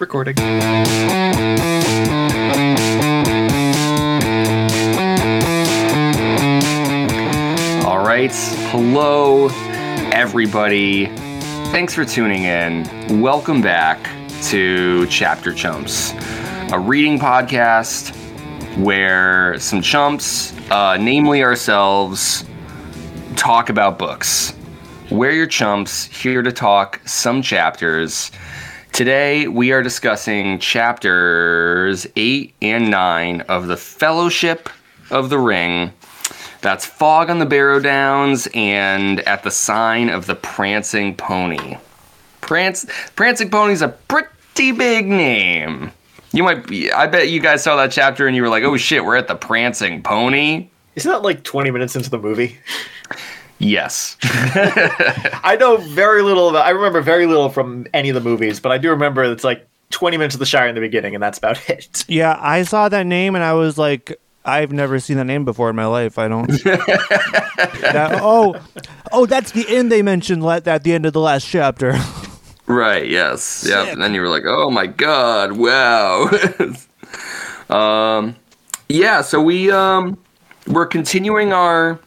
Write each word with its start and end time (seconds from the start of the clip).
Recording. 0.00 0.36
All 7.84 8.04
right. 8.04 8.32
Hello, 8.72 9.48
everybody. 10.12 11.06
Thanks 11.70 11.94
for 11.94 12.04
tuning 12.04 12.42
in. 12.42 13.20
Welcome 13.20 13.62
back 13.62 14.10
to 14.44 15.06
Chapter 15.06 15.54
Chumps, 15.54 16.12
a 16.72 16.78
reading 16.78 17.18
podcast 17.18 18.16
where 18.76 19.58
some 19.60 19.80
chumps, 19.80 20.52
uh, 20.70 20.96
namely 20.96 21.44
ourselves, 21.44 22.44
talk 23.36 23.68
about 23.68 23.98
books. 23.98 24.54
We're 25.10 25.32
your 25.32 25.46
chumps, 25.46 26.06
here 26.06 26.42
to 26.42 26.50
talk 26.50 27.00
some 27.06 27.42
chapters. 27.42 28.32
Today, 28.94 29.48
we 29.48 29.72
are 29.72 29.82
discussing 29.82 30.60
chapters 30.60 32.06
8 32.14 32.54
and 32.62 32.92
9 32.92 33.40
of 33.40 33.66
The 33.66 33.76
Fellowship 33.76 34.68
of 35.10 35.30
the 35.30 35.38
Ring. 35.38 35.92
That's 36.60 36.86
Fog 36.86 37.28
on 37.28 37.40
the 37.40 37.44
Barrow 37.44 37.80
Downs 37.80 38.46
and 38.54 39.18
At 39.22 39.42
the 39.42 39.50
Sign 39.50 40.10
of 40.10 40.26
the 40.26 40.36
Prancing 40.36 41.16
Pony. 41.16 41.76
Prance, 42.40 42.86
Prancing 43.16 43.50
Pony's 43.50 43.82
a 43.82 43.88
pretty 43.88 44.70
big 44.70 45.08
name. 45.08 45.90
You 46.30 46.44
might 46.44 46.64
be, 46.68 46.92
I 46.92 47.08
bet 47.08 47.30
you 47.30 47.40
guys 47.40 47.64
saw 47.64 47.74
that 47.74 47.90
chapter 47.90 48.28
and 48.28 48.36
you 48.36 48.42
were 48.42 48.48
like, 48.48 48.62
oh 48.62 48.76
shit, 48.76 49.04
we're 49.04 49.16
at 49.16 49.26
the 49.26 49.34
Prancing 49.34 50.04
Pony. 50.04 50.68
Isn't 50.94 51.10
that 51.10 51.22
like 51.22 51.42
20 51.42 51.72
minutes 51.72 51.96
into 51.96 52.10
the 52.10 52.18
movie? 52.18 52.58
Yes. 53.64 54.18
I 54.22 55.56
know 55.58 55.78
very 55.78 56.22
little 56.22 56.50
about 56.50 56.66
I 56.66 56.70
remember 56.70 57.00
very 57.00 57.26
little 57.26 57.48
from 57.48 57.86
any 57.94 58.10
of 58.10 58.14
the 58.14 58.20
movies, 58.20 58.60
but 58.60 58.72
I 58.72 58.78
do 58.78 58.90
remember 58.90 59.24
it's 59.24 59.42
like 59.42 59.66
20 59.90 60.18
minutes 60.18 60.34
of 60.34 60.38
the 60.38 60.46
Shire 60.46 60.68
in 60.68 60.74
the 60.74 60.82
beginning, 60.82 61.14
and 61.14 61.22
that's 61.22 61.38
about 61.38 61.58
it. 61.70 62.04
Yeah, 62.06 62.38
I 62.38 62.62
saw 62.64 62.90
that 62.90 63.06
name 63.06 63.34
and 63.34 63.42
I 63.42 63.54
was 63.54 63.78
like, 63.78 64.20
I've 64.44 64.72
never 64.72 65.00
seen 65.00 65.16
that 65.16 65.24
name 65.24 65.46
before 65.46 65.70
in 65.70 65.76
my 65.76 65.86
life. 65.86 66.18
I 66.18 66.28
don't. 66.28 66.48
that, 66.64 68.18
oh, 68.20 68.60
oh, 69.10 69.24
that's 69.24 69.52
the 69.52 69.64
end 69.66 69.90
they 69.90 70.02
mentioned 70.02 70.44
at 70.44 70.84
the 70.84 70.92
end 70.92 71.06
of 71.06 71.14
the 71.14 71.20
last 71.20 71.48
chapter. 71.48 71.94
Right. 72.66 73.08
Yes. 73.08 73.64
Yeah. 73.66 73.86
And 73.86 74.02
then 74.02 74.12
you 74.12 74.20
were 74.20 74.28
like, 74.28 74.44
"Oh 74.46 74.70
my 74.70 74.86
god! 74.86 75.52
Wow." 75.52 76.28
um, 77.70 78.36
yeah. 78.90 79.22
So 79.22 79.40
we 79.40 79.70
um, 79.70 80.18
we're 80.66 80.86
continuing 80.86 81.54
our 81.54 81.98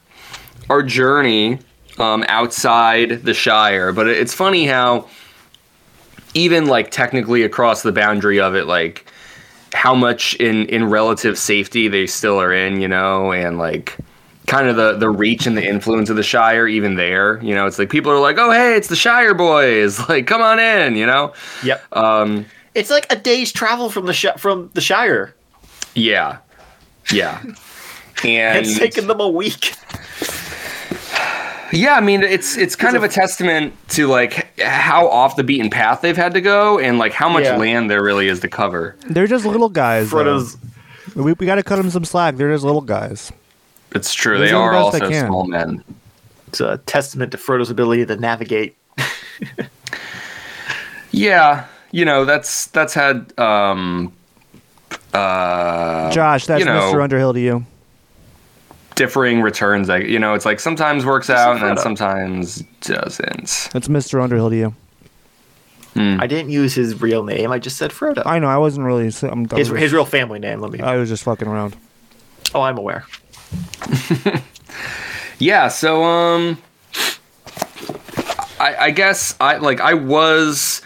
our 0.70 0.82
journey 0.82 1.58
um, 1.98 2.24
outside 2.28 3.22
the 3.24 3.34
Shire, 3.34 3.92
but 3.92 4.06
it's 4.08 4.34
funny 4.34 4.66
how 4.66 5.08
even 6.34 6.66
like 6.66 6.90
technically 6.90 7.42
across 7.42 7.82
the 7.82 7.92
boundary 7.92 8.38
of 8.40 8.54
it, 8.54 8.66
like 8.66 9.10
how 9.74 9.94
much 9.94 10.34
in 10.36 10.66
in 10.66 10.88
relative 10.90 11.38
safety 11.38 11.88
they 11.88 12.06
still 12.06 12.40
are 12.40 12.52
in, 12.52 12.80
you 12.80 12.88
know, 12.88 13.32
and 13.32 13.58
like 13.58 13.96
kind 14.46 14.68
of 14.68 14.76
the 14.76 14.96
the 14.96 15.10
reach 15.10 15.46
and 15.46 15.56
the 15.56 15.64
influence 15.66 16.08
of 16.10 16.16
the 16.16 16.22
Shire 16.22 16.66
even 16.68 16.94
there. 16.96 17.42
You 17.42 17.54
know, 17.54 17.66
it's 17.66 17.78
like 17.78 17.90
people 17.90 18.12
are 18.12 18.20
like, 18.20 18.36
"Oh, 18.38 18.50
hey, 18.52 18.76
it's 18.76 18.88
the 18.88 18.96
Shire 18.96 19.34
boys! 19.34 19.98
Like, 20.08 20.26
come 20.26 20.40
on 20.42 20.58
in!" 20.58 20.96
You 20.96 21.06
know. 21.06 21.32
Yep. 21.64 21.96
Um, 21.96 22.46
It's 22.74 22.90
like 22.90 23.06
a 23.10 23.16
day's 23.16 23.50
travel 23.52 23.90
from 23.90 24.06
the 24.06 24.12
sh- 24.14 24.36
from 24.38 24.70
the 24.74 24.80
Shire. 24.80 25.34
yeah, 25.94 26.38
yeah, 27.12 27.40
and 28.24 28.66
It's 28.66 28.78
taken 28.78 29.06
them 29.06 29.20
a 29.20 29.28
week. 29.28 29.74
Yeah. 31.72 31.94
I 31.94 32.00
mean, 32.00 32.22
it's 32.22 32.56
it's 32.56 32.74
kind 32.76 32.96
of 32.96 33.02
a 33.02 33.08
testament 33.08 33.74
to 33.90 34.06
like 34.06 34.58
how 34.60 35.08
off 35.08 35.36
the 35.36 35.44
beaten 35.44 35.70
path 35.70 36.00
they've 36.00 36.16
had 36.16 36.34
to 36.34 36.40
go, 36.40 36.78
and 36.78 36.98
like 36.98 37.12
how 37.12 37.28
much 37.28 37.44
Yeah. 37.44 37.56
land 37.56 37.90
there 37.90 38.02
really 38.02 38.28
is 38.28 38.40
to 38.40 38.48
cover. 38.48 38.96
They're 39.08 39.26
just 39.26 39.44
little 39.44 39.68
guys. 39.68 40.10
though. 40.10 40.18
Frodo's 40.18 40.56
We, 41.14 41.32
we 41.32 41.46
got 41.46 41.56
to 41.56 41.62
cut 41.62 41.76
them 41.76 41.90
some 41.90 42.04
slack. 42.04 42.36
They're 42.36 42.52
just 42.52 42.64
little 42.64 42.80
guys. 42.80 43.32
It's 43.94 44.12
true. 44.12 44.38
They're 44.38 44.48
They 44.48 44.52
are 44.54 44.72
the 44.72 44.78
also 44.78 45.10
small 45.26 45.46
men. 45.46 45.82
it's 46.48 46.60
a 46.60 46.78
testament 46.86 47.32
to 47.32 47.38
Frodo's 47.38 47.70
ability 47.70 48.04
to 48.06 48.16
navigate. 48.16 48.76
Yeah, 51.10 51.64
you 51.90 52.04
know 52.04 52.24
that's 52.24 52.66
that's 52.66 52.92
had 52.94 53.36
um 53.38 54.12
uh 55.14 56.10
Josh, 56.10 56.46
that's 56.46 56.60
you 56.60 56.66
know, 56.66 56.92
Mr. 56.92 57.02
Underhill 57.02 57.32
to 57.32 57.40
you. 57.40 57.64
Differing 58.98 59.40
returns. 59.40 59.88
Like 59.88 60.04
you 60.04 60.18
know, 60.18 60.34
it's 60.34 60.44
like 60.44 60.60
sometimes 60.60 61.06
works 61.06 61.30
out 61.30 61.56
and 61.56 61.64
then 61.64 61.76
sometimes 61.78 62.62
doesn't. 62.82 63.70
That's 63.72 63.88
Mr. 63.88 64.22
Underhill 64.22 64.50
to 64.50 64.56
you. 64.56 64.74
I 65.96 66.28
didn't 66.28 66.50
use 66.50 66.74
his 66.74 67.00
real 67.00 67.24
name. 67.24 67.50
I 67.50 67.58
just 67.58 67.76
said 67.76 67.90
Frodo. 67.90 68.22
I 68.24 68.38
know. 68.38 68.46
I 68.46 68.56
wasn't 68.56 68.86
really. 68.86 69.10
I'm, 69.22 69.48
I'm 69.50 69.56
his, 69.56 69.66
his 69.68 69.92
real 69.92 70.04
family 70.04 70.38
name. 70.38 70.60
Let 70.60 70.70
me. 70.70 70.78
I 70.78 70.96
was 70.96 71.08
just 71.08 71.24
fucking 71.24 71.48
around. 71.48 71.76
oh, 72.54 72.60
I'm 72.60 72.78
aware. 72.78 73.04
Yeah, 75.38 75.68
so 75.68 76.02
um 76.02 76.58
I, 78.58 78.76
I 78.78 78.90
guess 78.90 79.36
I 79.40 79.58
like 79.58 79.80
I 79.80 79.94
was 79.94 80.82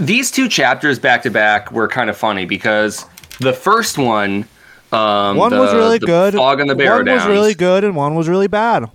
these 0.00 0.30
two 0.30 0.48
chapters 0.48 0.98
back 0.98 1.22
to 1.22 1.30
back 1.30 1.72
were 1.72 1.88
kind 1.88 2.10
of 2.10 2.16
funny 2.16 2.44
because 2.44 3.06
the 3.40 3.52
first 3.54 3.96
one 3.96 4.46
um 4.92 5.36
One 5.36 5.50
the- 5.50 5.58
was 5.58 5.74
really 5.74 5.98
the 5.98 6.06
good. 6.06 6.34
Fog 6.34 6.60
on 6.60 6.66
the 6.66 6.74
Barrow 6.74 7.04
one 7.04 7.12
was 7.14 7.26
really 7.26 7.54
good, 7.54 7.84
and 7.84 7.94
one 7.94 8.14
was 8.14 8.28
really 8.28 8.48
bad. 8.48 8.90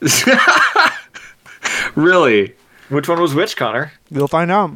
Really? 1.94 2.54
Which 2.88 3.08
one 3.08 3.20
was 3.20 3.34
which, 3.34 3.56
Connor? 3.56 3.92
You'll 4.10 4.28
find 4.28 4.50
out. 4.50 4.72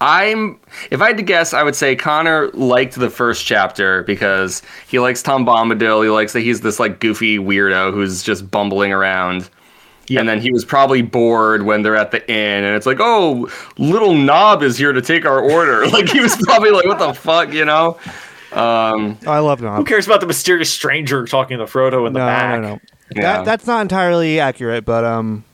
I'm 0.00 0.58
if 0.90 1.00
I 1.00 1.08
had 1.08 1.16
to 1.16 1.22
guess, 1.22 1.54
I 1.54 1.62
would 1.62 1.76
say 1.76 1.94
Connor 1.96 2.48
liked 2.52 2.94
the 2.94 3.10
first 3.10 3.46
chapter 3.46 4.02
because 4.02 4.62
he 4.88 4.98
likes 4.98 5.22
Tom 5.22 5.46
Bombadil. 5.46 6.02
He 6.04 6.10
likes 6.10 6.32
that 6.32 6.40
he's 6.40 6.60
this 6.60 6.78
like 6.80 7.00
goofy 7.00 7.38
weirdo 7.38 7.92
who's 7.92 8.22
just 8.22 8.50
bumbling 8.50 8.92
around. 8.92 9.48
And 10.10 10.28
then 10.28 10.38
he 10.38 10.52
was 10.52 10.66
probably 10.66 11.00
bored 11.00 11.62
when 11.62 11.80
they're 11.80 11.96
at 11.96 12.10
the 12.10 12.20
inn, 12.30 12.62
and 12.64 12.76
it's 12.76 12.84
like, 12.84 12.98
oh, 13.00 13.48
little 13.78 14.14
Nob 14.14 14.62
is 14.62 14.76
here 14.76 14.92
to 14.92 15.00
take 15.00 15.24
our 15.24 15.40
order. 15.40 15.86
Like 15.90 16.10
he 16.10 16.20
was 16.20 16.36
probably 16.36 16.70
like, 16.70 16.84
what 16.84 16.98
the 16.98 17.14
fuck, 17.14 17.52
you 17.54 17.64
know? 17.64 17.98
Um, 18.56 19.18
I 19.26 19.38
love 19.40 19.60
Who 19.60 19.84
cares 19.84 20.06
about 20.06 20.20
the 20.20 20.26
mysterious 20.26 20.70
stranger 20.70 21.24
talking 21.26 21.58
to 21.58 21.64
Frodo 21.64 22.06
in 22.06 22.12
the 22.12 22.20
No, 22.20 22.26
back? 22.26 22.60
no, 22.60 22.68
no. 22.68 22.80
Yeah. 23.14 23.22
That, 23.22 23.44
that's 23.44 23.66
not 23.66 23.82
entirely 23.82 24.40
accurate, 24.40 24.84
but 24.84 25.04
um, 25.04 25.44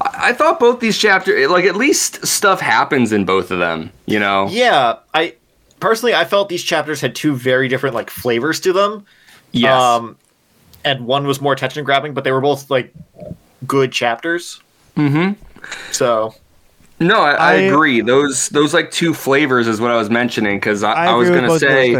I 0.00 0.32
thought 0.32 0.58
both 0.58 0.80
these 0.80 0.98
chapters, 0.98 1.48
like 1.50 1.64
at 1.64 1.76
least 1.76 2.26
stuff 2.26 2.60
happens 2.60 3.12
in 3.12 3.24
both 3.24 3.50
of 3.50 3.58
them, 3.58 3.92
you 4.06 4.18
know? 4.18 4.48
Yeah, 4.50 4.96
I 5.12 5.34
personally 5.80 6.14
I 6.14 6.24
felt 6.24 6.48
these 6.48 6.62
chapters 6.62 7.00
had 7.00 7.14
two 7.14 7.34
very 7.34 7.68
different 7.68 7.94
like 7.94 8.10
flavors 8.10 8.60
to 8.60 8.72
them. 8.72 9.04
Yes. 9.52 9.80
Um, 9.80 10.16
and 10.84 11.06
one 11.06 11.26
was 11.26 11.40
more 11.40 11.52
attention 11.52 11.84
grabbing, 11.84 12.14
but 12.14 12.24
they 12.24 12.32
were 12.32 12.40
both 12.40 12.70
like 12.70 12.92
good 13.66 13.92
chapters. 13.92 14.60
Mm-hmm. 14.96 15.40
So 15.92 16.34
no, 17.06 17.20
I, 17.20 17.32
I, 17.32 17.52
I- 17.52 17.54
agree. 17.54 18.00
Those 18.00 18.48
those 18.50 18.74
like 18.74 18.90
two 18.90 19.14
flavors 19.14 19.66
is 19.66 19.80
what 19.80 19.90
I 19.90 19.96
was 19.96 20.10
mentioning 20.10 20.58
because 20.58 20.82
I, 20.82 20.92
I, 20.92 21.06
I, 21.06 21.14
was 21.14 21.30
gonna 21.30 21.58
say. 21.58 21.94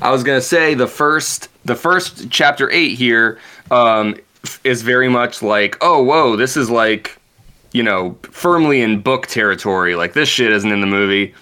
I 0.00 0.10
was 0.10 0.22
gonna 0.22 0.40
say 0.40 0.74
the 0.74 0.86
first 0.86 1.48
the 1.64 1.74
first 1.74 2.30
chapter 2.30 2.70
eight 2.70 2.96
here 2.96 3.38
um, 3.70 4.16
is 4.64 4.82
very 4.82 5.08
much 5.08 5.42
like 5.42 5.76
oh 5.80 6.02
whoa 6.02 6.36
this 6.36 6.56
is 6.56 6.70
like 6.70 7.18
you 7.72 7.82
know 7.82 8.16
firmly 8.22 8.82
in 8.82 9.00
book 9.00 9.26
territory 9.26 9.94
like 9.94 10.12
this 10.12 10.28
shit 10.28 10.52
isn't 10.52 10.72
in 10.72 10.80
the 10.80 10.86
movie 10.86 11.34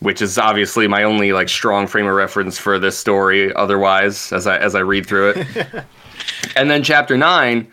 which 0.00 0.22
is 0.22 0.38
obviously 0.38 0.88
my 0.88 1.02
only 1.02 1.32
like 1.32 1.48
strong 1.48 1.86
frame 1.86 2.06
of 2.06 2.14
reference 2.14 2.58
for 2.58 2.78
this 2.78 2.98
story 2.98 3.52
otherwise 3.54 4.32
as 4.32 4.46
I 4.46 4.58
as 4.58 4.74
I 4.74 4.80
read 4.80 5.06
through 5.06 5.30
it 5.30 5.84
and 6.56 6.70
then 6.70 6.82
chapter 6.82 7.16
nine 7.16 7.70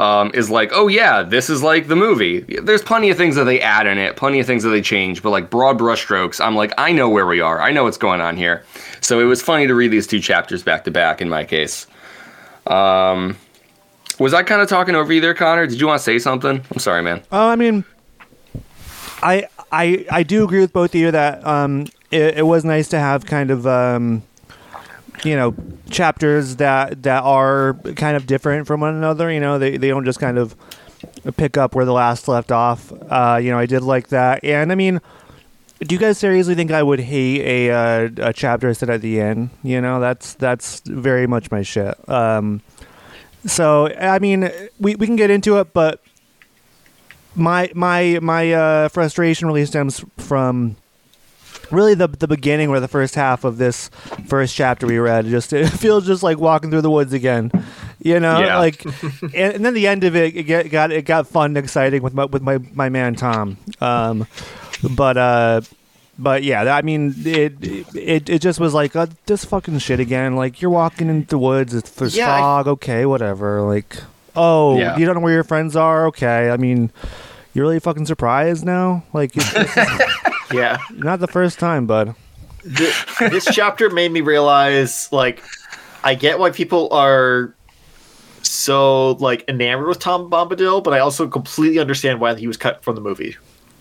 um, 0.00 0.30
is 0.32 0.48
like, 0.48 0.70
oh 0.72 0.88
yeah, 0.88 1.22
this 1.22 1.50
is 1.50 1.62
like 1.62 1.86
the 1.86 1.94
movie. 1.94 2.40
There's 2.40 2.80
plenty 2.80 3.10
of 3.10 3.18
things 3.18 3.36
that 3.36 3.44
they 3.44 3.60
add 3.60 3.86
in 3.86 3.98
it, 3.98 4.16
plenty 4.16 4.40
of 4.40 4.46
things 4.46 4.62
that 4.62 4.70
they 4.70 4.80
change, 4.80 5.22
but 5.22 5.28
like 5.28 5.50
broad 5.50 5.78
brushstrokes, 5.78 6.42
I'm 6.42 6.56
like, 6.56 6.72
I 6.78 6.90
know 6.90 7.10
where 7.10 7.26
we 7.26 7.42
are. 7.42 7.60
I 7.60 7.70
know 7.70 7.84
what's 7.84 7.98
going 7.98 8.22
on 8.22 8.38
here. 8.38 8.64
So 9.02 9.20
it 9.20 9.24
was 9.24 9.42
funny 9.42 9.66
to 9.66 9.74
read 9.74 9.90
these 9.90 10.06
two 10.06 10.18
chapters 10.18 10.62
back 10.62 10.84
to 10.84 10.90
back 10.90 11.20
in 11.20 11.28
my 11.28 11.44
case. 11.44 11.86
Um, 12.66 13.36
was 14.18 14.32
I 14.32 14.42
kind 14.42 14.62
of 14.62 14.70
talking 14.70 14.94
over 14.94 15.12
you 15.12 15.20
there, 15.20 15.34
Connor? 15.34 15.66
Did 15.66 15.78
you 15.78 15.86
want 15.86 15.98
to 15.98 16.04
say 16.04 16.18
something? 16.18 16.64
I'm 16.70 16.78
sorry, 16.78 17.02
man. 17.02 17.22
Oh, 17.30 17.48
I 17.48 17.56
mean, 17.56 17.84
I 19.22 19.48
I 19.70 20.06
I 20.10 20.22
do 20.22 20.44
agree 20.44 20.60
with 20.60 20.72
both 20.72 20.94
of 20.94 21.00
you 21.00 21.10
that 21.10 21.46
um 21.46 21.88
it, 22.10 22.38
it 22.38 22.46
was 22.46 22.64
nice 22.64 22.88
to 22.88 22.98
have 22.98 23.26
kind 23.26 23.50
of 23.50 23.66
um 23.66 24.22
you 25.24 25.36
know 25.36 25.54
chapters 25.90 26.56
that 26.56 27.02
that 27.02 27.22
are 27.22 27.74
kind 27.96 28.16
of 28.16 28.26
different 28.26 28.66
from 28.66 28.80
one 28.80 28.94
another. 28.94 29.30
You 29.32 29.40
know, 29.40 29.58
they 29.58 29.76
they 29.76 29.88
don't 29.88 30.04
just 30.04 30.20
kind 30.20 30.38
of 30.38 30.56
pick 31.36 31.56
up 31.56 31.74
where 31.74 31.84
the 31.84 31.92
last 31.92 32.28
left 32.28 32.52
off. 32.52 32.92
Uh, 32.92 33.38
you 33.42 33.50
know, 33.50 33.58
I 33.58 33.66
did 33.66 33.82
like 33.82 34.08
that, 34.08 34.44
and 34.44 34.72
I 34.72 34.74
mean. 34.74 35.00
Do 35.82 35.94
you 35.94 35.98
guys 35.98 36.18
seriously 36.18 36.54
think 36.54 36.70
I 36.72 36.82
would 36.82 37.00
hate 37.00 37.40
a 37.40 37.70
uh, 37.70 38.08
a 38.18 38.32
chapter 38.34 38.74
set 38.74 38.90
at 38.90 39.00
the 39.00 39.18
end? 39.18 39.48
You 39.62 39.80
know, 39.80 39.98
that's 39.98 40.34
that's 40.34 40.80
very 40.80 41.26
much 41.26 41.50
my 41.50 41.62
shit. 41.62 41.96
Um, 42.06 42.60
so 43.46 43.86
I 43.98 44.18
mean, 44.18 44.50
we, 44.78 44.94
we 44.96 45.06
can 45.06 45.16
get 45.16 45.30
into 45.30 45.58
it, 45.58 45.72
but 45.72 46.02
my 47.34 47.70
my 47.74 48.18
my 48.20 48.52
uh, 48.52 48.88
frustration 48.88 49.46
really 49.48 49.64
stems 49.64 50.04
from 50.18 50.76
really 51.70 51.94
the 51.94 52.08
the 52.08 52.28
beginning 52.28 52.68
or 52.68 52.80
the 52.80 52.88
first 52.88 53.14
half 53.14 53.44
of 53.44 53.58
this 53.58 53.88
first 54.26 54.54
chapter 54.54 54.86
we 54.86 54.98
read. 54.98 55.26
Just 55.26 55.52
it 55.54 55.68
feels 55.68 56.06
just 56.06 56.22
like 56.22 56.38
walking 56.38 56.70
through 56.70 56.82
the 56.82 56.90
woods 56.90 57.12
again. 57.12 57.50
You 58.02 58.18
know, 58.20 58.40
Yeah. 58.40 58.58
like, 58.58 58.84
and, 59.22 59.34
and 59.34 59.64
then 59.64 59.74
the 59.74 59.86
end 59.86 60.04
of 60.04 60.16
it, 60.16 60.34
it 60.36 60.42
get, 60.44 60.70
got 60.70 60.90
it 60.90 61.04
got 61.04 61.26
fun 61.26 61.50
and 61.50 61.58
exciting 61.58 62.02
with 62.02 62.14
my 62.14 62.24
with 62.24 62.42
my 62.42 62.58
my 62.72 62.88
man 62.88 63.14
Tom. 63.14 63.56
Um, 63.80 64.26
but 64.96 65.16
uh, 65.16 65.60
but 66.18 66.42
yeah, 66.42 66.74
I 66.74 66.82
mean, 66.82 67.14
it 67.24 67.54
it 67.94 68.28
it 68.28 68.38
just 68.40 68.58
was 68.60 68.72
like 68.74 68.96
uh, 68.96 69.06
this 69.26 69.44
fucking 69.44 69.78
shit 69.78 70.00
again. 70.00 70.36
Like 70.36 70.60
you're 70.62 70.70
walking 70.70 71.08
in 71.08 71.24
the 71.24 71.38
woods, 71.38 71.74
it's 71.74 71.90
there's 71.90 72.16
Yeah, 72.16 72.34
I- 72.34 72.38
fog. 72.40 72.68
okay, 72.68 73.04
whatever. 73.06 73.62
Like, 73.62 73.96
oh, 74.36 74.78
Yeah. 74.78 74.96
you 74.96 75.04
don't 75.06 75.14
know 75.16 75.20
where 75.20 75.34
your 75.34 75.44
friends 75.44 75.76
are. 75.76 76.06
Okay, 76.08 76.50
I 76.50 76.56
mean. 76.56 76.90
You're 77.52 77.64
really 77.64 77.80
fucking 77.80 78.06
surprised 78.06 78.64
now? 78.64 79.02
Like, 79.12 79.32
it's, 79.36 79.52
it's 79.56 79.74
Yeah. 80.52 80.78
not 80.92 81.20
the 81.20 81.26
first 81.28 81.58
time, 81.58 81.86
bud. 81.86 82.14
Th- 82.76 82.94
this 83.30 83.46
chapter 83.52 83.88
made 83.90 84.12
me 84.12 84.20
realize, 84.20 85.08
like, 85.12 85.42
I 86.04 86.14
get 86.14 86.38
why 86.38 86.50
people 86.50 86.92
are 86.92 87.54
so 88.42 89.12
like 89.12 89.44
enamored 89.48 89.86
with 89.88 89.98
Tom 89.98 90.30
Bombadil, 90.30 90.82
but 90.82 90.92
I 90.94 90.98
also 90.98 91.28
completely 91.28 91.78
understand 91.78 92.20
why 92.20 92.34
he 92.34 92.46
was 92.46 92.56
cut 92.56 92.82
from 92.82 92.94
the 92.94 93.00
movie. 93.00 93.36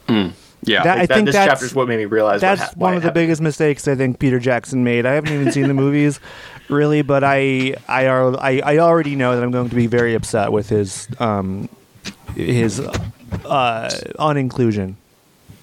Yeah. 0.07 0.83
That- 0.83 0.97
I 0.97 0.99
Like, 1.01 1.09
that, 1.09 1.15
think 1.15 1.25
this 1.27 1.35
chapter 1.35 1.65
is 1.65 1.73
what 1.73 1.87
made 1.87 1.97
me 1.97 2.05
realize. 2.05 2.41
That's 2.41 2.59
what 2.61 2.67
ha- 2.69 2.73
why 2.75 2.83
one 2.89 2.93
of 2.97 3.01
the 3.01 3.07
happened. 3.07 3.13
biggest 3.23 3.41
mistakes 3.41 3.87
I 3.87 3.95
think 3.95 4.19
Peter 4.19 4.39
Jackson 4.39 4.83
made. 4.83 5.05
I 5.05 5.13
haven't 5.13 5.31
even 5.33 5.51
seen 5.51 5.67
the 5.67 5.73
movies, 5.73 6.19
really, 6.69 7.01
but 7.01 7.23
I 7.23 7.75
I, 7.87 8.07
are, 8.07 8.37
I 8.39 8.61
I 8.63 8.77
already 8.79 9.15
know 9.15 9.35
that 9.35 9.43
I'm 9.43 9.51
going 9.51 9.69
to 9.69 9.75
be 9.75 9.87
very 9.87 10.13
upset 10.15 10.51
with 10.51 10.67
his 10.69 11.07
um 11.19 11.69
his 12.35 12.79
uh 13.45 13.89
uninclusion 14.19 14.95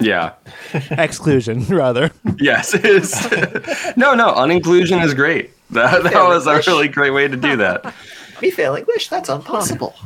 yeah. 0.01 0.33
exclusion 0.93 1.65
rather. 1.67 2.11
Yes, 2.39 2.75
it 2.75 2.85
is. 2.85 3.13
no, 3.97 4.15
no, 4.15 4.35
uninclusion 4.35 5.05
is 5.05 5.15
great. 5.15 5.51
That, 5.71 6.05
that 6.05 6.29
was 6.29 6.47
a 6.47 6.63
really 6.71 6.87
great 6.87 7.11
way 7.11 7.27
to 7.27 7.37
do 7.37 7.57
that. 7.57 7.93
Me 8.41 8.53
fail 8.53 8.77
English? 8.77 9.09
That's 9.09 9.29
impossible. 9.29 9.97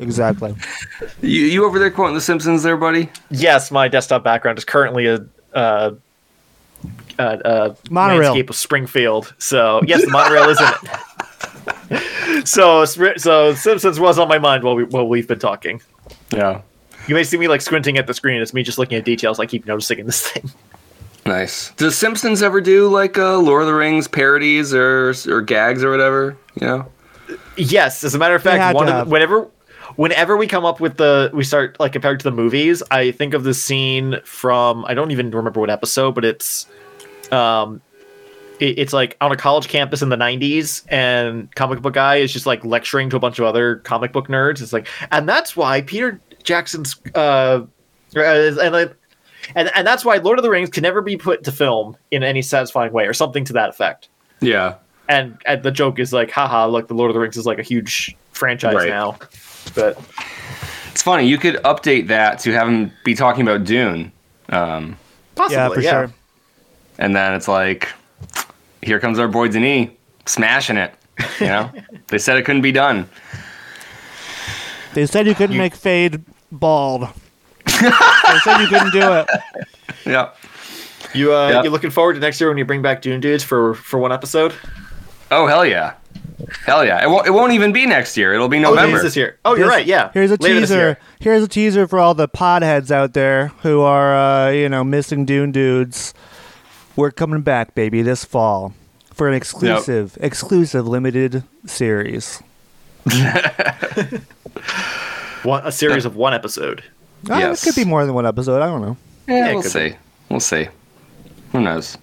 exactly. 0.00 0.56
You, 1.22 1.42
you 1.42 1.64
over 1.64 1.78
there 1.78 1.88
quoting 1.92 2.16
The 2.16 2.20
Simpsons 2.20 2.64
there, 2.64 2.76
buddy? 2.76 3.08
Yes, 3.30 3.70
my 3.70 3.86
desktop 3.86 4.24
background 4.24 4.58
is 4.58 4.64
currently 4.64 5.06
a 5.06 5.24
uh, 5.54 5.92
uh, 7.16 7.22
uh, 7.22 7.74
Monorail. 7.90 8.22
landscape 8.30 8.50
of 8.50 8.56
Springfield. 8.56 9.34
So 9.38 9.82
yes, 9.86 10.04
the 10.04 10.10
monorail 10.10 10.48
is 10.48 10.60
in 10.60 11.96
it. 11.96 12.48
so 12.48 12.84
so 12.84 13.54
Simpsons 13.54 14.00
was 14.00 14.18
on 14.18 14.26
my 14.26 14.38
mind 14.38 14.64
while 14.64 14.74
we 14.74 14.82
while 14.82 15.06
we've 15.06 15.28
been 15.28 15.38
talking. 15.38 15.80
Yeah. 16.32 16.62
You 17.06 17.14
may 17.14 17.24
see 17.24 17.36
me 17.36 17.48
like 17.48 17.60
squinting 17.60 17.98
at 17.98 18.06
the 18.06 18.14
screen. 18.14 18.40
It's 18.40 18.54
me 18.54 18.62
just 18.62 18.78
looking 18.78 18.98
at 18.98 19.04
details. 19.04 19.38
I 19.38 19.46
keep 19.46 19.66
noticing 19.66 19.98
in 19.98 20.06
this 20.06 20.26
thing. 20.28 20.50
Nice. 21.24 21.70
Does 21.72 21.96
Simpsons 21.96 22.42
ever 22.42 22.60
do 22.60 22.88
like 22.88 23.18
uh, 23.18 23.38
Lord 23.38 23.62
of 23.62 23.68
the 23.68 23.74
Rings 23.74 24.06
parodies 24.06 24.72
or 24.72 25.12
or 25.28 25.42
gags 25.42 25.82
or 25.82 25.90
whatever? 25.90 26.36
You 26.60 26.66
know? 26.66 26.86
Yes, 27.56 28.04
as 28.04 28.14
a 28.14 28.18
matter 28.18 28.36
of 28.36 28.42
fact, 28.42 28.74
one 28.74 28.88
of 28.88 29.06
the, 29.06 29.10
whenever 29.10 29.48
whenever 29.96 30.36
we 30.36 30.46
come 30.46 30.64
up 30.64 30.78
with 30.78 30.96
the 30.98 31.30
we 31.34 31.42
start 31.42 31.78
like 31.80 31.92
compared 31.92 32.20
to 32.20 32.24
the 32.24 32.30
movies, 32.30 32.82
I 32.90 33.10
think 33.10 33.34
of 33.34 33.44
the 33.44 33.54
scene 33.54 34.20
from 34.24 34.84
I 34.86 34.94
don't 34.94 35.10
even 35.10 35.30
remember 35.30 35.60
what 35.60 35.70
episode, 35.70 36.14
but 36.14 36.24
it's 36.24 36.66
um 37.32 37.80
it, 38.60 38.78
it's 38.78 38.92
like 38.92 39.16
on 39.20 39.32
a 39.32 39.36
college 39.36 39.68
campus 39.68 40.02
in 40.02 40.08
the 40.08 40.16
90s 40.16 40.84
and 40.88 41.52
comic 41.56 41.82
book 41.82 41.94
guy 41.94 42.16
is 42.16 42.32
just 42.32 42.46
like 42.46 42.64
lecturing 42.64 43.10
to 43.10 43.16
a 43.16 43.20
bunch 43.20 43.38
of 43.38 43.44
other 43.46 43.76
comic 43.76 44.12
book 44.12 44.28
nerds. 44.28 44.62
It's 44.62 44.72
like 44.72 44.86
and 45.10 45.28
that's 45.28 45.56
why 45.56 45.80
Peter 45.82 46.20
Jackson's 46.46 46.96
uh 47.14 47.60
and 48.14 48.72
like 48.72 48.96
and, 49.54 49.70
and 49.76 49.86
that's 49.86 50.04
why 50.04 50.16
Lord 50.16 50.38
of 50.38 50.42
the 50.42 50.50
Rings 50.50 50.70
can 50.70 50.82
never 50.82 51.02
be 51.02 51.16
put 51.18 51.44
to 51.44 51.52
film 51.52 51.96
in 52.10 52.22
any 52.22 52.40
satisfying 52.40 52.92
way 52.92 53.06
or 53.06 53.12
something 53.12 53.44
to 53.44 53.52
that 53.52 53.68
effect 53.68 54.08
Yeah. 54.40 54.76
and, 55.08 55.38
and 55.44 55.62
the 55.62 55.70
joke 55.70 55.98
is 56.00 56.12
like, 56.12 56.30
haha, 56.30 56.66
look, 56.66 56.88
the 56.88 56.94
Lord 56.94 57.10
of 57.10 57.14
the 57.14 57.20
Rings 57.20 57.36
is 57.36 57.44
like 57.46 57.58
a 57.58 57.62
huge 57.62 58.16
franchise 58.32 58.74
Right. 58.74 58.88
now. 58.88 59.18
But 59.74 59.98
It's 60.90 61.02
funny. 61.02 61.28
You 61.28 61.38
could 61.38 61.56
update 61.56 62.08
that 62.08 62.38
to 62.40 62.52
have 62.52 62.66
him 62.68 62.90
be 63.04 63.14
talking 63.14 63.42
about 63.46 63.64
Dune, 63.64 64.10
um, 64.48 64.96
possibly, 65.36 65.56
Yeah, 65.56 65.68
for 65.68 65.82
sure. 66.08 66.14
and 66.98 67.14
then 67.14 67.34
it's 67.34 67.46
like, 67.48 67.88
here 68.82 68.98
comes 68.98 69.18
our 69.18 69.28
boy 69.28 69.48
Denis 69.48 69.90
smashing 70.26 70.76
it. 70.76 70.92
You 71.40 71.46
know, 71.46 71.70
they 72.08 72.18
said 72.18 72.36
it 72.38 72.44
couldn't 72.44 72.62
be 72.62 72.72
done. 72.72 73.08
They 74.94 75.06
said 75.06 75.26
you 75.26 75.34
couldn't 75.34 75.56
make 75.58 75.74
Feyd 75.76 76.22
bald. 76.52 77.08
they 77.64 78.38
said 78.44 78.60
you 78.60 78.68
couldn't 78.68 78.92
do 78.92 79.12
it. 79.12 79.28
Yeah. 80.06 80.30
You 81.14 81.34
uh, 81.34 81.48
Yeah. 81.50 81.62
you 81.64 81.70
looking 81.70 81.90
forward 81.90 82.14
to 82.14 82.20
next 82.20 82.40
year 82.40 82.48
when 82.50 82.58
you 82.58 82.64
bring 82.64 82.80
back 82.82 83.02
Dune 83.02 83.20
Dudes 83.20 83.42
for 83.42 83.74
for 83.74 83.98
one 83.98 84.12
episode? 84.12 84.52
Oh 85.32 85.46
hell 85.48 85.66
yeah, 85.66 85.94
hell 86.64 86.84
yeah! 86.84 87.02
It 87.02 87.08
won't. 87.08 87.26
It 87.26 87.30
won't 87.30 87.52
even 87.52 87.72
be 87.72 87.86
next 87.86 88.16
year. 88.16 88.32
It'll 88.34 88.46
be 88.48 88.58
Oh, 88.58 88.72
it 88.72 88.76
November. 88.76 88.96
is 88.98 89.02
this 89.02 89.16
year. 89.16 89.38
Oh, 89.44 89.56
you're 89.56 89.66
This- 89.66 89.74
right. 89.74 89.86
Yeah. 89.86 90.10
Here's 90.14 90.30
a 90.30 90.36
Later 90.40 90.60
teaser. 90.60 90.98
Here's 91.20 91.42
a 91.42 91.48
teaser 91.48 91.88
for 91.88 91.98
all 91.98 92.14
the 92.14 92.28
podheads 92.28 92.90
out 92.92 93.14
there 93.14 93.48
who 93.62 93.80
are, 93.80 94.14
uh, 94.14 94.50
you 94.50 94.68
know, 94.68 94.84
missing 94.84 95.24
Dune 95.24 95.50
dudes. 95.50 96.14
We're 96.94 97.10
coming 97.10 97.40
back, 97.42 97.74
baby, 97.74 98.02
this 98.02 98.24
fall 98.24 98.74
for 99.12 99.26
an 99.28 99.34
exclusive, 99.34 100.16
exclusive 100.20 100.86
limited 100.86 101.42
series. 101.66 102.40
One, 105.42 105.62
a 105.66 105.72
series 105.72 106.04
of 106.04 106.16
one 106.16 106.34
episode. 106.34 106.82
Uh, 107.30 107.38
Yes. 107.38 107.62
It 107.62 107.66
could 107.70 107.80
be 107.80 107.84
more 107.88 108.04
than 108.04 108.14
one 108.14 108.26
episode. 108.26 108.62
I 108.62 108.66
don't 108.66 108.82
know. 108.82 108.96
Yeah, 109.26 109.38
Yeah, 109.38 109.52
we'll 109.54 109.62
could 109.62 109.70
see. 109.70 109.94
We'll 110.28 110.40
see. 110.40 110.68
Who 111.52 111.60
knows? 111.60 111.96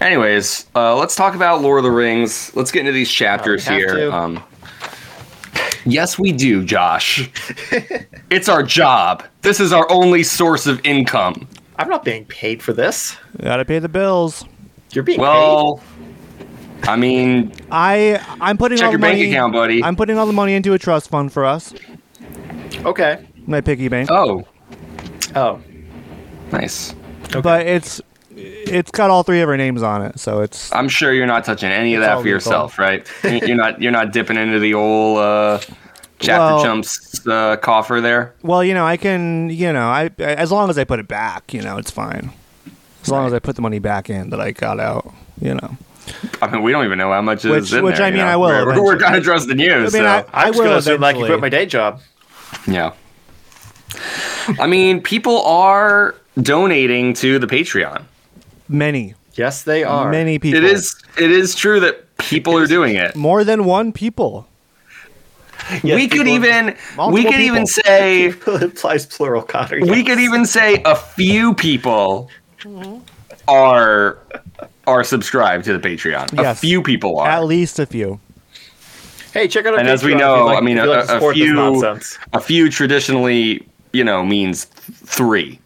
Anyways, 0.00 0.66
uh, 0.74 0.96
let's 0.96 1.14
talk 1.14 1.34
about 1.34 1.62
Lord 1.62 1.78
of 1.78 1.84
the 1.84 1.90
Rings. 1.90 2.54
Let's 2.56 2.70
get 2.70 2.80
into 2.80 2.92
these 2.92 3.10
chapters 3.10 3.64
have 3.64 3.76
here. 3.76 4.10
Um, 4.12 4.42
yes, 5.84 6.18
we 6.18 6.32
do, 6.32 6.64
Josh. 6.64 7.28
it's 8.30 8.48
our 8.48 8.62
job. 8.62 9.24
This 9.42 9.60
is 9.60 9.72
our 9.72 9.90
only 9.90 10.22
source 10.22 10.66
of 10.66 10.80
income. 10.84 11.46
I'm 11.76 11.88
not 11.88 12.04
being 12.04 12.24
paid 12.26 12.62
for 12.62 12.72
this. 12.72 13.16
You 13.38 13.44
Gotta 13.44 13.64
pay 13.64 13.78
the 13.78 13.88
bills. 13.88 14.44
You're 14.92 15.04
being 15.04 15.20
Well, 15.20 15.80
I 16.84 16.96
mean, 16.96 17.52
I 17.70 18.24
I'm 18.40 18.58
putting 18.58 18.78
check 18.78 18.86
all 18.86 18.92
your 18.92 18.98
the 18.98 19.06
bank 19.06 19.20
account, 19.20 19.52
buddy. 19.52 19.82
I'm 19.82 19.96
putting 19.96 20.18
all 20.18 20.26
the 20.26 20.32
money 20.32 20.54
into 20.54 20.74
a 20.74 20.78
trust 20.78 21.10
fund 21.10 21.32
for 21.32 21.44
us. 21.44 21.74
Paid. 22.82 22.88
Okay. 22.88 23.26
My 23.46 23.60
piggy 23.60 23.88
bank. 23.88 24.10
oh, 24.10 24.46
Oh. 25.34 25.60
nice. 26.52 26.94
But 27.42 27.66
it's 27.66 28.00
it's 28.34 28.90
got 28.90 29.10
all 29.10 29.22
three 29.22 29.40
of 29.40 29.48
our 29.48 29.56
names 29.56 29.82
on 29.82 30.02
it, 30.02 30.18
so 30.18 30.40
it's 30.40 30.72
I'm 30.74 30.88
sure 30.88 31.12
you're 31.12 31.26
not 31.26 31.44
touching 31.44 31.70
any 31.70 31.94
of 31.94 32.00
that 32.02 32.12
for 32.14 32.18
legal. 32.18 32.32
yourself, 32.32 32.78
right? 32.78 33.06
you're 33.24 33.56
not. 33.56 33.80
You're 33.80 33.92
not 33.92 34.12
dipping 34.12 34.36
into 34.36 34.58
the 34.58 34.74
old 34.74 35.18
uh, 35.18 35.58
chapter 36.18 36.38
Well- 36.56 36.62
chumps 36.64 37.26
uh, 37.26 37.56
coffer 37.56 38.00
there. 38.00 38.34
well, 38.42 38.62
you 38.64 38.74
know, 38.74 38.84
I 38.86 38.96
can, 38.96 39.48
you 39.50 39.72
know, 39.72 39.86
I 39.88 40.10
as 40.18 40.50
long 40.52 40.68
as 40.70 40.78
I 40.78 40.84
put 40.84 40.98
it 40.98 41.08
back, 41.08 41.52
you 41.54 41.62
know, 41.62 41.78
it's 41.78 41.90
fine. 41.90 42.30
As 43.02 43.08
long 43.10 43.26
as 43.26 43.32
I 43.32 43.38
put 43.38 43.56
the 43.56 43.62
money 43.62 43.78
back 43.80 44.08
in 44.10 44.30
that 44.30 44.40
I 44.40 44.52
got 44.52 44.78
out, 44.78 45.12
you 45.40 45.54
know. 45.54 45.76
I 46.40 46.50
mean, 46.50 46.62
we 46.62 46.72
don't 46.72 46.84
even 46.84 46.98
know 46.98 47.12
how 47.12 47.22
much 47.22 47.44
Which- 47.44 47.64
is 47.64 47.72
in 47.72 47.84
which 47.84 47.96
there. 47.96 48.06
I 48.06 48.08
you 48.08 48.14
mean, 48.14 48.22
know? 48.24 48.28
I 48.28 48.36
will 48.36 48.46
We're, 48.48 48.64
we're, 48.66 48.72
eventually. 48.72 48.98
kind 49.00 49.16
of 49.16 49.24
trusting 49.24 49.58
you. 49.58 49.72
I 49.72 49.78
mean, 49.80 49.90
so. 49.90 50.04
I, 50.04 50.18
I'm 50.18 50.24
I 50.32 50.50
will 50.50 50.58
gonna 50.64 50.76
assume 50.76 51.00
like 51.00 51.16
you 51.16 51.24
eventually. 51.24 51.28
quit 51.28 51.40
my 51.40 51.48
day 51.48 51.66
job. 51.66 52.00
Yeah. 52.66 52.92
I 54.58 54.66
mean, 54.66 55.00
people 55.02 55.42
are 55.42 56.14
donating 56.40 57.14
to 57.14 57.38
the 57.38 57.46
Patreon. 57.46 58.04
Many, 58.68 59.14
Yes, 59.34 59.62
they 59.64 59.82
are. 59.84 60.10
many 60.10 60.38
people. 60.38 60.58
It 60.58 60.64
is. 60.64 60.94
It 61.18 61.30
is 61.30 61.54
true 61.54 61.80
that 61.80 62.16
people 62.18 62.56
are 62.56 62.66
doing 62.66 62.96
it. 62.96 63.14
more 63.16 63.44
than 63.44 63.64
one 63.64 63.92
people. 63.92 64.46
Yes, 65.82 65.94
we 65.96 66.08
could 66.08 66.26
even. 66.28 66.66
We 66.66 66.96
multiple 66.96 67.30
could 67.32 67.40
even 67.40 67.66
say. 67.86 68.24
it 68.26 68.62
implies 68.62 69.06
plural, 69.06 69.42
Connor. 69.42 69.80
We 69.80 70.02
could 70.04 70.18
even 70.18 70.44
say 70.44 70.82
a 70.84 70.96
few 70.96 71.54
people 71.54 72.30
are 73.48 74.18
are 74.86 75.04
subscribed 75.04 75.64
to 75.66 75.76
the 75.78 75.88
Patreon. 75.88 76.38
A 76.38 76.54
few 76.54 76.82
people 76.82 77.18
are. 77.18 77.28
At 77.28 77.44
least 77.44 77.78
a 77.78 77.86
few. 77.86 78.20
Hey, 79.32 79.48
check 79.48 79.64
out 79.66 79.74
our 79.74 79.80
And 79.80 79.88
as 79.88 80.02
we 80.04 80.12
Patreon 80.12 80.14
if 80.14 80.18
know, 80.20 80.36
you'd 80.36 80.44
like- 80.44 80.58
I 80.58 80.60
mean, 80.60 80.78
a, 80.78 80.86
like 80.86 81.06
to 81.06 81.26
a 81.28 81.32
few, 81.32 81.54
nonsense. 81.54 82.18
a 82.32 82.40
few 82.40 82.68
traditionally, 82.70 83.66
you 83.92 84.04
know, 84.04 84.24
means 84.24 84.66
th- 84.66 84.98
three. 84.98 85.58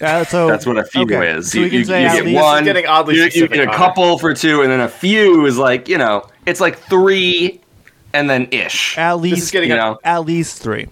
Uh, 0.00 0.24
so 0.24 0.48
That's 0.48 0.66
what 0.66 0.78
a 0.78 0.84
few 0.84 1.02
okay, 1.02 1.30
is. 1.30 1.52
So 1.52 1.60
you 1.60 1.66
can 1.70 1.74
you, 1.74 1.80
you 1.80 1.86
get 2.24 2.34
one, 2.42 2.64
getting 2.64 2.86
oddly 2.86 3.14
you, 3.16 3.24
you 3.32 3.46
get 3.46 3.68
a 3.68 3.72
couple 3.72 4.18
for 4.18 4.34
two, 4.34 4.62
and 4.62 4.70
then 4.70 4.80
a 4.80 4.88
few 4.88 5.46
is 5.46 5.56
like, 5.58 5.88
you 5.88 5.96
know, 5.96 6.26
it's 6.44 6.58
like 6.60 6.76
three, 6.76 7.60
and 8.12 8.28
then 8.28 8.48
ish. 8.50 8.98
at 8.98 9.14
This 9.14 9.26
is 9.26 9.32
least 9.32 9.52
getting 9.52 9.70
You 9.70 9.76
know, 9.76 9.98
at 10.02 10.24
least 10.24 10.60
three. 10.60 10.88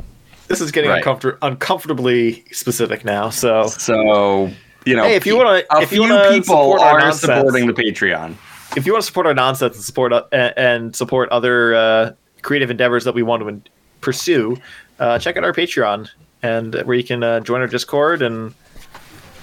this 0.46 0.60
is 0.60 0.70
getting 0.70 0.90
Right. 0.90 1.02
uncomfort- 1.04 1.38
uncomfortably 1.42 2.44
specific 2.52 3.04
now. 3.04 3.30
So 3.30 3.66
so 3.66 4.48
you 4.86 4.94
know, 4.94 5.02
Hey, 5.04 5.16
if 5.16 5.26
you 5.26 5.36
wanna- 5.36 5.64
a 5.70 5.82
if 5.82 5.90
you 5.92 6.04
few 6.04 6.14
wanna 6.14 6.30
people 6.30 6.54
support 6.54 6.80
are 6.80 7.00
nonsense- 7.00 7.20
supporting 7.20 7.66
the 7.66 7.72
Patreon. 7.72 8.34
If 8.76 8.86
you 8.86 8.92
want 8.92 9.02
to 9.02 9.06
support 9.06 9.26
our 9.26 9.34
nonsense 9.34 9.76
and 9.76 9.84
support 9.84 10.12
uh, 10.12 10.22
and, 10.32 10.94
support 10.94 11.28
other 11.30 11.74
uh, 11.74 12.12
creative 12.42 12.70
endeavors 12.70 13.04
that 13.04 13.14
we 13.14 13.22
want 13.22 13.42
to 13.42 13.48
in- 13.48 13.62
pursue, 14.00 14.56
uh, 14.98 15.18
check 15.18 15.36
out 15.36 15.44
our 15.44 15.52
Patreon 15.52 16.08
and 16.42 16.74
where 16.84 16.96
you 16.96 17.04
can 17.04 17.22
uh, 17.22 17.40
join 17.40 17.60
our 17.60 17.66
Discord 17.66 18.22
and 18.22 18.54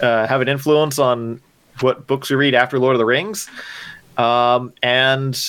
uh, 0.02 0.28
have 0.28 0.42
an 0.42 0.48
influence 0.48 0.98
on 1.00 1.42
what 1.82 2.08
books 2.08 2.30
we 2.30 2.36
read 2.36 2.56
after 2.56 2.80
Lord 2.80 2.96
of 2.96 3.00
the 3.00 3.06
Rings, 3.06 3.48
um, 4.18 4.74
and 4.82 5.40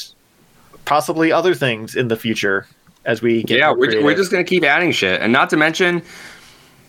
possibly 0.85 1.33
other 1.33 1.55
things 1.55 1.95
in 1.97 2.09
the 2.09 2.17
future 2.17 2.67
as 3.07 3.23
we 3.23 3.43
get. 3.45 3.59
yeah, 3.59 3.71
we're, 3.73 4.03
we're 4.05 4.15
just 4.15 4.31
gonna 4.31 4.45
keep 4.45 4.63
adding 4.65 4.93
shit, 4.93 5.23
and 5.23 5.33
not 5.33 5.49
to 5.51 5.57
mention, 5.57 6.03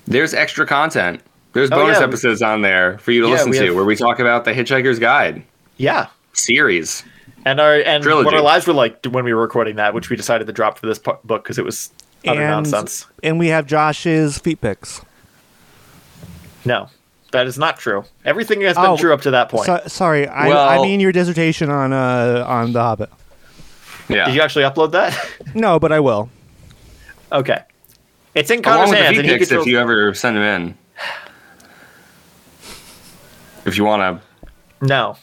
there's 0.08 0.34
extra 0.34 0.66
content. 0.66 1.22
There's 1.54 1.72
Oh, 1.72 1.78
bonus 1.78 2.00
yeah. 2.00 2.04
episodes 2.04 2.42
on 2.42 2.62
there 2.64 2.98
for 2.98 3.12
you 3.12 3.22
to 3.22 3.28
Yeah, 3.28 3.34
listen 3.36 3.52
to, 3.54 3.66
have- 3.68 3.76
where 3.76 3.86
we 3.86 3.96
talk 3.96 4.20
about 4.20 4.44
the 4.46 4.52
Hitchhiker's 4.54 5.00
Guide 5.00 5.44
yeah. 5.78 6.08
Series. 6.40 7.04
And 7.46 7.60
our 7.60 7.76
and 7.76 8.04
Trilogy. 8.04 8.26
what 8.26 8.34
our 8.34 8.42
lives 8.42 8.68
were 8.68 8.74
like 8.74 9.06
when 9.06 9.24
we 9.24 9.34
were 9.34 9.42
recording 9.42 9.78
that, 9.78 9.94
which 9.94 10.10
we 10.10 10.16
decided 10.16 10.48
to 10.48 10.54
drop 10.54 10.78
for 10.78 10.88
this 10.88 11.00
po- 11.00 11.20
book 11.24 11.44
because 11.44 11.58
it 11.58 11.64
was 11.66 11.90
utter 12.28 12.42
and 12.42 12.50
nonsense. 12.50 13.06
and 13.24 13.40
we 13.40 13.48
have 13.48 13.66
Josh's 13.66 14.38
feet 14.38 14.60
pics. 14.60 15.02
No, 16.66 16.90
that 17.32 17.48
is 17.48 17.58
not 17.58 17.78
true. 17.80 18.04
Everything 18.26 18.60
has 18.62 18.76
been 18.76 18.86
Oh, 18.86 18.98
true 18.98 19.14
up 19.14 19.22
to 19.22 19.32
that 19.32 19.48
point. 19.50 19.66
So, 19.68 19.82
sorry, 19.88 20.28
I, 20.28 20.76
I 20.76 20.82
mean 20.82 21.00
your 21.00 21.14
dissertation 21.14 21.70
on 21.70 21.94
uh 21.94 22.44
on 22.48 22.74
the 22.74 22.82
Hobbit. 22.82 23.10
Yeah, 24.10 24.26
Did 24.26 24.36
you 24.36 24.42
actually 24.42 24.66
upload 24.66 24.92
that? 24.92 25.18
No, 25.56 25.80
but 25.80 25.92
I 25.94 26.00
will. 26.02 26.30
okay, 27.32 27.64
it's 28.36 28.52
in 28.52 28.60
along 28.60 28.64
Connor's 28.64 28.90
with 28.90 29.00
the 29.00 29.04
hands, 29.06 29.18
and 29.18 29.28
he 29.28 29.34
pics 29.34 29.44
if 29.44 29.50
controls- 29.50 29.68
you 29.68 29.80
ever 29.80 30.14
send 30.14 30.36
them 30.36 30.44
in. 30.44 30.78
If 33.66 33.78
you 33.78 33.86
want 33.86 34.02
to. 34.02 34.86
No, 34.86 35.16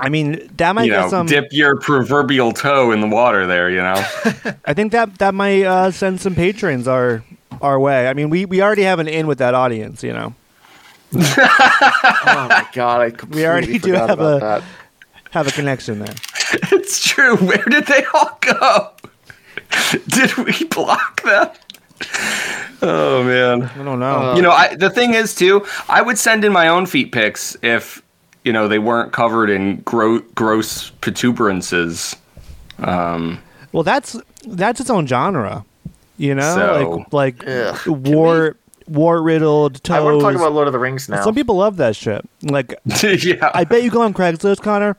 I 0.00 0.08
mean 0.08 0.50
that 0.56 0.74
might 0.74 0.84
you 0.84 0.92
know, 0.92 1.08
some. 1.08 1.26
dip 1.26 1.52
your 1.52 1.78
proverbial 1.78 2.52
toe 2.52 2.90
in 2.92 3.00
the 3.00 3.08
water 3.08 3.46
there, 3.46 3.70
you 3.70 3.78
know. 3.82 3.94
I 4.64 4.74
think 4.74 4.92
that 4.92 5.18
that 5.18 5.34
might 5.34 5.62
uh, 5.64 5.90
send 5.90 6.20
some 6.20 6.34
patrons 6.34 6.88
our 6.88 7.22
our 7.60 7.78
way. 7.78 8.08
I 8.08 8.14
mean, 8.14 8.30
we 8.30 8.44
we 8.46 8.62
already 8.62 8.82
have 8.82 8.98
an 8.98 9.08
in 9.08 9.26
with 9.26 9.38
that 9.38 9.54
audience, 9.54 10.02
you 10.02 10.12
know. 10.12 10.34
oh 11.14 12.46
my 12.48 12.66
god, 12.72 13.00
I 13.00 13.10
completely 13.16 13.46
already 13.46 13.78
do 13.78 13.92
have 13.92 14.10
about 14.10 14.36
a- 14.36 14.40
that. 14.40 14.62
Have 15.32 15.46
a 15.46 15.52
connection 15.52 16.00
there. 16.00 16.14
it's 16.72 17.06
true. 17.08 17.36
Where 17.36 17.64
did 17.64 17.86
they 17.86 18.04
all 18.14 18.36
go? 18.40 18.90
Did 20.08 20.36
we 20.38 20.64
block 20.64 21.22
them? 21.22 21.50
Oh 22.82 23.22
man. 23.22 23.62
I 23.62 23.84
don't 23.84 24.00
know. 24.00 24.34
You 24.34 24.42
know, 24.42 24.50
I, 24.50 24.74
the 24.74 24.90
thing 24.90 25.14
is 25.14 25.34
too, 25.34 25.64
I 25.88 26.02
would 26.02 26.18
send 26.18 26.44
in 26.44 26.52
my 26.52 26.66
own 26.68 26.86
feet 26.86 27.12
pics 27.12 27.56
if 27.62 28.02
you 28.44 28.52
know 28.52 28.68
they 28.68 28.78
weren't 28.78 29.12
covered 29.12 29.50
in 29.50 29.76
gro- 29.82 30.20
gross 30.34 30.90
protuberances. 31.00 32.16
Um, 32.78 33.40
well, 33.72 33.82
that's 33.82 34.16
that's 34.46 34.80
its 34.80 34.90
own 34.90 35.06
genre. 35.06 35.64
You 36.16 36.34
know, 36.34 36.54
So- 36.54 37.04
like 37.12 37.12
like 37.42 37.48
Ugh. 37.48 37.86
war 38.06 38.56
war 38.86 39.22
riddled 39.22 39.82
toes. 39.84 39.96
I 39.96 40.00
want 40.00 40.18
to 40.18 40.24
talk 40.24 40.34
about 40.34 40.52
Lord 40.52 40.66
of 40.66 40.72
the 40.72 40.78
Rings 40.78 41.08
now. 41.08 41.22
Some 41.22 41.34
people 41.34 41.56
love 41.56 41.76
that 41.76 41.94
shit. 41.96 42.28
Like 42.42 42.74
yeah, 43.02 43.50
I 43.54 43.64
bet 43.64 43.82
you 43.82 43.90
go 43.90 44.02
on 44.02 44.12
Craigslist, 44.14 44.62
Connor, 44.62 44.96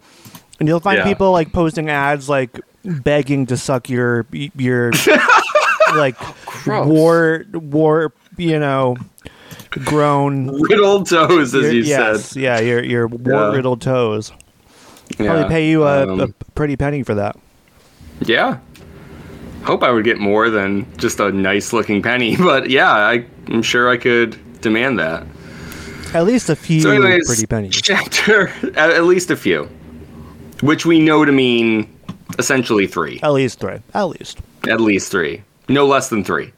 and 0.60 0.68
you'll 0.70 0.80
find 0.80 0.98
Yeah. 1.00 1.04
people 1.06 1.32
like 1.32 1.52
posting 1.52 1.90
ads 1.90 2.30
like 2.30 2.60
begging 2.84 3.46
to 3.48 3.58
suck 3.58 3.90
your 3.90 4.26
your 4.32 4.92
like 5.96 6.16
Gross. 6.64 6.88
war 6.88 7.46
war 7.54 8.14
you 8.38 8.58
know 8.60 8.96
grown 9.72 10.48
riddled 10.62 11.10
toes, 11.10 11.56
as 11.56 11.74
you 11.74 11.82
yes, 11.82 12.30
said. 12.32 12.42
yeah 12.42 12.60
your 12.60 12.84
your 12.84 13.08
war 13.08 13.52
riddled 13.52 13.82
toes. 13.82 14.32
Probably 15.18 15.42
Yeah. 15.42 15.48
pay 15.48 15.70
you 15.70 15.84
a, 15.84 16.08
Um, 16.12 16.20
a 16.22 16.28
pretty 16.56 16.76
penny 16.78 17.04
for 17.04 17.16
that. 17.16 17.38
Yeah. 18.22 18.60
Hope 19.64 19.84
I 19.84 19.92
would 19.92 20.04
get 20.06 20.18
more 20.20 20.50
than 20.50 20.86
just 20.98 21.20
a 21.20 21.32
nice 21.32 21.72
looking 21.74 22.02
penny, 22.02 22.36
but 22.38 22.70
yeah, 22.70 22.92
I, 22.92 23.26
I'm 23.48 23.62
sure 23.62 23.90
I 23.90 23.98
could 23.98 24.38
demand 24.62 25.00
that. 25.00 25.26
At 26.14 26.26
least 26.26 26.50
a 26.50 26.56
few 26.56 26.82
So, 26.82 26.92
anyways, 26.92 27.26
pretty 27.28 27.46
pennies. 27.46 27.82
chapter 27.82 28.48
at, 28.76 28.90
at 28.92 29.04
least 29.06 29.32
a 29.32 29.36
few, 29.36 29.70
which 30.62 30.86
we 30.86 31.00
know 31.00 31.24
to 31.26 31.32
mean 31.32 31.88
essentially 32.40 32.88
three, 32.88 33.20
At 33.24 33.32
least 33.34 33.60
three. 33.60 33.78
At 33.94 34.04
least. 34.06 34.40
at 34.70 34.82
least 34.82 35.12
three, 35.12 35.44
no 35.70 35.86
less 35.86 36.10
than 36.10 36.24
three. 36.24 36.52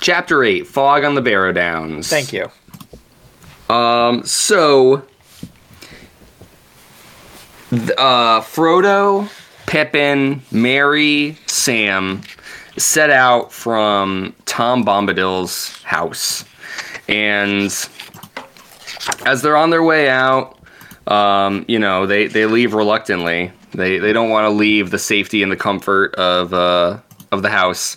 Chapter 0.00 0.42
eight: 0.44 0.66
Fog 0.66 1.04
on 1.04 1.14
the 1.14 1.22
Barrow 1.22 1.52
Downs. 1.52 2.08
Thank 2.08 2.32
you. 2.32 2.50
Um, 3.68 4.24
so, 4.24 5.02
uh, 7.72 8.40
Frodo, 8.40 9.28
Pippin, 9.66 10.42
Merry, 10.50 11.38
Sam 11.46 12.22
set 12.76 13.10
out 13.10 13.52
from 13.52 14.34
Tom 14.46 14.84
Bombadil's 14.84 15.80
house. 15.82 16.44
And 17.08 17.66
as 19.24 19.42
they're 19.42 19.56
on 19.56 19.70
their 19.70 19.82
way 19.82 20.08
out, 20.08 20.58
um, 21.06 21.64
you 21.68 21.78
know, 21.78 22.06
they, 22.06 22.26
they 22.26 22.46
leave 22.46 22.74
reluctantly. 22.74 23.52
They, 23.72 23.98
they 23.98 24.12
don't 24.12 24.30
want 24.30 24.46
to 24.46 24.50
leave 24.50 24.90
the 24.90 24.98
safety 24.98 25.42
and 25.42 25.52
the 25.52 25.56
comfort 25.56 26.14
of, 26.16 26.52
uh, 26.52 26.98
of 27.30 27.42
the 27.42 27.50
house. 27.50 27.96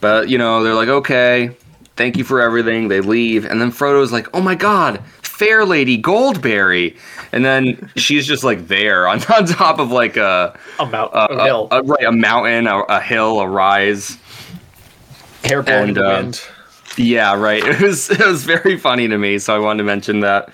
But, 0.00 0.28
you 0.28 0.38
know, 0.38 0.62
they're 0.62 0.74
like, 0.74 0.88
okay, 0.88 1.50
thank 1.96 2.16
you 2.16 2.24
for 2.24 2.40
everything. 2.40 2.88
They 2.88 3.00
leave. 3.00 3.44
And 3.44 3.60
then 3.60 3.70
Frodo's 3.70 4.12
like, 4.12 4.28
oh 4.34 4.40
my 4.40 4.54
God, 4.54 5.02
Fair 5.22 5.64
Lady 5.64 5.96
Goldberry. 5.96 6.96
And 7.32 7.44
then 7.44 7.90
she's 7.96 8.26
just 8.26 8.42
like 8.44 8.66
there 8.68 9.06
on, 9.06 9.22
on 9.32 9.46
top 9.46 9.78
of 9.78 9.90
like 9.90 10.16
a, 10.16 10.58
A 10.78 10.86
mount, 10.86 11.12
a, 11.14 11.32
a 11.32 11.44
hill, 11.44 11.68
a- 11.70 11.82
right, 11.82 12.04
a 12.04 12.12
mountain, 12.12 12.66
a, 12.66 12.78
a 12.80 13.00
hill, 13.00 13.40
a 13.40 13.48
rise. 13.48 14.18
hair 15.44 15.62
blowing 15.62 15.82
in 15.82 15.88
and, 15.90 15.96
the 15.96 16.06
uh, 16.06 16.22
wind. 16.22 16.42
Yeah, 16.96 17.34
right. 17.36 17.62
It 17.66 17.80
was 17.80 18.10
it 18.10 18.26
was 18.26 18.44
very 18.44 18.76
funny 18.76 19.06
to 19.08 19.16
me, 19.16 19.38
so 19.38 19.54
I 19.54 19.58
wanted 19.58 19.78
to 19.78 19.84
mention 19.84 20.20
that. 20.20 20.48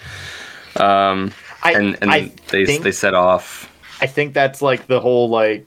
Um, 0.76 1.32
I, 1.62 1.72
and 1.72 1.96
and 2.02 2.10
I 2.10 2.30
they 2.48 2.66
think, 2.66 2.84
they 2.84 2.92
set 2.92 3.14
off. 3.14 3.72
I 4.00 4.06
think 4.06 4.34
that's 4.34 4.60
like 4.60 4.86
the 4.86 5.00
whole 5.00 5.30
like 5.30 5.66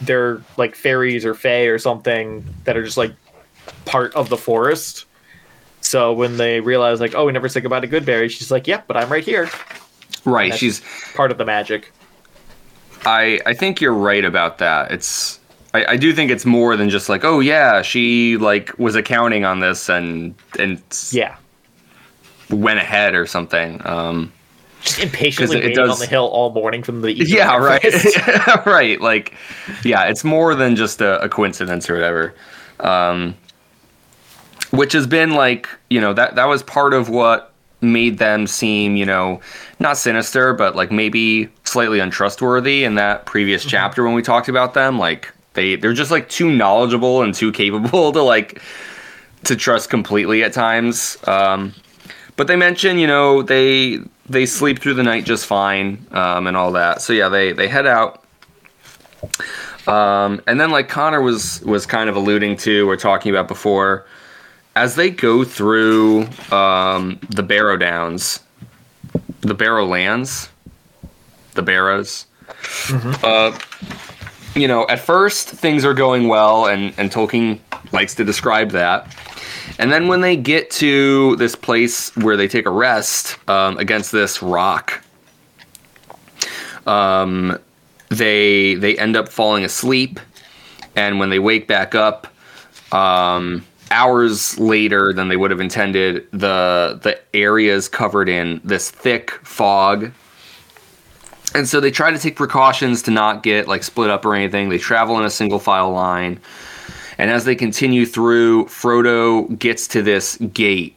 they're 0.00 0.42
like 0.56 0.74
fairies 0.74 1.24
or 1.24 1.34
fae 1.34 1.64
or 1.66 1.78
something 1.78 2.44
that 2.64 2.76
are 2.76 2.84
just 2.84 2.96
like 2.96 3.12
part 3.84 4.14
of 4.14 4.28
the 4.28 4.36
forest. 4.36 5.06
So 5.80 6.12
when 6.12 6.36
they 6.38 6.60
realize 6.60 7.00
like, 7.00 7.14
oh, 7.14 7.26
we 7.26 7.32
never 7.32 7.48
said 7.48 7.62
goodbye 7.62 7.80
to 7.80 7.88
Goodberry, 7.88 8.30
she's 8.30 8.50
like, 8.50 8.66
yep, 8.66 8.86
but 8.86 8.96
I'm 8.96 9.10
right 9.10 9.24
here. 9.24 9.50
Right, 10.24 10.54
she's. 10.54 10.80
Part 11.14 11.30
of 11.30 11.38
the 11.38 11.44
magic. 11.44 11.92
I 13.04 13.40
I 13.44 13.52
think 13.54 13.80
you're 13.80 13.92
right 13.94 14.24
about 14.24 14.58
that. 14.58 14.90
It's. 14.90 15.38
I, 15.74 15.84
I 15.92 15.96
do 15.96 16.12
think 16.14 16.30
it's 16.30 16.46
more 16.46 16.76
than 16.76 16.88
just 16.88 17.08
like, 17.08 17.24
oh 17.24 17.40
yeah, 17.40 17.82
she 17.82 18.36
like 18.38 18.76
was 18.78 18.94
accounting 18.94 19.44
on 19.44 19.60
this 19.60 19.88
and 19.90 20.34
and 20.58 20.80
Yeah. 21.10 21.36
went 22.48 22.78
ahead 22.78 23.14
or 23.14 23.26
something. 23.26 23.84
Um, 23.86 24.32
Just 24.84 24.98
impatiently 24.98 25.56
it 25.56 25.64
waiting 25.64 25.78
on 25.78 25.98
the 25.98 26.06
hill 26.06 26.26
all 26.26 26.52
morning 26.52 26.82
from 26.82 27.00
the 27.00 27.12
yeah, 27.12 27.56
right, 27.56 27.82
right. 28.66 29.00
Like, 29.00 29.34
yeah, 29.82 30.04
it's 30.04 30.24
more 30.24 30.54
than 30.54 30.76
just 30.76 31.00
a, 31.00 31.22
a 31.22 31.28
coincidence 31.28 31.88
or 31.88 31.94
whatever. 31.94 32.34
Um, 32.80 33.34
which 34.72 34.92
has 34.92 35.06
been 35.06 35.30
like, 35.30 35.68
you 35.88 36.00
know, 36.00 36.12
that 36.12 36.34
that 36.34 36.46
was 36.46 36.62
part 36.62 36.92
of 36.92 37.08
what 37.08 37.54
made 37.80 38.18
them 38.18 38.46
seem, 38.46 38.96
you 38.96 39.06
know, 39.06 39.40
not 39.78 39.96
sinister, 39.96 40.52
but 40.52 40.76
like 40.76 40.90
maybe 40.90 41.48
slightly 41.64 42.00
untrustworthy 42.00 42.84
in 42.84 42.94
that 42.96 43.26
previous 43.26 43.64
chapter 43.64 44.04
when 44.04 44.14
we 44.14 44.22
talked 44.22 44.48
about 44.48 44.74
them. 44.74 44.98
Like 44.98 45.32
they 45.54 45.76
they're 45.76 45.92
just 45.92 46.10
like 46.10 46.28
too 46.28 46.50
knowledgeable 46.50 47.22
and 47.22 47.34
too 47.34 47.52
capable 47.52 48.12
to 48.12 48.22
like 48.22 48.60
to 49.44 49.56
trust 49.56 49.88
completely 49.88 50.42
at 50.42 50.52
times. 50.52 51.16
Um, 51.26 51.74
but 52.36 52.46
they 52.46 52.56
mention, 52.56 52.98
you 52.98 53.06
know, 53.06 53.42
they 53.42 53.98
they 54.28 54.46
sleep 54.46 54.80
through 54.80 54.94
the 54.94 55.02
night 55.02 55.24
just 55.24 55.46
fine 55.46 56.06
um, 56.10 56.46
and 56.46 56.56
all 56.56 56.72
that. 56.72 57.02
So 57.02 57.12
yeah, 57.12 57.28
they 57.28 57.52
they 57.52 57.68
head 57.68 57.86
out. 57.86 58.24
Um, 59.86 60.42
and 60.46 60.60
then 60.60 60.70
like 60.70 60.88
Connor 60.88 61.20
was 61.20 61.60
was 61.62 61.86
kind 61.86 62.08
of 62.08 62.16
alluding 62.16 62.56
to 62.58 62.88
or 62.88 62.96
talking 62.96 63.30
about 63.30 63.48
before, 63.48 64.06
as 64.76 64.96
they 64.96 65.10
go 65.10 65.44
through 65.44 66.28
um, 66.50 67.18
the 67.30 67.42
Barrow 67.42 67.76
Downs, 67.76 68.40
the 69.40 69.54
Barrow 69.54 69.84
Lands, 69.86 70.48
the 71.52 71.62
Barrows. 71.62 72.26
Uh, 73.22 73.56
you 74.54 74.68
know, 74.68 74.86
at 74.88 75.00
first 75.00 75.48
things 75.48 75.84
are 75.84 75.94
going 75.94 76.28
well, 76.28 76.66
and 76.66 76.94
and 76.96 77.10
Tolkien 77.10 77.58
likes 77.92 78.14
to 78.16 78.24
describe 78.24 78.70
that. 78.70 79.14
And 79.78 79.92
then 79.92 80.08
when 80.08 80.20
they 80.20 80.36
get 80.36 80.70
to 80.72 81.36
this 81.36 81.56
place 81.56 82.14
where 82.16 82.36
they 82.36 82.48
take 82.48 82.66
a 82.66 82.70
rest 82.70 83.38
um, 83.48 83.78
against 83.78 84.12
this 84.12 84.42
rock, 84.42 85.02
um, 86.86 87.58
they 88.10 88.74
they 88.74 88.96
end 88.98 89.16
up 89.16 89.28
falling 89.28 89.64
asleep, 89.64 90.20
and 90.96 91.18
when 91.18 91.30
they 91.30 91.38
wake 91.38 91.66
back 91.66 91.94
up, 91.94 92.26
um, 92.92 93.64
hours 93.90 94.58
later 94.58 95.12
than 95.12 95.28
they 95.28 95.36
would 95.36 95.50
have 95.50 95.60
intended, 95.60 96.26
the 96.30 96.98
the 97.02 97.18
area 97.34 97.74
is 97.74 97.88
covered 97.88 98.28
in 98.28 98.60
this 98.64 98.90
thick 98.90 99.32
fog. 99.42 100.12
And 101.54 101.68
so 101.68 101.78
they 101.78 101.92
try 101.92 102.10
to 102.10 102.18
take 102.18 102.34
precautions 102.34 103.02
to 103.02 103.12
not 103.12 103.44
get 103.44 103.68
like 103.68 103.84
split 103.84 104.10
up 104.10 104.24
or 104.24 104.34
anything. 104.34 104.68
They 104.68 104.78
travel 104.78 105.18
in 105.20 105.24
a 105.24 105.30
single 105.30 105.60
file 105.60 105.92
line. 105.92 106.40
And 107.18 107.30
as 107.30 107.44
they 107.44 107.54
continue 107.54 108.06
through, 108.06 108.66
Frodo 108.66 109.58
gets 109.58 109.88
to 109.88 110.02
this 110.02 110.36
gate. 110.36 110.96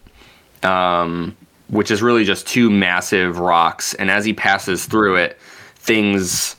Um, 0.63 1.37
which 1.69 1.91
is 1.91 2.01
really 2.01 2.23
just 2.23 2.47
two 2.47 2.69
massive 2.69 3.39
rocks. 3.39 3.93
And 3.93 4.09
as 4.09 4.25
he 4.25 4.33
passes 4.33 4.85
through 4.85 5.17
it, 5.17 5.39
things 5.75 6.55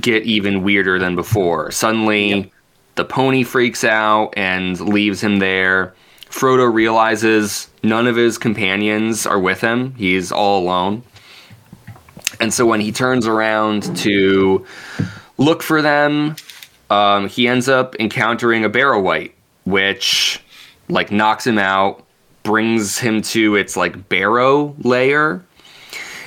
get 0.00 0.22
even 0.24 0.62
weirder 0.62 0.98
than 0.98 1.14
before. 1.16 1.70
Suddenly, 1.70 2.52
the 2.94 3.04
pony 3.04 3.42
freaks 3.42 3.84
out 3.84 4.34
and 4.36 4.78
leaves 4.80 5.22
him 5.22 5.38
there. 5.38 5.94
Frodo 6.30 6.72
realizes 6.72 7.68
none 7.82 8.06
of 8.06 8.16
his 8.16 8.38
companions 8.38 9.26
are 9.26 9.38
with 9.38 9.60
him, 9.60 9.94
he's 9.96 10.32
all 10.32 10.62
alone. 10.62 11.02
And 12.40 12.52
so 12.52 12.64
when 12.66 12.80
he 12.80 12.90
turns 12.90 13.26
around 13.26 13.96
to 13.98 14.66
look 15.36 15.62
for 15.62 15.82
them, 15.82 16.36
um, 16.92 17.28
he 17.28 17.48
ends 17.48 17.68
up 17.68 17.96
encountering 17.98 18.64
a 18.64 18.68
Barrow-wight, 18.68 19.34
which 19.64 20.42
like 20.88 21.10
knocks 21.10 21.46
him 21.46 21.58
out, 21.58 22.04
brings 22.42 22.98
him 22.98 23.22
to 23.22 23.56
its 23.56 23.76
like 23.76 24.08
barrow 24.08 24.74
layer. 24.82 25.42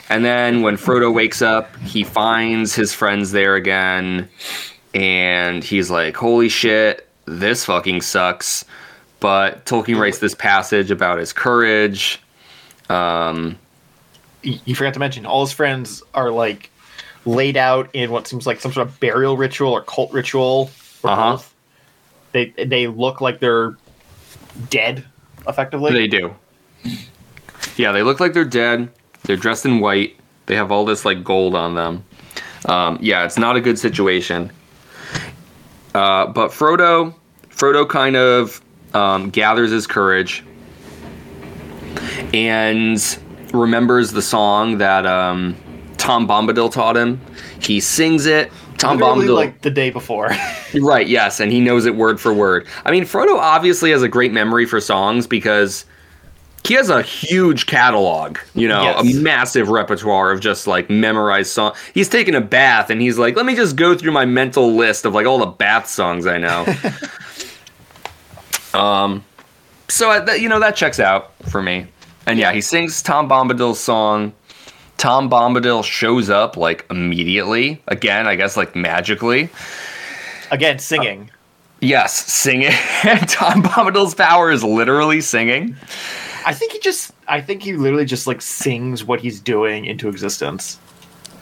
And 0.09 0.25
then 0.25 0.61
when 0.63 0.75
Frodo 0.77 1.13
wakes 1.13 1.41
up, 1.41 1.75
he 1.77 2.03
finds 2.03 2.73
his 2.73 2.93
friends 2.93 3.31
there 3.31 3.55
again, 3.55 4.29
and 4.93 5.63
he's 5.63 5.91
like, 5.91 6.15
"Holy 6.15 6.49
shit, 6.49 7.07
this 7.25 7.65
fucking 7.65 8.01
sucks." 8.01 8.65
But 9.19 9.65
Tolkien 9.65 9.99
writes 9.99 10.19
this 10.19 10.35
passage 10.35 10.91
about 10.91 11.17
his 11.19 11.33
courage. 11.33 12.21
Um, 12.89 13.57
You 14.41 14.75
forgot 14.75 14.93
to 14.93 14.99
mention 14.99 15.25
all 15.25 15.43
his 15.43 15.53
friends 15.53 16.03
are 16.13 16.31
like 16.31 16.69
laid 17.25 17.57
out 17.57 17.89
in 17.93 18.11
what 18.11 18.27
seems 18.27 18.45
like 18.45 18.61
some 18.61 18.71
sort 18.71 18.87
of 18.87 18.99
burial 18.99 19.35
ritual 19.37 19.71
or 19.73 19.81
cult 19.81 20.11
ritual. 20.13 20.69
or 21.03 21.09
Uh-huh. 21.09 21.31
both. 21.33 21.53
They 22.31 22.53
they 22.65 22.87
look 22.87 23.21
like 23.21 23.39
they're 23.39 23.75
dead, 24.69 25.03
effectively. 25.47 25.91
They 25.93 26.07
do. 26.07 26.33
Yeah, 27.77 27.91
they 27.91 28.03
look 28.03 28.19
like 28.19 28.33
they're 28.33 28.43
dead. 28.45 28.89
They're 29.23 29.37
dressed 29.37 29.65
in 29.65 29.79
white. 29.79 30.15
They 30.45 30.55
have 30.55 30.71
all 30.71 30.85
this 30.85 31.05
like 31.05 31.23
gold 31.23 31.55
on 31.55 31.75
them. 31.75 32.03
Um, 32.65 32.97
yeah, 33.01 33.23
it's 33.25 33.37
not 33.37 33.55
a 33.55 33.61
good 33.61 33.79
situation. 33.79 34.51
Uh, 35.93 36.27
but 36.27 36.51
Frodo, 36.51 37.13
Frodo 37.49 37.87
kind 37.87 38.15
of 38.15 38.61
um, 38.93 39.29
gathers 39.29 39.71
his 39.71 39.87
courage 39.87 40.43
and 42.33 43.17
remembers 43.53 44.11
the 44.11 44.21
song 44.21 44.77
that 44.79 45.05
um, 45.05 45.55
Tom 46.05 46.27
Bombadil 46.27 46.71
taught 46.71 46.95
him. 46.95 47.19
He 47.59 47.79
sings 47.79 48.27
it. 48.27 48.51
Tom 48.77 48.97
Literally, 48.99 49.25
Bombadil, 49.27 49.35
like 49.35 49.61
the 49.61 49.71
day 49.71 49.89
before. 49.89 50.29
Right, 50.75 51.07
yes, 51.07 51.39
and 51.39 51.51
he 51.53 51.61
knows 51.61 51.85
it 51.85 51.95
word 51.95 52.19
for 52.19 52.33
word. 52.33 52.67
I 52.85 52.91
mean, 52.91 53.05
Frodo 53.05 53.37
obviously 53.39 53.91
has 53.91 54.03
a 54.03 54.09
great 54.09 54.33
memory 54.33 54.65
for 54.65 54.81
songs 54.81 55.25
because 55.25 55.85
he 56.65 56.73
has 56.73 56.89
a 56.89 57.01
huge 57.01 57.65
catalog, 57.65 58.39
you 58.55 58.67
know, 58.67 58.81
Yes. 58.83 59.15
a 59.15 59.21
massive 59.21 59.69
repertoire 59.69 60.31
of 60.31 60.41
just 60.41 60.67
like 60.67 60.89
memorized 60.89 61.51
songs. 61.51 61.77
He's 61.93 62.09
taking 62.09 62.35
a 62.35 62.41
bath 62.41 62.89
and 62.89 63.01
he's 63.01 63.17
like, 63.17 63.37
let 63.37 63.45
me 63.45 63.55
just 63.55 63.77
go 63.77 63.95
through 63.95 64.11
my 64.11 64.25
mental 64.25 64.73
list 64.75 65.05
of 65.05 65.13
like 65.13 65.25
all 65.25 65.37
the 65.39 65.45
bath 65.45 65.87
songs 65.87 66.27
I 66.27 66.37
know. 66.39 66.65
um, 68.73 69.23
so, 69.87 70.09
I, 70.09 70.19
that, 70.19 70.41
you 70.41 70.49
know, 70.49 70.59
that 70.59 70.75
checks 70.75 70.99
out 70.99 71.31
for 71.49 71.61
me. 71.61 71.87
And 72.27 72.37
yeah, 72.37 72.51
he 72.51 72.59
sings 72.59 73.01
Tom 73.01 73.29
Bombadil's 73.29 73.79
song. 73.79 74.33
Tom 74.97 75.29
Bombadil 75.29 75.83
shows 75.83 76.29
up 76.29 76.57
like 76.57 76.85
immediately. 76.89 77.81
Again, 77.87 78.27
I 78.27 78.35
guess 78.35 78.57
like 78.57 78.75
magically. 78.75 79.49
Again, 80.51 80.79
singing. 80.79 81.29
Yes, 81.81 82.13
singing. 82.13 82.71
Tom 83.27 83.61
Bombadil's 83.63 84.15
power 84.15 84.51
is 84.51 84.63
literally 84.63 85.21
singing. 85.21 85.75
I 86.45 86.53
think 86.53 86.71
he 86.71 86.79
just. 86.79 87.11
I 87.27 87.41
think 87.41 87.63
he 87.63 87.73
literally 87.73 88.05
just 88.05 88.27
like 88.27 88.41
sings 88.41 89.03
what 89.03 89.19
he's 89.19 89.39
doing 89.39 89.85
into 89.85 90.09
existence. 90.09 90.79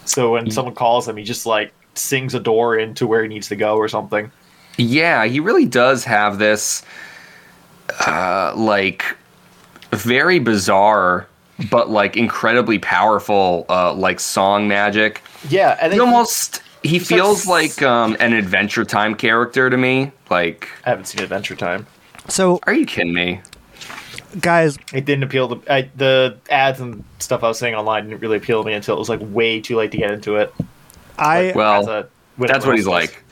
So 0.06 0.34
when 0.34 0.50
someone 0.52 0.76
calls 0.76 1.08
him, 1.08 1.18
he 1.18 1.24
just 1.24 1.46
like 1.46 1.74
sings 1.96 2.34
a 2.34 2.40
door 2.40 2.78
into 2.78 3.08
where 3.08 3.22
he 3.22 3.30
needs 3.30 3.48
to 3.50 3.56
go 3.56 3.76
or 3.76 3.88
something. 3.88 4.32
Yeah, 4.78 5.26
he 5.26 5.40
really 5.40 5.66
does 5.66 6.04
have 6.04 6.40
this, 6.40 6.84
uh, 8.08 8.54
like, 8.56 9.04
very 9.92 10.40
bizarre, 10.40 11.28
but 11.70 11.90
like 11.90 12.18
incredibly 12.18 12.80
powerful, 12.80 13.66
uh, 13.70 13.94
like 13.94 14.20
song 14.20 14.68
magic. 14.68 15.22
Yeah, 15.50 15.78
and 15.82 15.94
He 15.94 16.00
almost 16.00 16.62
he 16.84 17.00
starts- 17.00 17.08
feels 17.22 17.48
like 17.48 17.82
um, 17.82 18.16
an 18.20 18.34
Adventure 18.34 18.86
Time 18.86 19.16
character 19.16 19.70
to 19.70 19.78
me. 19.78 20.12
Like, 20.30 20.68
I 20.86 20.90
haven't 20.90 21.06
seen 21.06 21.22
Adventure 21.22 21.56
Time. 21.56 21.86
So, 22.28 22.60
are 22.64 22.74
you 22.74 22.86
kidding 22.86 23.14
me? 23.14 23.42
guys, 24.40 24.78
It 24.92 25.06
didn't 25.06 25.24
appeal 25.24 25.56
to 25.56 25.72
I, 25.74 25.90
the 25.96 26.38
ads 26.50 26.80
and 26.80 27.04
stuff 27.20 27.44
I 27.44 27.50
was 27.50 27.60
seeing 27.60 27.76
online. 27.76 28.10
Didn't 28.10 28.22
really 28.22 28.38
appeal 28.38 28.64
to 28.64 28.68
me 28.68 28.74
until 28.74 28.96
it 28.96 29.00
was 29.00 29.10
like 29.10 29.20
way 29.22 29.62
too 29.62 29.76
late 29.76 29.92
to 29.92 29.98
get 29.98 30.10
into 30.12 30.38
it. 30.38 30.52
I 31.20 31.54
Well, 31.56 31.88
a- 31.88 32.08
That's 32.40 32.66
what 32.66 32.76
he's 32.76 32.88
like. 32.88 33.24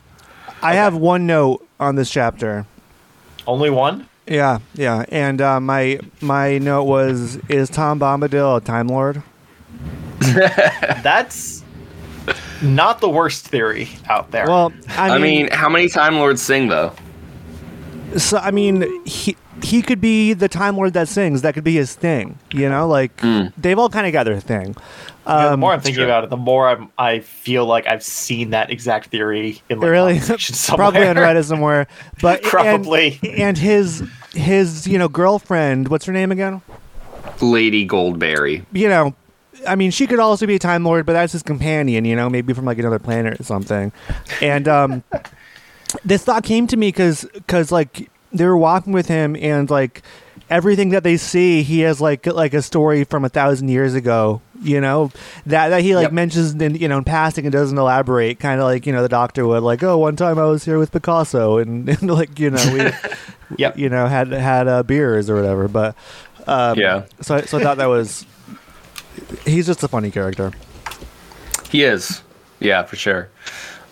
I 0.62 0.76
have 0.76 0.96
one 0.96 1.26
note 1.26 1.68
on 1.80 1.96
this 1.96 2.12
chapter. 2.12 2.68
Only 3.48 3.72
one. 3.72 4.08
Yeah, 4.32 4.60
yeah, 4.76 5.04
and 5.10 5.42
uh, 5.42 5.60
my 5.60 6.00
my 6.22 6.58
note 6.58 6.86
was: 6.86 7.36
Is 7.50 7.70
Tom 7.70 8.00
Bombadil 8.00 8.58
a 8.58 8.62
Time 8.62 8.88
Lord? 8.88 9.22
That's 10.20 11.64
not 12.62 13.02
the 13.02 13.10
worst 13.10 13.48
theory 13.48 13.90
out 14.08 14.32
there. 14.32 14.46
Well, 14.48 14.72
I 14.88 15.10
I 15.10 15.18
mean, 15.18 15.22
mean, 15.44 15.52
how 15.52 15.68
many 15.68 15.90
Time 15.90 16.16
Lords 16.16 16.42
sing 16.42 16.70
though? 16.70 16.94
so, 18.18 18.38
I 18.38 18.52
mean, 18.52 18.86
he 19.06 19.36
he 19.64 19.82
could 19.82 20.02
be 20.02 20.34
the 20.34 20.48
Time 20.48 20.76
Lord 20.78 20.94
that 20.94 21.08
sings. 21.08 21.42
That 21.42 21.54
could 21.54 21.64
be 21.64 21.76
his 21.76 21.94
thing. 21.96 22.38
You 22.54 22.70
know, 22.70 22.88
like 22.88 23.20
Hmm. 23.20 23.48
they've 23.58 23.78
all 23.78 23.90
kind 23.90 24.08
of 24.08 24.14
got 24.14 24.24
their 24.26 24.40
thing. 24.40 24.68
You 25.28 25.34
know, 25.34 25.42
the 25.48 25.54
um, 25.54 25.60
more 25.60 25.72
I'm 25.74 25.82
thinking 25.82 26.04
about 26.04 26.24
it, 26.24 26.30
the 26.32 26.38
more 26.38 26.68
I'm, 26.68 26.90
I 26.98 27.20
feel 27.20 27.66
like 27.66 27.86
I've 27.88 28.04
seen 28.04 28.50
that 28.52 28.72
exact 28.72 29.08
theory 29.10 29.62
in 29.70 29.80
like 29.80 29.90
really 29.90 30.20
comment 30.20 30.42
somewhere. 30.42 30.78
probably 30.92 31.08
on 31.08 31.16
Reddit 31.16 31.44
somewhere. 31.46 31.88
But 32.22 32.40
and- 32.44 32.50
Probably. 32.52 33.20
and, 33.24 33.58
his 33.58 34.04
his 34.34 34.88
you 34.88 34.98
know 34.98 35.08
girlfriend, 35.08 35.88
what's 35.90 36.06
her 36.06 36.14
name 36.14 36.32
again? 36.32 36.62
Lady 37.42 37.86
Goldberry. 37.86 38.66
You 38.74 38.90
know. 38.90 39.16
I 39.68 39.76
mean, 39.76 39.92
she 39.92 40.08
could 40.08 40.18
also 40.20 40.48
be 40.48 40.56
a 40.56 40.60
Time 40.60 40.84
Lord, 40.84 41.06
but 41.06 41.14
that's 41.14 41.34
his 41.34 41.44
companion, 41.44 42.04
you 42.04 42.16
know, 42.16 42.32
maybe 42.32 42.52
from 42.52 42.66
like 42.66 42.80
another 42.80 42.98
planet 42.98 43.40
or 43.40 43.44
something. 43.44 43.92
And 44.42 44.68
um, 44.68 45.04
this 46.06 46.24
thought 46.24 46.44
came 46.44 46.66
to 46.66 46.78
me 46.78 46.88
because, 46.88 47.28
like, 47.72 48.10
they 48.34 48.46
were 48.46 48.58
walking 48.58 48.94
with 48.94 49.08
him, 49.08 49.36
and 49.36 49.70
like 49.70 50.02
everything 50.50 50.90
that 50.90 51.04
they 51.04 51.18
see, 51.18 51.64
he 51.64 51.82
has 51.82 52.00
like 52.02 52.26
like 52.26 52.54
a 52.54 52.62
story 52.62 53.04
from 53.04 53.24
a 53.26 53.30
thousand 53.30 53.70
years 53.70 53.94
ago, 53.94 54.42
you 54.62 54.80
know, 54.82 55.12
that 55.46 55.70
that 55.70 55.82
he 55.82 55.96
like 55.96 56.04
Yep. 56.06 56.12
mentions 56.14 56.54
in 56.56 56.76
you 56.76 56.88
know 56.88 56.98
in 57.00 57.04
passing 57.04 57.46
and 57.46 57.52
doesn't 57.54 57.78
elaborate, 57.78 58.40
kind 58.40 58.60
of 58.60 58.66
like 58.66 58.86
you 58.86 58.94
know 58.94 59.02
the 59.02 59.10
doctor 59.10 59.46
would 59.48 59.64
like, 59.64 59.82
oh, 59.84 59.98
one 59.98 60.16
time 60.16 60.38
I 60.40 60.46
was 60.46 60.64
here 60.66 60.78
with 60.80 60.92
Picasso, 60.92 61.58
and, 61.58 61.88
and 61.90 62.04
like 62.10 62.40
you 62.40 62.50
know 62.52 62.74
we, 62.74 62.92
Yep. 63.58 63.78
you 63.78 63.90
know 63.90 64.08
had 64.08 64.30
had 64.32 64.68
uh, 64.68 64.84
beers 64.84 65.30
or 65.30 65.36
whatever, 65.36 65.68
but 65.68 65.96
um, 66.48 66.78
Yeah. 66.80 67.04
so 67.22 67.36
I- 67.36 67.42
so 67.42 67.58
I 67.60 67.64
thought 67.64 67.78
that 67.78 67.88
was. 67.90 68.26
He's 69.46 69.66
just 69.68 69.84
a 69.84 69.88
funny 69.88 70.10
character. 70.10 70.52
He 71.70 71.84
is. 71.84 72.22
Yeah, 72.60 72.84
for 72.84 72.96
sure. 72.96 73.30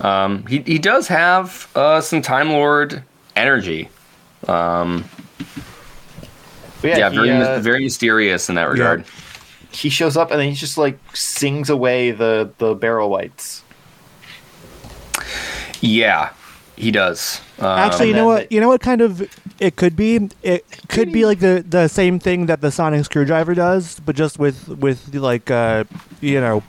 Um, 0.01 0.45
he, 0.47 0.59
he 0.59 0.79
does 0.79 1.07
have 1.07 1.69
uh, 1.75 2.01
some 2.01 2.21
Time 2.21 2.49
Lord 2.51 3.03
energy. 3.35 3.89
Um, 4.49 5.05
But 6.81 6.97
yeah, 6.97 7.09
he, 7.09 7.15
very, 7.17 7.31
uh, 7.31 7.59
very 7.59 7.83
mysterious 7.83 8.49
in 8.49 8.55
that 8.55 8.69
regard. 8.69 9.03
he 9.71 9.89
shows 9.89 10.15
up 10.17 10.31
and 10.31 10.39
then 10.39 10.49
he 10.49 10.55
just 10.55 10.77
like 10.77 10.97
sings 11.13 11.69
away 11.69 12.11
the 12.11 12.49
the 12.57 12.73
barrow-wights. 12.73 13.63
Yeah, 15.81 16.31
he 16.75 16.91
does. 16.91 17.41
Um, 17.59 17.65
Actually, 17.79 18.09
you 18.09 18.13
know 18.15 18.25
what? 18.25 18.51
You 18.51 18.59
know 18.61 18.67
what 18.69 18.81
kind 18.81 19.01
of 19.01 19.21
it 19.59 19.75
could 19.75 19.95
be? 19.95 20.29
It 20.43 20.65
could 20.87 21.11
be 21.11 21.25
like 21.25 21.39
the 21.39 21.63
the 21.67 21.87
same 21.87 22.19
thing 22.19 22.45
that 22.47 22.61
the 22.61 22.71
sonic 22.71 23.03
screwdriver 23.05 23.53
does, 23.53 23.99
but 23.99 24.15
just 24.15 24.39
with 24.39 24.67
with 24.69 25.13
like 25.13 25.51
uh 25.51 25.83
you 26.21 26.39
know 26.39 26.63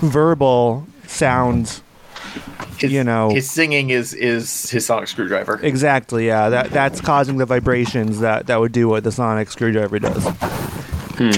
verbal 0.00 0.86
sounds. 1.06 1.82
His, 2.78 2.92
You 2.92 3.04
know. 3.04 3.30
his 3.30 3.50
singing 3.50 3.90
is 3.90 4.14
is 4.14 4.70
his 4.70 4.86
sonic 4.86 5.08
screwdriver. 5.08 5.60
Exactly. 5.62 6.26
Yeah. 6.26 6.48
That 6.48 6.70
that's 6.70 7.00
causing 7.00 7.36
the 7.36 7.46
vibrations 7.46 8.20
that 8.20 8.46
that 8.46 8.58
would 8.60 8.72
do 8.72 8.88
what 8.88 9.04
the 9.04 9.12
sonic 9.12 9.50
screwdriver 9.50 9.98
does. 9.98 10.24
hmm. 11.18 11.30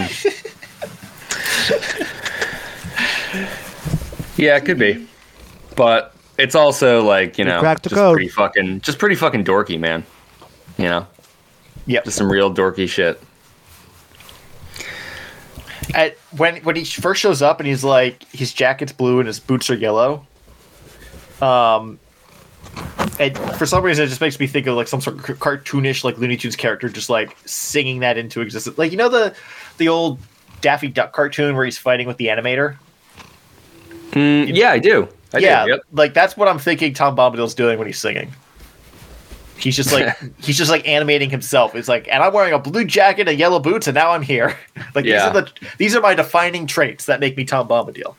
yeah, 4.37 4.57
it 4.57 4.65
could 4.65 4.79
be, 4.79 5.07
but 5.77 6.15
it's 6.39 6.55
also 6.55 7.03
like 7.03 7.39
you 7.39 7.45
know, 7.45 7.61
cracked 7.61 7.85
the 7.85 7.91
just 7.91 7.99
code. 7.99 8.15
pretty 8.17 8.29
fucking, 8.29 8.81
just 8.81 8.99
pretty 8.99 9.15
fucking 9.15 9.45
dorky, 9.45 9.79
man. 9.79 10.05
You 10.79 10.85
know, 10.87 11.07
Yep. 11.87 12.05
just 12.05 12.17
some 12.17 12.31
real 12.31 12.53
dorky 12.53 12.89
shit. 12.89 13.21
At, 15.95 16.17
when 16.37 16.57
when 16.65 16.77
he 16.77 16.85
first 16.85 17.21
shows 17.21 17.43
up 17.43 17.61
and 17.61 17.67
he's 17.69 17.85
like 17.85 18.25
his 18.33 18.53
jacket's 18.53 18.93
blue 18.93 19.19
and 19.21 19.27
his 19.27 19.39
boots 19.41 19.71
are 19.71 19.77
yellow. 19.77 20.27
Um, 21.43 21.99
and 23.21 23.37
for 23.57 23.67
some 23.67 23.85
reason 23.85 24.05
it 24.05 24.09
just 24.09 24.21
makes 24.21 24.39
me 24.41 24.47
think 24.47 24.67
of 24.67 24.77
like 24.77 24.89
some 24.89 25.01
sort 25.01 25.17
of 25.17 25.39
cartoonish 25.39 26.03
like 26.05 26.19
Looney 26.19 26.37
Tunes 26.37 26.57
character 26.57 26.89
just 26.89 27.11
like 27.11 27.37
singing 27.47 28.01
that 28.01 28.19
into 28.19 28.41
existence. 28.41 28.79
Like 28.79 28.91
you 28.91 28.99
know 28.99 29.09
the 29.09 29.35
the 29.79 29.89
old 29.89 30.19
Daffy 30.61 30.89
Duck 30.89 31.13
cartoon 31.13 31.57
where 31.57 31.65
he's 31.65 31.79
fighting 31.79 32.07
with 32.07 32.17
the 32.17 32.27
animator? 32.29 32.77
Mm, 34.13 34.55
yeah, 34.55 34.71
I 34.71 34.79
do. 34.79 35.09
I 35.33 35.39
yeah, 35.39 35.65
do. 35.65 35.71
Yep. 35.73 35.81
like 35.93 36.15
that's 36.15 36.37
what 36.37 36.49
I'm 36.49 36.59
thinking. 36.59 36.95
Tom 36.95 37.17
Bombadil's 37.17 37.55
doing 37.55 37.79
when 37.79 37.87
he's 37.87 37.99
singing. 37.99 38.33
He's 39.57 39.77
just 39.77 39.93
like 39.93 40.17
he's 40.41 40.57
just 40.57 40.71
like 40.71 40.87
animating 40.87 41.31
himself. 41.31 41.75
It's 41.75 41.89
like, 41.89 42.09
and 42.09 42.23
I'm 42.23 42.33
wearing 42.33 42.53
a 42.55 42.59
blue 42.59 42.85
jacket 42.85 43.29
and 43.29 43.39
yellow 43.39 43.59
boots, 43.61 43.87
and 43.87 43.95
now 43.95 44.11
I'm 44.11 44.23
here. 44.23 44.57
like 44.95 45.05
Yeah. 45.05 45.19
these 45.19 45.23
are 45.23 45.33
the 45.33 45.53
these 45.79 45.97
are 45.97 46.01
my 46.01 46.15
defining 46.15 46.67
traits 46.67 47.07
that 47.07 47.21
make 47.21 47.37
me 47.37 47.45
Tom 47.45 47.69
Bombadil. 47.69 48.15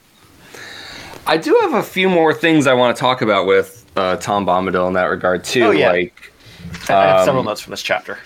I 1.27 1.37
do 1.37 1.57
have 1.61 1.73
a 1.73 1.83
few 1.83 2.09
more 2.09 2.33
things 2.33 2.67
I 2.67 2.73
want 2.73 2.95
to 2.95 2.99
talk 2.99 3.21
about 3.21 3.45
with 3.47 3.85
uh, 3.95 4.17
Tom 4.17 4.45
Bombadil 4.45 4.87
in 4.87 4.93
that 4.93 5.05
regard 5.05 5.43
too. 5.43 5.63
Oh, 5.65 5.71
yeah. 5.71 5.91
Like, 5.91 6.31
I 6.89 6.93
have 7.07 7.25
several 7.25 7.39
Um, 7.41 7.45
notes 7.47 7.61
from 7.61 7.71
this 7.71 7.81
chapter. 7.81 8.19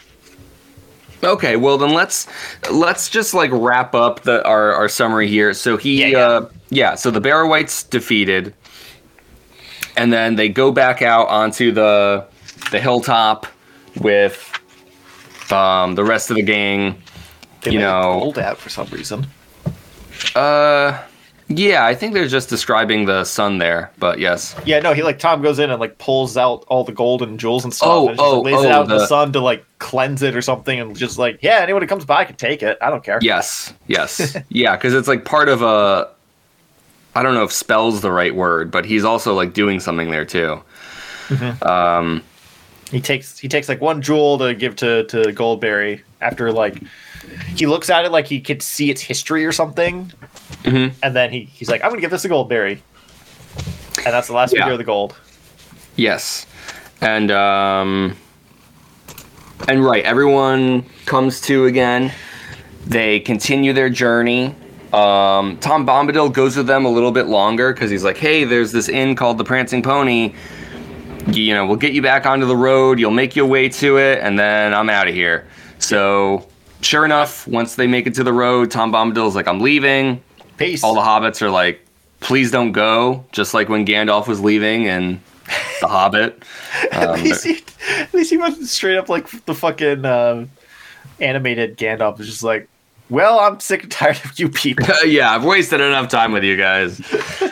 okay, 1.23 1.55
well 1.57 1.77
then 1.77 1.93
let's 1.93 2.27
let's 2.71 3.09
just 3.09 3.33
like 3.33 3.51
wrap 3.53 3.93
up 3.93 4.21
the 4.21 4.45
our, 4.45 4.73
our 4.73 4.87
summary 4.89 5.27
here. 5.27 5.53
So 5.53 5.77
he, 5.77 6.01
Yeah, 6.01 6.07
yeah. 6.07 6.19
Uh, 6.19 6.49
yeah. 6.69 6.95
So 6.95 7.11
the 7.11 7.21
Barrow-wights 7.21 7.83
defeated, 7.83 8.53
and 9.97 10.11
then 10.13 10.35
they 10.35 10.49
go 10.49 10.71
back 10.71 11.01
out 11.01 11.27
onto 11.27 11.71
the 11.71 12.25
the 12.71 12.79
hilltop 12.79 13.47
with 13.97 14.51
um, 15.51 15.95
the 15.95 16.03
rest 16.03 16.29
of 16.29 16.35
the 16.37 16.43
gang. 16.43 17.01
They 17.61 17.71
you 17.71 17.79
know- 17.79 18.19
gold 18.21 18.39
out 18.39 18.57
for 18.57 18.69
some 18.69 18.87
reason. 18.87 19.27
Uh, 20.35 20.97
yeah, 21.49 21.83
I 21.83 21.95
think 21.95 22.13
they're 22.13 22.27
just 22.27 22.47
describing 22.47 23.05
the 23.05 23.23
sun 23.23 23.57
there, 23.57 23.91
but 23.97 24.19
yes. 24.19 24.55
Yeah, 24.65 24.79
no, 24.79 24.93
he 24.93 25.01
like 25.01 25.17
Tom 25.17 25.41
goes 25.41 25.57
in 25.57 25.71
and 25.71 25.79
like 25.79 25.97
pulls 25.97 26.37
out 26.37 26.63
all 26.67 26.83
the 26.83 26.91
gold 26.91 27.23
and 27.23 27.39
jewels 27.39 27.63
and 27.63 27.73
stuff. 27.73 27.89
Oh, 27.89 28.07
and 28.07 28.19
oh, 28.19 28.41
lays 28.41 28.63
it 28.63 28.67
oh, 28.67 28.71
out 28.71 28.83
in 28.83 28.89
the 28.89 28.99
the- 28.99 29.07
sun 29.07 29.33
to 29.33 29.39
like 29.39 29.65
cleanse 29.79 30.21
it 30.21 30.35
or 30.35 30.43
something, 30.43 30.79
and 30.79 30.95
just 30.95 31.17
like, 31.17 31.39
yeah, 31.41 31.59
anyone 31.61 31.81
who 31.81 31.87
comes 31.87 32.05
by 32.05 32.23
can 32.23 32.35
take 32.35 32.61
it. 32.61 32.77
I 32.81 32.91
don't 32.91 33.03
care. 33.03 33.17
Yes, 33.23 33.73
yes, 33.87 34.37
yeah, 34.49 34.75
because 34.75 34.93
it's 34.93 35.07
like 35.07 35.25
part 35.25 35.49
of 35.49 35.63
a. 35.63 36.09
I 37.15 37.23
don't 37.23 37.33
know 37.33 37.43
if 37.43 37.51
spell's 37.51 38.01
the 38.01 38.11
right 38.11 38.33
word, 38.35 38.69
but 38.69 38.85
he's 38.85 39.03
also 39.03 39.33
like 39.33 39.53
doing 39.53 39.79
something 39.79 40.11
there 40.11 40.25
too. 40.25 40.61
Um, 41.63 42.23
He 42.91 42.99
takes 43.01 43.37
he 43.37 43.47
takes 43.47 43.69
like 43.69 43.81
one 43.81 44.01
jewel 44.01 44.37
to 44.39 44.53
give 44.53 44.75
to 44.77 45.03
to 45.05 45.31
Goldberry 45.33 46.01
after 46.21 46.51
like 46.51 46.81
he 47.55 47.67
looks 47.67 47.89
at 47.89 48.05
it 48.05 48.11
like 48.11 48.25
he 48.25 48.41
could 48.41 48.61
see 48.63 48.89
its 48.89 49.01
history 49.01 49.45
or 49.45 49.51
something, 49.51 50.11
Mhm. 50.63 50.93
and 51.03 51.15
then 51.15 51.31
he 51.31 51.41
he's 51.53 51.69
like, 51.69 51.83
I'm 51.83 51.89
gonna 51.89 52.01
give 52.01 52.09
this 52.11 52.23
to 52.23 52.29
Goldberry, 52.29 52.81
and 54.05 54.13
that's 54.13 54.27
the 54.27 54.33
last 54.33 54.53
we 54.53 54.57
Yeah. 54.59 54.65
hear 54.65 54.73
of 54.73 54.79
the 54.79 54.83
gold. 54.85 55.15
yes, 55.95 56.47
and 57.01 57.29
um, 57.29 58.15
and 59.67 59.83
right, 59.85 60.03
everyone 60.03 60.83
comes 61.05 61.41
to 61.41 61.65
again. 61.65 62.11
They 62.87 63.19
continue 63.19 63.73
their 63.73 63.89
journey. 63.89 64.55
Um, 64.93 65.57
Tom 65.57 65.85
Bombadil 65.85 66.33
goes 66.33 66.57
with 66.57 66.65
them 66.65 66.85
a 66.85 66.89
little 66.89 67.11
bit 67.11 67.27
longer 67.27 67.71
because 67.73 67.91
he's 67.91 68.03
like, 68.03 68.17
"Hey, 68.17 68.45
there's 68.45 68.71
this 68.71 68.89
inn 68.89 69.15
called 69.15 69.37
the 69.37 69.43
Prancing 69.43 69.83
Pony. 69.83 70.33
You 71.27 71.53
know, 71.53 71.65
we'll 71.65 71.75
get 71.77 71.93
you 71.93 72.01
back 72.01 72.25
onto 72.25 72.45
the 72.45 72.55
road. 72.55 72.99
You'll 72.99 73.11
make 73.11 73.35
your 73.35 73.45
way 73.45 73.69
to 73.69 73.97
it, 73.97 74.19
and 74.19 74.37
then 74.39 74.73
I'm 74.73 74.89
out 74.89 75.07
of 75.07 75.13
here." 75.13 75.47
So, 75.79 76.47
sure 76.81 77.05
enough, 77.05 77.47
once 77.47 77.75
they 77.75 77.87
make 77.87 78.07
it 78.07 78.13
to 78.15 78.23
the 78.23 78.33
road, 78.33 78.71
Tom 78.71 78.91
Bombadil's 78.91 79.35
like, 79.35 79.47
"I'm 79.47 79.59
leaving." 79.59 80.21
Peace. 80.57 80.83
All 80.83 80.93
the 80.95 81.01
hobbits 81.01 81.41
are 81.41 81.49
like, 81.49 81.85
"Please 82.19 82.51
don't 82.51 82.71
go," 82.71 83.23
just 83.31 83.53
like 83.53 83.69
when 83.69 83.85
Gandalf 83.85 84.27
was 84.27 84.41
leaving 84.41 84.87
and 84.87 85.19
the 85.81 85.87
Hobbit. 85.87 86.43
at 86.91 87.09
Um, 87.09 87.23
least 87.23 87.43
he 87.45 87.63
at 87.97 88.13
least 88.13 88.29
he 88.29 88.37
went 88.37 88.57
straight 88.67 88.97
up 88.97 89.07
like 89.09 89.27
the 89.45 89.53
fucking 89.55 90.05
uh, 90.05 90.45
animated 91.19 91.77
Gandalf 91.77 92.17
was 92.17 92.27
just 92.27 92.43
like, 92.43 92.67
well, 93.09 93.39
I'm 93.39 93.59
sick 93.59 93.83
and 93.83 93.91
tired 93.91 94.19
of 94.23 94.37
you 94.39 94.49
people. 94.49 94.85
yeah, 95.05 95.31
I've 95.33 95.43
wasted 95.45 95.81
enough 95.81 96.09
time 96.09 96.31
with 96.31 96.43
you 96.43 96.55
guys. 96.57 96.99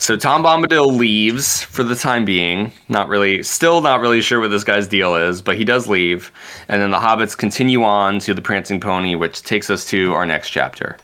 So 0.00 0.16
Tom 0.16 0.42
Bombadil 0.42 0.96
leaves 0.96 1.62
for 1.62 1.84
the 1.84 1.94
time 1.94 2.24
being. 2.24 2.72
Not 2.88 3.08
really, 3.08 3.42
still 3.42 3.82
not 3.82 4.00
really 4.00 4.22
sure 4.22 4.40
what 4.40 4.50
this 4.50 4.64
guy's 4.64 4.88
deal 4.88 5.14
is, 5.14 5.42
but 5.42 5.58
he 5.58 5.64
does 5.64 5.88
leave. 5.88 6.32
And 6.68 6.80
then 6.80 6.90
the 6.90 6.96
hobbits 6.96 7.36
continue 7.36 7.84
on 7.84 8.18
to 8.20 8.32
the 8.32 8.40
Prancing 8.40 8.80
Pony, 8.80 9.14
which 9.14 9.42
takes 9.42 9.68
us 9.68 9.84
to 9.90 10.14
our 10.14 10.24
next 10.24 10.48
chapter. 10.48 10.96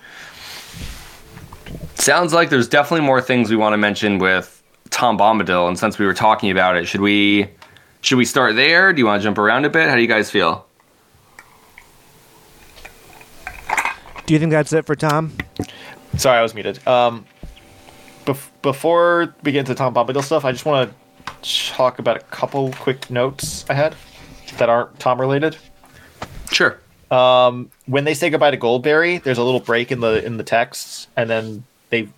Sounds 1.97 2.33
like 2.33 2.49
there's 2.49 2.69
definitely 2.69 3.05
more 3.05 3.21
things 3.21 3.51
we 3.51 3.57
want 3.57 3.75
to 3.75 3.77
mention 3.77 4.19
with 4.19 4.63
Tom 4.89 5.19
Bombadil, 5.19 5.69
and 5.69 5.79
since 5.79 5.99
we 5.99 6.07
were 6.07 6.15
talking 6.15 6.51
about 6.51 6.75
it, 6.77 6.87
should 6.87 7.03
we 7.03 7.49
should 8.01 8.17
we 8.17 8.25
start 8.25 8.57
there? 8.57 8.95
Do 8.95 8.99
you 9.01 9.07
want 9.07 9.21
to 9.21 9.25
jump 9.25 9.37
around 9.37 9.67
a 9.67 9.71
bit? 9.71 9.91
How 9.91 9.95
do 9.97 10.01
you 10.01 10.09
guys 10.09 10.31
feel? 10.31 10.65
Do 14.25 14.33
you 14.33 14.39
think 14.39 14.53
that's 14.53 14.73
it 14.73 14.87
for 14.87 14.97
Tom? 14.97 15.37
Sorry, 16.17 16.39
I 16.39 16.43
was 16.43 16.55
muted. 16.55 16.79
Um, 16.89 17.27
bef- 17.27 17.36
before 18.67 19.33
we 19.45 19.53
get 19.53 19.61
into 19.61 19.77
Tom 19.77 19.95
Bombadil 19.95 20.25
stuff, 20.25 20.45
I 20.45 20.51
just 20.51 20.65
want 20.65 20.93
to 21.41 21.73
talk 21.73 22.01
about 22.01 22.17
a 22.17 22.21
couple 22.21 22.73
quick 22.73 23.09
notes 23.13 23.65
I 23.71 23.75
had 23.75 23.95
that 24.59 24.69
aren't 24.69 24.99
Tom 24.99 25.21
related. 25.21 25.57
Sure. 26.51 26.81
Um, 27.13 27.71
when 27.87 28.03
they 28.03 28.13
say 28.13 28.29
goodbye 28.29 28.51
to 28.51 28.57
Goldberry, 28.57 29.19
there's 29.19 29.39
a 29.39 29.45
little 29.45 29.61
break 29.61 29.93
in 29.93 30.01
the 30.01 30.25
in 30.27 30.37
the 30.37 30.43
texts, 30.43 31.07
and 31.17 31.31
then 31.31 31.63
they, 31.91 32.09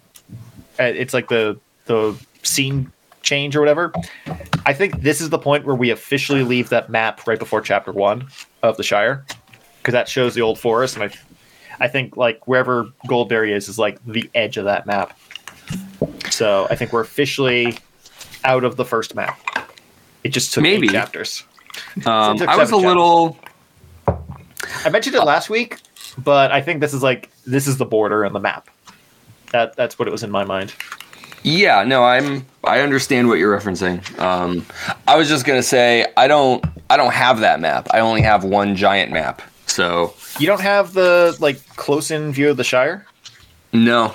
uh, 0.81 0.85
it's 0.85 1.13
like 1.13 1.29
the 1.29 1.59
the 1.85 2.17
scene 2.43 2.91
change 3.21 3.55
or 3.55 3.61
whatever. 3.61 3.93
I 4.65 4.73
think 4.73 5.03
this 5.03 5.21
is 5.21 5.29
the 5.29 5.39
point 5.39 5.67
where 5.67 5.77
we 5.77 5.91
officially 5.91 6.45
leave 6.45 6.71
that 6.71 6.89
map 6.89 7.27
right 7.27 7.39
before 7.39 7.61
chapter 7.61 7.93
one 7.93 8.29
of 8.63 8.79
the 8.79 8.83
Shire, 8.83 9.27
because 9.83 9.93
that 9.93 10.09
shows 10.09 10.35
the 10.35 10.41
old 10.41 10.59
forest, 10.59 10.97
and 10.97 11.05
I, 11.05 11.85
I 11.85 11.89
think 11.89 12.17
like 12.17 12.49
wherever 12.49 12.89
Goldberry 13.07 13.53
is 13.53 13.69
is 13.69 13.79
like 13.79 14.03
the 14.07 14.31
edge 14.35 14.57
of 14.57 14.65
that 14.65 14.87
map. 14.87 15.19
So 16.31 16.67
I 16.71 16.77
think 16.77 16.93
we're 16.93 17.01
officially 17.01 17.79
out 18.45 18.65
of 18.65 18.77
the 18.77 18.85
first 18.85 19.15
map. 19.15 19.39
It 20.25 20.31
just 20.31 20.53
took 20.55 20.63
Maybe. 20.63 20.87
eight 20.89 20.93
chapters. 20.93 21.45
Um, 22.07 22.41
I 22.43 22.57
was 22.57 22.69
a 22.71 22.75
seven 22.75 22.87
little. 22.87 23.39
I 24.85 24.91
mentioned 24.91 25.15
it 25.17 25.23
last 25.25 25.49
week, 25.51 25.79
but 26.19 26.51
I 26.53 26.61
think 26.61 26.81
this 26.81 26.93
is 26.95 27.03
like 27.03 27.31
this 27.47 27.67
is 27.67 27.77
the 27.79 27.85
border 27.85 28.25
and 28.25 28.35
the 28.35 28.41
map. 28.41 28.69
That 29.53 29.77
that's 29.77 29.99
what 29.99 30.09
it 30.09 30.11
was 30.11 30.23
in 30.23 30.31
my 30.31 30.45
mind. 30.45 30.75
Yeah, 31.45 31.85
no, 31.85 32.03
I'm. 32.05 32.45
I 32.65 32.81
understand 32.81 33.29
what 33.29 33.39
you're 33.39 33.57
referencing. 33.57 34.19
Um, 34.19 34.67
I 35.07 35.17
was 35.17 35.29
just 35.29 35.45
gonna 35.47 35.63
say 35.63 36.07
I 36.17 36.27
don't. 36.29 36.65
I 36.91 36.97
don't 36.97 37.13
have 37.13 37.41
that 37.41 37.61
map. 37.61 37.89
I 37.93 38.01
only 38.01 38.23
have 38.23 38.45
one 38.45 38.75
giant 38.77 39.13
map. 39.13 39.41
So 39.67 40.15
You 40.39 40.47
don't 40.47 40.61
have 40.61 40.95
the 40.95 41.37
like 41.41 41.65
close 41.77 42.11
in 42.11 42.33
view 42.33 42.51
of 42.51 42.57
the 42.57 42.65
Shire. 42.65 43.07
no. 43.73 44.15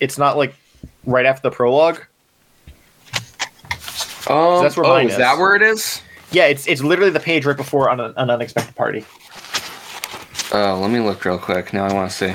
It's 0.00 0.18
not 0.18 0.36
like 0.36 0.54
right 1.06 1.26
after 1.26 1.48
the 1.48 1.54
prologue. 1.54 2.00
Um, 4.28 4.62
that's 4.62 4.76
where 4.76 4.86
oh, 4.86 4.96
is 4.98 5.12
is. 5.12 5.18
that 5.18 5.36
where 5.38 5.54
it 5.56 5.62
is? 5.62 6.00
Yeah, 6.30 6.46
it's 6.46 6.66
it's 6.66 6.82
literally 6.82 7.10
the 7.10 7.20
page 7.20 7.44
right 7.44 7.56
before 7.56 7.90
an, 7.90 8.00
an 8.00 8.30
unexpected 8.30 8.74
party. 8.76 9.04
Oh, 10.52 10.78
let 10.80 10.90
me 10.90 11.00
look 11.00 11.24
real 11.24 11.38
quick. 11.38 11.72
Now 11.72 11.86
I 11.86 11.92
want 11.92 12.10
to 12.10 12.34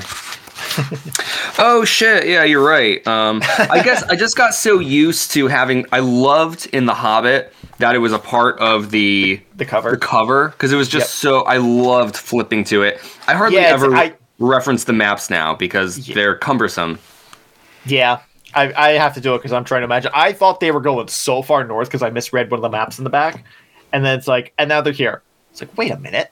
oh 1.58 1.84
shit! 1.84 2.28
Yeah, 2.28 2.44
you're 2.44 2.64
right. 2.64 3.04
Um, 3.06 3.40
I 3.58 3.82
guess 3.82 4.02
I 4.04 4.16
just 4.16 4.36
got 4.36 4.54
so 4.54 4.78
used 4.78 5.32
to 5.32 5.46
having. 5.48 5.86
I 5.90 6.00
loved 6.00 6.68
in 6.72 6.84
The 6.86 6.94
Hobbit 6.94 7.52
that 7.78 7.94
it 7.94 7.98
was 7.98 8.12
a 8.12 8.18
part 8.18 8.58
of 8.60 8.90
the 8.90 9.40
The 9.56 9.64
cover. 9.64 9.90
the 9.92 9.96
cover 9.96 10.48
because 10.50 10.72
it 10.72 10.76
was 10.76 10.88
just 10.88 11.06
Yep. 11.24 11.32
so. 11.32 11.40
I 11.42 11.56
loved 11.56 12.16
flipping 12.16 12.64
to 12.64 12.82
it. 12.82 13.00
I 13.26 13.34
hardly 13.34 13.58
Yeah, 13.60 13.68
ever 13.68 13.94
I- 13.94 14.14
reference 14.38 14.84
the 14.84 14.92
maps 14.92 15.30
now 15.30 15.54
because 15.54 16.06
Yeah. 16.06 16.14
they're 16.14 16.36
cumbersome. 16.36 16.98
Yeah, 17.86 18.18
I, 18.54 18.72
I 18.72 18.88
have 18.92 19.14
to 19.14 19.20
do 19.20 19.34
it 19.34 19.38
because 19.38 19.52
I'm 19.52 19.64
trying 19.64 19.82
to 19.82 19.84
imagine. 19.84 20.10
I 20.14 20.32
thought 20.32 20.60
they 20.60 20.70
were 20.70 20.80
going 20.80 21.08
so 21.08 21.42
far 21.42 21.64
north 21.64 21.88
because 21.88 22.02
I 22.02 22.10
misread 22.10 22.50
one 22.50 22.58
of 22.58 22.62
the 22.62 22.68
maps 22.70 22.98
in 22.98 23.04
the 23.04 23.10
back, 23.10 23.44
and 23.92 24.04
then 24.04 24.18
it's 24.18 24.26
like, 24.28 24.52
and 24.58 24.68
now 24.68 24.80
they're 24.80 24.92
here. 24.92 25.22
It's 25.50 25.60
like, 25.60 25.76
wait 25.76 25.90
a 25.92 25.98
minute. 25.98 26.30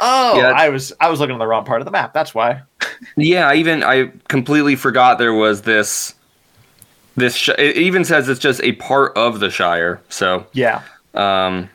Oh, 0.00 0.38
Yeah. 0.38 0.50
I 0.50 0.68
was 0.68 0.92
I 1.00 1.10
was 1.10 1.18
looking 1.20 1.34
at 1.34 1.38
the 1.38 1.46
wrong 1.46 1.64
part 1.64 1.80
of 1.80 1.84
the 1.84 1.90
map. 1.90 2.12
That's 2.14 2.34
why. 2.34 2.62
Yeah, 3.16 3.48
I 3.48 3.54
even 3.54 3.84
I 3.84 4.10
completely 4.28 4.74
forgot 4.74 5.18
there 5.18 5.32
was 5.32 5.62
this. 5.62 6.14
This 7.16 7.34
sh- 7.36 7.50
it 7.56 7.76
even 7.76 8.04
says 8.04 8.28
it's 8.28 8.40
just 8.40 8.60
a 8.62 8.72
part 8.72 9.16
of 9.16 9.38
the 9.38 9.50
Shire. 9.50 10.00
So, 10.08 10.46
Yeah. 10.52 10.82
um, 11.14 11.68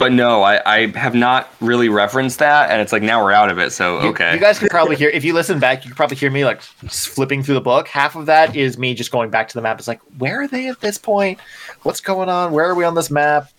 but 0.00 0.10
no, 0.10 0.42
I 0.42 0.60
I 0.66 0.86
have 0.98 1.14
not 1.14 1.48
really 1.60 1.88
referenced 1.88 2.40
that, 2.40 2.70
and 2.70 2.80
it's 2.82 2.90
like 2.92 3.02
now 3.02 3.22
we're 3.22 3.30
out 3.30 3.50
of 3.50 3.58
it. 3.60 3.70
So 3.70 3.98
okay, 3.98 4.34
You, 4.34 4.40
guys 4.40 4.58
can 4.58 4.68
probably 4.68 4.96
hear 4.96 5.10
if 5.10 5.24
you 5.24 5.32
listen 5.32 5.60
back. 5.60 5.84
You 5.84 5.90
can 5.90 5.96
probably 5.96 6.16
hear 6.16 6.30
me 6.30 6.44
like 6.44 6.60
flipping 6.62 7.44
through 7.44 7.54
the 7.54 7.60
book. 7.60 7.86
Half 7.86 8.16
of 8.16 8.26
that 8.26 8.56
is 8.56 8.76
me 8.78 8.94
just 8.94 9.12
going 9.12 9.30
back 9.30 9.48
to 9.50 9.54
the 9.54 9.62
map. 9.62 9.78
It's 9.78 9.86
like, 9.86 10.00
where 10.18 10.42
are 10.42 10.48
they 10.48 10.66
at 10.68 10.80
this 10.80 10.98
point? 10.98 11.38
What's 11.82 12.00
going 12.00 12.28
on? 12.28 12.50
Where 12.52 12.68
are 12.68 12.74
we 12.74 12.82
on 12.84 12.96
this 12.96 13.10
map? 13.10 13.50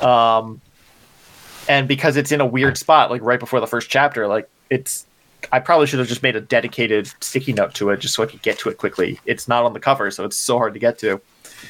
Um, 0.00 0.60
and 1.68 1.86
because 1.86 2.16
it's 2.16 2.32
in 2.32 2.40
a 2.40 2.46
weird 2.46 2.78
spot, 2.78 3.10
like 3.10 3.20
right 3.22 3.38
before 3.40 3.60
the 3.60 3.66
first 3.66 3.90
chapter, 3.90 4.26
like 4.26 4.48
it's. 4.70 5.04
I 5.52 5.60
probably 5.60 5.86
should 5.86 6.00
have 6.00 6.08
just 6.08 6.22
made 6.24 6.34
a 6.34 6.40
dedicated 6.40 7.12
sticky 7.20 7.52
note 7.52 7.72
to 7.74 7.90
it 7.90 8.00
just 8.00 8.14
so 8.14 8.24
I 8.24 8.26
could 8.26 8.42
get 8.42 8.58
to 8.60 8.70
it 8.70 8.78
quickly. 8.78 9.20
It's 9.24 9.46
not 9.46 9.64
on 9.64 9.72
the 9.72 9.78
cover, 9.78 10.10
so 10.10 10.24
it's 10.24 10.36
so 10.36 10.58
hard 10.58 10.72
to 10.74 10.80
get 10.80 10.98
to. 10.98 11.20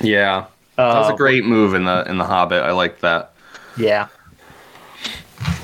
yeah, 0.01 0.47
that 0.77 0.95
was 0.99 1.09
a 1.09 1.11
Um, 1.11 1.17
great 1.17 1.45
move 1.45 1.75
in 1.75 1.85
the 1.85 2.09
in 2.09 2.17
the 2.19 2.25
Hobbit. 2.25 2.63
I 2.63 2.71
liked 2.73 3.01
that. 3.03 3.33
Yeah. 3.77 4.09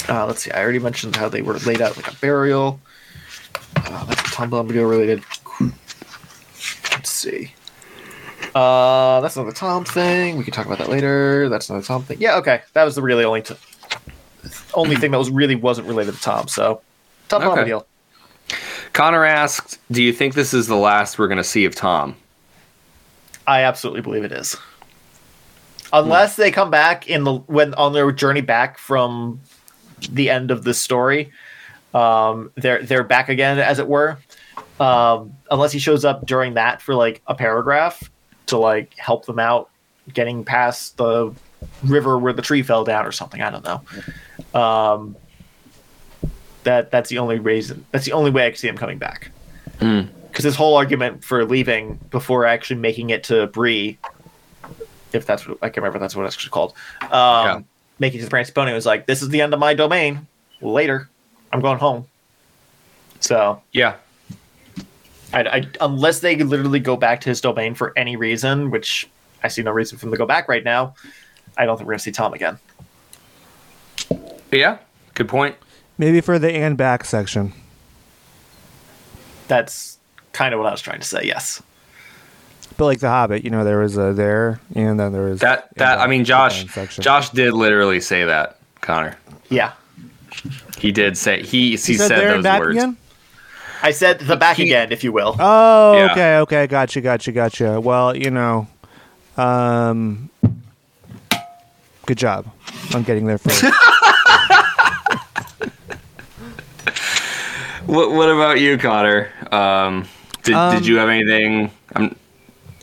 Uh, 0.08 0.26
let's 0.26 0.42
see. 0.42 0.50
I 0.50 0.62
already 0.62 0.78
mentioned 0.78 1.16
how 1.16 1.28
they 1.28 1.42
were 1.42 1.58
laid 1.60 1.80
out 1.80 1.96
like 1.96 2.10
a 2.10 2.14
burial. 2.16 2.80
Uh, 3.76 4.04
that's 4.04 4.34
Tom 4.34 4.50
Bombadil 4.50 4.88
related. 4.88 5.22
Let's 6.92 7.10
see. 7.10 7.52
Uh, 8.54 9.20
that's 9.20 9.36
another 9.36 9.52
Tom 9.52 9.84
thing. 9.84 10.36
We 10.36 10.44
can 10.44 10.52
talk 10.52 10.66
about 10.66 10.78
that 10.78 10.88
later. 10.88 11.48
That's 11.48 11.68
another 11.68 11.84
Tom 11.84 12.02
thing. 12.04 12.18
Yeah, 12.20 12.36
okay. 12.36 12.62
That 12.74 12.84
was 12.84 12.94
the 12.94 13.02
really 13.02 13.24
only 13.24 13.42
t- 13.42 13.56
only 14.74 14.96
thing 14.96 15.10
that 15.10 15.18
was 15.18 15.30
really 15.30 15.54
wasn't 15.56 15.88
related 15.88 16.14
to 16.14 16.20
Tom. 16.20 16.46
So, 16.48 16.80
Tom 17.28 17.42
Okay. 17.42 17.62
Bombadil. 17.70 17.84
Connor 18.92 19.24
asked, 19.24 19.78
"Do 19.90 20.02
you 20.02 20.12
think 20.12 20.34
this 20.34 20.54
is 20.54 20.68
the 20.68 20.76
last 20.76 21.18
we're 21.18 21.26
going 21.26 21.38
to 21.38 21.44
see 21.44 21.64
of 21.64 21.74
Tom?" 21.74 22.14
I 23.46 23.62
absolutely 23.62 24.02
believe 24.02 24.22
it 24.24 24.32
is. 24.32 24.56
Unless 25.92 26.36
they 26.36 26.50
come 26.50 26.70
back 26.70 27.08
in 27.08 27.24
the 27.24 27.34
when 27.34 27.74
on 27.74 27.92
their 27.92 28.10
journey 28.12 28.40
back 28.40 28.78
from 28.78 29.40
the 30.08 30.30
end 30.30 30.50
of 30.50 30.64
the 30.64 30.74
story, 30.74 31.32
um, 31.94 32.50
they're 32.56 32.82
they're 32.82 33.04
back 33.04 33.28
again, 33.28 33.58
as 33.58 33.78
it 33.78 33.86
were. 33.88 34.18
Um, 34.80 35.34
unless 35.50 35.70
he 35.72 35.78
shows 35.78 36.04
up 36.04 36.26
during 36.26 36.54
that 36.54 36.82
for 36.82 36.94
like 36.94 37.22
a 37.28 37.34
paragraph 37.34 38.10
to 38.46 38.58
like 38.58 38.94
help 38.98 39.24
them 39.26 39.38
out 39.38 39.70
getting 40.12 40.44
past 40.44 40.96
the 40.96 41.32
river 41.84 42.18
where 42.18 42.32
the 42.32 42.42
tree 42.42 42.62
fell 42.62 42.84
down 42.84 43.06
or 43.06 43.12
something. 43.12 43.40
I 43.40 43.50
don't 43.50 43.64
know. 43.64 44.60
Um, 44.60 45.16
that 46.64 46.90
that's 46.90 47.08
the 47.10 47.18
only 47.18 47.38
reason. 47.38 47.84
That's 47.92 48.04
the 48.04 48.12
only 48.12 48.30
way 48.30 48.46
I 48.46 48.50
can 48.50 48.56
see 48.58 48.68
him 48.68 48.76
coming 48.76 48.98
back 48.98 49.30
Hmm. 49.80 50.02
because 50.28 50.44
his 50.44 50.56
whole 50.56 50.76
argument 50.76 51.22
for 51.24 51.44
leaving 51.44 51.98
before 52.10 52.44
actually 52.46 52.76
making 52.80 53.10
it 53.10 53.24
to 53.24 53.46
Bree, 53.48 53.98
if 55.12 55.26
that's 55.26 55.46
what 55.46 55.58
I 55.62 55.68
can 55.68 55.82
remember, 55.82 55.98
that's 55.98 56.16
what 56.16 56.26
it's 56.26 56.48
called. 56.48 56.72
Um, 57.02 57.08
Yeah. 57.10 57.60
Making 57.98 58.20
his 58.20 58.28
to 58.28 58.36
the 58.36 58.52
Pony 58.52 58.72
was 58.72 58.86
like, 58.86 59.06
"This 59.06 59.22
is 59.22 59.28
the 59.28 59.40
end 59.40 59.54
of 59.54 59.60
my 59.60 59.74
domain. 59.74 60.26
Later, 60.60 61.08
I'm 61.52 61.60
going 61.60 61.78
home." 61.78 62.06
So, 63.20 63.62
Yeah, 63.72 63.96
I, 65.32 65.40
I, 65.42 65.68
unless 65.80 66.20
they 66.20 66.36
literally 66.36 66.80
go 66.80 66.96
back 66.96 67.20
to 67.22 67.28
his 67.28 67.40
domain 67.40 67.74
for 67.74 67.92
any 67.96 68.16
reason, 68.16 68.70
which 68.70 69.08
I 69.42 69.48
see 69.48 69.62
no 69.62 69.70
reason 69.72 69.98
for 69.98 70.06
them 70.06 70.12
to 70.12 70.18
go 70.18 70.26
back 70.26 70.48
right 70.48 70.62
now, 70.62 70.94
I 71.56 71.64
don't 71.66 71.76
think 71.76 71.86
we're 71.86 71.94
gonna 71.94 72.00
see 72.00 72.12
Tom 72.12 72.34
again. 72.34 72.58
yeah. 74.52 74.78
Good 75.14 75.28
point. 75.28 75.56
Maybe 75.96 76.20
for 76.20 76.38
the 76.38 76.52
and 76.52 76.76
back 76.76 77.04
section. 77.04 77.52
That's 79.48 79.98
kind 80.32 80.52
of 80.52 80.58
what 80.60 80.66
I 80.66 80.72
was 80.72 80.80
trying 80.80 81.00
to 81.00 81.06
say. 81.06 81.24
Yes. 81.24 81.62
But 82.76 82.86
like 82.86 82.98
the 83.00 83.08
Hobbit, 83.08 83.44
you 83.44 83.50
know, 83.50 83.62
there 83.64 83.78
was 83.78 83.96
a 83.96 84.12
there, 84.12 84.60
and 84.74 84.98
then 84.98 85.12
there 85.12 85.22
was 85.22 85.40
That 85.40 85.68
and 85.70 85.78
that 85.78 85.98
I 86.00 86.06
mean, 86.08 86.24
Josh. 86.24 86.64
Josh 86.98 87.30
did 87.30 87.52
literally 87.54 88.00
say 88.00 88.24
that. 88.24 88.58
Connor. 88.80 89.16
Yeah. 89.48 89.72
He 90.78 90.90
did 90.92 91.16
say 91.16 91.42
he 91.42 91.62
he, 91.62 91.70
He 91.70 91.76
said, 91.76 92.08
said 92.08 92.18
there 92.18 92.26
those 92.28 92.34
and 92.36 92.42
back 92.42 92.60
words. 92.60 92.76
again. 92.76 92.96
I 93.82 93.90
said 93.92 94.18
the 94.20 94.36
back 94.36 94.56
He- 94.56 94.64
again, 94.64 94.90
if 94.92 95.04
you 95.04 95.12
will. 95.12 95.36
Oh, 95.38 95.94
Yeah. 95.96 96.10
okay, 96.12 96.36
okay, 96.38 96.66
gotcha, 96.66 97.00
gotcha, 97.00 97.32
gotcha. 97.32 97.80
Well, 97.80 98.16
you 98.16 98.30
know, 98.30 98.66
um, 99.36 100.30
good 102.06 102.18
job 102.18 102.46
on 102.94 103.02
getting 103.04 103.26
there 103.26 103.38
first. 103.38 103.64
What 107.86 108.12
What 108.12 108.30
about 108.30 108.60
you, 108.60 108.78
Connor? 108.78 109.28
Um, 109.52 110.06
did 110.42 110.54
Um, 110.54 110.74
Did 110.74 110.86
you 110.86 110.96
have 110.96 111.08
anything? 111.10 111.70
I'm, 111.94 112.16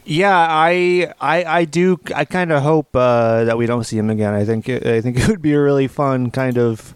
yeah, 0.05 0.35
I, 0.37 1.13
I, 1.19 1.43
I 1.43 1.65
do. 1.65 1.99
I 2.15 2.25
kind 2.25 2.51
of 2.51 2.63
hope 2.63 2.95
uh, 2.95 3.43
that 3.45 3.57
we 3.57 3.65
don't 3.65 3.83
see 3.83 3.97
him 3.97 4.09
again. 4.09 4.33
I 4.33 4.45
think, 4.45 4.67
it, 4.69 4.85
I 4.85 5.01
think 5.01 5.17
it 5.19 5.27
would 5.27 5.41
be 5.41 5.53
a 5.53 5.61
really 5.61 5.87
fun 5.87 6.31
kind 6.31 6.57
of 6.57 6.95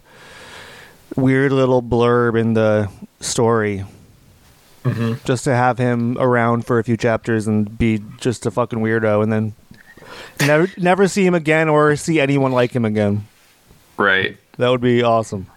weird 1.16 1.52
little 1.52 1.82
blurb 1.82 2.38
in 2.38 2.54
the 2.54 2.90
story. 3.20 3.84
Just 5.24 5.42
to 5.44 5.54
have 5.54 5.78
him 5.78 6.16
around 6.18 6.64
for 6.64 6.78
a 6.78 6.84
few 6.84 6.96
chapters 6.96 7.48
and 7.48 7.76
be 7.76 8.00
just 8.18 8.46
a 8.46 8.52
fucking 8.52 8.78
weirdo, 8.78 9.20
and 9.20 9.32
then 9.32 9.52
never, 10.38 10.68
never 10.76 11.08
see 11.08 11.26
him 11.26 11.34
again 11.34 11.68
or 11.68 11.96
see 11.96 12.20
anyone 12.20 12.52
like 12.52 12.70
him 12.70 12.84
again. 12.84 13.26
right. 13.96 14.36
That 14.58 14.68
would 14.68 14.80
be 14.80 15.02
awesome. 15.02 15.48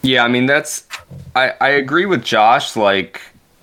Yeah, 0.00 0.24
I 0.24 0.28
mean 0.28 0.46
that's 0.46 0.88
I 1.36 1.52
I 1.60 1.68
agree 1.68 2.06
with 2.06 2.24
Josh 2.24 2.74
like 2.74 3.20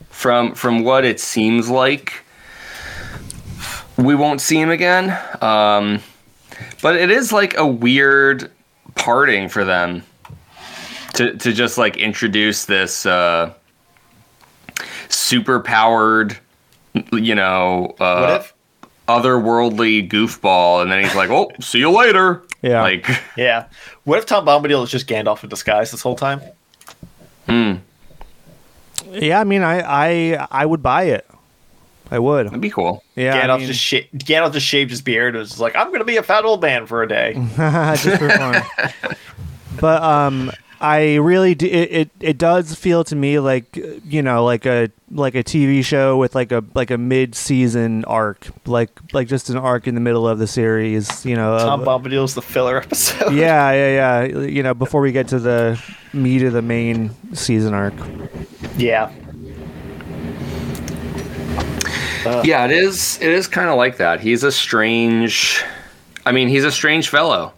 from 0.10 0.54
from 0.54 0.84
what 0.84 1.04
it 1.04 1.20
seems 1.20 1.68
like 1.68 2.24
we 3.98 4.16
won't 4.16 4.42
see 4.42 4.60
him 4.60 4.70
again. 4.70 5.18
Um 5.42 6.00
but 6.82 6.96
it 6.96 7.12
is 7.12 7.32
like 7.32 7.58
a 7.58 7.66
weird 7.68 8.52
parting 8.96 9.50
for 9.50 9.64
them 9.66 10.04
to 11.14 11.36
to 11.38 11.54
just 11.54 11.78
like 11.78 11.98
introduce 11.98 12.66
this 12.66 13.06
uh 13.06 13.54
super 15.10 15.60
powered 15.60 16.38
you 17.12 17.36
know 17.36 17.96
uh 18.00 18.20
what 18.20 18.42
if? 18.42 18.54
otherworldly 19.08 20.10
goofball 20.10 20.82
and 20.82 20.92
then 20.92 21.02
he's 21.04 21.16
like, 21.16 21.30
"Oh, 21.30 21.50
see 21.62 21.80
you 21.80 21.90
later." 21.92 22.44
Yeah. 22.62 22.82
Like 22.82 23.08
Yeah. 23.38 23.66
What 24.04 24.20
if 24.20 24.26
Tom 24.26 24.46
Bombadil 24.46 24.84
is 24.84 24.90
just 24.90 25.08
Gandalf 25.08 25.44
in 25.44 25.50
disguise 25.50 25.92
this 25.92 26.02
whole 26.02 26.16
time? 26.16 26.42
hmm, 27.46 27.76
Yeah, 29.12 29.40
I 29.40 29.44
mean, 29.46 29.62
I, 29.64 29.80
I, 29.80 30.48
I 30.52 30.66
would 30.66 30.82
buy 30.84 31.04
it. 31.04 31.26
I 32.12 32.20
would. 32.20 32.48
that'd 32.48 32.62
be 32.62 32.70
cool. 32.70 33.04
Yeah, 33.16 33.36
I 33.36 33.42
Gandalf 33.48 33.58
mean, 33.60 33.68
just 33.68 33.80
sh- 33.82 34.08
Gandalf 34.16 34.54
just 34.54 34.66
shaved 34.66 34.92
his 34.92 35.02
beard 35.02 35.36
It 35.36 35.40
was 35.40 35.60
like, 35.60 35.76
"I'm 35.76 35.92
gonna 35.92 36.06
be 36.06 36.18
a 36.18 36.24
fat 36.24 36.46
old 36.46 36.62
man 36.62 36.86
for 36.86 37.04
a 37.04 37.08
day." 37.08 37.34
just 37.58 38.18
for 38.20 38.30
fun. 38.30 38.64
but 39.80 40.02
um, 40.02 40.52
I 40.80 41.16
really 41.16 41.56
do, 41.56 41.66
it, 41.66 41.92
it. 41.92 42.10
It 42.20 42.38
does 42.38 42.76
feel 42.76 43.04
to 43.06 43.16
me 43.16 43.40
like 43.40 43.76
you 44.06 44.22
know, 44.22 44.46
like 44.46 44.66
a 44.66 44.90
like 45.12 45.36
a 45.36 45.44
TV 45.44 45.84
show 45.84 46.18
with 46.18 46.36
like 46.36 46.52
a 46.52 46.64
like 46.76 46.92
a 46.92 46.98
mid 46.98 47.36
season 47.36 48.06
arc, 48.06 48.48
like 48.66 48.92
like 49.14 49.28
just 49.28 49.50
an 49.50 49.58
arc 49.58 49.88
in 49.88 49.96
the 49.96 50.02
middle 50.02 50.28
of 50.28 50.40
the 50.40 50.48
series. 50.48 51.26
You 51.26 51.36
know, 51.36 51.58
Tom 51.60 51.82
of- 51.82 51.88
Bombadil's 52.04 52.36
the 52.36 52.42
filler 52.42 52.78
episode. 52.78 53.34
yeah, 53.34 53.72
yeah, 53.74 54.24
yeah. 54.24 54.38
You 54.46 54.64
know, 54.64 54.74
before 54.74 55.02
we 55.02 55.12
get 55.12 55.28
to 55.30 55.40
the 55.40 55.82
meat 56.14 56.44
of 56.44 56.54
the 56.54 56.62
main 56.62 57.12
season 57.34 57.74
arc. 57.74 57.94
yeah. 58.78 59.12
Yeah, 62.44 62.66
it 62.66 62.72
is. 62.72 63.20
It 63.22 63.30
is 63.30 63.48
kind 63.48 63.70
of 63.70 63.78
like 63.78 63.98
that. 63.98 64.20
He's 64.20 64.44
a 64.44 64.52
strange. 64.52 65.64
I 66.26 66.32
mean, 66.32 66.48
he's 66.48 66.64
a 66.66 66.72
strange 66.72 67.10
fellow, 67.10 67.54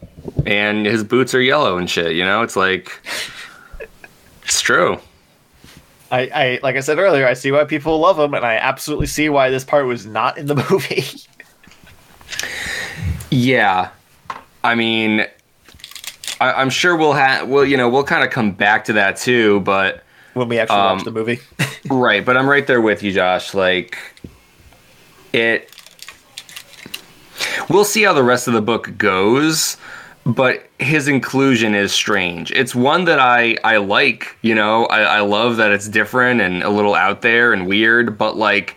and 0.45 0.85
his 0.85 1.03
boots 1.03 1.33
are 1.33 1.41
yellow 1.41 1.77
and 1.77 1.89
shit. 1.89 2.15
You 2.15 2.23
know, 2.25 2.41
it's 2.43 2.55
like 2.55 3.01
it's 4.43 4.61
true. 4.61 4.99
I, 6.11 6.19
I 6.33 6.59
like 6.63 6.75
I 6.75 6.79
said 6.79 6.97
earlier, 6.97 7.27
I 7.27 7.33
see 7.33 7.51
why 7.51 7.63
people 7.65 7.99
love 7.99 8.17
him, 8.17 8.33
and 8.33 8.45
I 8.45 8.55
absolutely 8.55 9.07
see 9.07 9.29
why 9.29 9.49
this 9.49 9.63
part 9.63 9.85
was 9.85 10.05
not 10.05 10.37
in 10.37 10.47
the 10.47 10.55
movie. 10.71 11.03
Yeah, 13.31 13.89
I 14.63 14.75
mean, 14.75 15.21
I, 16.41 16.53
I'm 16.53 16.69
sure 16.69 16.95
we'll 16.95 17.13
have. 17.13 17.47
Well, 17.47 17.63
you 17.65 17.77
know, 17.77 17.89
we'll 17.89 18.03
kind 18.03 18.23
of 18.23 18.31
come 18.31 18.51
back 18.51 18.85
to 18.85 18.93
that 18.93 19.17
too. 19.17 19.59
But 19.61 20.03
when 20.33 20.47
we 20.49 20.57
actually 20.59 20.77
Um, 20.79 20.93
watched 20.97 21.05
the 21.05 21.11
movie. 21.11 21.39
right, 21.89 22.25
but 22.25 22.37
I'm 22.37 22.49
right 22.49 22.65
there 22.65 22.81
with 22.81 23.03
you, 23.03 23.11
Josh. 23.11 23.53
Like 23.53 23.97
it. 25.33 25.71
We'll 27.69 27.85
see 27.85 28.03
how 28.03 28.13
the 28.13 28.23
rest 28.23 28.47
of 28.47 28.53
the 28.53 28.61
book 28.61 28.97
goes, 28.97 29.77
but 30.25 30.67
his 30.79 31.07
inclusion 31.07 31.75
is 31.75 31.91
strange. 31.91 32.51
It's 32.51 32.73
one 32.73 33.05
that 33.05 33.19
I 33.19 33.57
I 33.63 33.77
like. 33.77 34.37
You 34.41 34.55
know, 34.55 34.85
I, 34.85 35.01
I 35.01 35.19
love 35.21 35.57
that 35.57 35.71
it's 35.71 35.87
different 35.87 36.41
and 36.41 36.63
a 36.63 36.69
little 36.69 36.95
out 36.95 37.21
there 37.21 37.53
and 37.53 37.67
weird. 37.67 38.17
But 38.17 38.37
like, 38.37 38.75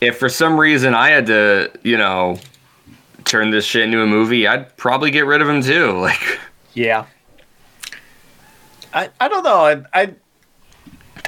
if 0.00 0.18
for 0.18 0.28
some 0.28 0.58
reason 0.58 0.94
I 0.94 1.10
had 1.10 1.26
to, 1.26 1.70
you 1.82 1.96
know, 1.96 2.38
turn 3.24 3.50
this 3.50 3.64
shit 3.64 3.82
into 3.82 4.02
a 4.02 4.06
movie, 4.06 4.46
I'd 4.46 4.76
probably 4.76 5.10
get 5.10 5.26
rid 5.26 5.40
of 5.40 5.48
him 5.48 5.62
too. 5.62 6.00
Like, 6.00 6.40
yeah. 6.74 7.06
I 8.92 9.10
I 9.20 9.28
don't 9.28 9.42
know. 9.42 9.64
I, 9.64 9.82
I 10.02 10.14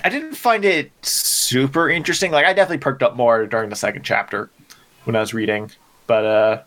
I 0.08 0.10
didn't 0.10 0.36
find 0.36 0.64
it 0.64 0.90
super 1.02 1.90
interesting. 1.90 2.32
Like 2.32 2.46
I 2.46 2.54
definitely 2.54 2.78
perked 2.78 3.02
up 3.02 3.14
more 3.14 3.44
during 3.46 3.68
the 3.68 3.76
second 3.76 4.04
chapter 4.04 4.48
when 5.04 5.14
I 5.14 5.20
was 5.20 5.34
reading, 5.34 5.70
but 6.06 6.24
uh, 6.24 6.62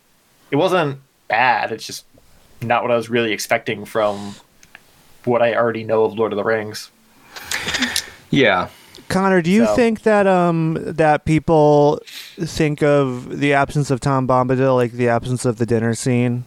it 0.52 0.58
wasn't 0.58 1.00
bad. 1.28 1.72
It's 1.72 1.88
just 1.88 2.06
not 2.62 2.84
what 2.84 2.92
I 2.92 2.96
was 2.96 3.10
really 3.10 3.32
expecting 3.32 3.84
from 3.84 4.36
what 5.26 5.42
I 5.42 5.56
already 5.56 5.84
know 5.84 6.04
of 6.04 6.14
Lord 6.14 6.34
of 6.34 6.38
the 6.38 6.44
Rings. 6.44 6.92
yeah, 8.30 8.68
Connor, 9.10 9.42
do 9.42 9.50
you 9.50 9.66
So- 9.66 9.76
think 9.76 10.04
that 10.04 10.28
um 10.28 10.78
that 10.80 11.26
people 11.26 12.00
think 12.40 12.84
of 12.84 13.40
the 13.40 13.54
absence 13.54 13.90
of 13.90 14.00
Tom 14.02 14.28
Bombadil 14.28 14.76
like 14.76 14.92
the 14.92 15.10
absence 15.10 15.46
of 15.46 15.58
the 15.58 15.66
dinner 15.66 15.96
scene 15.96 16.44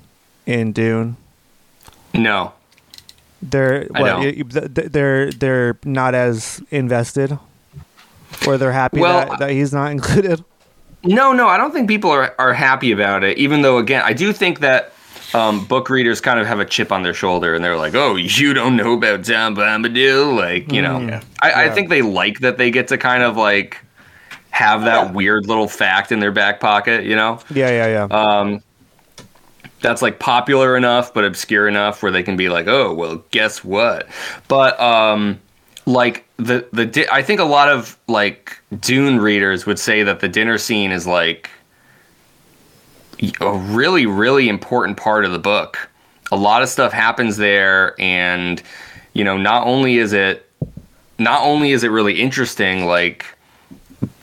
in 0.47 0.71
Dune? 0.73 1.17
no, 2.13 2.53
They're 3.51 3.87
I 3.95 4.01
what, 4.01 4.09
don't. 4.09 4.21
y- 4.21 4.35
y- 4.39 4.43
th- 4.61 4.75
th- 4.75 4.93
they're 4.93 5.31
they're 5.33 5.79
not 5.85 6.15
as 6.15 6.63
invested, 6.71 7.39
or 8.47 8.57
they're 8.57 8.73
happy 8.73 9.01
Well, 9.01 9.29
that, 9.29 9.39
that 9.39 9.51
he's 9.51 9.73
not 9.73 9.91
included. 9.97 10.43
No, 11.03 11.33
no, 11.35 11.47
I 11.49 11.59
don't 11.59 11.71
think 11.73 11.87
people 11.87 12.11
are, 12.11 12.35
are 12.39 12.55
happy 12.55 12.91
about 12.91 13.23
it. 13.25 13.37
Even 13.37 13.61
though, 13.61 13.77
again, 13.77 14.01
I 14.03 14.15
do 14.15 14.33
think 14.33 14.61
that 14.61 14.93
um, 15.35 15.67
book 15.67 15.91
readers 15.91 16.21
kind 16.23 16.41
of 16.41 16.47
have 16.47 16.61
a 16.61 16.65
chip 16.65 16.91
on 16.91 17.03
their 17.03 17.13
shoulder, 17.13 17.55
and 17.55 17.63
they're 17.63 17.77
like, 17.77 17.95
"Oh, 17.95 18.17
you 18.17 18.55
don't 18.55 18.77
know 18.77 18.95
about 18.95 19.25
Tom 19.25 19.55
Bombadil?" 19.55 20.35
Like, 20.35 20.73
you 20.73 20.81
know, 20.81 20.99
Mm. 21.01 21.23
I, 21.43 21.51
I 21.51 21.65
Yeah. 21.67 21.75
think 21.75 21.91
they 21.91 22.01
like 22.03 22.41
that 22.41 22.57
they 22.57 22.71
get 22.71 22.89
to 22.89 22.97
kind 22.97 23.23
of 23.23 23.37
like 23.37 23.79
have 24.51 24.85
that 24.85 25.13
weird 25.13 25.47
little 25.47 25.69
fact 25.69 26.13
in 26.13 26.21
their 26.21 26.33
back 26.33 26.61
pocket. 26.61 27.05
You 27.05 27.17
know, 27.17 27.41
Yeah, 27.51 27.69
yeah, 27.71 28.07
yeah. 28.09 28.17
um, 28.39 28.63
that's 29.85 30.03
like 30.03 30.19
popular 30.19 30.77
enough 30.77 31.13
but 31.13 31.25
obscure 31.25 31.69
enough 31.69 32.03
where 32.03 32.11
they 32.11 32.23
can 32.23 32.37
be 32.37 32.49
like, 32.49 32.67
"Oh, 32.67 32.93
well, 32.93 33.23
guess 33.31 33.63
what?" 33.63 34.09
But 34.49 34.81
um, 34.81 35.39
like 35.87 36.27
the 36.39 36.67
the 36.73 36.87
di- 36.87 37.09
I 37.13 37.23
think 37.23 37.39
a 37.39 37.45
lot 37.45 37.69
of 37.69 37.97
like 38.09 38.59
Dune 38.81 39.21
readers 39.21 39.67
would 39.67 39.79
say 39.79 40.03
that 40.03 40.21
the 40.21 40.29
dinner 40.29 40.59
scene 40.59 40.91
is 40.91 41.07
like 41.07 41.51
a 43.41 43.53
really 43.53 44.07
really 44.07 44.49
important 44.49 44.97
part 44.97 45.25
of 45.25 45.33
the 45.33 45.39
book. 45.39 45.89
A 46.33 46.37
lot 46.37 46.63
of 46.63 46.69
stuff 46.69 46.93
happens 46.93 47.37
there 47.37 47.95
and 48.01 48.63
you 49.13 49.23
know, 49.23 49.37
not 49.37 49.67
only 49.67 49.99
is 49.99 50.13
it 50.13 50.51
not 51.19 51.43
only 51.43 51.73
is 51.73 51.85
it 51.85 51.89
really 51.89 52.21
interesting 52.21 52.87
like 52.87 53.27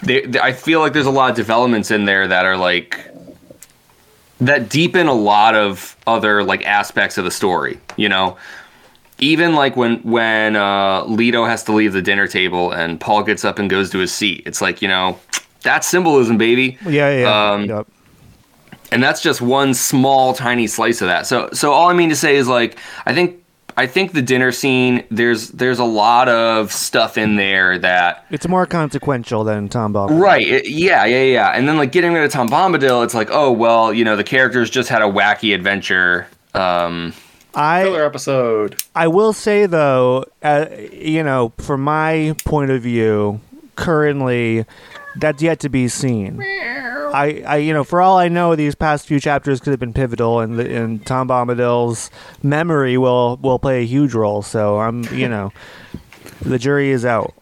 they, 0.03 0.25
I 0.41 0.51
feel 0.51 0.79
like 0.79 0.93
there's 0.93 1.05
a 1.05 1.11
lot 1.11 1.29
of 1.29 1.35
developments 1.35 1.91
in 1.91 2.05
there 2.05 2.27
that 2.27 2.45
are 2.45 2.57
like 2.57 3.10
that 4.41 4.69
deepen 4.69 5.07
a 5.07 5.13
lot 5.13 5.55
of 5.55 5.95
other 6.05 6.43
like 6.43 6.65
aspects 6.65 7.17
of 7.17 7.23
the 7.23 7.31
story, 7.31 7.79
you 7.95 8.09
know 8.09 8.37
even 9.21 9.53
like 9.53 9.77
when 9.77 9.97
when 9.99 10.55
uh, 10.55 11.05
Leto 11.05 11.45
has 11.45 11.63
to 11.65 11.71
leave 11.71 11.93
the 11.93 12.01
dinner 12.01 12.27
table 12.27 12.71
and 12.71 12.99
Paul 12.99 13.23
gets 13.23 13.45
up 13.45 13.59
and 13.59 13.69
goes 13.69 13.91
to 13.91 13.99
his 13.99 14.11
seat, 14.11 14.43
it's 14.45 14.61
like 14.61 14.81
you 14.81 14.87
know 14.87 15.17
that's 15.61 15.87
symbolism, 15.87 16.37
baby. 16.37 16.77
yeah, 16.85 17.19
yeah. 17.19 17.51
um, 17.51 17.65
yep. 17.65 17.87
And 18.91 19.01
that's 19.01 19.21
just 19.21 19.39
one 19.41 19.73
small 19.73 20.33
tiny 20.33 20.67
slice 20.67 21.01
of 21.01 21.07
that. 21.07 21.25
So 21.27 21.49
so 21.53 21.71
all 21.71 21.87
I 21.87 21.93
mean 21.93 22.09
to 22.09 22.15
say 22.15 22.35
is 22.35 22.47
like 22.47 22.77
I 23.05 23.13
think 23.13 23.40
I 23.77 23.87
think 23.87 24.13
the 24.13 24.21
dinner 24.21 24.51
scene 24.51 25.03
there's 25.09 25.49
there's 25.49 25.79
a 25.79 25.83
lot 25.85 26.27
of 26.29 26.71
stuff 26.71 27.17
in 27.17 27.35
there 27.35 27.77
that 27.79 28.25
It's 28.29 28.47
more 28.47 28.65
consequential 28.65 29.43
than 29.43 29.69
Tom 29.69 29.93
Bombadil. 29.93 30.19
Right. 30.19 30.47
it- 30.47 30.67
yeah, 30.69 31.05
yeah, 31.05 31.23
yeah. 31.23 31.49
And 31.49 31.67
then 31.67 31.77
like 31.77 31.91
getting 31.91 32.13
rid 32.13 32.23
of 32.23 32.31
Tom 32.31 32.47
Bombadil, 32.49 33.03
it's 33.03 33.13
like, 33.13 33.29
oh 33.31 33.51
well, 33.51 33.93
you 33.93 34.03
know, 34.05 34.15
the 34.15 34.23
characters 34.23 34.69
just 34.69 34.89
had 34.89 35.01
a 35.01 35.05
wacky 35.05 35.53
adventure. 35.55 36.27
Um, 36.53 37.13
I 37.55 37.83
Filler 37.83 38.05
episode. 38.05 38.81
I 38.95 39.07
will 39.07 39.33
say 39.33 39.65
though, 39.65 40.25
uh, 40.43 40.67
you 40.91 41.23
know, 41.23 41.51
from 41.57 41.81
my 41.81 42.35
point 42.45 42.71
of 42.71 42.81
view, 42.81 43.41
currently, 43.75 44.65
that's 45.15 45.41
yet 45.41 45.59
to 45.61 45.69
be 45.69 45.87
seen. 45.87 46.41
I, 46.41 47.43
I, 47.45 47.57
you 47.57 47.73
know, 47.73 47.83
for 47.83 48.01
all 48.01 48.17
I 48.17 48.27
know, 48.29 48.55
these 48.55 48.75
past 48.75 49.05
few 49.05 49.19
chapters 49.19 49.59
could 49.59 49.71
have 49.71 49.79
been 49.79 49.93
pivotal, 49.93 50.39
and 50.39 50.57
the, 50.57 50.75
and 50.75 51.05
Tom 51.05 51.27
Bombadil's 51.27 52.09
memory 52.41 52.97
will 52.97 53.37
will 53.37 53.59
play 53.59 53.81
a 53.81 53.85
huge 53.85 54.13
role. 54.13 54.41
So 54.41 54.79
I'm, 54.79 55.03
you 55.13 55.27
know, 55.27 55.51
the 56.41 56.57
jury 56.57 56.89
is 56.91 57.05
out 57.05 57.33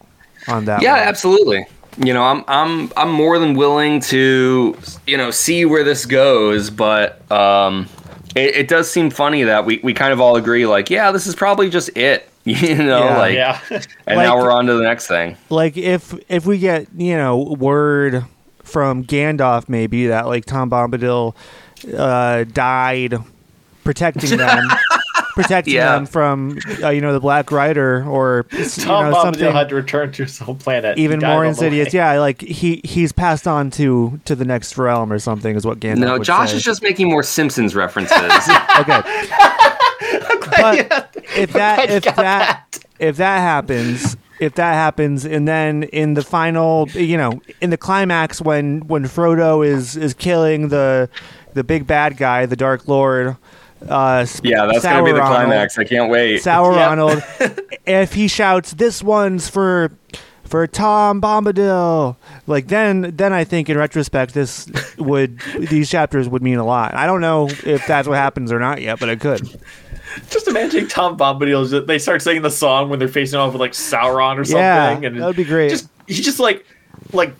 on 0.48 0.66
that. 0.66 0.82
yeah, 0.82 0.94
one. 0.94 1.08
absolutely. 1.08 1.66
You 1.98 2.14
know, 2.14 2.24
I'm 2.24 2.44
I'm 2.48 2.92
I'm 2.98 3.12
more 3.12 3.38
than 3.40 3.56
willing 3.56 4.00
to 4.02 4.76
you 5.06 5.18
know 5.18 5.32
see 5.32 5.66
where 5.66 5.84
this 5.84 6.06
goes, 6.06 6.70
but 6.70 7.30
um, 7.32 7.88
it, 8.36 8.56
it 8.56 8.68
does 8.68 8.90
seem 8.90 9.10
funny 9.10 9.44
that 9.44 9.66
we, 9.66 9.80
we 9.84 9.94
kind 9.94 10.14
of 10.14 10.22
all 10.22 10.36
agree 10.36 10.66
like, 10.66 10.90
yeah, 10.90 11.12
this 11.12 11.28
is 11.28 11.36
probably 11.36 11.70
just 11.70 11.96
it. 11.98 12.30
You 12.62 12.76
know, 12.76 13.04
Yeah. 13.06 13.18
like, 13.18 13.34
yeah. 13.36 13.60
and 14.08 14.18
Like- 14.18 14.28
now 14.28 14.38
we're 14.38 14.52
on 14.52 14.66
to 14.68 14.74
the 14.74 14.84
next 14.84 15.08
thing. 15.08 15.38
like 15.50 15.78
if 15.78 16.14
if 16.30 16.46
we 16.46 16.58
get 16.58 16.88
you 16.96 17.16
know 17.18 17.38
word 17.38 18.26
from 18.64 19.04
Gandalf 19.04 19.68
maybe 19.70 20.08
that 20.08 20.28
like 20.28 20.46
Tom 20.46 20.70
Bombadil 20.70 21.34
uh, 21.98 22.44
died 22.44 23.16
protecting 23.84 24.38
them, 24.38 24.68
protecting 25.34 25.74
Yeah. 25.74 25.94
them 25.96 26.06
from 26.06 26.60
uh, 26.84 26.90
you 26.90 27.02
know 27.02 27.14
the 27.14 27.20
Black 27.20 27.52
Rider 27.52 28.06
or 28.08 28.46
you 28.52 28.66
Tom 28.66 29.10
know 29.10 29.18
Bombadil 29.18 29.22
something 29.24 29.52
had 29.54 29.70
to 29.70 29.76
return 29.76 30.12
to 30.12 30.24
his 30.24 30.38
home 30.38 30.58
planet. 30.58 31.00
Even 31.00 31.20
more 31.20 31.44
insidious. 31.46 31.94
Yeah, 31.94 32.20
like 32.20 32.42
he 32.42 32.82
he's 32.84 33.12
passed 33.12 33.48
on 33.48 33.72
to 33.72 34.20
to 34.26 34.36
the 34.36 34.46
next 34.46 34.78
realm 34.78 35.12
or 35.12 35.18
something 35.18 35.56
is 35.56 35.66
what 35.66 35.80
Gandalf. 35.80 35.98
No, 35.98 36.20
Josh 36.20 36.52
say. 36.52 36.58
is 36.58 36.64
just 36.64 36.84
making 36.84 37.10
more 37.10 37.24
Simpsons 37.24 37.74
references. 37.74 38.20
okay. 38.80 39.02
But 40.42 41.16
if 41.38 41.54
that 41.54 41.88
glad 41.88 41.90
if 41.92 42.04
got 42.04 42.16
that, 42.16 42.80
if 43.00 43.18
that 43.18 43.40
happens 43.40 44.18
if 44.40 44.56
that 44.56 44.74
happens 44.74 45.26
and 45.26 45.48
then 45.48 45.84
in 45.84 46.14
the 46.14 46.22
final 46.24 46.88
you 46.92 47.18
know 47.18 47.42
in 47.62 47.70
the 47.70 47.78
climax 47.78 48.42
when 48.42 48.82
when 48.88 49.04
Frodo 49.04 49.66
is 49.66 49.96
is 49.98 50.14
killing 50.14 50.70
the 50.70 51.10
the 51.54 51.64
big 51.64 51.86
bad 51.86 52.18
guy 52.18 52.46
the 52.46 52.56
Dark 52.56 52.88
Lord 52.88 53.36
uh 53.88 54.26
yeah, 54.44 54.66
that's 54.66 54.84
gonna 54.84 55.06
be 55.06 55.14
the 55.14 55.22
climax. 55.22 55.78
I 55.78 55.86
can't 55.86 56.12
wait. 56.12 56.40
Sour 56.42 56.74
Yeah. 56.74 56.88
Ronald 56.88 57.24
if 57.86 58.14
he 58.14 58.28
shouts 58.28 58.74
this 58.74 59.02
one's 59.02 59.48
for 59.50 59.92
for 60.44 60.68
Tom 60.68 61.22
Bombadil 61.22 62.16
like 62.48 62.68
then 62.68 63.14
then 63.16 63.32
I 63.34 63.44
think 63.44 63.70
in 63.70 63.78
retrospect 63.78 64.34
this 64.34 64.70
would 64.98 65.40
these 65.58 65.90
chapters 65.90 66.28
would 66.28 66.42
mean 66.42 66.58
a 66.58 66.66
lot 66.66 66.94
I 66.96 67.06
don't 67.06 67.22
know 67.22 67.48
if 67.66 67.86
that's 67.88 68.08
what 68.08 68.18
happens 68.18 68.52
or 68.52 68.60
not 68.60 68.82
yet 68.82 69.00
but 69.00 69.10
it 69.10 69.20
could 69.22 69.48
Just 70.30 70.48
imagining 70.48 70.88
Tom 70.88 71.18
Bombadil. 71.18 71.70
just- 71.70 71.88
They 71.88 72.00
start 72.00 72.22
singing 72.22 72.42
the 72.42 72.52
song 72.52 72.90
when 72.90 73.00
they're 73.00 73.08
facing 73.08 73.40
off 73.40 73.54
with 73.54 73.60
like 73.62 73.72
Sauron 73.74 74.38
or 74.38 74.44
something, 74.46 74.58
Yeah, 74.60 74.92
and 74.92 75.20
that 75.22 75.26
would 75.26 75.36
be 75.36 75.44
great. 75.44 75.70
Just 75.70 75.88
he 76.08 76.16
just 76.16 76.40
like 76.40 76.66
like 77.14 77.34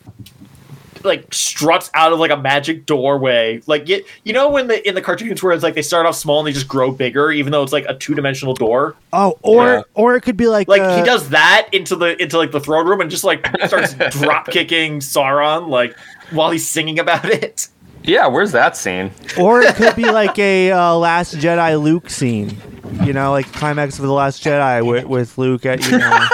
like 1.06 1.34
struts 1.34 1.90
out 1.94 2.12
of 2.12 2.20
like 2.20 2.30
a 2.30 2.36
magic 2.36 2.86
doorway. 2.86 3.62
Like 3.68 3.88
you, 3.88 4.04
you 4.26 4.34
know 4.34 4.50
when 4.50 4.68
the 4.68 4.86
in 4.88 4.96
the 4.96 5.02
cartoons 5.02 5.42
where 5.42 5.54
it's 5.54 5.64
like 5.64 5.74
they 5.74 5.82
start 5.82 6.06
off 6.06 6.16
small 6.16 6.40
and 6.40 6.48
they 6.48 6.52
just 6.52 6.68
grow 6.68 6.92
bigger, 6.92 7.32
even 7.32 7.54
though 7.54 7.64
it's 7.64 7.72
like 7.72 7.86
a 7.88 7.96
two 7.96 8.16
dimensional 8.16 8.54
door. 8.54 8.96
Oh, 9.14 9.38
or 9.42 9.66
Yeah. 9.66 9.82
or 9.94 10.16
it 10.18 10.22
could 10.22 10.36
be 10.36 10.48
like 10.48 10.68
Like 10.68 10.82
uh, 10.82 10.98
he 10.98 11.04
does 11.04 11.30
that 11.30 11.70
into 11.72 11.96
the 11.96 12.22
into 12.22 12.38
like 12.38 12.52
the 12.52 12.60
throne 12.60 12.86
room 12.86 13.00
and 13.00 13.10
just 13.10 13.24
like 13.24 13.48
starts 13.68 13.94
drop 14.20 14.48
kicking 14.50 15.00
Sauron 15.00 15.70
like 15.70 15.98
while 16.32 16.52
he's 16.52 16.68
singing 16.68 17.00
about 17.00 17.24
it. 17.26 17.70
Yeah, 18.04 18.28
where's 18.28 18.52
that 18.54 18.76
scene? 18.78 19.12
or 19.38 19.62
it 19.62 19.76
could 19.76 19.96
be 19.96 20.10
like 20.12 20.38
a 20.40 20.72
uh, 20.72 20.96
Last 20.96 21.36
Jedi 21.36 21.82
Luke 21.82 22.10
scene. 22.10 22.58
You 23.04 23.14
know, 23.14 23.32
like 23.32 23.52
climax 23.54 24.00
of 24.00 24.06
the 24.06 24.12
Last 24.14 24.44
Jedi 24.44 24.86
with, 24.86 25.06
with 25.06 25.38
Luke 25.38 25.66
at 25.66 25.86
you 25.90 25.98
know 26.00 26.28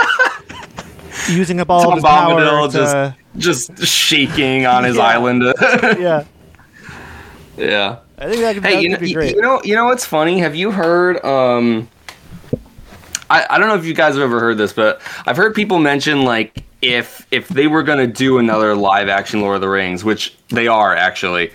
using 1.29 1.59
up 1.59 1.69
all 1.69 1.81
Tom 1.83 1.91
of 1.91 1.97
his 1.97 2.03
power. 2.03 2.69
To, 2.69 3.15
just 3.37 3.73
just 3.75 3.93
shaking 3.93 4.65
on 4.65 4.83
his 4.83 4.95
Yeah. 4.95 5.03
island. 5.03 5.43
yeah, 5.99 6.23
yeah. 7.57 7.99
I 8.17 8.25
think 8.29 8.41
that 8.41 8.53
could, 8.55 8.63
Hey, 8.63 8.75
that 8.75 8.81
you 8.83 8.89
know, 8.89 8.97
be 8.97 9.09
you, 9.09 9.15
great. 9.15 9.35
you 9.35 9.41
know, 9.41 9.61
you 9.63 9.75
know 9.75 9.85
what's 9.85 10.05
funny? 10.05 10.39
Have 10.39 10.55
you 10.55 10.71
heard? 10.71 11.23
Um, 11.25 11.89
I 13.29 13.45
I 13.49 13.57
don't 13.57 13.67
know 13.67 13.75
if 13.75 13.85
you 13.85 13.93
guys 13.93 14.13
have 14.13 14.23
ever 14.23 14.39
heard 14.39 14.57
this, 14.57 14.71
but 14.71 15.01
I've 15.25 15.37
heard 15.37 15.53
people 15.55 15.79
mention 15.79 16.23
like 16.23 16.63
if 16.85 17.25
if 17.31 17.47
they 17.49 17.67
were 17.67 17.83
gonna 17.83 18.07
do 18.07 18.37
another 18.37 18.75
live 18.75 19.09
action 19.09 19.41
Lord 19.41 19.55
of 19.55 19.61
the 19.61 19.69
Rings, 19.69 20.03
which 20.03 20.35
they 20.49 20.67
are 20.67 20.95
actually. 20.95 21.51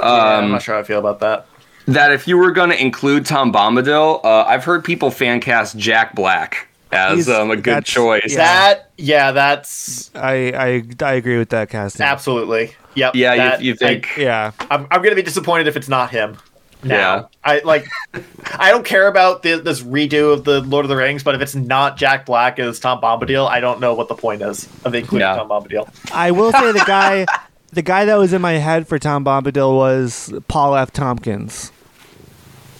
yeah, 0.00 0.06
I'm 0.06 0.44
Um, 0.44 0.50
not 0.52 0.62
sure 0.62 0.74
how 0.74 0.80
I 0.80 0.84
feel 0.84 0.98
about 1.00 1.20
that. 1.20 1.46
that 1.86 2.12
if 2.12 2.28
you 2.28 2.36
were 2.38 2.50
going 2.52 2.70
to 2.70 2.80
include 2.80 3.24
Tom 3.26 3.52
Bombadil, 3.52 4.24
uh, 4.24 4.44
I've 4.46 4.64
heard 4.64 4.84
people 4.84 5.10
fan 5.10 5.40
cast 5.40 5.76
Jack 5.76 6.14
Black 6.14 6.68
as 6.92 7.28
um, 7.28 7.50
a 7.50 7.56
good 7.56 7.84
choice. 7.84 8.22
yeah. 8.28 8.36
That 8.36 8.90
yeah, 8.96 9.32
that's 9.32 10.10
I, 10.14 10.52
I 10.54 10.82
I 11.04 11.12
agree 11.14 11.38
with 11.38 11.50
that 11.50 11.68
casting. 11.70 12.04
absolutely 12.06 12.74
yep. 12.94 13.14
Yeah, 13.14 13.56
you- 13.58 13.66
you 13.68 13.74
think- 13.74 14.08
I, 14.16 14.20
Yeah, 14.20 14.50
I'm, 14.70 14.86
I'm 14.90 15.02
gonna 15.02 15.14
be 15.14 15.22
disappointed 15.22 15.66
if 15.66 15.76
it's 15.76 15.88
not 15.88 16.10
him. 16.10 16.36
Now. 16.82 16.94
Yeah. 16.94 17.24
I 17.44 17.58
like. 17.64 17.86
I 18.58 18.70
don't 18.70 18.84
care 18.84 19.08
about 19.08 19.42
the, 19.42 19.56
this 19.60 19.80
redo 19.82 20.32
of 20.32 20.44
the 20.44 20.60
Lord 20.60 20.84
of 20.84 20.88
the 20.88 20.96
Rings, 20.96 21.22
but 21.24 21.34
if 21.34 21.40
it's 21.40 21.54
not 21.54 21.96
Jack 21.96 22.24
Black 22.26 22.58
as 22.58 22.78
Tom 22.78 23.00
Bombadil, 23.00 23.48
I 23.48 23.60
don't 23.60 23.80
know 23.80 23.94
what 23.94 24.08
the 24.08 24.14
point 24.14 24.42
is 24.42 24.68
of 24.84 24.94
including 24.94 25.26
Yeah. 25.26 25.36
Tom 25.36 25.48
Bombadil. 25.48 25.88
I 26.12 26.30
will 26.30 26.52
say 26.52 26.70
the 26.72 26.84
guy, 26.86 27.26
the 27.72 27.82
guy 27.82 28.04
that 28.04 28.16
was 28.16 28.32
in 28.32 28.40
my 28.40 28.52
head 28.54 28.86
for 28.86 28.98
Tom 28.98 29.24
Bombadil 29.24 29.74
was 29.76 30.32
Paul 30.48 30.76
F. 30.76 30.92
Tompkins. 30.92 31.72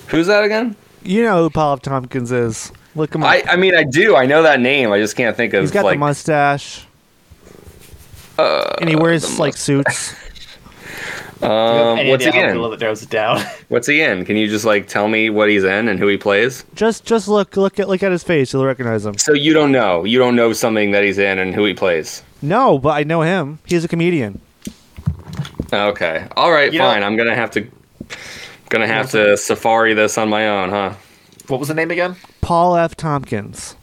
Who's 0.08 0.26
that 0.28 0.44
again? 0.44 0.76
You 1.02 1.22
know 1.24 1.42
who 1.44 1.50
Paul 1.50 1.74
F. 1.74 1.82
Tompkins 1.82 2.30
is. 2.32 2.72
Look 2.94 3.14
him 3.14 3.22
up. 3.22 3.28
I, 3.30 3.42
I 3.48 3.56
mean, 3.56 3.74
I 3.74 3.84
do. 3.84 4.16
I 4.16 4.26
know 4.26 4.42
that 4.42 4.60
name. 4.60 4.90
I 4.92 4.98
just 4.98 5.16
can't 5.16 5.36
think 5.36 5.54
of 5.54 5.58
it. 5.58 5.62
He's 5.62 5.70
got 5.70 5.84
like. 5.84 5.96
the 5.96 6.00
mustache. 6.00 6.84
uh, 8.38 8.74
and 8.80 8.88
he 8.88 8.96
wears 8.96 9.38
like 9.38 9.56
suits. 9.56 10.14
um, 11.42 12.08
what's 12.08 12.24
he 12.24 12.30
in? 12.38 12.60
That 12.60 12.78
narrows 12.80 13.02
it 13.02 13.10
down? 13.10 13.40
What's 13.68 13.86
he 13.86 14.00
in? 14.02 14.24
Can 14.24 14.36
you 14.36 14.48
just 14.48 14.64
like 14.64 14.88
tell 14.88 15.06
me 15.08 15.30
what 15.30 15.48
he's 15.48 15.62
in 15.62 15.88
and 15.88 15.98
who 15.98 16.06
he 16.08 16.16
plays? 16.16 16.64
Just 16.74 17.04
just 17.04 17.28
look 17.28 17.56
look 17.56 17.78
at 17.78 17.88
look 17.88 18.02
at 18.02 18.10
his 18.10 18.24
face. 18.24 18.52
You'll 18.52 18.64
recognize 18.64 19.04
him. 19.06 19.16
So 19.18 19.32
you 19.34 19.52
don't 19.52 19.70
know. 19.70 20.04
You 20.04 20.18
don't 20.18 20.34
know 20.34 20.52
something 20.52 20.90
that 20.92 21.04
he's 21.04 21.18
in 21.18 21.38
and 21.38 21.54
who 21.54 21.64
he 21.64 21.74
plays. 21.74 22.22
No, 22.42 22.78
but 22.78 22.90
I 22.90 23.04
know 23.04 23.22
him. 23.22 23.58
He's 23.66 23.84
a 23.84 23.88
comedian. 23.88 24.40
Okay. 25.72 26.26
All 26.36 26.50
right. 26.50 26.72
You 26.72 26.78
know- 26.78 26.86
fine. 26.86 27.02
I'm 27.02 27.16
gonna 27.16 27.34
have 27.34 27.50
to. 27.52 27.66
Gonna 28.70 28.86
have 28.86 29.10
to 29.12 29.36
safari 29.36 29.94
this 29.94 30.18
on 30.18 30.28
my 30.28 30.48
own, 30.48 30.70
huh? 30.70 30.94
what 31.48 31.58
was 31.58 31.68
the 31.68 31.74
name 31.74 31.90
again? 31.90 32.16
Paul 32.42 32.76
F. 32.76 32.94
Tompkins. 32.94 33.74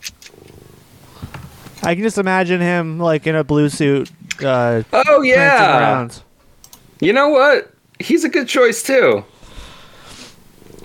I 1.84 1.94
can 1.96 2.04
just 2.04 2.18
imagine 2.18 2.62
him 2.62 3.00
like 3.00 3.28
in 3.28 3.36
a 3.36 3.44
blue 3.44 3.70
suit, 3.70 4.12
uh, 4.44 4.84
Oh 4.94 5.22
yeah. 5.22 6.08
Around. 7.06 7.08
You 7.08 7.14
know 7.14 7.30
what? 7.30 7.72
He's 8.00 8.24
a 8.24 8.30
good 8.30 8.48
choice 8.48 8.84
too. 8.84 9.24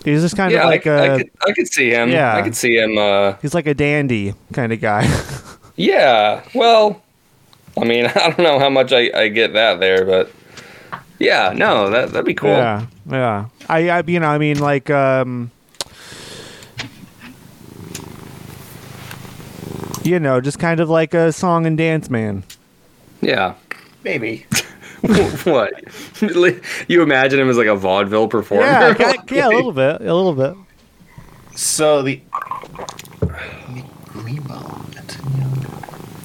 He's 0.05 0.23
just 0.23 0.37
kind 0.37 0.51
yeah, 0.53 0.61
of 0.61 0.65
like 0.67 0.87
I, 0.87 0.91
a 0.91 1.15
I 1.15 1.19
could, 1.19 1.31
I 1.49 1.53
could 1.53 1.69
see 1.69 1.91
him. 1.91 2.11
Yeah. 2.11 2.35
I 2.35 2.43
could 2.43 2.57
see 2.57 2.77
him. 2.77 2.97
Uh, 2.97 3.35
he's 3.43 3.55
like 3.55 3.67
a 3.67 3.75
dandy 3.75 4.35
kind 4.53 4.73
of 4.73 4.81
guy. 4.81 5.07
yeah. 5.77 6.43
Well, 6.55 7.03
I 7.79 7.85
mean, 7.85 8.07
I 8.15 8.31
don't 8.31 8.39
know 8.39 8.59
how 8.59 8.71
much 8.71 8.93
I, 8.93 9.11
I 9.15 9.29
get 9.29 9.53
that 9.53 9.81
there, 9.81 10.07
but 10.07 10.31
yeah, 11.19 11.53
no, 11.55 11.91
that 11.91 12.13
that'd 12.13 12.25
be 12.25 12.35
cool. 12.35 12.51
Yeah, 12.51 12.87
yeah. 13.11 13.47
I, 13.69 13.91
I, 13.91 14.03
you 14.07 14.21
know, 14.21 14.29
I 14.29 14.39
mean, 14.39 14.59
like, 14.59 14.89
um, 14.89 15.51
you 20.03 20.19
know, 20.19 20.41
just 20.41 20.59
kind 20.59 20.81
of 20.81 20.89
like 20.89 21.13
a 21.13 21.31
song 21.31 21.67
and 21.67 21.77
dance 21.77 22.09
man. 22.09 22.43
Yeah. 23.21 23.55
Maybe. 24.03 24.47
what? 25.45 25.73
you 26.89 27.03
imagine 27.03 27.41
him 27.41 27.49
as 27.49 27.57
like 27.57 27.67
a 27.67 27.77
vaudeville 27.77 28.29
performer? 28.29 28.65
Yeah, 28.65 28.95
ki- 29.27 29.37
yeah, 29.37 29.49
a 29.49 29.51
little 29.51 29.73
bit, 29.73 30.01
a 30.01 30.15
little 30.15 30.35
bit. 30.35 30.55
So 31.57 32.03
the 32.03 32.21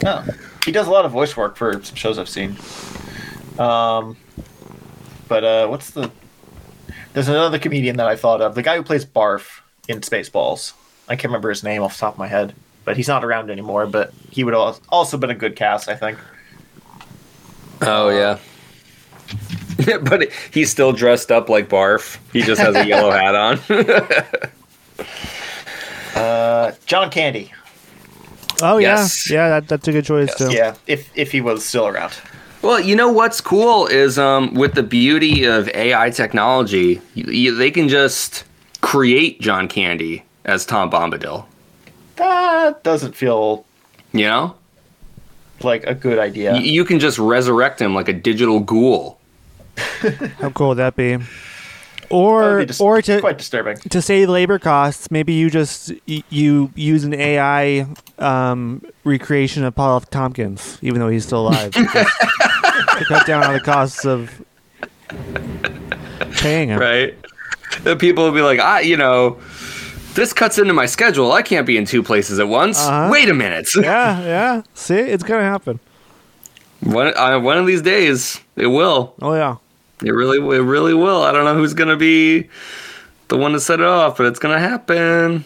Oh, 0.08 0.24
he 0.66 0.72
does 0.72 0.88
a 0.88 0.92
lot 0.92 1.06
of 1.06 1.12
voice 1.12 1.36
work 1.36 1.56
for 1.58 1.82
some 1.84 1.96
shows 1.96 2.20
I've 2.20 2.30
seen. 2.30 2.56
Um, 3.58 4.18
but 5.28 5.44
uh, 5.44 5.68
what's 5.68 5.92
the? 5.92 6.12
There's 7.14 7.28
another 7.28 7.58
comedian 7.58 7.98
that 7.98 8.08
I 8.08 8.16
thought 8.16 8.42
of. 8.42 8.56
The 8.56 8.62
guy 8.62 8.76
who 8.76 8.84
plays 8.84 9.06
Barf 9.06 9.62
in 9.88 10.02
Spaceballs. 10.02 10.74
I 11.08 11.16
can't 11.16 11.26
remember 11.26 11.50
his 11.50 11.64
name 11.64 11.82
off 11.82 11.96
the 11.96 12.02
top 12.02 12.14
of 12.14 12.20
my 12.20 12.28
head, 12.28 12.54
but 12.84 12.98
he's 12.98 13.08
not 13.08 13.24
around 13.26 13.50
anymore. 13.50 13.88
But 13.88 14.14
he 14.30 14.44
would 14.44 14.54
al- 14.54 14.80
also 14.90 15.18
been 15.18 15.32
a 15.32 15.36
good 15.36 15.56
cast, 15.56 15.90
I 15.90 15.96
think. 15.96 16.20
Oh 17.82 18.10
yeah. 18.10 18.38
but 20.04 20.30
he's 20.52 20.70
still 20.72 20.92
dressed 20.94 21.32
up 21.32 21.50
like 21.50 21.68
Barf. 21.70 22.18
He 22.34 22.42
just 22.42 22.62
has 22.62 22.76
a 22.76 22.86
yellow 22.86 23.12
hat 23.20 23.36
on. 23.36 23.60
Uh, 26.16 26.72
John 26.86 27.10
Candy. 27.12 27.52
Oh 28.62 28.78
Yes. 28.78 29.30
yeah, 29.30 29.36
yeah. 29.36 29.50
That, 29.50 29.68
that's 29.68 29.88
a 29.88 29.92
good 29.92 30.06
choice 30.06 30.34
too. 30.36 30.50
Yeah, 30.50 30.76
if 30.88 31.10
if 31.18 31.32
he 31.32 31.42
was 31.42 31.66
still 31.66 31.88
around. 31.88 32.14
well, 32.62 32.80
you 32.80 32.96
know 32.96 33.12
what's 33.12 33.42
cool 33.42 33.86
is 33.88 34.18
um, 34.18 34.54
with 34.54 34.76
the 34.76 34.84
beauty 34.84 35.44
of 35.44 35.68
AI 35.76 36.10
technology, 36.12 37.02
you, 37.16 37.26
you, 37.26 37.56
they 37.56 37.70
can 37.70 37.90
just 37.90 38.46
create 38.80 39.42
John 39.42 39.68
Candy 39.68 40.24
as 40.46 40.66
Tom 40.66 40.90
Bombadil. 40.90 41.46
That 42.16 42.82
doesn't 42.84 43.14
feel 43.14 43.66
You 44.14 44.28
know, 44.28 44.56
like 45.62 45.84
a 45.86 45.94
good 45.96 46.20
idea. 46.20 46.54
Y- 46.54 46.60
you 46.60 46.86
can 46.86 47.00
just 47.00 47.18
resurrect 47.18 47.82
him 47.82 47.94
like 47.96 48.08
a 48.10 48.14
digital 48.14 48.60
ghoul. 48.60 49.20
How 50.40 50.50
cool 50.52 50.70
would 50.70 50.78
that 50.78 50.96
be? 50.96 51.16
That 51.18 51.26
would 52.12 52.18
Or 52.18 52.60
be 52.60 52.66
dis- 52.68 52.80
or 52.80 53.02
to 53.02 53.20
quite 53.20 53.38
disturbing. 53.40 53.78
to 53.78 54.02
save 54.02 54.30
labor 54.30 54.60
costs, 54.60 55.10
maybe 55.10 55.34
you 55.34 55.50
just 55.50 55.92
y- 56.08 56.24
you 56.30 56.72
use 56.76 57.04
an 57.04 57.14
AI 57.16 57.88
um, 58.20 58.82
recreation 59.04 59.64
of 59.64 59.74
Paul 59.76 59.98
F. 59.98 60.10
Tompkins, 60.12 60.78
even 60.82 61.00
though 61.00 61.10
he's 61.10 61.26
still 61.26 61.48
alive, 61.48 61.72
to 61.72 61.84
to 63.00 63.06
cut 63.08 63.26
down 63.26 63.44
on 63.44 63.54
the 63.54 63.60
costs 63.60 64.06
of 64.06 64.44
paying 66.38 66.70
him. 66.70 66.80
right? 66.80 67.16
The 67.84 67.96
people 67.96 68.24
will 68.24 68.32
be 68.32 68.42
like, 68.42 68.60
ah, 68.60 68.80
you 68.80 68.98
know, 68.98 69.40
this 70.16 70.34
cuts 70.34 70.58
into 70.58 70.74
my 70.74 70.86
schedule. 70.88 71.32
I 71.32 71.42
can't 71.42 71.68
be 71.68 71.78
in 71.78 71.86
two 71.86 72.02
places 72.02 72.40
at 72.40 72.48
once. 72.48 72.80
Uh-huh. 72.80 73.10
Wait 73.12 73.30
a 73.30 73.34
minute. 73.34 73.70
Yeah, 73.76 74.22
yeah. 74.22 74.62
See, 74.74 74.96
it's 74.96 75.24
gonna 75.24 75.44
happen. 75.44 75.80
one, 76.82 77.16
uh, 77.18 77.40
one 77.40 77.58
of 77.58 77.66
these 77.68 77.82
days, 77.82 78.40
it 78.56 78.68
will. 78.68 79.14
Oh 79.22 79.34
yeah. 79.36 79.58
It 80.04 80.12
really, 80.12 80.38
it 80.58 80.62
really 80.62 80.94
will. 80.94 81.24
I 81.24 81.32
don't 81.32 81.46
know 81.46 81.56
who's 81.56 81.74
gonna 81.74 81.96
be 81.98 82.50
the 83.28 83.38
one 83.38 83.52
to 83.54 83.60
set 83.60 83.80
it 83.80 83.86
off, 83.86 84.18
but 84.18 84.26
it's 84.28 84.40
gonna 84.40 84.60
happen. 84.60 85.46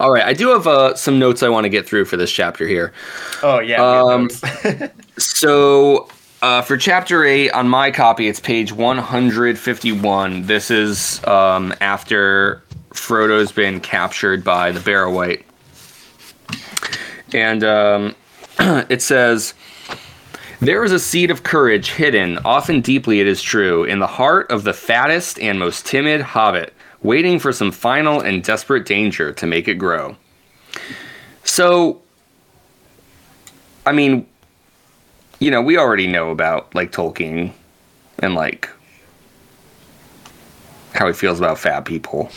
All 0.00 0.10
right, 0.10 0.24
I 0.24 0.32
do 0.32 0.48
have 0.48 0.66
uh, 0.66 0.94
some 0.96 1.18
notes 1.18 1.42
I 1.42 1.48
want 1.48 1.64
to 1.64 1.68
get 1.68 1.86
through 1.86 2.04
for 2.06 2.16
this 2.16 2.30
chapter 2.30 2.66
here. 2.66 2.92
Oh 3.42 3.60
yeah. 3.60 3.82
Um, 3.82 4.28
we 4.42 4.48
have 4.48 4.78
those. 4.80 4.90
So, 5.18 6.08
uh, 6.42 6.62
for 6.62 6.78
chapter 6.78 7.24
8, 7.24 7.50
on 7.50 7.68
my 7.68 7.90
copy, 7.90 8.26
it's 8.26 8.40
page 8.40 8.72
151. 8.72 10.46
This 10.46 10.70
is 10.70 11.22
um, 11.26 11.74
after 11.82 12.62
Frodo's 12.92 13.52
been 13.52 13.80
captured 13.80 14.44
by 14.44 14.72
the 14.72 14.80
Barrow-wight. 14.80 15.44
And 17.32 17.64
um, 17.64 18.14
it 18.58 19.02
says, 19.02 19.54
There 20.60 20.84
is 20.84 20.92
a 20.92 20.98
seed 20.98 21.30
of 21.30 21.42
courage 21.42 21.92
hidden, 21.92 22.38
often 22.44 22.80
deeply 22.80 23.20
it 23.20 23.26
is 23.26 23.42
true, 23.42 23.84
in 23.84 23.98
the 23.98 24.06
heart 24.06 24.50
of 24.50 24.64
the 24.64 24.72
fattest 24.72 25.38
and 25.38 25.58
most 25.58 25.86
timid 25.86 26.20
hobbit, 26.20 26.74
waiting 27.02 27.38
for 27.38 27.52
some 27.52 27.70
final 27.70 28.20
and 28.20 28.42
desperate 28.42 28.86
danger 28.86 29.32
to 29.32 29.46
make 29.46 29.68
it 29.68 29.74
grow. 29.74 30.16
So, 31.44 32.02
I 33.86 33.92
mean, 33.92 34.26
you 35.38 35.50
know, 35.50 35.62
we 35.62 35.78
already 35.78 36.06
know 36.06 36.30
about 36.30 36.74
like 36.74 36.92
Tolkien 36.92 37.52
and 38.18 38.34
like 38.34 38.68
how 40.94 41.06
he 41.06 41.12
feels 41.12 41.38
about 41.38 41.58
fat 41.58 41.84
people. 41.84 42.30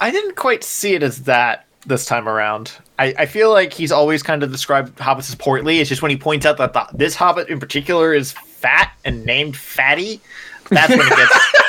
I 0.00 0.10
didn't 0.10 0.36
quite 0.36 0.62
see 0.64 0.94
it 0.94 1.02
as 1.02 1.22
that 1.24 1.66
this 1.86 2.04
time 2.04 2.28
around. 2.28 2.72
I, 2.98 3.14
I 3.18 3.26
feel 3.26 3.50
like 3.52 3.72
he's 3.72 3.92
always 3.92 4.22
kind 4.22 4.42
of 4.42 4.50
described 4.52 4.96
hobbits 4.98 5.28
as 5.28 5.34
portly. 5.34 5.78
It's 5.80 5.88
just 5.88 6.02
when 6.02 6.10
he 6.10 6.16
points 6.16 6.44
out 6.46 6.56
that 6.58 6.72
the, 6.72 6.86
this 6.94 7.14
hobbit 7.14 7.48
in 7.48 7.60
particular 7.60 8.12
is 8.12 8.32
fat 8.32 8.92
and 9.04 9.24
named 9.24 9.56
Fatty, 9.56 10.20
that's 10.70 10.90
when 10.90 11.00
it 11.00 11.08
gets. 11.08 11.38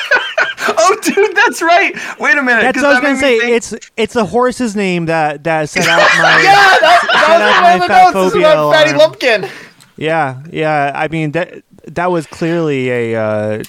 Oh, 0.81 0.95
dude, 1.01 1.35
that's 1.35 1.61
right. 1.63 1.95
Wait 2.19 2.37
a 2.37 2.43
minute. 2.43 2.61
That's 2.61 2.75
'cause 2.77 2.83
what 2.83 2.91
I 2.97 2.99
was 2.99 3.01
gonna 3.01 3.17
say. 3.19 3.39
think- 3.39 3.51
It's 3.55 3.73
it's 3.97 4.15
a 4.15 4.23
horse's 4.25 4.75
name 4.75 5.07
that 5.07 5.43
that 5.45 5.67
set 5.69 5.87
out 5.87 5.97
my 6.17 6.41
yeah, 6.43 6.77
that, 6.79 6.99
Shout 7.01 7.39
that 7.39 7.61
my 7.63 7.77
was 7.77 7.79
one 7.79 7.81
of 7.81 8.13
the 8.13 8.19
notes. 8.21 8.33
This 8.33 8.43
is 8.43 8.43
Fatty 8.75 8.91
alarm. 8.91 9.11
Lumpkin. 9.11 9.49
yeah 9.97 10.43
yeah. 10.51 10.91
I 10.93 11.07
mean 11.07 11.31
that 11.31 11.63
that 11.87 12.11
was 12.11 12.27
clearly 12.27 12.89
a 12.91 13.15
uh, 13.19 13.63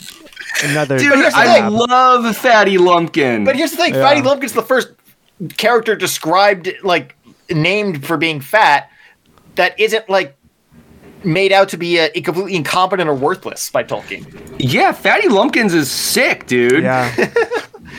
another. 0.62 0.98
dude, 0.98 1.12
I 1.12 1.60
thing. 1.62 1.72
love 1.72 2.36
Fatty 2.36 2.78
Lumpkin. 2.78 3.44
But 3.44 3.56
here's 3.56 3.70
the 3.70 3.76
thing: 3.76 3.94
Yeah. 3.94 4.02
Fatty 4.02 4.20
Lumpkin's 4.22 4.52
the 4.52 4.62
first 4.62 4.92
character 5.56 5.96
described, 5.96 6.70
like 6.82 7.16
named 7.50 8.04
for 8.06 8.16
being 8.16 8.40
fat, 8.40 8.90
that 9.56 9.78
isn't 9.78 10.08
like 10.08 10.36
made 11.24 11.52
out 11.52 11.68
to 11.70 11.76
be 11.76 12.00
uh, 12.00 12.08
completely 12.24 12.56
incompetent 12.56 13.08
or 13.08 13.14
worthless 13.14 13.70
by 13.70 13.82
Tolkien. 13.84 14.24
yeah, 14.58 14.92
Fatty 14.92 15.28
Lumpkins 15.28 15.74
is 15.74 15.90
sick, 15.90 16.46
dude. 16.46 16.82
yeah, 16.82 17.14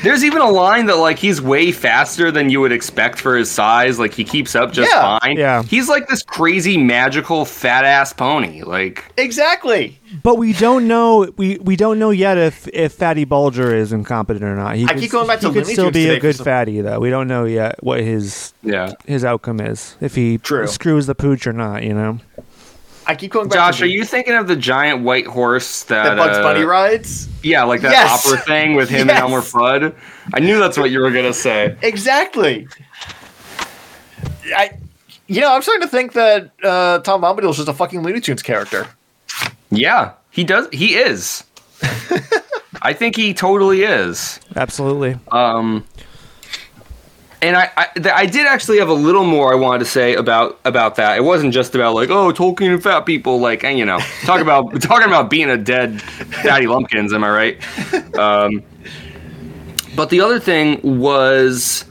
There's 0.04 0.24
even 0.24 0.42
a 0.42 0.50
line 0.50 0.86
that 0.88 0.96
like 0.96 1.20
he's 1.20 1.42
way 1.42 1.72
faster 1.72 2.32
than 2.32 2.50
you 2.50 2.60
would 2.62 2.72
expect 2.72 3.20
for 3.20 3.36
his 3.36 3.52
size. 3.52 4.00
Like 4.00 4.14
he 4.14 4.24
keeps 4.24 4.56
up 4.56 4.72
just 4.72 4.90
Yeah. 4.90 5.20
fine. 5.20 5.38
Yeah. 5.38 5.62
He's 5.64 5.90
like 5.90 6.08
this 6.08 6.24
crazy 6.24 6.78
magical 6.78 7.46
fat 7.46 7.84
ass 7.84 8.12
pony. 8.14 8.64
Like 8.64 9.12
Exactly. 9.18 10.00
but 10.24 10.38
we 10.40 10.54
don't 10.54 10.88
know 10.88 11.32
we, 11.38 11.58
we 11.58 11.76
don't 11.76 12.00
know 12.00 12.10
yet 12.10 12.38
if 12.38 12.68
if 12.70 12.94
Fatty 12.94 13.26
Bolger 13.26 13.76
is 13.76 13.92
incompetent 13.94 14.44
or 14.46 14.56
not. 14.56 14.76
He 14.76 14.86
I 14.86 14.94
could, 14.94 15.02
keep 15.02 15.12
going 15.12 15.28
back 15.28 15.42
he 15.42 15.48
to 15.48 15.54
could 15.54 15.68
still 15.68 15.92
be 15.92 16.10
a 16.10 16.20
good 16.20 16.38
fatty 16.38 16.82
though. 16.82 17.00
We 17.00 17.10
don't 17.12 17.28
know 17.28 17.44
yet 17.46 17.84
what 17.84 18.00
his 18.00 18.54
yeah. 18.64 18.94
his 19.06 19.24
outcome 19.26 19.60
is 19.60 19.98
if 20.02 20.16
he 20.16 20.38
True. 20.40 20.66
screws 20.68 21.06
the 21.06 21.16
pooch 21.16 21.46
or 21.46 21.54
not. 21.54 21.84
You 21.84 21.94
know. 21.94 22.20
I 23.12 23.16
keep 23.16 23.32
going 23.34 23.49
back. 23.49 23.55
Josh, 23.55 23.80
to 23.80 23.84
are 23.84 23.88
you 23.88 24.05
thinking 24.05 24.36
of 24.36 24.47
the 24.47 24.55
giant 24.55 25.01
white 25.03 25.28
horse 25.28 25.84
that, 25.84 26.03
that 26.05 26.16
Bugs 26.18 26.38
uh, 26.38 26.43
Bunny 26.43 26.64
rides? 26.64 27.28
Yeah, 27.43 27.64
like 27.64 27.82
that 27.82 27.91
Yes. 27.91 28.26
opera 28.26 28.39
thing 28.39 28.74
with 28.74 28.88
him 28.88 29.09
Yes. 29.09 29.18
and 29.22 29.30
Elmer 29.30 29.41
Fudd. 29.41 29.93
I 30.34 30.39
knew 30.39 30.57
that's 30.59 30.78
what 30.78 30.91
you 30.91 31.01
were 31.01 31.12
gonna 31.12 31.34
say. 31.34 31.76
Exactly. 31.82 32.70
I, 34.55 34.78
you 35.28 35.41
know, 35.41 35.53
I'm 35.53 35.62
starting 35.62 35.82
to 35.82 35.89
think 35.89 36.14
that 36.14 36.51
uh, 36.64 36.99
Tom 36.99 37.22
is 37.39 37.57
just 37.57 37.68
a 37.68 37.74
fucking 37.74 38.01
Looney 38.01 38.22
Tunes 38.22 38.41
character. 38.41 38.88
Yeah, 39.72 40.14
he 40.30 40.45
does. 40.45 40.70
He 40.72 40.95
is. 40.95 41.43
I 42.82 42.93
think 42.93 43.18
he 43.18 43.34
totally 43.34 43.84
is. 43.84 44.39
Absolutely. 44.55 45.18
Um, 45.34 45.84
and 47.42 47.56
I, 47.56 47.72
I, 47.76 47.88
I 48.14 48.26
did 48.26 48.46
actually 48.46 48.78
have 48.78 48.89
a 48.89 48.94
little 48.94 49.24
more 49.24 49.52
I 49.52 49.56
wanted 49.56 49.80
to 49.80 49.86
say 49.86 50.16
about 50.16 50.60
about 50.64 50.96
that. 50.96 51.18
It 51.18 51.24
wasn't 51.24 51.54
just 51.54 51.74
about 51.74 51.96
like, 51.96 52.10
oh, 52.10 52.32
Tolkien 52.32 52.74
and 52.74 52.84
fat 52.84 53.02
people. 53.02 53.39
Like, 53.39 53.64
and, 53.64 53.80
you 53.80 53.86
know, 53.86 54.00
talk 54.24 54.42
about 54.42 54.82
talking 54.82 55.08
about 55.08 55.30
being 55.30 55.50
a 55.50 55.58
dead 55.58 56.04
Daddy 56.44 56.68
Lumpkins. 56.68 57.14
Am 57.14 57.24
I 57.24 57.30
right? 57.30 58.18
Um, 58.18 58.62
but 59.96 60.10
the 60.10 60.22
other 60.22 60.39
thing 60.39 61.00
was 61.00 61.86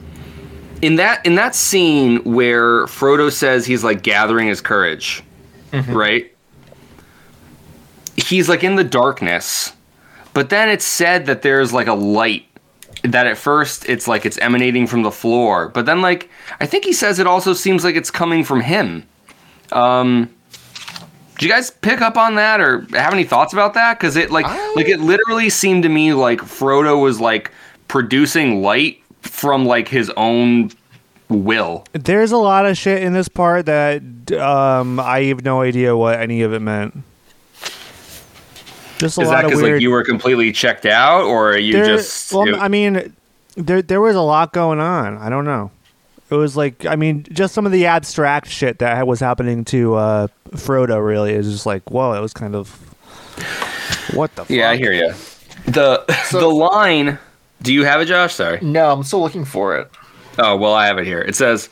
in 0.81 0.95
that 0.95 1.25
in 1.25 1.35
that 1.35 1.53
scene 1.53 2.23
where 2.23 2.85
Frodo 2.85 3.31
says 3.31 3.65
he's 3.65 3.83
like 3.83 4.03
gathering 4.03 4.47
his 4.47 4.61
courage, 4.61 5.21
right? 5.89 6.33
He's 8.15 8.47
like 8.47 8.63
in 8.63 8.75
the 8.75 8.83
darkness, 8.83 9.73
but 10.33 10.49
then 10.49 10.69
it's 10.69 10.85
said 10.85 11.25
that 11.25 11.41
there's 11.41 11.73
like 11.73 11.87
a 11.87 11.93
light 11.93 12.45
that 13.03 13.25
at 13.27 13.37
first 13.37 13.87
it's 13.89 14.07
like 14.07 14.25
it's 14.25 14.37
emanating 14.39 14.87
from 14.87 15.01
the 15.03 15.11
floor, 15.11 15.69
but 15.69 15.85
then 15.85 16.01
like 16.01 16.29
I 16.59 16.65
think 16.65 16.85
he 16.85 16.93
says 16.93 17.19
it 17.19 17.27
also 17.27 17.53
seems 17.53 17.83
like 17.83 17.95
it's 17.95 18.11
coming 18.11 18.43
from 18.43 18.61
him. 18.61 19.05
Um, 19.71 20.29
Did 21.37 21.43
you 21.45 21.49
guys 21.49 21.71
pick 21.71 22.01
up 22.01 22.17
on 22.17 22.35
that 22.35 22.59
or 22.61 22.81
have 22.91 23.13
any 23.13 23.23
thoughts 23.23 23.53
about 23.53 23.73
that? 23.73 23.97
Because 23.99 24.15
it 24.15 24.31
like 24.31 24.45
I- 24.45 24.73
like 24.75 24.87
it 24.87 24.99
literally 24.99 25.49
seemed 25.49 25.83
to 25.83 25.89
me 25.89 26.13
like 26.13 26.39
Frodo 26.39 27.01
was 27.01 27.19
like 27.19 27.51
producing 27.87 28.61
light 28.61 29.01
from 29.21 29.65
like 29.65 29.87
his 29.87 30.11
own 30.17 30.71
will. 31.29 31.85
There's 31.93 32.31
a 32.31 32.37
lot 32.37 32.65
of 32.65 32.77
shit 32.77 33.01
in 33.03 33.13
this 33.13 33.27
part 33.29 33.65
that 33.65 34.01
um, 34.33 34.99
I 34.99 35.23
have 35.23 35.43
no 35.43 35.61
idea 35.61 35.95
what 35.95 36.19
any 36.19 36.41
of 36.41 36.53
it 36.53 36.59
meant. 36.61 36.95
Just 39.01 39.17
a 39.17 39.21
Is 39.21 39.27
lot 39.27 39.33
that 39.37 39.45
of 39.45 39.49
because 39.49 39.63
weird. 39.63 39.75
like 39.77 39.81
you 39.81 39.89
were 39.91 40.03
completely 40.03 40.51
checked 40.51 40.85
out, 40.85 41.23
or 41.23 41.53
are 41.53 41.57
you 41.57 41.73
there, 41.73 41.85
just? 41.85 42.31
well, 42.31 42.47
it- 42.47 42.55
I 42.55 42.67
mean, 42.67 43.13
there 43.55 43.81
there 43.81 43.99
was 43.99 44.15
a 44.15 44.21
lot 44.21 44.53
going 44.53 44.79
on. 44.79 45.17
I 45.17 45.29
don't 45.29 45.43
know. 45.45 45.71
It 46.29 46.35
was 46.35 46.55
like, 46.55 46.85
I 46.85 46.95
mean, 46.95 47.25
just 47.31 47.53
some 47.53 47.65
of 47.65 47.71
the 47.73 47.87
abstract 47.87 48.47
shit 48.47 48.79
that 48.79 49.05
was 49.07 49.19
happening 49.19 49.65
to 49.65 49.95
uh, 49.95 50.27
Frodo. 50.51 51.05
Really, 51.05 51.33
is 51.33 51.51
just 51.51 51.65
like, 51.65 51.89
whoa, 51.89 52.13
it 52.13 52.21
was 52.21 52.31
kind 52.33 52.55
of 52.55 52.69
what 54.13 54.33
the. 54.35 54.45
yeah, 54.49 54.69
I 54.69 54.77
hear 54.77 54.93
you. 54.93 55.13
The 55.65 56.05
So- 56.25 56.39
the 56.39 56.47
line. 56.47 57.17
Do 57.61 57.73
you 57.73 57.83
have 57.85 58.01
it, 58.01 58.05
Josh? 58.05 58.33
Sorry. 58.35 58.59
No, 58.61 58.91
I'm 58.91 59.03
still 59.03 59.21
looking 59.21 59.45
for 59.45 59.77
it. 59.77 59.89
Oh, 60.39 60.55
well, 60.57 60.73
I 60.73 60.87
have 60.87 60.97
it 60.97 61.05
here. 61.05 61.19
It 61.21 61.35
says 61.35 61.69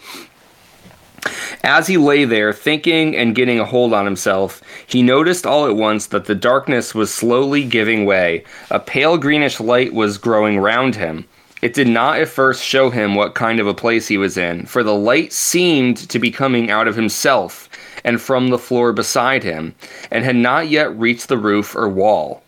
As 1.64 1.88
he 1.88 1.98
lay 1.98 2.26
there, 2.26 2.54
thinking 2.54 3.16
and 3.16 3.36
getting 3.36 3.60
a 3.60 3.66
hold 3.66 3.94
on 3.94 4.06
himself, 4.06 4.62
he 4.88 5.04
noticed 5.04 5.46
all 5.46 5.68
at 5.68 5.76
once 5.76 6.08
that 6.08 6.26
the 6.26 6.36
darkness 6.36 6.96
was 6.96 7.14
slowly 7.14 7.64
giving 7.64 8.06
way. 8.06 8.44
A 8.72 8.80
pale 8.80 9.18
greenish 9.18 9.60
light 9.60 9.94
was 9.94 10.18
growing 10.18 10.60
round 10.60 10.96
him. 10.96 11.26
It 11.62 11.74
did 11.74 11.88
not 11.88 12.20
at 12.20 12.30
first 12.30 12.64
show 12.64 12.90
him 12.90 13.16
what 13.16 13.36
kind 13.36 13.60
of 13.60 13.68
a 13.68 13.74
place 13.74 14.08
he 14.08 14.18
was 14.18 14.38
in, 14.38 14.66
for 14.66 14.82
the 14.82 14.96
light 14.96 15.34
seemed 15.34 15.98
to 16.10 16.20
be 16.20 16.32
coming 16.32 16.72
out 16.72 16.88
of 16.88 16.96
himself 16.96 17.70
and 18.04 18.22
from 18.22 18.48
the 18.48 18.58
floor 18.58 18.94
beside 18.94 19.44
him, 19.44 19.76
and 20.10 20.24
had 20.24 20.38
not 20.38 20.70
yet 20.70 20.98
reached 20.98 21.28
the 21.28 21.38
roof 21.38 21.76
or 21.76 21.90
wall 21.90 22.44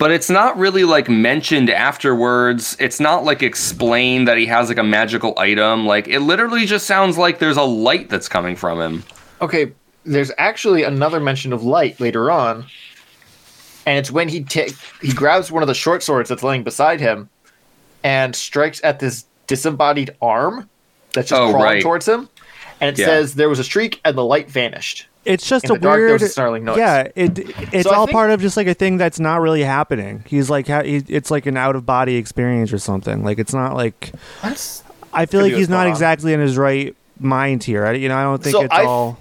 but 0.00 0.10
it's 0.10 0.28
not 0.30 0.56
really 0.58 0.82
like 0.82 1.08
mentioned 1.08 1.70
afterwards. 1.70 2.76
It's 2.80 2.98
not 2.98 3.22
like 3.22 3.42
explained 3.42 4.26
that 4.26 4.36
he 4.38 4.46
has 4.46 4.68
like 4.68 4.78
a 4.78 4.82
magical 4.82 5.38
item. 5.38 5.86
Like 5.86 6.08
it 6.08 6.20
literally 6.20 6.64
just 6.66 6.86
sounds 6.86 7.16
like 7.18 7.38
there's 7.38 7.58
a 7.58 7.62
light 7.62 8.08
that's 8.08 8.28
coming 8.28 8.56
from 8.56 8.80
him. 8.80 9.04
Okay, 9.40 9.72
there's 10.04 10.32
actually 10.38 10.82
another 10.82 11.20
mention 11.20 11.52
of 11.52 11.62
light 11.62 12.00
later 12.00 12.30
on, 12.30 12.64
and 13.86 13.98
it's 13.98 14.10
when 14.10 14.28
he 14.28 14.42
ta- 14.42 14.72
he 15.02 15.12
grabs 15.12 15.52
one 15.52 15.62
of 15.62 15.66
the 15.66 15.74
short 15.74 16.02
swords 16.02 16.28
that's 16.30 16.42
laying 16.42 16.62
beside 16.64 16.98
him, 16.98 17.28
and 18.02 18.34
strikes 18.34 18.80
at 18.82 18.98
this 19.00 19.26
disembodied 19.46 20.16
arm 20.22 20.68
that's 21.12 21.28
just 21.28 21.40
Oh, 21.40 21.50
crawling 21.50 21.62
right. 21.64 21.82
towards 21.82 22.08
him, 22.08 22.28
and 22.80 22.88
it 22.96 22.98
Yeah. 23.00 23.06
says 23.06 23.34
there 23.34 23.48
was 23.50 23.58
a 23.58 23.64
streak 23.64 24.00
and 24.04 24.16
the 24.16 24.24
light 24.24 24.50
vanished. 24.50 25.06
It's 25.24 25.46
just 25.46 25.66
In 25.66 25.72
a 25.72 25.74
the 25.74 25.80
dark, 25.80 25.96
there 25.98 26.06
weird, 26.06 26.12
was 26.22 26.30
a 26.30 26.32
snarling 26.32 26.64
noise. 26.64 26.78
yeah. 26.78 27.08
It 27.14 27.38
it's 27.72 27.82
So 27.88 27.94
all 27.94 28.06
think- 28.06 28.14
part 28.16 28.30
of 28.30 28.40
just 28.40 28.56
like 28.56 28.66
a 28.66 28.74
thing 28.74 28.96
that's 28.96 29.20
not 29.20 29.40
really 29.42 29.62
happening. 29.62 30.24
He's 30.26 30.48
like, 30.48 30.66
it's 30.68 31.30
like 31.30 31.44
an 31.46 31.56
out 31.58 31.76
of 31.76 31.84
body 31.84 32.16
experience 32.16 32.72
or 32.72 32.78
something. 32.78 33.22
Like 33.22 33.38
it's 33.38 33.52
not 33.52 33.74
like 33.76 34.12
I 35.12 35.26
feel 35.26 35.42
like 35.42 35.52
he's 35.52 35.68
not 35.68 35.86
on. 35.86 35.92
exactly 35.92 36.32
in 36.32 36.40
his 36.40 36.56
right 36.56 36.96
mind 37.18 37.64
here. 37.64 37.84
I, 37.84 37.92
you 37.92 38.08
know, 38.08 38.16
I 38.16 38.22
don't 38.22 38.42
think 38.42 38.52
So 38.54 38.62
it's 38.62 38.72
I- 38.74 38.84
all. 38.84 39.18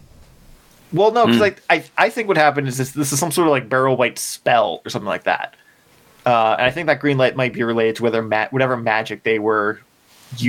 well, 0.94 1.12
no, 1.12 1.26
because 1.26 1.42
like 1.42 1.62
I 1.70 1.84
I 1.98 2.10
think 2.10 2.28
what 2.30 2.38
happened 2.38 2.68
is 2.70 2.78
this 2.78 2.92
this 2.92 3.12
is 3.12 3.20
some 3.20 3.32
sort 3.32 3.48
of 3.48 3.52
like 3.52 3.68
barrow-wight 3.68 4.18
spell 4.18 4.82
or 4.86 4.90
something 4.90 5.08
like 5.08 5.24
that. 5.26 5.56
Uh, 6.26 6.56
and 6.58 6.66
I 6.66 6.72
think 6.72 6.88
that 6.88 7.00
green 7.00 7.18
light 7.18 7.36
might 7.36 7.54
be 7.54 7.64
related 7.64 7.96
to 7.98 8.04
whether 8.04 8.22
ma- 8.22 8.48
whatever 8.52 8.78
magic 8.78 9.24
they 9.24 9.40
were 9.40 9.74
using. 9.74 9.86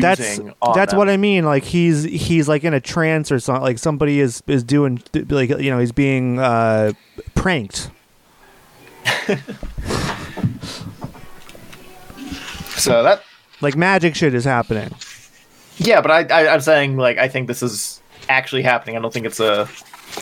That's 0.00 0.38
that's 0.74 0.92
them. 0.92 0.98
what 0.98 1.08
I 1.08 1.16
mean. 1.16 1.44
Like 1.44 1.64
he's 1.64 2.02
he's 2.04 2.48
like 2.48 2.64
in 2.64 2.74
a 2.74 2.80
trance 2.80 3.32
or 3.32 3.38
something. 3.40 3.62
Like 3.62 3.78
somebody 3.78 4.20
is 4.20 4.42
is 4.46 4.62
doing 4.62 5.02
like 5.30 5.48
you 5.50 5.70
know 5.70 5.78
he's 5.78 5.92
being 5.92 6.38
uh, 6.38 6.92
pranked. 7.34 7.90
So 12.76 13.02
that 13.02 13.22
Like 13.60 13.76
magic 13.76 14.14
shit 14.14 14.34
is 14.34 14.44
happening. 14.44 14.90
yeah, 15.76 16.00
but 16.00 16.10
I, 16.10 16.44
I 16.44 16.54
I'm 16.54 16.60
saying 16.60 16.96
like 16.96 17.18
I 17.18 17.28
think 17.28 17.46
this 17.48 17.62
is 17.62 18.00
actually 18.28 18.62
happening. 18.62 18.96
I 18.96 19.00
don't 19.00 19.12
think 19.12 19.26
it's 19.26 19.40
a 19.40 19.68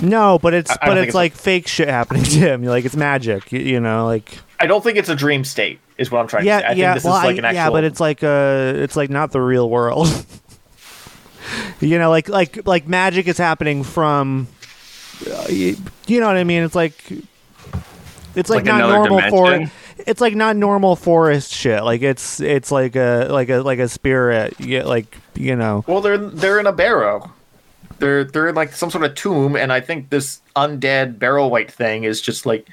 No, 0.03 0.39
but 0.41 0.55
it's 0.55 0.71
I- 0.71 0.75
I 0.75 0.87
but 0.87 0.87
don't 0.95 0.99
it's, 0.99 1.07
it's 1.09 1.15
a- 1.15 1.19
like 1.19 1.35
fake 1.35 1.69
shit 1.69 1.89
happening 1.89 2.23
to 2.25 2.31
him. 2.39 2.65
Like 2.65 2.85
it's 2.85 2.97
magic. 2.97 3.53
You, 3.53 3.61
you 3.61 3.81
know, 3.81 4.07
like 4.07 4.39
I 4.59 4.67
don't 4.67 4.83
think 4.83 4.99
it's 4.99 5.09
a 5.09 5.15
dream 5.15 5.45
state. 5.45 5.79
Is 5.99 6.11
what 6.11 6.21
I'm 6.21 6.29
trying 6.29 6.45
to 6.45 6.51
say. 6.51 6.61
yeah, 6.61 6.69
I 6.69 6.73
yeah. 6.73 6.93
think 6.93 7.03
this 7.03 7.05
well, 7.05 7.17
is 7.19 7.25
like 7.25 7.35
I- 7.35 7.39
an 7.39 7.45
actual. 7.45 7.57
yeah, 7.57 7.71
but 7.71 7.85
it's 7.85 8.01
like 8.01 8.23
uh, 8.23 8.73
it's 8.77 8.97
like 8.97 9.11
not 9.11 9.33
the 9.33 9.41
real 9.41 9.69
world. 9.69 10.07
you 11.81 11.99
know, 11.99 12.11
like 12.11 12.29
like 12.29 12.67
like 12.67 12.87
magic 12.87 13.27
is 13.29 13.39
happening 13.39 13.83
from. 13.83 14.49
Uh, 15.29 15.47
you, 15.49 15.77
you 16.07 16.21
know 16.21 16.27
what 16.27 16.37
I 16.37 16.45
mean? 16.45 16.63
It's 16.63 16.75
like. 16.75 16.95
It's 18.35 18.49
like, 18.49 18.59
Like 18.59 18.67
not 18.67 18.81
another 18.85 19.09
normal 19.09 19.31
for 19.31 19.51
dimension? 19.51 19.73
it's 20.07 20.21
like 20.21 20.35
not 20.37 20.55
normal 20.57 20.95
forest 20.95 21.53
shit. 21.53 21.83
Like 21.83 22.03
it's 22.03 22.41
it's 22.41 22.71
like 22.71 22.95
a 22.95 23.27
like 23.31 23.49
a 23.49 23.59
like 23.59 23.81
a 23.81 23.89
spirit. 23.89 24.55
Yeah, 24.61 24.85
like 24.85 25.17
you 25.35 25.57
know. 25.57 25.85
well, 25.89 26.01
they're 26.01 26.19
they're 26.19 26.61
in 26.61 26.67
a 26.67 26.73
barrow. 26.73 27.33
They're 27.99 28.23
they're 28.25 28.49
in 28.49 28.55
like 28.55 28.73
some 28.73 28.91
sort 28.91 29.05
of 29.05 29.15
tomb, 29.17 29.57
and 29.57 29.73
I 29.73 29.81
think 29.81 30.11
this 30.11 30.41
undead 30.55 31.19
barrow-wight 31.19 31.71
thing 31.71 32.05
is 32.05 32.21
just 32.21 32.47
like 32.47 32.69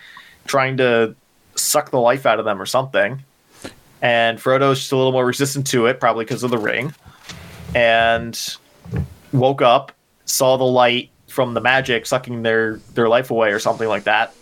trying 0.45 0.77
to 0.77 1.15
suck 1.55 1.91
the 1.91 1.99
life 1.99 2.25
out 2.25 2.39
of 2.39 2.45
them 2.45 2.61
or 2.61 2.65
something. 2.65 3.23
And 4.01 4.39
Frodo's 4.39 4.79
just 4.79 4.91
a 4.91 4.97
little 4.97 5.11
more 5.11 5.25
resistant 5.25 5.67
to 5.67 5.87
it, 5.87 5.99
probably 5.99 6.25
because 6.25 6.43
of 6.43 6.51
the 6.51 6.57
ring. 6.57 6.93
And 7.73 8.39
woke 9.31 9.61
up, 9.61 9.91
saw 10.25 10.57
the 10.57 10.63
light 10.63 11.09
from 11.27 11.53
the 11.53 11.61
magic 11.61 12.05
sucking 12.05 12.43
their 12.43 12.77
their 12.93 13.09
life 13.09 13.31
away 13.31 13.51
or 13.51 13.59
something 13.59 13.87
like 13.87 14.03
that. 14.03 14.33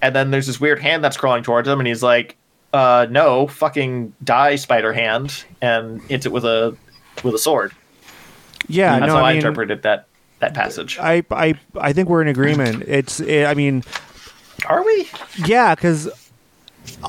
And 0.00 0.14
then 0.14 0.30
there's 0.30 0.46
this 0.46 0.60
weird 0.60 0.78
hand 0.80 1.02
that's 1.02 1.16
crawling 1.16 1.42
towards 1.42 1.66
him, 1.66 1.80
and 1.80 1.86
he's 1.88 2.02
like, 2.02 2.36
uh, 2.72 3.06
"No, 3.10 3.46
fucking 3.48 4.12
die, 4.22 4.56
spider 4.56 4.92
hand!" 4.92 5.44
and 5.60 6.00
hits 6.02 6.26
it 6.26 6.32
with 6.32 6.44
a 6.44 6.76
with 7.24 7.34
a 7.34 7.38
sword. 7.38 7.72
Yeah, 8.68 9.00
That's 9.00 9.08
no, 9.08 9.16
how 9.16 9.24
I, 9.24 9.30
I 9.30 9.32
mean, 9.32 9.36
interpreted 9.38 9.82
that 9.82 10.06
that 10.40 10.54
passage. 10.54 10.98
I 11.00 11.24
I 11.30 11.54
I 11.76 11.92
think 11.92 12.08
we're 12.08 12.22
in 12.22 12.28
agreement. 12.28 12.84
It's 12.86 13.18
it, 13.20 13.46
I 13.46 13.54
mean, 13.54 13.82
Are 14.66 14.84
we? 14.84 15.08
yeah, 15.46 15.74
because 15.74 16.08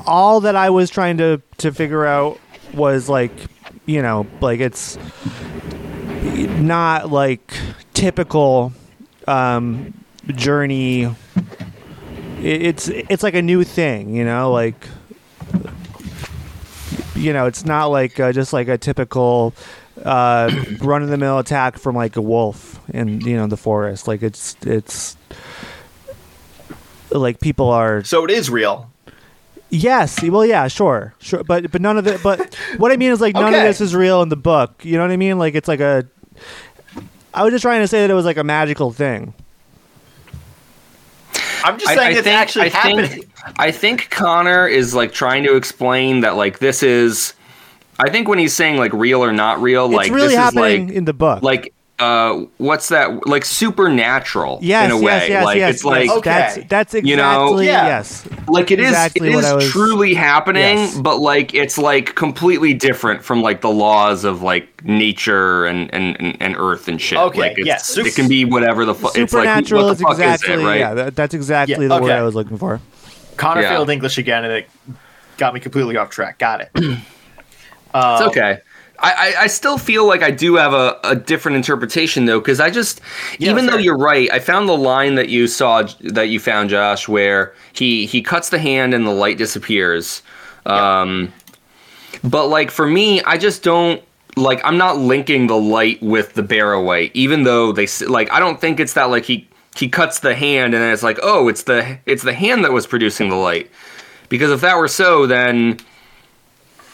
all 0.06 0.40
that 0.40 0.56
I 0.56 0.70
was 0.70 0.90
trying 0.90 1.18
to 1.18 1.40
to 1.58 1.72
figure 1.72 2.04
out 2.04 2.38
was 2.74 3.08
like, 3.08 3.32
you 3.86 4.02
know, 4.02 4.26
like 4.40 4.60
it's 4.60 4.98
not 6.60 7.10
like 7.10 7.54
typical 7.94 8.72
um, 9.26 9.94
journey. 10.28 11.04
It, 11.04 12.62
it's 12.62 12.88
it's 12.88 13.22
like 13.22 13.34
a 13.34 13.42
new 13.42 13.64
thing, 13.64 14.14
you 14.14 14.24
know, 14.24 14.52
like 14.52 14.86
you 17.14 17.32
know, 17.32 17.46
it's 17.46 17.64
not 17.64 17.86
like 17.86 18.18
uh, 18.18 18.32
just 18.32 18.52
like 18.52 18.68
a 18.68 18.78
typical 18.78 19.54
uh, 20.04 20.50
run 20.80 21.02
of 21.02 21.08
the 21.08 21.18
mill 21.18 21.38
attack 21.38 21.78
from 21.78 21.94
like 21.94 22.16
a 22.16 22.22
wolf 22.22 22.80
in 22.92 23.20
you 23.20 23.36
know 23.36 23.46
the 23.46 23.56
forest. 23.56 24.08
Like 24.08 24.22
it's 24.22 24.56
it's 24.62 25.16
like 27.10 27.40
people 27.40 27.68
are 27.68 28.02
So 28.04 28.24
it 28.24 28.30
is 28.30 28.50
real. 28.50 28.89
Yes. 29.70 30.22
Well, 30.22 30.44
yeah, 30.44 30.68
sure, 30.68 31.14
sure, 31.18 31.44
but 31.44 31.70
but 31.70 31.80
none 31.80 31.96
of 31.96 32.06
it. 32.06 32.22
But 32.22 32.54
what 32.76 32.92
I 32.92 32.96
mean 32.96 33.12
is 33.12 33.20
like 33.20 33.34
none 33.34 33.54
of 33.54 33.62
this 33.62 33.80
is 33.80 33.94
real 33.94 34.22
in 34.22 34.28
the 34.28 34.36
book. 34.36 34.84
You 34.84 34.96
know 34.96 35.02
what 35.02 35.10
I 35.10 35.16
mean? 35.16 35.38
Like 35.38 35.54
it's 35.54 35.68
like 35.68 35.80
a. 35.80 36.06
I 37.32 37.44
was 37.44 37.52
just 37.52 37.62
trying 37.62 37.80
to 37.80 37.88
say 37.88 38.00
that 38.00 38.10
it 38.10 38.14
was 38.14 38.24
like 38.24 38.36
a 38.36 38.44
magical 38.44 38.90
thing. 38.90 39.32
I'm 41.62 41.78
just 41.78 41.94
saying 41.94 42.16
it's 42.16 42.26
actually 42.26 42.66
I 42.66 42.68
happening. 42.68 43.06
Think, 43.06 43.28
I 43.58 43.70
think 43.70 44.10
Connor 44.10 44.66
is 44.66 44.94
like 44.94 45.12
trying 45.12 45.44
to 45.44 45.56
explain 45.56 46.20
that 46.20 46.36
like 46.36 46.58
this 46.58 46.82
is. 46.82 47.34
I 47.98 48.08
think 48.08 48.28
when 48.28 48.38
he's 48.38 48.54
saying 48.54 48.78
like 48.78 48.92
real 48.94 49.22
or 49.22 49.32
not 49.32 49.60
real, 49.60 49.88
like 49.88 50.10
really 50.10 50.28
this 50.28 50.36
happening 50.36 50.84
is 50.84 50.88
like 50.88 50.96
in 50.96 51.04
the 51.04 51.12
book. 51.12 51.42
like 51.42 51.74
uh 52.00 52.44
what's 52.56 52.88
that 52.88 53.26
like 53.26 53.44
supernatural 53.44 54.58
yes, 54.62 54.86
in 54.86 54.90
a 54.90 54.94
yes, 54.94 55.04
way 55.04 55.28
yes, 55.28 55.44
like 55.44 55.56
yes, 55.58 55.74
it's 55.74 55.84
like 55.84 56.06
yes. 56.06 56.16
Okay. 56.16 56.30
that's 56.30 56.56
that's 56.68 56.94
exactly 56.94 57.10
You 57.10 57.16
know? 57.16 57.60
Yeah. 57.60 57.86
yes. 57.86 58.26
like 58.48 58.70
it 58.70 58.80
is 58.80 58.88
exactly 58.88 59.30
it 59.30 59.34
what 59.34 59.44
is 59.44 59.52
was- 59.52 59.70
truly 59.70 60.14
happening 60.14 60.62
Yes. 60.78 60.98
but 60.98 61.18
like 61.18 61.52
it's 61.54 61.76
like 61.76 62.14
completely 62.14 62.72
different 62.74 63.22
from 63.22 63.42
like 63.42 63.60
the 63.60 63.70
laws 63.70 64.24
of 64.24 64.40
like 64.42 64.82
nature 64.84 65.66
and 65.66 65.92
and 65.92 66.16
and, 66.20 66.36
and 66.40 66.56
earth 66.56 66.88
and 66.88 67.00
shit 67.00 67.18
Okay, 67.18 67.38
like 67.40 67.58
it's, 67.58 67.66
yes. 67.66 67.96
It 67.98 68.14
can 68.14 68.28
be 68.28 68.44
whatever 68.46 68.84
the 68.86 68.94
fuck 68.94 69.16
it's 69.18 69.32
like 69.34 69.42
Supernatural 69.42 69.84
what 69.84 69.92
is 69.92 69.98
the 69.98 70.04
fuck 70.04 70.12
exactly 70.12 70.54
is 70.54 70.60
it 70.60 70.64
right 70.64 70.78
yeah. 70.80 70.94
That, 70.94 71.16
that's 71.16 71.34
exactly 71.34 71.86
Yeah, 71.86 71.96
the 71.96 72.02
word. 72.02 72.10
I 72.12 72.22
was 72.22 72.34
looking 72.34 72.56
for. 72.56 72.80
Connor 73.36 73.60
Yeah. 73.62 73.70
failed 73.70 73.90
English 73.90 74.16
again, 74.18 74.44
and 74.44 74.52
it 74.52 74.68
got 75.38 75.54
me 75.54 75.60
completely 75.60 75.96
off 75.96 76.10
track. 76.10 76.38
Got 76.38 76.60
it. 76.62 76.70
it's 76.74 77.00
Um, 77.94 78.28
okay 78.28 78.60
I, 79.02 79.34
I, 79.38 79.46
still 79.46 79.78
feel 79.78 80.06
like 80.06 80.22
I 80.22 80.30
do 80.30 80.56
have 80.56 80.72
a, 80.72 80.98
a 81.04 81.16
different 81.16 81.56
interpretation 81.56 82.26
though 82.26 82.40
because 82.40 82.60
I 82.60 82.70
just 82.70 83.00
Yeah, 83.38 83.50
even 83.50 83.66
though 83.66 83.76
you're 83.76 83.96
right 83.96 84.30
I 84.30 84.38
found 84.38 84.68
the 84.68 84.76
line 84.76 85.14
that 85.14 85.28
you 85.28 85.46
saw 85.46 85.82
that 86.00 86.28
you 86.28 86.38
found 86.38 86.70
Josh 86.70 87.08
where 87.08 87.54
he 87.72 88.06
he 88.06 88.22
cuts 88.22 88.50
the 88.50 88.58
hand 88.58 88.94
and 88.94 89.06
the 89.06 89.12
light 89.12 89.38
disappears. 89.38 90.22
Um 90.66 91.32
but 92.22 92.48
like 92.48 92.70
for 92.70 92.86
me 92.86 93.22
I 93.22 93.38
just 93.38 93.62
don't 93.62 94.02
like 94.36 94.60
I'm 94.64 94.76
not 94.76 94.98
linking 94.98 95.46
the 95.46 95.56
light 95.56 96.02
with 96.02 96.34
the 96.34 96.42
barrow-wight 96.42 97.12
even 97.14 97.44
though 97.44 97.72
they 97.72 97.86
like 98.06 98.30
I 98.30 98.38
don't 98.38 98.60
think 98.60 98.80
it's 98.80 98.92
that 98.94 99.04
like 99.04 99.24
he 99.24 99.48
he 99.76 99.88
cuts 99.88 100.20
the 100.20 100.34
hand 100.34 100.74
and 100.74 100.82
then 100.82 100.92
it's 100.92 101.02
like, 101.02 101.18
oh, 101.22 101.48
it's 101.48 101.64
the 101.64 101.98
it's 102.06 102.22
the 102.22 102.34
hand 102.34 102.64
that 102.64 102.72
was 102.72 102.86
producing 102.86 103.28
the 103.28 103.36
light. 103.36 103.70
Because 104.28 104.50
if 104.50 104.60
that 104.60 104.76
were 104.76 104.88
so, 104.88 105.26
then 105.26 105.78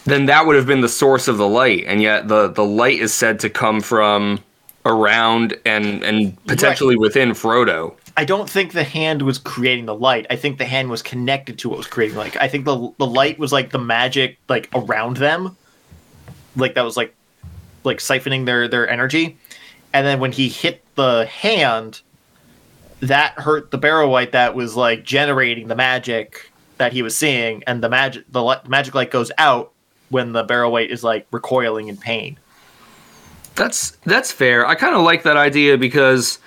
then 0.07 0.26
that 0.26 0.46
would 0.46 0.57
have 0.57 0.66
been 0.66 0.80
the 0.80 0.88
source 0.88 1.28
of 1.28 1.36
the 1.36 1.48
light, 1.48 1.84
and 1.86 2.00
yet 2.00 2.28
the 2.28 2.48
the 2.48 2.64
light 2.64 3.00
is 3.00 3.12
said 3.12 3.40
to 3.40 3.50
come 3.50 3.80
from 3.80 4.40
around 4.84 5.57
and 5.66 6.02
and 6.04 6.44
potentially 6.46 6.96
within 6.96 7.30
Frodo. 7.30 7.94
I 8.16 8.24
don't 8.24 8.48
think 8.48 8.72
the 8.72 8.84
hand 8.84 9.22
was 9.22 9.36
creating 9.36 9.84
the 9.84 9.94
light. 9.94 10.26
I 10.30 10.36
think 10.36 10.59
the 10.59 10.64
hand 10.64 10.88
was 10.88 11.02
connected 11.02 11.59
to 11.59 11.68
what 11.68 11.76
was 11.76 11.86
creating 11.86 12.16
like. 12.16 12.36
I 12.36 12.48
think 12.48 12.64
the 12.64 12.92
the 12.98 13.07
light 13.07 13.38
was 13.38 13.52
like 13.52 13.70
the 13.72 13.78
magic 13.78 14.38
like 14.48 14.70
around 14.74 15.16
them, 15.16 15.57
like 16.54 16.74
that 16.74 16.84
was 16.84 16.96
like 16.96 17.14
like 17.84 17.98
siphoning 17.98 18.46
their 18.46 18.68
their 18.68 18.88
energy, 18.88 19.36
and 19.92 20.07
then 20.07 20.20
when 20.20 20.32
he 20.32 20.48
hit 20.48 20.82
the 20.94 21.26
hand, 21.26 22.00
that 23.00 23.32
hurt 23.34 23.70
the 23.70 23.78
barrow-wight 23.78 24.32
that 24.32 24.54
was 24.54 24.76
like 24.76 25.04
generating 25.04 25.68
the 25.68 25.76
magic 25.76 26.50
that 26.78 26.92
he 26.92 27.02
was 27.02 27.16
seeing, 27.16 27.64
and 27.64 27.82
the 27.82 27.88
magic 27.88 28.24
the 28.30 28.42
li- 28.42 28.57
magic 28.68 28.94
light 28.94 29.11
goes 29.11 29.32
out 29.36 29.72
when 30.11 30.32
the 30.32 30.44
barrow-wight 30.44 30.90
is 30.90 31.02
like 31.02 31.26
recoiling 31.30 31.88
in 31.88 31.96
pain. 31.96 32.38
That's 33.54 33.92
that's 34.04 34.30
fair. 34.30 34.66
I 34.66 34.74
kind 34.74 34.94
of 34.94 35.02
like 35.02 35.22
that 35.22 35.36
idea 35.36 35.78
because 35.78 36.38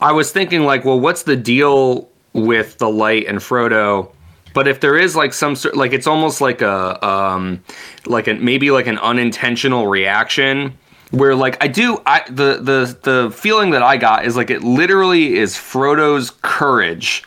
I 0.00 0.12
was 0.12 0.32
thinking 0.32 0.64
like, 0.64 0.84
well, 0.84 0.98
what's 0.98 1.22
the 1.22 1.36
deal 1.36 2.08
with 2.32 2.78
the 2.78 2.88
light 2.88 3.26
and 3.26 3.38
Frodo? 3.38 4.10
But 4.52 4.68
if 4.68 4.80
there 4.80 4.96
is 4.96 5.16
like 5.16 5.32
some 5.32 5.56
sort, 5.56 5.76
like 5.76 5.92
it's 5.92 6.06
almost 6.06 6.40
like 6.40 6.60
a, 6.62 7.04
um, 7.06 7.62
like 8.06 8.28
a 8.28 8.34
maybe 8.34 8.70
like 8.70 8.86
an 8.86 8.98
unintentional 8.98 9.86
reaction 9.86 10.76
where 11.10 11.34
like 11.34 11.62
I 11.62 11.68
do, 11.68 12.00
I 12.06 12.22
the 12.28 12.58
the 12.60 12.98
the 13.02 13.30
feeling 13.30 13.70
that 13.70 13.82
I 13.82 13.96
got 13.96 14.24
is 14.24 14.36
like 14.36 14.50
it 14.50 14.62
literally 14.62 15.36
is 15.36 15.54
Frodo's 15.54 16.32
courage 16.42 17.24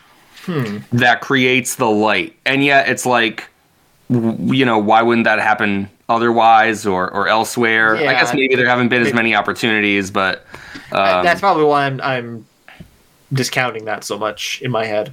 that 0.92 1.20
creates 1.20 1.74
the 1.76 1.90
light, 1.90 2.34
and 2.46 2.64
yet 2.64 2.88
it's 2.88 3.04
like, 3.04 3.48
you 4.08 4.64
know, 4.64 4.78
why 4.78 5.02
wouldn't 5.02 5.24
that 5.24 5.38
happen 5.38 5.88
otherwise 6.08 6.86
or 6.86 7.10
or 7.10 7.28
elsewhere? 7.28 7.96
I 7.96 8.12
guess 8.14 8.32
maybe 8.32 8.54
there 8.54 8.68
haven't 8.68 8.88
been 8.88 9.02
as 9.02 9.12
many 9.12 9.34
opportunities, 9.34 10.10
but 10.10 10.46
um, 10.92 11.24
That's 11.24 11.40
probably 11.40 11.64
why 11.64 11.84
I'm 11.86 12.00
I'm 12.00 12.46
discounting 13.32 13.84
that 13.84 14.04
so 14.04 14.18
much 14.18 14.62
in 14.62 14.70
my 14.70 14.84
head. 14.84 15.12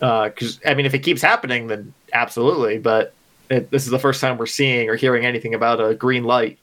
Because 0.00 0.60
I 0.66 0.74
mean, 0.74 0.86
if 0.86 0.94
it 0.94 1.00
keeps 1.00 1.22
happening, 1.22 1.68
then 1.68 1.92
absolutely. 2.12 2.78
But 2.78 3.14
it, 3.50 3.70
this 3.70 3.84
is 3.84 3.90
the 3.90 3.98
first 3.98 4.20
time 4.20 4.38
we're 4.38 4.46
seeing 4.46 4.88
or 4.88 4.96
hearing 4.96 5.24
anything 5.24 5.54
about 5.54 5.80
a 5.80 5.94
green 5.94 6.24
light. 6.24 6.58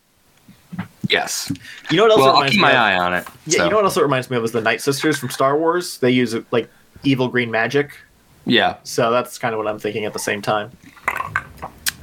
yes. 1.10 1.52
You 1.90 1.98
know 1.98 2.04
what 2.04 2.12
else? 2.12 2.22
Well, 2.22 2.36
I'll 2.36 2.50
keep 2.50 2.62
my 2.62 2.74
eye 2.74 2.98
on 2.98 3.14
it. 3.14 3.26
Yeah, 3.46 3.58
so, 3.58 3.64
you 3.64 3.70
know 3.70 3.78
what 3.78 3.86
else 3.86 3.98
it 3.98 4.04
reminds 4.04 4.30
me 4.30 4.38
of 4.38 4.44
is 4.44 4.52
the 4.52 4.62
Night 4.62 4.82
Sisters 4.82 5.18
from 5.18 5.30
Star 5.30 5.58
Wars. 5.58 5.98
They 6.00 6.12
use 6.12 6.36
like 6.52 6.70
evil 7.04 7.28
green 7.28 7.52
magic, 7.52 7.92
Yeah, 8.46 8.78
so 8.84 9.12
that's 9.12 9.38
kind 9.38 9.54
of 9.54 9.58
what 9.58 9.68
I'm 9.68 9.80
thinking 9.80 10.06
at 10.06 10.14
the 10.14 10.20
same 10.20 10.42
time. 10.42 10.72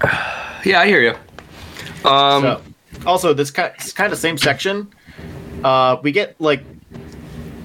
yeah, 0.64 0.80
I 0.80 0.86
hear 0.86 1.00
you. 1.02 1.14
Um, 2.08 2.42
so, 2.42 2.62
also, 3.06 3.34
this 3.34 3.50
kind 3.50 3.72
this 3.78 3.92
kind 3.92 4.12
of 4.12 4.18
same 4.18 4.36
section, 4.38 4.92
uh, 5.64 5.96
we 6.02 6.12
get 6.12 6.40
like 6.40 6.62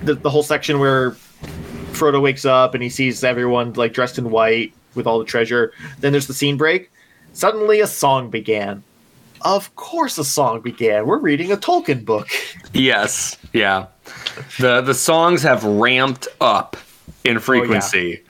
the 0.04 0.14
the 0.16 0.30
whole 0.30 0.44
section 0.44 0.80
where 0.80 1.12
Frodo 1.92 2.22
wakes 2.22 2.46
up 2.46 2.74
and 2.74 2.84
he 2.84 2.90
sees 2.90 3.24
everyone 3.24 3.74
like 3.74 3.94
dressed 3.94 4.18
in 4.18 4.30
white 4.30 4.74
with 4.96 5.08
all 5.08 5.20
the 5.20 5.26
treasure. 5.26 5.74
Then 6.00 6.12
there's 6.12 6.28
the 6.28 6.34
scene 6.34 6.58
break. 6.58 6.92
Suddenly, 7.34 7.82
a 7.82 7.88
song 7.88 8.30
began. 8.30 8.84
Of 9.42 9.76
course, 9.76 10.18
a 10.18 10.24
song 10.24 10.62
began. 10.62 11.06
We're 11.06 11.20
reading 11.20 11.52
a 11.52 11.58
Tolkien 11.58 12.04
book. 12.04 12.28
yes, 12.74 13.38
yeah. 13.54 13.88
The 14.60 14.82
the 14.82 14.94
songs 14.94 15.44
have 15.44 15.64
ramped 15.64 16.28
up 16.42 16.78
Oh, 17.28 17.30
in 17.30 17.40
frequency. 17.40 18.24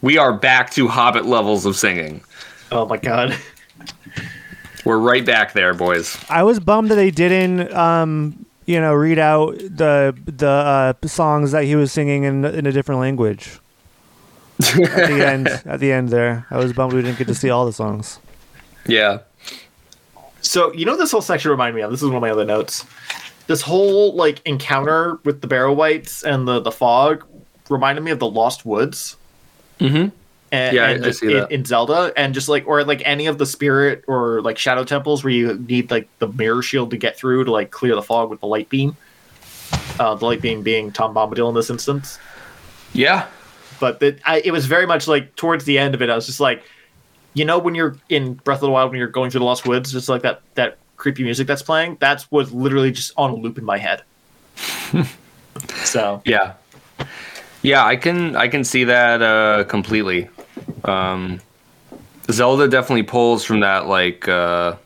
We 0.00 0.16
are 0.18 0.32
back 0.32 0.70
to 0.72 0.86
Hobbit 0.86 1.26
levels 1.26 1.66
of 1.66 1.76
singing. 1.76 2.22
Oh 2.70 2.86
my 2.86 2.96
god! 2.96 3.36
We're 4.84 4.98
right 4.98 5.24
back 5.24 5.54
there, 5.54 5.72
boys. 5.72 6.22
I 6.28 6.42
was 6.42 6.60
bummed 6.60 6.90
that 6.90 6.96
they 6.96 7.10
didn't, 7.10 7.72
um, 7.72 8.44
you 8.66 8.80
know, 8.80 8.92
read 8.92 9.18
out 9.18 9.56
the 9.58 10.16
the 10.26 10.46
uh, 10.46 11.06
songs 11.06 11.52
that 11.52 11.64
he 11.64 11.74
was 11.74 11.90
singing 11.90 12.24
in 12.24 12.44
in 12.44 12.66
a 12.66 12.72
different 12.72 13.00
language. 13.00 13.58
at 14.60 14.74
the 14.76 15.26
end, 15.26 15.48
at 15.48 15.80
the 15.80 15.90
end 15.90 16.10
there, 16.10 16.46
I 16.50 16.58
was 16.58 16.72
bummed 16.72 16.92
we 16.92 17.02
didn't 17.02 17.18
get 17.18 17.26
to 17.28 17.34
see 17.34 17.50
all 17.50 17.64
the 17.66 17.72
songs. 17.72 18.18
Yeah. 18.86 19.20
So 20.42 20.72
you 20.74 20.84
know 20.84 20.96
this 20.96 21.10
whole 21.10 21.22
section 21.22 21.50
reminded 21.50 21.76
me 21.76 21.82
of. 21.82 21.90
This 21.90 22.02
is 22.02 22.08
one 22.08 22.16
of 22.16 22.22
my 22.22 22.30
other 22.30 22.44
notes. 22.44 22.84
This 23.46 23.62
whole 23.62 24.14
like 24.14 24.42
encounter 24.46 25.18
with 25.24 25.40
the 25.40 25.46
Barrow-wights 25.46 26.22
and 26.24 26.46
the 26.46 26.60
the 26.60 26.72
fog 26.72 27.24
reminded 27.70 28.02
me 28.02 28.10
of 28.10 28.18
the 28.18 28.28
Lost 28.28 28.66
Woods. 28.66 29.16
Mm-hmm. 29.80 30.14
And, 30.54 30.76
Yeah, 30.76 30.84
I- 30.86 30.90
and 30.90 31.04
I 31.04 31.08
the- 31.08 31.12
see 31.14 31.26
in, 31.32 31.32
that. 31.40 31.50
in 31.52 31.64
Zelda, 31.64 32.12
and 32.16 32.32
just 32.34 32.48
like 32.48 32.66
or 32.66 32.84
like 32.84 33.02
any 33.04 33.26
of 33.26 33.38
the 33.38 33.46
spirit 33.46 34.04
or 34.06 34.40
like 34.42 34.56
shadow 34.58 34.84
temples 34.84 35.24
where 35.24 35.32
you 35.32 35.54
need 35.68 35.90
like 35.90 36.08
the 36.18 36.28
mirror 36.28 36.62
shield 36.62 36.90
to 36.90 36.96
get 36.96 37.16
through 37.16 37.44
to 37.44 37.50
like 37.50 37.70
clear 37.70 37.94
the 37.94 38.02
fog 38.02 38.30
with 38.30 38.40
the 38.40 38.46
light 38.46 38.68
beam. 38.68 38.96
Uh, 39.98 40.14
the 40.14 40.24
light 40.24 40.40
beam 40.40 40.62
being 40.62 40.92
Tom 40.92 41.14
Bombadil 41.14 41.48
in 41.48 41.54
this 41.54 41.70
instance, 41.70 42.18
Yeah. 42.92 43.26
but 43.80 44.02
I, 44.24 44.40
it 44.44 44.50
was 44.52 44.66
very 44.66 44.86
much 44.86 45.06
like 45.08 45.34
towards 45.36 45.64
the 45.64 45.78
end 45.78 45.94
of 45.94 46.02
it, 46.02 46.10
I 46.10 46.14
was 46.14 46.26
just 46.26 46.40
like, 46.40 46.62
you 47.32 47.44
know, 47.44 47.58
when 47.58 47.74
you're 47.74 47.96
in 48.08 48.34
Breath 48.34 48.58
of 48.58 48.62
the 48.62 48.70
Wild, 48.70 48.90
when 48.90 48.98
you're 48.98 49.08
going 49.08 49.30
through 49.30 49.40
the 49.40 49.44
Lost 49.46 49.66
Woods, 49.66 49.90
just 49.92 50.08
like 50.08 50.22
that 50.22 50.42
that 50.54 50.78
creepy 50.96 51.22
music 51.24 51.46
that's 51.46 51.62
playing, 51.62 51.96
that's 52.00 52.30
was 52.30 52.52
literally 52.52 52.90
just 52.92 53.12
on 53.16 53.30
a 53.30 53.34
loop 53.34 53.56
in 53.58 53.64
my 53.64 53.78
head. 53.78 54.02
so 55.84 56.22
Yeah. 56.24 56.54
Yeah, 57.62 57.84
I 57.84 57.96
can 57.96 58.36
I 58.36 58.48
can 58.48 58.62
see 58.64 58.84
that 58.84 59.22
uh, 59.22 59.64
completely. 59.64 60.28
Um, 60.84 61.40
Zelda 62.30 62.68
definitely 62.68 63.02
pulls 63.02 63.44
from 63.44 63.60
that 63.60 63.86
like 63.86 64.28
uh, 64.28 64.76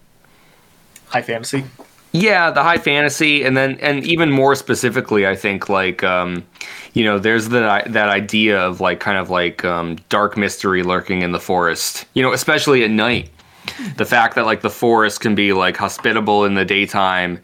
high 1.07 1.23
fantasy. 1.23 1.65
yeah 2.13 2.51
the 2.51 2.63
high 2.63 2.79
fantasy 2.79 3.45
and 3.45 3.57
then 3.57 3.79
and 3.81 4.05
even 4.05 4.31
more 4.31 4.55
specifically 4.55 5.27
i 5.27 5.37
think 5.37 5.69
like 5.69 6.03
um 6.03 6.43
you 6.95 7.05
know 7.05 7.19
there's 7.19 7.49
the 7.51 7.61
that 7.87 8.09
idea 8.09 8.59
of 8.59 8.81
like 8.81 8.99
kind 8.99 9.19
of 9.19 9.29
like 9.31 9.63
um 9.65 9.97
dark 10.09 10.37
mystery 10.37 10.83
lurking 10.83 11.21
in 11.23 11.33
the 11.33 11.41
forest 11.41 12.07
you 12.15 12.23
know 12.23 12.33
especially 12.33 12.83
at 12.83 12.91
night 12.91 13.31
the 13.97 14.07
fact 14.07 14.35
that 14.35 14.47
like 14.47 14.63
the 14.63 14.71
forest 14.71 15.21
can 15.21 15.35
be 15.35 15.53
like 15.53 15.77
hospitable 15.77 16.45
in 16.47 16.55
the 16.55 16.65
daytime 16.65 17.39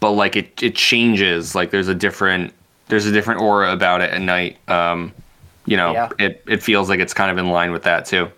but 0.00 0.12
like 0.12 0.36
it 0.36 0.62
it 0.62 0.74
changes 0.74 1.54
like 1.54 1.70
there's 1.70 1.88
a 1.88 1.94
different 1.94 2.52
there's 2.88 3.06
a 3.06 3.12
different 3.12 3.40
aura 3.40 3.72
about 3.72 4.02
it 4.02 4.10
at 4.10 4.20
night 4.20 4.58
um 4.68 5.12
you 5.70 5.76
know 5.76 5.92
Yeah. 5.92 6.08
it 6.18 6.42
it 6.46 6.62
feels 6.62 6.88
like 6.90 6.98
it's 7.00 7.14
kind 7.14 7.30
of 7.30 7.38
in 7.38 7.48
line 7.50 7.70
with 7.70 7.84
that 7.84 8.04
too 8.04 8.28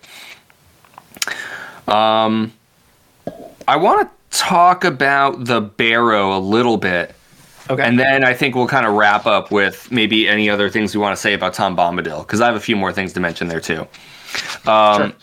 um 1.88 2.52
i 3.66 3.74
want 3.76 4.08
to 4.08 4.38
talk 4.38 4.84
about 4.84 5.44
the 5.46 5.60
barrow 5.60 6.36
a 6.36 6.40
little 6.40 6.76
bit 6.76 7.14
Okay. 7.70 7.84
and 7.84 7.96
then 7.96 8.24
I 8.24 8.34
think 8.34 8.56
we'll 8.56 8.66
kind 8.66 8.84
of 8.84 8.94
wrap 8.94 9.24
up 9.24 9.52
with 9.52 9.88
maybe 9.92 10.28
any 10.28 10.50
other 10.50 10.68
things 10.68 10.96
we 10.96 11.00
want 11.00 11.14
to 11.16 11.20
say 11.20 11.32
about 11.32 11.54
Tom 11.54 11.76
Bombadil 11.76 12.26
because 12.26 12.40
I 12.40 12.46
have 12.46 12.56
a 12.56 12.60
few 12.60 12.74
more 12.74 12.92
things 12.92 13.12
to 13.12 13.20
mention 13.20 13.46
there 13.46 13.60
too. 13.60 13.86
Um, 14.66 15.14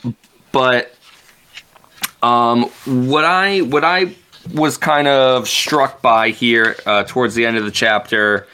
But 0.54 0.96
um, 2.24 2.64
what 2.86 3.26
I 3.26 3.60
what 3.60 3.84
I 3.84 4.16
was 4.56 4.78
kind 4.78 5.10
of 5.10 5.50
struck 5.50 6.02
by 6.02 6.30
here 6.30 6.78
uh, 6.86 7.04
towards 7.04 7.36
the 7.36 7.46
end 7.46 7.58
of 7.58 7.66
the 7.66 7.72
chapter. 7.72 8.48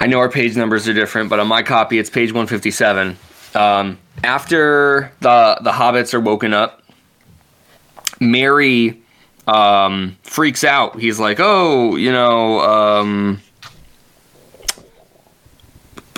I 0.00 0.06
know 0.06 0.18
our 0.20 0.30
page 0.30 0.56
numbers 0.56 0.86
are 0.88 0.94
different, 0.94 1.28
but 1.28 1.40
on 1.40 1.48
my 1.48 1.62
copy 1.62 1.98
it's 1.98 2.10
page 2.10 2.30
157. 2.32 3.16
Um, 3.54 3.98
after 4.22 5.12
the 5.20 5.58
the 5.62 5.70
hobbits 5.72 6.14
are 6.14 6.20
woken 6.20 6.52
up, 6.54 6.82
Merry 8.20 9.00
um, 9.46 10.16
freaks 10.22 10.62
out. 10.64 10.98
He's 11.00 11.18
like, 11.18 11.38
"Oh, 11.40 11.96
you 11.96 12.12
know, 12.12 12.60
um, 12.60 13.40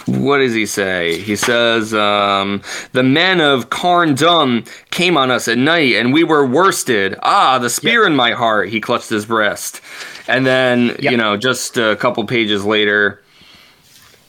what 0.07 0.39
does 0.39 0.55
he 0.55 0.67
say? 0.67 1.21
He 1.21 1.37
says, 1.37 1.95
um, 1.95 2.63
"The 2.93 3.03
men 3.03 3.41
of 3.41 3.71
Carn 3.71 4.15
Dum 4.15 4.65
came 4.91 5.17
on 5.17 5.31
us 5.31 5.47
at 5.47 5.59
night, 5.59 5.95
and 5.95 6.13
we 6.13 6.25
were 6.25 6.45
worsted. 6.45 7.17
Ah, 7.23 7.59
the 7.59 7.71
spear 7.71 8.07
in 8.07 8.17
my 8.17 8.33
heart." 8.33 8.69
He 8.71 8.81
clutched 8.81 9.09
his 9.11 9.25
breast, 9.27 9.81
and 10.27 10.45
then 10.45 10.97
Yep. 10.99 11.13
you 11.13 11.17
know, 11.17 11.37
just 11.37 11.77
a 11.77 11.97
couple 11.97 12.25
pages 12.25 12.65
later, 12.65 13.23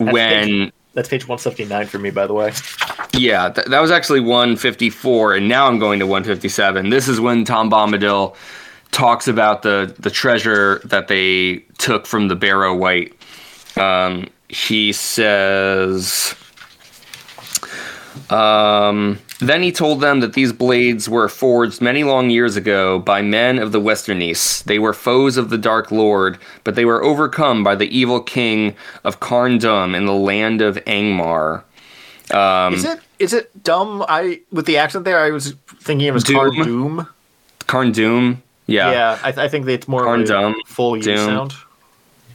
That's 0.06 0.14
when 0.14 0.46
page- 0.48 0.74
that's 0.94 1.10
page 1.10 1.28
179 1.28 1.88
for 1.88 2.00
me, 2.00 2.10
by 2.12 2.28
the 2.28 2.34
way. 2.34 2.52
yeah, 3.14 3.50
th- 3.50 3.68
that 3.68 3.80
was 3.82 3.92
actually 3.92 4.20
154, 4.20 5.36
and 5.36 5.48
now 5.48 5.68
I'm 5.68 5.80
going 5.80 6.00
to 6.00 6.06
157. 6.08 6.90
This 6.90 7.08
is 7.08 7.20
when 7.20 7.46
Tom 7.46 7.70
Bombadil 7.72 8.36
talks 8.92 9.28
about 9.28 9.62
the 9.62 9.96
the 10.00 10.10
treasure 10.10 10.82
that 10.84 11.08
they 11.08 11.64
took 11.78 12.06
from 12.06 12.28
the 12.28 12.36
Barrow-wight. 12.36 13.14
Um, 13.78 14.28
he 14.50 14.92
says, 14.92 16.36
Um, 18.30 19.20
then 19.40 19.62
he 19.64 19.72
told 19.72 20.02
them 20.02 20.20
that 20.20 20.34
these 20.34 20.54
blades 20.54 21.08
were 21.10 21.28
forged 21.30 21.82
many 21.82 22.04
long 22.04 22.30
years 22.30 22.56
ago 22.56 23.00
by 23.00 23.22
men 23.22 23.58
of 23.60 23.72
the 23.72 23.80
Westernesse. 23.80 24.62
They 24.64 24.80
were 24.80 24.94
foes 24.94 25.38
of 25.38 25.50
the 25.50 25.58
Dark 25.58 25.92
Lord, 25.92 26.38
but 26.64 26.76
they 26.76 26.86
were 26.86 27.04
overcome 27.04 27.64
by 27.64 27.76
the 27.76 27.88
evil 27.96 28.20
king 28.22 28.76
of 29.04 29.20
Carn 29.20 29.60
Dûm 29.60 29.96
in 29.96 30.06
the 30.06 30.14
land 30.14 30.62
of 30.62 30.76
Angmar. 30.86 31.64
Um, 32.34 32.74
Is 32.76 32.86
it 32.86 33.00
is 33.20 33.34
it 33.34 33.64
dumb? 33.64 34.06
I 34.08 34.40
with 34.52 34.66
the 34.66 34.78
accent 34.78 35.04
there, 35.06 35.20
I 35.20 35.32
was 35.32 35.54
thinking 35.82 36.08
it 36.08 36.14
was 36.14 36.24
Doom. 36.24 36.54
Doom. 36.54 36.64
Doom. 36.66 37.08
Karndum? 37.68 38.38
Yeah. 38.68 38.92
Yeah, 38.92 39.20
I, 39.24 39.30
I 39.46 39.48
think 39.48 39.68
it's 39.68 39.88
more 39.88 40.04
Karn 40.04 40.22
of 40.22 40.26
a 40.26 40.28
Dum, 40.30 40.56
full 40.66 40.96
U 40.96 41.04
Doom. 41.04 41.18
sound. 41.18 41.54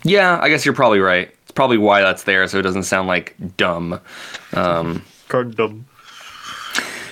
Yeah, 0.03 0.39
I 0.41 0.49
guess 0.49 0.65
you're 0.65 0.75
probably 0.75 1.01
right. 1.01 1.29
It's 1.43 1.51
probably 1.53 1.79
why 1.79 2.01
that's 2.03 2.25
there, 2.25 2.47
so 2.47 2.59
it 2.59 2.63
doesn't 2.63 2.83
sound 2.85 3.09
like 3.09 3.35
dumb. 3.57 4.01
Um, 4.53 5.03
Carn 5.29 5.53
Dûm. 5.53 5.85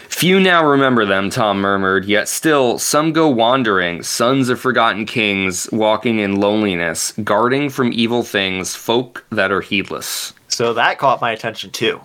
Few 0.09 0.39
now 0.39 0.65
remember 0.65 1.05
them, 1.05 1.29
Tom 1.29 1.61
murmured, 1.61 2.05
yet 2.05 2.29
still 2.29 2.79
some 2.79 3.13
go 3.13 3.29
wandering, 3.29 4.03
sons 4.03 4.49
of 4.49 4.61
forgotten 4.61 5.05
kings, 5.07 5.69
walking 5.73 6.21
in 6.21 6.37
loneliness, 6.37 7.13
guarding 7.25 7.69
from 7.69 7.93
evil 7.93 8.23
things, 8.23 8.77
folk 8.77 9.27
that 9.31 9.51
are 9.51 9.61
heedless. 9.61 10.33
So 10.49 10.73
that 10.75 10.99
caught 10.99 11.21
my 11.21 11.33
attention 11.33 11.73
too, 11.73 12.01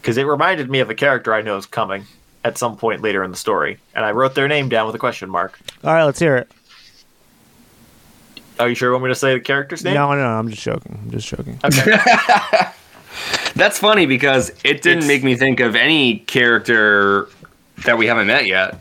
because 0.00 0.16
it 0.16 0.22
reminded 0.22 0.70
me 0.70 0.78
of 0.78 0.88
a 0.88 0.94
character 0.94 1.34
I 1.34 1.42
know 1.42 1.56
is 1.56 1.66
coming 1.66 2.04
at 2.44 2.56
some 2.56 2.76
point 2.76 3.02
later 3.02 3.24
in 3.24 3.32
the 3.32 3.36
story, 3.36 3.78
and 3.94 4.04
I 4.04 4.12
wrote 4.12 4.34
their 4.34 4.48
name 4.48 4.68
down 4.68 4.86
with 4.86 4.94
a 4.94 4.98
question 4.98 5.28
mark. 5.28 5.58
All 5.84 5.92
right, 5.92 6.04
let's 6.04 6.20
hear 6.20 6.36
it. 6.36 6.50
Are 8.60 8.68
you 8.68 8.74
sure 8.74 8.88
you 8.88 8.92
want 8.92 9.04
me 9.04 9.10
to 9.10 9.14
say 9.14 9.34
the 9.34 9.40
character's 9.40 9.84
name? 9.84 9.94
No, 9.94 10.10
no, 10.12 10.16
no, 10.18 10.38
I'm 10.38 10.48
just 10.48 10.62
joking. 10.62 10.98
I'm 11.02 11.10
just 11.10 11.26
joking. 11.26 11.58
Okay. 11.64 11.98
That's 13.54 13.78
funny 13.78 14.06
because 14.06 14.50
it 14.64 14.82
didn't 14.82 15.04
It's- 15.04 15.08
make 15.08 15.22
me 15.24 15.34
think 15.36 15.60
of 15.60 15.74
any 15.76 16.18
character 16.20 17.28
that 17.84 17.98
we 17.98 18.06
haven't 18.06 18.26
met 18.26 18.46
yet. 18.46 18.78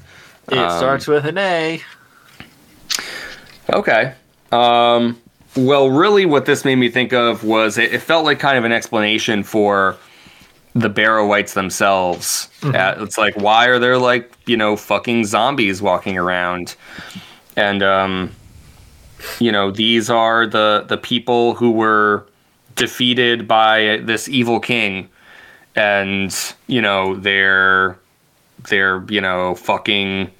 it 0.51 0.57
Um, 0.57 0.77
starts 0.77 1.07
with 1.07 1.25
an 1.25 1.37
A. 1.37 1.81
Okay. 3.71 4.13
Um, 4.51 5.19
well, 5.55 5.89
really, 5.89 6.25
what 6.25 6.45
this 6.45 6.65
made 6.65 6.75
me 6.77 6.89
think 6.89 7.13
of 7.13 7.43
was 7.43 7.77
it, 7.77 7.93
it 7.93 8.01
felt 8.01 8.25
like 8.25 8.39
kind 8.39 8.57
of 8.57 8.63
an 8.65 8.71
explanation 8.71 9.43
for 9.43 9.95
the 10.75 10.89
Barrow-wights 10.89 11.53
themselves. 11.53 12.47
Uh, 12.63 12.95
it's 12.99 13.17
like, 13.17 13.35
why 13.35 13.65
are 13.67 13.79
there 13.79 13.97
like 13.97 14.31
you 14.45 14.55
know 14.57 14.75
fucking 14.75 15.25
zombies 15.25 15.81
walking 15.81 16.17
around? 16.17 16.75
And 17.55 17.83
um, 17.83 18.31
you 19.39 19.51
know, 19.51 19.71
these 19.71 20.09
are 20.09 20.45
the 20.47 20.85
the 20.87 20.97
people 20.97 21.55
who 21.55 21.71
were 21.71 22.25
defeated 22.79 23.47
by 23.47 24.01
this 24.03 24.27
evil 24.27 24.59
king, 24.59 25.07
and 25.75 26.35
you 26.65 26.81
know 26.81 27.15
they're 27.15 27.99
they're 28.69 29.03
you 29.09 29.21
know 29.21 29.53
fucking 29.53 30.31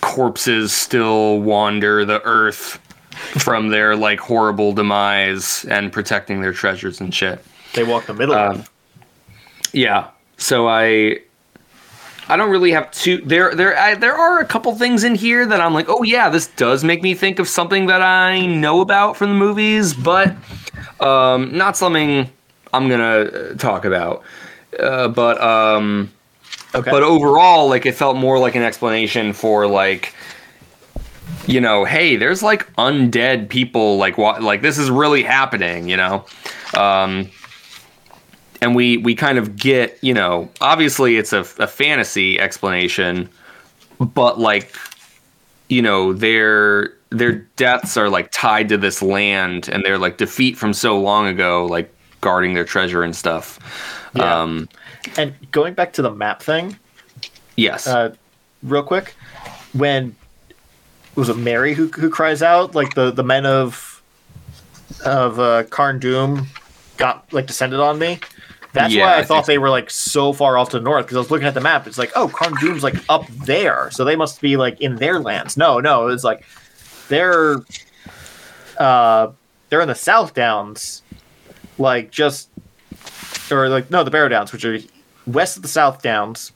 corpses 0.00 0.72
still 0.72 1.40
wander 1.40 2.04
the 2.04 2.22
earth 2.22 2.78
from 3.38 3.70
their 3.70 3.96
like 3.96 4.20
horrible 4.20 4.72
demise 4.72 5.64
and 5.64 5.92
protecting 5.92 6.40
their 6.40 6.52
treasures 6.52 7.00
and 7.00 7.12
shit. 7.12 7.44
They 7.74 7.82
walk 7.82 8.06
the 8.06 8.14
middle. 8.14 8.36
Um. 8.36 8.64
Yeah. 9.72 10.08
So 10.36 10.68
I 10.68 11.18
I 12.28 12.36
don't 12.36 12.50
really 12.50 12.72
have 12.72 12.90
to 12.90 13.18
there 13.24 13.54
there 13.54 13.76
I, 13.78 13.94
there 13.94 14.14
are 14.14 14.40
a 14.40 14.44
couple 14.44 14.74
things 14.74 15.02
in 15.04 15.14
here 15.14 15.46
that 15.46 15.60
I'm 15.60 15.72
like, 15.74 15.86
"Oh 15.88 16.02
yeah, 16.02 16.28
this 16.28 16.46
does 16.48 16.84
make 16.84 17.02
me 17.02 17.14
think 17.14 17.38
of 17.38 17.48
something 17.48 17.86
that 17.86 18.02
I 18.02 18.44
know 18.46 18.80
about 18.80 19.16
from 19.16 19.30
the 19.30 19.36
movies, 19.36 19.94
but 19.94 20.34
um 21.00 21.56
not 21.56 21.76
something 21.76 22.30
I'm 22.72 22.88
going 22.88 23.00
to 23.00 23.54
talk 23.56 23.84
about." 23.84 24.22
Uh, 24.78 25.08
but 25.08 25.40
um 25.40 26.10
Okay. 26.74 26.90
but 26.90 27.02
overall, 27.02 27.68
like 27.68 27.86
it 27.86 27.92
felt 27.94 28.16
more 28.18 28.38
like 28.38 28.54
an 28.54 28.62
explanation 28.62 29.32
for 29.32 29.66
like, 29.66 30.14
you 31.46 31.62
know, 31.62 31.86
hey, 31.86 32.16
there's 32.16 32.42
like 32.42 32.70
undead 32.74 33.48
people, 33.48 33.96
like 33.96 34.18
what, 34.18 34.42
like 34.42 34.60
this 34.60 34.76
is 34.76 34.90
really 34.90 35.22
happening, 35.22 35.88
you 35.88 35.96
know, 35.96 36.26
um, 36.76 37.30
and 38.60 38.74
we 38.74 38.96
we 38.98 39.14
kind 39.14 39.38
of 39.38 39.56
get, 39.56 39.98
you 40.02 40.14
know, 40.14 40.48
obviously 40.60 41.16
it's 41.16 41.32
a, 41.32 41.40
a 41.58 41.66
fantasy 41.66 42.38
explanation, 42.38 43.28
but 43.98 44.38
like, 44.38 44.74
you 45.68 45.82
know, 45.82 46.12
their 46.12 46.94
their 47.10 47.32
deaths 47.56 47.96
are 47.96 48.08
like 48.08 48.30
tied 48.32 48.68
to 48.68 48.76
this 48.76 49.02
land, 49.02 49.68
and 49.68 49.84
their 49.84 49.98
like 49.98 50.18
defeat 50.18 50.56
from 50.56 50.72
so 50.72 50.98
long 51.00 51.26
ago, 51.26 51.66
like 51.66 51.92
guarding 52.20 52.54
their 52.54 52.64
treasure 52.64 53.02
and 53.02 53.14
stuff. 53.14 53.58
Yeah. 54.14 54.42
Um, 54.42 54.68
and 55.16 55.34
going 55.52 55.74
back 55.74 55.92
to 55.94 56.02
the 56.02 56.10
map 56.10 56.42
thing, 56.42 56.76
yes. 57.56 57.86
uh, 57.86 58.14
real 58.62 58.82
quick, 58.82 59.14
when 59.72 60.16
was 61.14 61.28
it 61.28 61.36
Merry 61.36 61.74
who 61.74 61.88
who 61.88 62.10
cries 62.10 62.42
out 62.42 62.74
like 62.74 62.94
the 62.94 63.10
the 63.10 63.24
men 63.24 63.46
of 63.46 64.02
of 65.04 65.38
uh, 65.38 65.64
Karn 65.64 65.98
Doom 65.98 66.46
got 66.96 67.32
like 67.32 67.46
descended 67.46 67.80
on 67.80 67.98
me. 67.98 68.18
That's 68.72 68.94
Yeah, 68.94 69.04
why 69.04 69.14
I, 69.14 69.18
I 69.18 69.24
thought 69.24 69.46
think 69.46 69.46
they 69.46 69.58
were 69.58 69.70
like 69.70 69.90
so 69.90 70.32
far 70.32 70.58
off 70.58 70.70
to 70.70 70.78
the 70.78 70.84
north 70.84 71.06
because 71.06 71.16
I 71.16 71.20
was 71.20 71.30
looking 71.30 71.46
at 71.46 71.54
the 71.54 71.60
map. 71.60 71.86
It's 71.86 71.98
like, 71.98 72.12
oh, 72.14 72.28
Karn 72.28 72.54
Doom's 72.60 72.82
like 72.82 72.96
up 73.08 73.26
there, 73.46 73.90
so 73.92 74.04
they 74.04 74.16
must 74.16 74.40
be 74.40 74.56
like 74.56 74.80
in 74.80 74.96
their 74.96 75.20
lands. 75.20 75.56
No, 75.56 75.80
no, 75.80 76.08
it's 76.08 76.24
like 76.24 76.44
they're 77.08 77.56
uh 78.78 79.32
they're 79.70 79.80
in 79.80 79.88
the 79.88 79.94
South 79.94 80.34
Downs, 80.34 81.02
like 81.78 82.10
just 82.10 82.50
or 83.50 83.68
like 83.68 83.90
no, 83.90 84.04
the 84.04 84.10
Barrow 84.10 84.28
Downs, 84.28 84.52
which 84.52 84.64
are 84.64 84.78
west 85.26 85.56
of 85.56 85.62
the 85.62 85.68
South 85.68 86.02
Downs, 86.02 86.52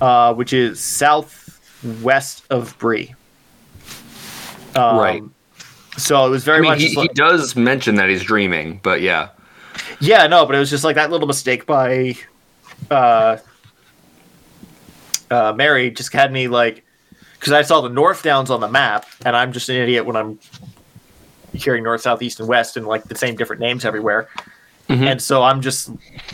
uh, 0.00 0.34
which 0.34 0.52
is 0.52 0.80
southwest 0.80 2.44
of 2.50 2.78
Bree. 2.78 3.14
Um, 4.74 4.96
Right. 4.98 5.22
So 5.96 6.26
it 6.26 6.30
was 6.30 6.44
very 6.44 6.58
I 6.58 6.60
mean, 6.60 6.70
much 6.70 6.80
he, 6.80 6.88
just 6.88 6.96
he 6.96 7.08
does 7.08 7.56
mention 7.56 7.96
that 7.96 8.08
he's 8.08 8.22
dreaming, 8.24 8.80
but 8.82 9.00
yeah. 9.00 9.28
Yeah, 10.04 10.26
no, 10.26 10.44
but 10.44 10.54
it 10.54 10.58
was 10.58 10.68
just 10.70 10.84
like 10.84 10.96
that 10.96 11.10
little 11.10 11.26
mistake 11.26 11.64
by 11.64 12.16
uh, 12.90 13.38
uh, 15.30 15.52
Merry 15.56 15.90
just 15.90 16.12
had 16.12 16.30
me 16.30 16.48
like 16.48 16.84
because 17.38 17.52
I 17.52 17.62
saw 17.62 17.80
the 17.80 17.88
North 17.88 18.22
Downs 18.22 18.50
on 18.50 18.60
the 18.60 18.68
map, 18.68 19.06
and 19.24 19.34
I'm 19.34 19.52
just 19.52 19.68
an 19.68 19.76
idiot 19.76 20.04
when 20.04 20.16
I'm 20.16 20.38
hearing 21.54 21.84
north, 21.84 22.02
south, 22.02 22.20
east, 22.22 22.38
and 22.40 22.48
west, 22.48 22.76
and 22.76 22.86
like 22.86 23.04
the 23.04 23.16
same 23.16 23.34
different 23.36 23.60
names 23.60 23.84
everywhere. 23.84 24.28
Mhm. 24.88 25.06
And 25.06 25.22
so 25.22 25.42
I'm 25.42 25.62
just 25.62 25.90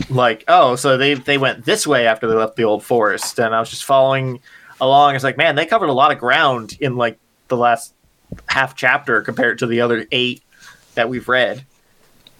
like, 0.09 0.43
oh, 0.49 0.75
so 0.75 0.97
they 0.97 1.13
they 1.13 1.37
went 1.37 1.63
this 1.63 1.87
way 1.87 2.07
after 2.07 2.27
they 2.27 2.33
left 2.35 2.57
the 2.57 2.65
old 2.65 2.83
forest, 2.83 3.39
and 3.39 3.55
I 3.55 3.59
was 3.61 3.69
just 3.69 3.85
following 3.85 4.41
along. 4.81 5.15
It's 5.15 5.23
like, 5.23 5.37
man, 5.37 5.55
they 5.55 5.65
covered 5.65 5.89
a 5.89 5.93
lot 5.93 6.11
of 6.11 6.17
ground 6.17 6.75
in 6.81 6.97
like 6.97 7.17
the 7.47 7.55
last 7.55 7.93
half 8.47 8.75
chapter 8.75 9.21
compared 9.21 9.59
to 9.59 9.67
the 9.67 9.79
other 9.79 10.05
eight 10.11 10.43
that 10.95 11.07
we've 11.07 11.29
read. 11.29 11.63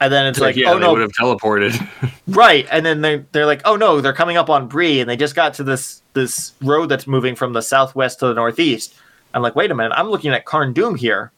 And 0.01 0.11
then 0.11 0.25
it's 0.25 0.39
like, 0.39 0.55
yeah, 0.55 0.71
oh 0.71 0.73
they 0.73 0.79
no, 0.79 0.93
would 0.93 1.01
have 1.01 1.11
teleported. 1.11 1.87
Right, 2.27 2.65
and 2.71 2.85
then 2.85 3.01
they 3.01 3.25
they're 3.33 3.45
like, 3.45 3.61
"Oh 3.65 3.75
no, 3.75 3.99
they're 3.99 4.13
coming 4.13 4.37
up 4.37 4.49
on 4.49 4.67
Bree, 4.67 5.01
and 5.01 5.09
they 5.09 5.17
just 5.17 5.35
got 5.35 5.53
to 5.55 5.63
this 5.63 6.01
this 6.13 6.53
road 6.61 6.87
that's 6.87 7.05
moving 7.05 7.35
from 7.35 7.51
the 7.51 7.61
southwest 7.61 8.19
to 8.19 8.27
the 8.27 8.33
northeast." 8.33 8.95
I'm 9.33 9.41
like, 9.41 9.55
"Wait 9.55 9.69
a 9.69 9.75
minute, 9.75 9.91
I'm 9.97 10.09
looking 10.09 10.31
at 10.31 10.45
Karn 10.45 10.71
Doom 10.71 10.95
here. 10.95 11.31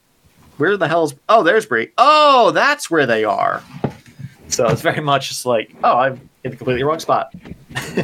Where 0.58 0.78
the 0.78 0.88
hell's? 0.88 1.16
Oh, 1.30 1.42
there's 1.42 1.66
Bree. 1.66 1.90
Oh, 1.98 2.52
that's 2.52 2.92
where 2.92 3.08
they 3.08 3.24
are." 3.24 3.64
So 4.50 4.68
it's 4.68 4.82
very 4.82 5.02
much 5.12 5.30
just 5.30 5.48
like, 5.48 5.74
"Oh, 5.84 5.98
I'm 5.98 6.30
in 6.44 6.52
the 6.52 6.58
completely 6.58 6.84
wrong 6.84 7.00
spot." 7.00 7.34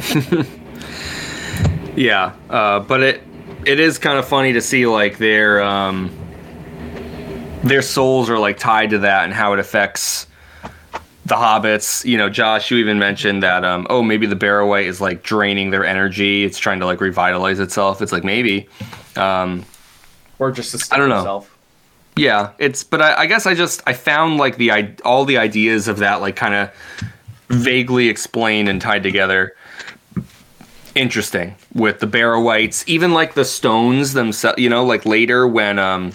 yeah, 1.96 2.34
uh, 2.48 2.80
but 2.80 3.02
it 3.02 3.22
it 3.66 3.78
is 3.78 3.98
kind 3.98 4.18
of 4.18 4.26
funny 4.26 4.52
to 4.54 4.60
see 4.60 4.84
like 4.86 5.18
their 5.18 5.62
um, 5.62 6.10
their 7.62 7.82
souls 7.82 8.28
are 8.28 8.38
like 8.38 8.58
tied 8.58 8.90
to 8.90 8.98
that 8.98 9.24
and 9.24 9.32
how 9.32 9.52
it 9.52 9.60
affects 9.60 10.26
the 11.26 11.34
hobbits. 11.36 12.04
You 12.04 12.16
know, 12.18 12.28
Josh, 12.28 12.70
you 12.70 12.78
even 12.78 12.98
mentioned 12.98 13.42
that. 13.42 13.64
Um, 13.64 13.86
oh, 13.90 14.02
maybe 14.02 14.26
the 14.26 14.36
Barrow-wight 14.36 14.86
is 14.86 15.00
like 15.00 15.22
draining 15.22 15.70
their 15.70 15.84
energy. 15.84 16.44
It's 16.44 16.58
trying 16.58 16.80
to 16.80 16.86
like 16.86 17.00
revitalize 17.00 17.60
itself. 17.60 18.00
It's 18.02 18.12
like 18.12 18.24
maybe. 18.24 18.68
Um, 19.16 19.64
Or 20.38 20.50
just 20.50 20.70
sustain 20.70 20.96
I 20.96 20.98
don't 21.00 21.08
know. 21.08 21.16
himself. 21.16 21.56
Yeah, 22.16 22.50
it's 22.58 22.82
but 22.84 23.00
I, 23.00 23.20
I 23.20 23.26
guess 23.26 23.46
I 23.46 23.54
just 23.54 23.82
I 23.86 23.92
found 23.92 24.36
like 24.38 24.56
the 24.56 24.72
i- 24.72 24.94
all 25.04 25.24
the 25.24 25.38
ideas 25.38 25.86
of 25.88 25.98
that 25.98 26.20
like 26.20 26.36
kind 26.36 26.54
of 26.54 26.70
vaguely 27.48 28.08
explained 28.08 28.68
and 28.68 28.80
tied 28.80 29.02
together. 29.02 29.54
Interesting 30.96 31.54
with 31.72 32.00
the 32.00 32.06
Barrow-wights, 32.08 32.84
even 32.88 33.12
like 33.14 33.34
the 33.34 33.44
stones 33.44 34.12
themselves. 34.12 34.58
You 34.58 34.68
know, 34.68 34.84
like 34.84 35.06
later 35.06 35.46
when 35.46 35.78
um 35.78 36.12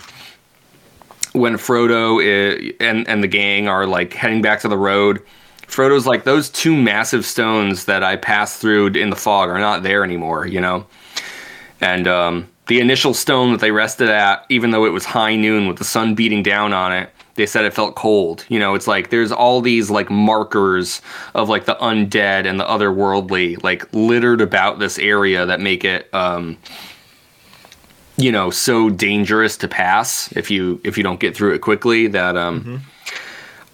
when 1.36 1.56
Frodo 1.56 2.20
i 2.22 2.74
and 2.84 3.08
and 3.08 3.24
the 3.24 3.28
gang 3.28 3.68
are 3.68 3.86
like 3.86 4.14
heading 4.14 4.42
back 4.42 4.62
to 4.62 4.68
the 4.68 4.78
road, 4.78 5.22
Frodo's 5.68 6.06
like 6.06 6.24
those 6.24 6.50
two 6.50 6.76
massive 6.76 7.26
stones 7.26 7.86
that 7.86 8.04
I 8.04 8.16
passed 8.16 8.60
through 8.60 8.88
in 8.88 9.10
the 9.10 9.16
fog 9.16 9.50
are 9.50 9.60
not 9.60 9.84
there 9.84 10.04
anymore. 10.04 10.48
You 10.48 10.62
know, 10.62 10.88
and 11.82 12.08
um, 12.08 12.50
the 12.68 12.80
initial 12.80 13.14
stone 13.14 13.52
that 13.52 13.62
they 13.62 13.72
rested 13.72 14.10
at, 14.10 14.46
even 14.50 14.72
though 14.72 14.86
it 14.86 14.92
was 14.92 15.06
high 15.06 15.36
noon 15.36 15.68
with 15.68 15.78
the 15.78 15.84
sun 15.84 16.16
beating 16.16 16.42
down 16.42 16.74
on 16.74 16.92
it, 16.92 17.10
they 17.36 17.46
said 17.46 17.66
it 17.66 17.74
felt 17.74 17.96
cold. 17.96 18.46
You 18.50 18.60
know, 18.60 18.76
it's 18.76 18.88
like 18.88 19.10
there's 19.10 19.32
all 19.32 19.62
these 19.62 19.90
like 19.90 20.10
markers 20.10 21.02
of 21.34 21.50
like 21.50 21.66
the 21.66 21.76
undead 21.76 22.48
and 22.48 22.60
the 22.60 22.66
otherworldly 22.66 23.62
like 23.64 23.92
littered 23.94 24.42
about 24.42 24.80
this 24.80 24.98
area 24.98 25.46
that 25.46 25.60
make 25.60 25.84
it 25.84 26.12
um 26.14 26.58
you 28.18 28.32
know 28.32 28.49
so 28.49 28.89
dangerous 28.89 29.57
to 29.57 29.68
pass 29.68 30.32
if 30.34 30.49
you 30.49 30.80
if 30.84 30.97
you 30.97 31.03
don't 31.03 31.20
get 31.20 31.36
through 31.36 31.53
it 31.53 31.59
quickly 31.59 32.07
that 32.07 32.36
um 32.38 32.61
Mm-hmm. 32.61 32.76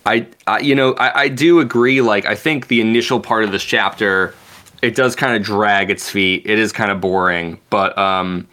I, 0.04 0.28
I 0.48 0.60
you 0.60 0.74
know 0.74 0.94
I, 0.94 1.22
I 1.24 1.28
do 1.28 1.60
agree 1.60 2.02
like 2.02 2.26
i 2.26 2.34
think 2.34 2.68
the 2.68 2.82
initial 2.82 3.20
part 3.20 3.44
of 3.44 3.52
this 3.52 3.64
chapter 3.64 4.34
it 4.82 4.96
does 4.96 5.16
kind 5.16 5.36
of 5.36 5.44
drag 5.44 5.92
its 5.92 6.10
feet 6.10 6.42
it 6.46 6.58
is 6.58 6.72
kind 6.72 6.90
of 6.90 7.00
boring 7.00 7.60
but 7.70 7.96
um 8.00 8.48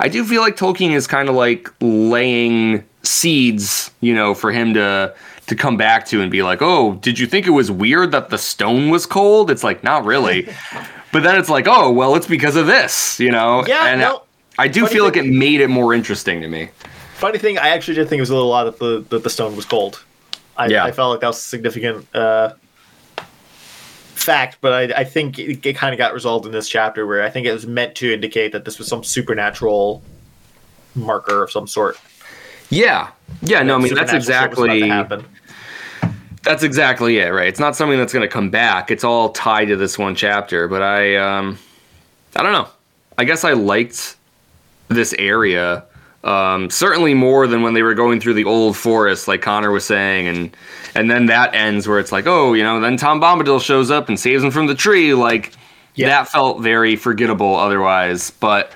i 0.00 0.08
do 0.08 0.22
feel 0.22 0.42
like 0.42 0.54
tolkien 0.56 0.90
is 0.90 1.06
kind 1.06 1.30
of 1.30 1.34
like 1.34 1.70
laying 1.80 2.84
seeds 3.02 3.90
you 4.02 4.14
know 4.14 4.34
for 4.34 4.52
him 4.52 4.74
to 4.74 5.14
to 5.46 5.56
come 5.56 5.78
back 5.78 6.04
to 6.06 6.20
and 6.20 6.30
be 6.30 6.42
like 6.42 6.60
oh 6.60 6.94
did 6.96 7.18
you 7.18 7.26
think 7.26 7.46
it 7.46 7.50
was 7.50 7.70
weird 7.70 8.12
that 8.12 8.28
the 8.28 8.36
stone 8.38 8.90
was 8.90 9.06
cold 9.06 9.50
it's 9.50 9.64
like 9.64 9.82
not 9.82 10.04
really 10.04 10.46
but 11.12 11.22
then 11.22 11.38
it's 11.38 11.48
like 11.48 11.66
oh 11.66 11.90
well 11.90 12.14
it's 12.16 12.26
because 12.26 12.54
of 12.54 12.66
this 12.66 13.18
you 13.18 13.30
know 13.30 13.64
Yeah, 13.66 13.86
and 13.86 14.00
no. 14.00 14.24
I 14.58 14.68
do 14.68 14.82
Funny 14.82 14.92
feel 14.94 15.04
like 15.04 15.16
it 15.16 15.26
made 15.26 15.60
it 15.60 15.68
more 15.68 15.94
interesting 15.94 16.40
to 16.40 16.48
me 16.48 16.68
Funny 17.22 17.38
thing, 17.38 17.56
I 17.56 17.68
actually 17.68 17.94
did 17.94 18.08
think 18.08 18.18
it 18.18 18.22
was 18.22 18.30
a 18.30 18.34
little 18.34 18.52
odd 18.52 18.64
that 18.64 18.80
the 18.80 19.04
that 19.10 19.22
the 19.22 19.30
stone 19.30 19.54
was 19.54 19.64
cold. 19.64 20.02
I, 20.56 20.66
Yeah. 20.66 20.84
I 20.84 20.90
felt 20.90 21.12
like 21.12 21.20
that 21.20 21.28
was 21.28 21.38
a 21.38 21.40
significant 21.40 22.12
uh, 22.16 22.54
fact, 23.16 24.58
but 24.60 24.72
I, 24.72 25.02
I 25.02 25.04
think 25.04 25.38
it, 25.38 25.64
it 25.64 25.76
kind 25.76 25.94
of 25.94 25.98
got 25.98 26.14
resolved 26.14 26.46
in 26.46 26.52
this 26.52 26.68
chapter 26.68 27.06
where 27.06 27.22
I 27.22 27.30
think 27.30 27.46
it 27.46 27.52
was 27.52 27.64
meant 27.64 27.94
to 27.94 28.12
indicate 28.12 28.50
that 28.50 28.64
this 28.64 28.76
was 28.76 28.88
some 28.88 29.04
supernatural 29.04 30.02
marker 30.96 31.44
of 31.44 31.52
some 31.52 31.68
sort. 31.68 31.96
yeah 32.70 33.10
yeah 33.40 33.62
no 33.62 33.76
i 33.76 33.78
mean 33.78 33.94
that's 33.94 34.10
Supernatural 34.10 34.66
shit 34.66 34.82
was 34.82 34.82
about 34.82 35.08
to 35.08 35.14
exactly. 35.14 35.38
That's 36.42 36.64
exactly 36.64 37.18
it, 37.18 37.28
right? 37.28 37.46
It's 37.46 37.60
not 37.60 37.76
something 37.76 37.98
that's 37.98 38.12
going 38.12 38.28
to 38.28 38.32
come 38.32 38.50
back. 38.50 38.90
It's 38.90 39.04
all 39.04 39.28
tied 39.28 39.66
to 39.66 39.76
this 39.76 39.96
one 39.96 40.16
chapter. 40.16 40.66
But 40.66 40.82
I, 40.82 41.14
um, 41.14 41.56
I 42.34 42.42
don't 42.42 42.50
know. 42.50 42.66
I 43.16 43.22
guess 43.22 43.44
I 43.44 43.52
liked 43.52 44.16
this 44.92 45.14
area 45.18 45.84
um, 46.24 46.70
certainly 46.70 47.14
more 47.14 47.48
than 47.48 47.62
when 47.62 47.74
they 47.74 47.82
were 47.82 47.94
going 47.94 48.20
through 48.20 48.34
the 48.34 48.44
old 48.44 48.76
forest, 48.76 49.26
like 49.26 49.42
Connor 49.42 49.72
was 49.72 49.84
saying, 49.84 50.28
and 50.28 50.56
and 50.94 51.10
then 51.10 51.26
that 51.26 51.52
ends 51.52 51.88
where 51.88 51.98
it's 51.98 52.12
like, 52.12 52.28
oh, 52.28 52.52
you 52.52 52.62
know, 52.62 52.78
then 52.78 52.96
Tom 52.96 53.20
Bombadil 53.20 53.60
shows 53.60 53.90
up 53.90 54.08
and 54.08 54.20
saves 54.20 54.44
him 54.44 54.52
from 54.52 54.68
the 54.68 54.74
tree. 54.76 55.14
Like 55.14 55.52
Yeah. 55.96 56.08
that 56.10 56.28
felt 56.28 56.60
very 56.62 56.94
forgettable 56.94 57.56
otherwise. 57.56 58.30
But 58.30 58.70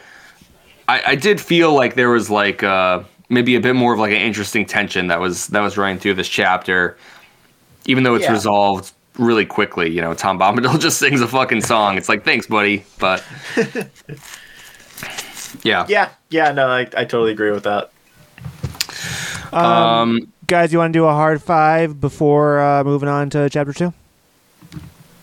I, 0.88 1.02
I 1.12 1.14
did 1.14 1.40
feel 1.40 1.72
like 1.72 1.94
there 1.94 2.10
was 2.10 2.28
like 2.30 2.64
uh, 2.64 3.04
maybe 3.28 3.54
a 3.54 3.60
bit 3.60 3.76
more 3.76 3.92
of 3.92 4.00
like 4.00 4.10
an 4.10 4.20
interesting 4.22 4.66
tension 4.66 5.06
that 5.06 5.20
was 5.20 5.46
that 5.48 5.60
was 5.60 5.76
running 5.78 5.98
through 6.00 6.14
this 6.14 6.28
chapter 6.28 6.96
even 7.84 8.02
though 8.02 8.16
it's 8.16 8.24
Yeah. 8.24 8.32
resolved 8.32 8.92
really 9.18 9.46
quickly. 9.46 9.88
You 9.88 10.00
know, 10.00 10.14
Tom 10.14 10.36
Bombadil 10.36 10.80
just 10.86 10.98
sings 10.98 11.20
a 11.20 11.28
fucking 11.28 11.60
song. 11.60 11.96
It's 11.96 12.08
like, 12.08 12.24
thanks, 12.24 12.48
buddy. 12.48 12.84
But 12.98 13.22
yeah, 15.66 15.84
Yeah, 15.88 16.08
yeah, 16.30 16.52
no, 16.52 16.68
I, 16.68 16.80
I 16.80 17.04
totally 17.04 17.32
agree 17.32 17.50
with 17.50 17.64
that. 17.64 17.90
um, 19.52 20.32
Guys, 20.46 20.72
you 20.72 20.78
want 20.78 20.92
to 20.92 20.98
do 20.98 21.04
a 21.06 21.12
hard 21.12 21.42
five 21.42 22.00
before 22.00 22.60
uh, 22.60 22.84
moving 22.84 23.08
on 23.08 23.30
to 23.30 23.50
chapter 23.50 23.72
two? 23.72 23.92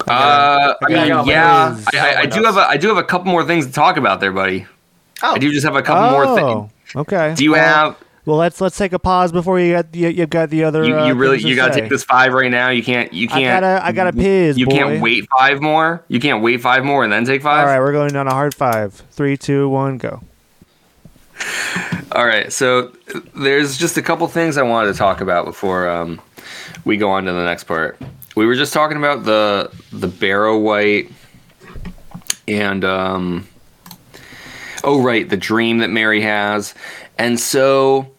uh, 0.05 0.09
I 0.09 0.75
I 0.81 0.89
mean, 0.89 1.07
got 1.07 1.27
yeah. 1.27 1.79
I, 1.93 1.97
I, 1.97 2.19
I 2.21 2.25
do 2.25 2.43
have 2.43 2.57
a, 2.57 2.61
I 2.61 2.75
do 2.77 2.89
have 2.89 2.97
a 2.97 3.03
couple 3.03 3.31
more 3.31 3.45
things 3.45 3.65
to 3.65 3.71
talk 3.71 3.95
about 3.95 4.19
there, 4.19 4.33
buddy. 4.33 4.65
Oh, 5.21 5.35
I 5.35 5.37
do 5.37 5.49
just 5.51 5.65
have 5.65 5.75
a 5.77 5.81
couple 5.81 6.11
more 6.11 6.35
things. 6.35 6.71
Oh, 6.95 6.99
okay. 7.01 7.33
Do 7.35 7.43
you 7.45 7.53
Well, 7.53 7.63
have 7.63 7.97
Well, 8.25 8.35
let's 8.35 8.59
let's 8.59 8.77
take 8.77 8.91
a 8.91 8.99
pause 8.99 9.31
before 9.31 9.61
you 9.61 9.71
get 9.71 9.95
you, 9.95 10.09
you've 10.09 10.29
got 10.29 10.49
the 10.49 10.65
other. 10.65 10.83
you, 10.83 10.93
uh, 10.93 11.13
really 11.13 11.39
you 11.39 11.55
gotta 11.55 11.73
take 11.73 11.89
this 11.89 12.03
five 12.03 12.33
right 12.33 12.51
now? 12.51 12.67
You 12.69 12.83
can't 12.83 13.13
you 13.13 13.29
can't 13.29 13.61
gotta 13.63 13.85
I 13.85 13.93
gotta 13.93 14.11
piss. 14.11 14.57
you 14.57 14.65
boy. 14.65 14.71
can't 14.73 15.01
wait 15.01 15.25
five 15.37 15.61
more. 15.61 16.03
You 16.09 16.19
can't 16.19 16.43
wait 16.43 16.59
five 16.59 16.83
more 16.83 17.05
and 17.05 17.13
then 17.13 17.23
take 17.23 17.41
five. 17.41 17.59
All 17.61 17.65
right, 17.65 17.79
we're 17.79 17.93
going 17.93 18.13
on 18.17 18.27
a 18.27 18.31
hard 18.33 18.53
five. 18.53 18.93
Three, 19.11 19.37
two, 19.37 19.69
one, 19.69 19.97
go. 19.97 20.21
All 22.11 22.25
right, 22.27 22.53
so 22.53 22.91
there's 23.35 23.75
just 23.75 23.97
a 23.97 24.01
couple 24.03 24.27
things 24.27 24.57
I 24.57 24.61
wanted 24.61 24.91
to 24.91 24.97
talk 24.97 25.19
about 25.19 25.45
before 25.45 25.89
um, 25.89 26.21
we 26.85 26.95
go 26.95 27.09
on 27.09 27.25
to 27.25 27.31
the 27.31 27.43
next 27.43 27.63
part. 27.63 27.99
We 28.35 28.45
were 28.45 28.53
just 28.53 28.71
talking 28.71 28.97
about 28.97 29.23
the 29.23 29.71
the 29.91 30.07
Barrow-wight 30.07 31.11
and 32.47 32.85
um, 32.85 33.47
oh 34.83 35.01
right, 35.01 35.27
the 35.27 35.37
dream 35.37 35.79
that 35.79 35.89
Merry 35.89 36.21
has, 36.21 36.75
and 37.17 37.39
so 37.39 38.11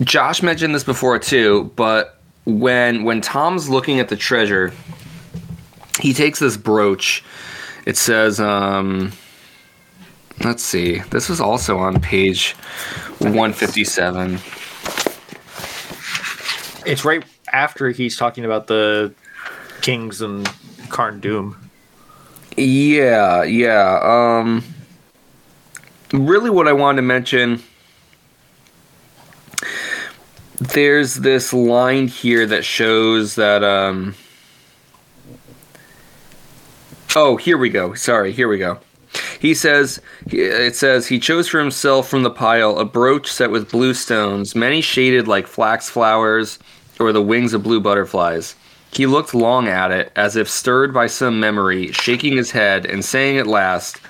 Josh 0.00 0.42
mentioned 0.42 0.74
this 0.74 0.84
before 0.84 1.18
too. 1.20 1.70
But 1.76 2.18
when 2.46 3.04
when 3.04 3.20
Tom's 3.20 3.68
looking 3.68 4.00
at 4.00 4.08
the 4.08 4.16
treasure, 4.16 4.72
he 6.00 6.12
takes 6.12 6.40
this 6.40 6.56
brooch. 6.56 7.22
It 7.86 7.96
says. 7.96 8.40
Um, 8.40 9.12
Let's 10.42 10.62
see. 10.62 10.98
This 11.10 11.28
was 11.28 11.40
also 11.40 11.78
on 11.78 12.00
page 12.00 12.52
157. 13.18 14.40
it's 16.86 17.04
right 17.04 17.24
after 17.52 17.90
he's 17.90 18.16
talking 18.16 18.44
about 18.44 18.66
the 18.66 19.14
kings 19.80 20.20
and 20.20 20.48
Karn 20.88 21.20
Doom. 21.20 21.70
Yeah, 22.56 23.42
yeah. 23.44 24.00
Um 24.02 24.64
really 26.12 26.50
what 26.50 26.68
I 26.68 26.72
wanted 26.72 26.96
to 26.96 27.02
mention 27.02 27.62
there's 30.58 31.16
this 31.16 31.52
line 31.52 32.06
here 32.06 32.46
that 32.46 32.64
shows 32.64 33.34
that 33.36 33.64
um 33.64 34.14
Oh, 37.16 37.36
here 37.36 37.56
we 37.56 37.70
go. 37.70 37.94
Sorry, 37.94 38.32
here 38.32 38.48
we 38.48 38.58
go. 38.58 38.80
He 39.40 39.54
says, 39.54 40.00
it 40.26 40.74
says, 40.74 41.06
he 41.06 41.18
chose 41.18 41.48
for 41.48 41.58
himself 41.58 42.08
from 42.08 42.22
the 42.22 42.30
pile 42.30 42.78
a 42.78 42.84
brooch 42.84 43.30
set 43.30 43.50
with 43.50 43.70
blue 43.70 43.94
stones, 43.94 44.54
many 44.54 44.80
shaded 44.80 45.28
like 45.28 45.46
flax 45.46 45.88
flowers 45.88 46.58
or 46.98 47.12
the 47.12 47.22
wings 47.22 47.52
of 47.52 47.62
blue 47.62 47.80
butterflies. 47.80 48.54
He 48.92 49.06
looked 49.06 49.34
long 49.34 49.66
at 49.66 49.90
it, 49.90 50.12
as 50.14 50.36
if 50.36 50.48
stirred 50.48 50.94
by 50.94 51.08
some 51.08 51.40
memory, 51.40 51.90
shaking 51.92 52.36
his 52.36 52.52
head 52.52 52.86
and 52.86 53.04
saying 53.04 53.38
at 53.38 53.46
last, 53.46 54.00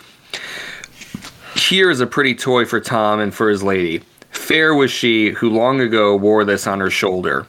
Here 1.57 1.91
is 1.91 2.01
a 2.01 2.07
pretty 2.07 2.35
toy 2.35 2.67
for 2.67 2.81
Tom 2.81 3.19
and 3.19 3.35
for 3.35 3.49
his 3.49 3.63
lady. 3.63 4.03
Fair 4.31 4.75
was 4.75 4.91
she 4.91 5.31
who 5.31 5.49
long 5.49 5.81
ago 5.81 6.15
wore 6.15 6.45
this 6.45 6.67
on 6.67 6.81
her 6.81 6.91
shoulder. 6.91 7.47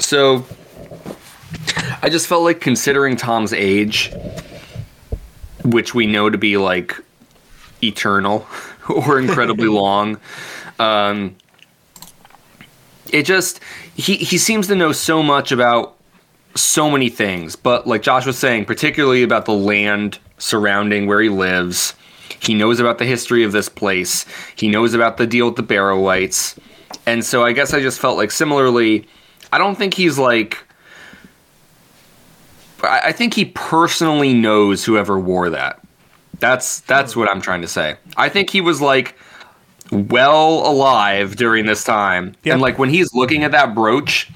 So, 0.00 0.44
I 2.02 2.08
just 2.10 2.26
felt 2.26 2.42
like 2.42 2.60
considering 2.60 3.16
Tom's 3.16 3.52
age, 3.52 4.12
which 5.64 5.94
we 5.94 6.06
know 6.06 6.30
to 6.30 6.38
be 6.38 6.56
like 6.56 6.96
eternal 7.82 8.46
or 8.88 9.18
incredibly 9.18 9.68
long. 9.68 10.18
Um, 10.78 11.36
it 13.10 13.24
just 13.24 13.60
he 13.94 14.16
he 14.16 14.38
seems 14.38 14.66
to 14.68 14.74
know 14.74 14.92
so 14.92 15.22
much 15.22 15.52
about 15.52 15.96
so 16.54 16.90
many 16.90 17.08
things, 17.08 17.56
but 17.56 17.86
like 17.86 18.02
Josh 18.02 18.26
was 18.26 18.38
saying, 18.38 18.64
particularly 18.64 19.22
about 19.22 19.44
the 19.44 19.52
land 19.52 20.18
surrounding 20.38 21.06
where 21.06 21.20
he 21.20 21.28
lives. 21.28 21.94
He 22.40 22.54
knows 22.54 22.78
about 22.78 22.98
the 22.98 23.04
history 23.04 23.42
of 23.42 23.52
this 23.52 23.68
place. 23.68 24.24
He 24.54 24.68
knows 24.68 24.94
about 24.94 25.16
the 25.16 25.26
deal 25.26 25.46
with 25.46 25.56
the 25.56 25.62
Barrow-wights. 25.62 26.58
And 27.06 27.24
so 27.24 27.44
I 27.44 27.52
guess 27.52 27.74
I 27.74 27.80
just 27.80 27.98
felt 27.98 28.16
like 28.16 28.30
similarly, 28.30 29.06
I 29.52 29.58
don't 29.58 29.76
think 29.76 29.94
he's 29.94 30.18
like 30.18 30.64
I 32.82 33.00
I 33.04 33.12
think 33.12 33.34
he 33.34 33.46
personally 33.46 34.34
knows 34.34 34.84
whoever 34.84 35.18
wore 35.18 35.50
that. 35.50 35.80
That's 36.38 36.80
that's 36.80 37.16
what 37.16 37.28
I'm 37.28 37.40
trying 37.40 37.62
to 37.62 37.68
say. 37.68 37.96
I 38.16 38.28
think 38.28 38.50
he 38.50 38.60
was 38.60 38.80
like 38.80 39.16
well 39.90 40.66
alive 40.70 41.36
during 41.36 41.66
this 41.66 41.84
time. 41.84 42.34
Yep. 42.44 42.52
And 42.52 42.62
like 42.62 42.78
when 42.78 42.90
he's 42.90 43.12
looking 43.14 43.44
at 43.44 43.52
that 43.52 43.74
brooch, 43.74 44.30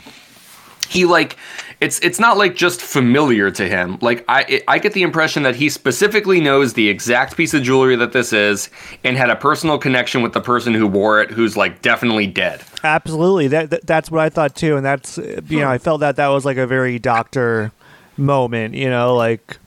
he 0.88 1.04
like 1.04 1.36
it's 1.80 1.98
it's 1.98 2.20
not 2.20 2.38
like 2.38 2.54
just 2.54 2.80
familiar 2.80 3.50
to 3.50 3.68
him. 3.68 3.98
Like 4.00 4.24
I 4.28 4.62
I 4.68 4.78
get 4.78 4.92
the 4.92 5.02
impression 5.02 5.42
that 5.42 5.56
he 5.56 5.68
specifically 5.68 6.40
knows 6.40 6.74
the 6.74 6.88
exact 6.88 7.36
piece 7.36 7.54
of 7.54 7.62
jewelry 7.62 7.96
that 7.96 8.12
this 8.12 8.32
is 8.32 8.70
and 9.02 9.16
had 9.16 9.30
a 9.30 9.36
personal 9.36 9.78
connection 9.78 10.22
with 10.22 10.32
the 10.32 10.40
person 10.40 10.74
who 10.74 10.86
wore 10.86 11.20
it 11.20 11.30
who's 11.30 11.56
like 11.56 11.82
definitely 11.82 12.28
dead. 12.28 12.62
Absolutely. 12.84 13.48
That, 13.48 13.70
that 13.70 13.86
that's 13.86 14.10
what 14.10 14.20
I 14.20 14.28
thought 14.28 14.54
too, 14.54 14.76
and 14.76 14.86
that's 14.86 15.18
you 15.18 15.60
know 15.60 15.68
I 15.68 15.78
felt 15.78 16.00
that 16.00 16.16
that 16.16 16.28
was 16.28 16.44
like 16.44 16.56
a 16.56 16.66
very 16.66 16.98
doctor 16.98 17.72
moment. 18.16 18.74
You 18.74 18.90
know, 18.90 19.14
like 19.16 19.58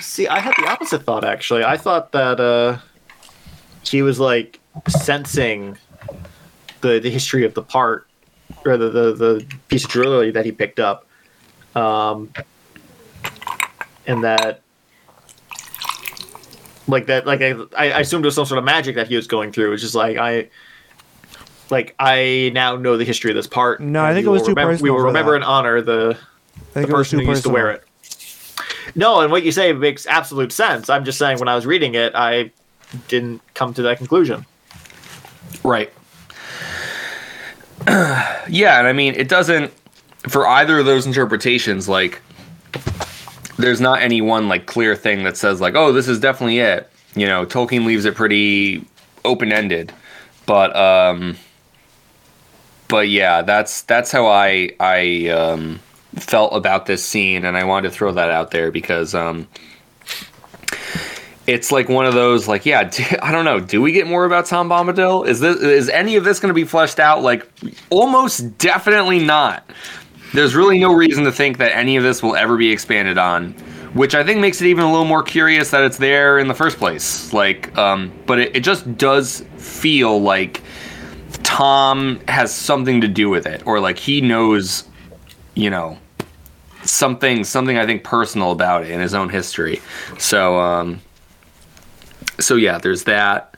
See, 0.00 0.26
I 0.28 0.40
had 0.40 0.54
the 0.56 0.66
opposite 0.68 1.02
thought 1.04 1.24
actually. 1.24 1.64
I 1.64 1.76
thought 1.76 2.12
that 2.12 2.40
uh, 2.40 2.78
he 3.82 4.02
was 4.02 4.18
like 4.18 4.58
sensing 4.88 5.76
the 6.80 6.98
the 6.98 7.10
history 7.10 7.44
of 7.44 7.54
the 7.54 7.62
part 7.62 8.06
or 8.64 8.76
the 8.76 8.90
the, 8.90 9.12
the 9.14 9.46
piece 9.68 9.84
of 9.84 9.90
jewelry 9.90 10.30
that 10.30 10.44
he 10.44 10.52
picked 10.52 10.80
up, 10.80 11.06
um, 11.76 12.32
and 14.06 14.24
that 14.24 14.62
like 16.88 17.06
that 17.06 17.26
like 17.26 17.40
I, 17.42 17.54
I 17.76 18.00
assumed 18.00 18.24
it 18.24 18.28
was 18.28 18.34
some 18.34 18.46
sort 18.46 18.58
of 18.58 18.64
magic 18.64 18.96
that 18.96 19.06
he 19.08 19.16
was 19.16 19.26
going 19.26 19.52
through. 19.52 19.72
It's 19.72 19.82
just 19.82 19.94
like 19.94 20.16
I 20.16 20.48
like 21.70 21.94
I 21.98 22.50
now 22.54 22.76
know 22.76 22.96
the 22.96 23.04
history 23.04 23.30
of 23.30 23.36
this 23.36 23.46
part. 23.46 23.80
No, 23.80 24.04
I 24.04 24.12
think 24.12 24.26
it 24.26 24.30
was 24.30 24.42
too 24.42 24.54
remem- 24.54 24.80
We 24.80 24.90
will 24.90 24.98
remember 24.98 25.32
that. 25.32 25.36
and 25.36 25.44
honor 25.44 25.80
the, 25.80 26.18
the 26.68 26.80
think 26.80 26.88
it 26.88 26.92
person 26.92 27.18
too 27.18 27.24
who 27.24 27.30
used 27.30 27.42
to 27.44 27.50
wear 27.50 27.70
it. 27.70 27.84
No, 28.94 29.20
and 29.20 29.30
what 29.30 29.44
you 29.44 29.52
say 29.52 29.72
makes 29.72 30.06
absolute 30.06 30.52
sense. 30.52 30.88
I'm 30.88 31.04
just 31.04 31.18
saying 31.18 31.38
when 31.38 31.48
I 31.48 31.54
was 31.54 31.66
reading 31.66 31.94
it, 31.94 32.14
I 32.14 32.50
didn't 33.08 33.40
come 33.54 33.72
to 33.74 33.82
that 33.82 33.98
conclusion. 33.98 34.46
Right. 35.62 35.92
yeah, 37.88 38.78
and 38.78 38.86
I 38.86 38.92
mean, 38.92 39.14
it 39.14 39.28
doesn't 39.28 39.72
for 40.28 40.46
either 40.46 40.80
of 40.80 40.86
those 40.86 41.06
interpretations. 41.06 41.88
Like, 41.88 42.20
there's 43.58 43.80
not 43.80 44.02
any 44.02 44.20
one 44.20 44.48
like 44.48 44.66
clear 44.66 44.96
thing 44.96 45.24
that 45.24 45.36
says 45.36 45.60
like, 45.60 45.74
oh, 45.74 45.92
this 45.92 46.08
is 46.08 46.20
definitely 46.20 46.58
it. 46.58 46.90
You 47.14 47.26
know, 47.26 47.46
Tolkien 47.46 47.84
leaves 47.84 48.04
it 48.04 48.14
pretty 48.14 48.84
open 49.24 49.52
ended, 49.52 49.92
but 50.46 50.74
um, 50.76 51.36
but 52.88 53.08
yeah, 53.08 53.42
that's 53.42 53.82
that's 53.82 54.12
how 54.12 54.26
I 54.26 54.70
I 54.78 55.28
um 55.28 55.80
felt 56.16 56.54
about 56.54 56.86
this 56.86 57.04
scene, 57.04 57.44
and 57.44 57.56
I 57.56 57.64
wanted 57.64 57.90
to 57.90 57.94
throw 57.94 58.12
that 58.12 58.30
out 58.30 58.50
there 58.50 58.70
because 58.70 59.14
um 59.14 59.48
it's 61.46 61.72
like 61.72 61.88
one 61.88 62.06
of 62.06 62.14
those 62.14 62.46
like 62.46 62.64
yeah 62.64 62.84
do, 62.84 63.02
i 63.22 63.32
don't 63.32 63.44
know 63.44 63.58
do 63.58 63.82
we 63.82 63.90
get 63.90 64.06
more 64.06 64.24
about 64.24 64.46
tom 64.46 64.68
bombadil? 64.68 65.26
Is 65.26 65.40
this 65.40 65.56
is 65.56 65.88
any 65.88 66.16
of 66.16 66.24
this 66.24 66.38
going 66.40 66.50
to 66.50 66.54
be 66.54 66.64
fleshed 66.64 67.00
out? 67.00 67.22
Like 67.22 67.48
almost 67.90 68.58
definitely 68.58 69.18
not. 69.18 69.68
There's 70.32 70.54
really 70.54 70.78
no 70.78 70.92
reason 70.92 71.24
to 71.24 71.32
think 71.32 71.58
that 71.58 71.74
any 71.74 71.96
of 71.96 72.04
this 72.04 72.22
will 72.22 72.36
ever 72.36 72.56
be 72.56 72.70
expanded 72.70 73.18
on 73.18 73.54
which 73.92 74.14
i 74.14 74.22
think 74.22 74.38
makes 74.38 74.60
it 74.60 74.68
even 74.68 74.84
a 74.84 74.88
little 74.88 75.04
more 75.04 75.24
curious 75.24 75.72
that 75.72 75.82
it's 75.82 75.98
there 75.98 76.38
in 76.38 76.46
the 76.46 76.54
first 76.54 76.78
place. 76.78 77.32
Like 77.32 77.76
um 77.76 78.12
but 78.26 78.38
it, 78.38 78.56
it 78.56 78.60
just 78.60 78.96
does 78.96 79.44
feel 79.56 80.20
like 80.20 80.62
tom 81.42 82.20
has 82.28 82.54
something 82.54 83.00
to 83.00 83.08
do 83.08 83.28
with 83.28 83.46
it 83.46 83.66
or 83.66 83.80
like 83.80 83.98
he 83.98 84.20
knows 84.20 84.84
you 85.54 85.70
know 85.70 85.98
something 86.82 87.44
something 87.44 87.76
i 87.76 87.84
think 87.84 88.02
personal 88.02 88.52
about 88.52 88.82
it 88.82 88.90
in 88.90 89.00
his 89.00 89.14
own 89.14 89.28
history 89.28 89.80
so 90.18 90.58
um 90.58 91.00
so 92.40 92.56
yeah, 92.56 92.78
there's 92.78 93.04
that. 93.04 93.54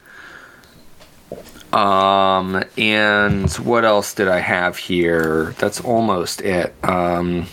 Um, 1.73 2.63
and 2.77 3.51
what 3.55 3.85
else 3.85 4.13
did 4.13 4.29
I 4.29 4.41
have 4.41 4.77
here? 4.77 5.55
That's 5.59 5.81
almost 5.81 6.43
it. 6.43 6.75
Um, 6.85 7.47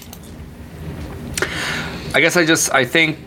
I 2.14 2.20
guess 2.20 2.36
I 2.36 2.46
just 2.46 2.74
I 2.74 2.84
think 2.84 3.18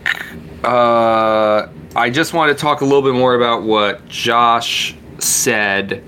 uh, 0.63 1.67
I 1.95 2.09
just 2.11 2.33
want 2.33 2.55
to 2.55 2.61
talk 2.61 2.81
a 2.81 2.85
little 2.85 3.01
bit 3.01 3.15
more 3.15 3.33
about 3.33 3.63
what 3.63 4.07
Josh 4.07 4.95
said 5.17 6.03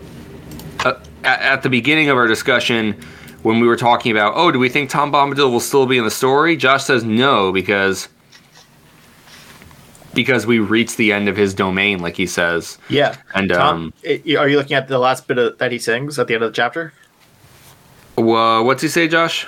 uh, 0.82 1.00
at, 1.24 1.42
at 1.42 1.64
the 1.64 1.70
beginning 1.70 2.10
of 2.10 2.18
our 2.18 2.28
discussion 2.28 3.02
when 3.46 3.60
we 3.60 3.68
were 3.68 3.76
talking 3.76 4.12
about, 4.12 4.34
oh, 4.36 4.52
do 4.52 4.58
we 4.58 4.70
think 4.70 4.90
Tom 4.90 5.12
Bombadil 5.12 5.52
will 5.52 5.60
still 5.60 5.86
be 5.86 6.00
in 6.00 6.04
the 6.04 6.10
story? 6.10 6.58
Josh 6.58 6.84
says 6.84 7.04
no 7.04 7.52
because 7.52 8.10
because 10.16 10.48
we 10.48 10.58
reached 10.58 10.98
the 10.98 11.14
end 11.14 11.30
of 11.30 11.38
his 11.38 11.54
domain, 11.54 12.00
like 12.00 12.18
he 12.18 12.26
says. 12.26 12.80
Yeah. 12.90 13.16
And, 13.36 13.50
Tom, 13.50 13.94
um, 14.04 14.14
are 14.36 14.50
you 14.50 14.58
looking 14.58 14.76
at 14.76 14.88
the 14.88 14.98
last 14.98 15.28
bit 15.28 15.38
of, 15.38 15.60
that 15.60 15.72
he 15.72 15.78
sings 15.78 16.18
at 16.18 16.28
the 16.28 16.34
end 16.34 16.44
of 16.44 16.54
the 16.54 16.56
chapter? 16.56 16.92
Wha 18.18 18.64
what's 18.64 18.82
he 18.82 18.88
say, 18.88 19.08
Josh? 19.08 19.46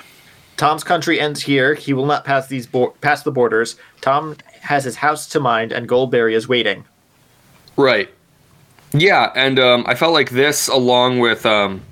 Tom's 0.56 0.84
country 0.84 1.18
ends 1.18 1.42
here. 1.42 1.74
He 1.74 1.92
will 1.92 2.06
not 2.06 2.24
pass 2.24 2.46
these 2.46 2.68
bo- 2.68 2.94
pass 3.00 3.24
the 3.24 3.32
borders. 3.32 3.74
Tom 4.00 4.36
has 4.60 4.84
his 4.84 4.94
house 4.94 5.26
to 5.30 5.40
mind, 5.40 5.72
and 5.72 5.88
Goldberry 5.88 6.34
is 6.34 6.46
waiting. 6.46 6.84
Right. 7.76 8.10
Yeah, 8.92 9.32
and 9.34 9.58
um, 9.58 9.84
I 9.88 9.96
felt 9.96 10.12
like 10.12 10.30
this, 10.30 10.68
along 10.68 11.18
with 11.18 11.44
um, 11.44 11.82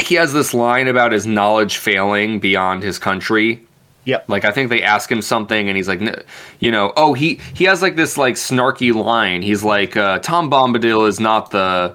he 0.00 0.14
has 0.16 0.32
this 0.32 0.54
line 0.54 0.88
about 0.88 1.12
his 1.12 1.26
knowledge 1.26 1.76
failing 1.76 2.40
beyond 2.40 2.82
his 2.82 2.98
country. 2.98 3.66
Yep. 4.04 4.28
Like 4.28 4.44
I 4.44 4.50
think 4.50 4.70
they 4.70 4.82
ask 4.82 5.10
him 5.10 5.22
something, 5.22 5.68
and 5.68 5.76
he's 5.76 5.88
like, 5.88 6.00
"N- 6.00 6.22
you 6.58 6.70
know, 6.70 6.92
oh 6.96 7.12
he 7.12 7.40
he 7.54 7.64
has 7.64 7.82
like 7.82 7.96
this 7.96 8.16
like 8.16 8.34
snarky 8.34 8.94
line. 8.94 9.42
He's 9.42 9.62
like, 9.62 9.96
uh, 9.96 10.18
Tom 10.20 10.50
Bombadil 10.50 11.06
is 11.06 11.20
not 11.20 11.50
the 11.50 11.94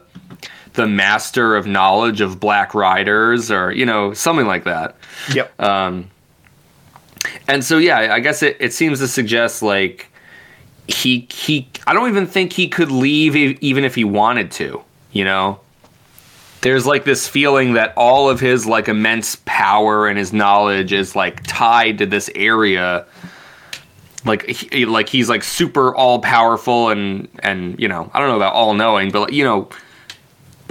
the 0.74 0.88
master 0.88 1.56
of 1.56 1.66
knowledge 1.66 2.22
of 2.22 2.40
Black 2.40 2.76
Riders, 2.76 3.50
or 3.50 3.72
you 3.72 3.86
know, 3.86 4.14
something 4.14 4.46
like 4.46 4.66
that. 4.66 4.96
Yep. 5.34 5.60
Um, 5.60 6.10
and 7.48 7.64
so 7.64 7.78
yeah, 7.78 8.14
I 8.14 8.20
guess 8.20 8.44
it, 8.44 8.58
it 8.60 8.74
seems 8.74 9.00
to 9.00 9.08
suggest 9.08 9.64
like 9.64 10.08
he 10.88 11.28
he 11.32 11.68
I 11.88 11.94
don't 11.94 12.10
even 12.10 12.28
think 12.28 12.54
he 12.54 12.68
could 12.68 12.92
leave 12.92 13.36
even 13.36 13.84
if 13.84 13.96
he 13.96 14.04
wanted 14.04 14.52
to, 14.52 14.84
you 15.12 15.24
know. 15.24 15.60
There's 16.62 16.86
like 16.86 17.04
this 17.04 17.28
feeling 17.28 17.74
that 17.74 17.94
all 17.96 18.30
of 18.30 18.40
his 18.40 18.66
like 18.66 18.88
immense 18.88 19.38
power 19.46 20.08
and 20.08 20.18
his 20.18 20.34
knowledge 20.34 20.94
is 20.94 21.16
like 21.16 21.44
tied 21.46 22.00
to 22.00 22.06
this 22.06 22.30
area. 22.34 23.06
Like 24.26 24.48
he, 24.48 24.86
like 24.86 25.08
he's 25.08 25.30
like 25.30 25.44
super 25.44 25.94
all 25.96 26.20
powerful 26.20 26.90
and 26.90 27.28
and 27.40 27.80
you 27.80 27.88
know, 27.88 28.10
I 28.14 28.20
don't 28.20 28.30
know 28.30 28.36
about 28.36 28.54
all 28.54 28.74
knowing, 28.74 29.12
but 29.12 29.22
like, 29.22 29.34
you 29.34 29.44
know, 29.44 29.70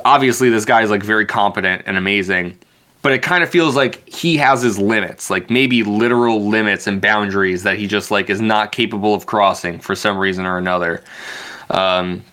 obviously 0.04 0.50
this 0.50 0.64
guy 0.64 0.82
is 0.82 0.90
like 0.90 1.02
very 1.02 1.26
competent 1.26 1.82
and 1.86 1.96
amazing 1.96 2.58
but 3.04 3.12
it 3.12 3.20
kind 3.20 3.44
of 3.44 3.50
feels 3.50 3.76
like 3.76 4.08
he 4.08 4.38
has 4.38 4.62
his 4.62 4.78
limits 4.78 5.28
like 5.28 5.50
maybe 5.50 5.82
literal 5.82 6.48
limits 6.48 6.86
and 6.86 7.02
boundaries 7.02 7.62
that 7.62 7.78
he 7.78 7.86
just 7.86 8.10
like 8.10 8.30
is 8.30 8.40
not 8.40 8.72
capable 8.72 9.14
of 9.14 9.26
crossing 9.26 9.78
for 9.78 9.94
some 9.94 10.16
reason 10.16 10.46
or 10.46 10.56
another 10.56 11.04
um, 11.70 12.24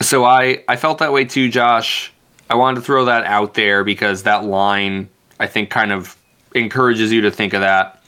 so 0.00 0.24
i 0.24 0.62
i 0.68 0.76
felt 0.76 0.98
that 0.98 1.12
way 1.12 1.24
too 1.24 1.48
josh. 1.48 2.12
I 2.48 2.56
wanted 2.56 2.80
to 2.80 2.84
throw 2.84 3.04
that 3.04 3.24
out 3.24 3.54
there 3.54 3.84
because 3.84 4.24
that 4.24 4.44
line 4.44 5.08
i 5.38 5.46
think 5.46 5.70
kind 5.70 5.92
of 5.92 6.16
encourages 6.54 7.12
you 7.12 7.20
to 7.22 7.30
think 7.30 7.52
of 7.52 7.60
that. 7.60 8.02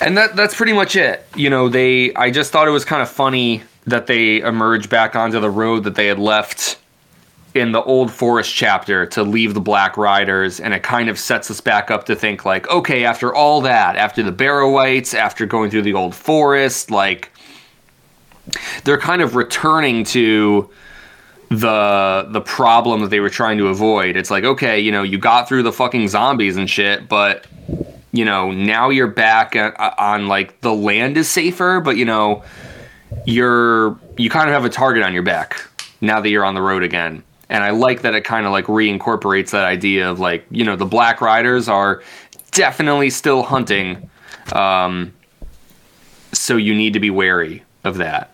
And 0.00 0.16
that 0.18 0.34
that's 0.34 0.54
pretty 0.54 0.72
much 0.72 0.96
it. 0.96 1.24
You 1.36 1.50
know 1.50 1.68
they 1.68 2.12
i 2.14 2.30
just 2.30 2.50
thought 2.52 2.66
it 2.66 2.72
was 2.72 2.84
kind 2.84 3.02
of 3.02 3.08
funny 3.08 3.62
that 3.86 4.06
they 4.06 4.40
emerged 4.40 4.90
back 4.90 5.16
onto 5.16 5.40
the 5.40 5.50
road 5.50 5.84
that 5.84 5.94
they 5.94 6.06
had 6.06 6.18
left 6.18 6.78
in 7.54 7.72
the 7.72 7.82
old 7.82 8.10
forest 8.10 8.54
chapter 8.54 9.04
to 9.06 9.22
leave 9.22 9.52
the 9.54 9.60
black 9.60 9.96
riders 9.96 10.58
and 10.58 10.72
it 10.72 10.82
kind 10.82 11.08
of 11.10 11.18
sets 11.18 11.50
us 11.50 11.60
back 11.60 11.90
up 11.90 12.04
to 12.06 12.16
think 12.16 12.44
like 12.44 12.66
okay 12.70 13.04
after 13.04 13.34
all 13.34 13.60
that 13.60 13.94
after 13.96 14.22
the 14.22 14.32
barrow-wights 14.32 15.12
after 15.12 15.44
going 15.44 15.70
through 15.70 15.82
the 15.82 15.92
old 15.92 16.14
forest 16.14 16.90
like 16.90 17.30
they're 18.84 18.98
kind 18.98 19.22
of 19.22 19.36
returning 19.36 20.04
to 20.04 20.68
the 21.48 22.26
the 22.30 22.40
problem 22.40 23.02
that 23.02 23.08
they 23.08 23.20
were 23.20 23.30
trying 23.30 23.58
to 23.58 23.68
avoid. 23.68 24.16
It's 24.16 24.30
like 24.30 24.44
okay 24.44 24.80
you 24.80 24.90
know 24.90 25.02
you 25.02 25.18
got 25.18 25.48
through 25.48 25.62
the 25.62 25.72
fucking 25.72 26.08
zombies 26.08 26.56
and 26.56 26.68
shit 26.68 27.08
but 27.08 27.46
you 28.12 28.24
know 28.24 28.50
now 28.50 28.90
you're 28.90 29.06
back 29.06 29.54
on, 29.54 29.72
on 29.98 30.28
like 30.28 30.60
the 30.60 30.72
land 30.72 31.16
is 31.16 31.28
safer 31.28 31.80
but 31.80 31.96
you 31.96 32.04
know 32.04 32.42
you're 33.26 33.98
you 34.16 34.30
kind 34.30 34.48
of 34.48 34.54
have 34.54 34.64
a 34.64 34.70
target 34.70 35.02
on 35.02 35.12
your 35.12 35.22
back 35.22 35.68
now 36.00 36.20
that 36.20 36.28
you're 36.28 36.44
on 36.44 36.54
the 36.54 36.62
road 36.62 36.82
again. 36.82 37.22
And 37.48 37.62
i 37.62 37.70
like 37.70 38.00
that 38.02 38.14
it 38.14 38.24
kind 38.24 38.46
of 38.46 38.52
like 38.52 38.64
reincorporates 38.64 39.50
that 39.50 39.66
idea 39.66 40.10
of 40.10 40.18
like 40.18 40.46
you 40.50 40.64
know 40.64 40.74
the 40.74 40.86
black 40.86 41.20
riders 41.20 41.68
are 41.68 42.02
definitely 42.50 43.10
still 43.10 43.42
hunting 43.42 44.08
um, 44.54 45.12
so 46.32 46.56
you 46.56 46.74
need 46.74 46.94
to 46.94 47.00
be 47.00 47.10
wary 47.10 47.62
of 47.84 47.98
that 47.98 48.31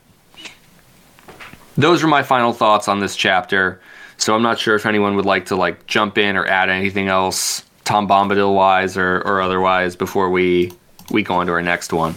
those 1.79 2.03
are 2.05 2.09
my 2.09 2.23
final 2.23 2.53
thoughts 2.53 2.89
on 2.89 3.01
this 3.01 3.17
chapter 3.17 3.81
so 4.19 4.35
i'm 4.35 4.43
not 4.43 4.59
sure 4.59 4.75
if 4.75 4.85
anyone 4.85 5.17
would 5.17 5.25
like 5.25 5.47
to 5.47 5.57
like 5.57 5.87
jump 5.87 6.19
in 6.19 6.37
or 6.37 6.45
add 6.47 6.69
anything 6.69 7.09
else 7.09 7.63
tom 7.85 8.07
bombadil 8.07 8.55
wise 8.55 8.97
or, 8.99 9.23
or 9.23 9.41
otherwise 9.41 9.97
before 9.97 10.29
we 10.29 10.71
we 11.11 11.23
go 11.23 11.35
on 11.35 11.47
to 11.47 11.53
our 11.53 11.63
next 11.63 11.93
one 11.93 12.15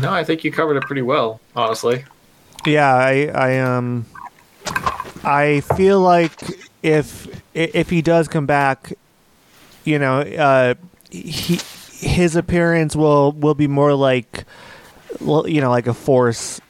No, 0.00 0.12
I 0.12 0.22
think 0.24 0.44
you 0.44 0.52
covered 0.52 0.76
it 0.76 0.84
pretty 0.84 1.02
well, 1.02 1.40
honestly. 1.56 2.04
Yeah, 2.64 2.94
I, 2.94 3.26
I 3.34 3.58
um, 3.58 4.06
I 5.24 5.60
feel 5.76 6.00
like 6.00 6.40
if 6.82 7.26
if 7.54 7.90
he 7.90 8.00
does 8.00 8.28
come 8.28 8.46
back, 8.46 8.92
you 9.84 9.98
know, 9.98 10.20
uh, 10.20 10.74
he 11.10 11.58
his 12.06 12.36
appearance 12.36 12.94
will 12.94 13.32
will 13.32 13.56
be 13.56 13.66
more 13.66 13.94
like, 13.94 14.44
you 15.20 15.60
know, 15.60 15.70
like 15.70 15.88
a 15.88 15.94
force 15.94 16.60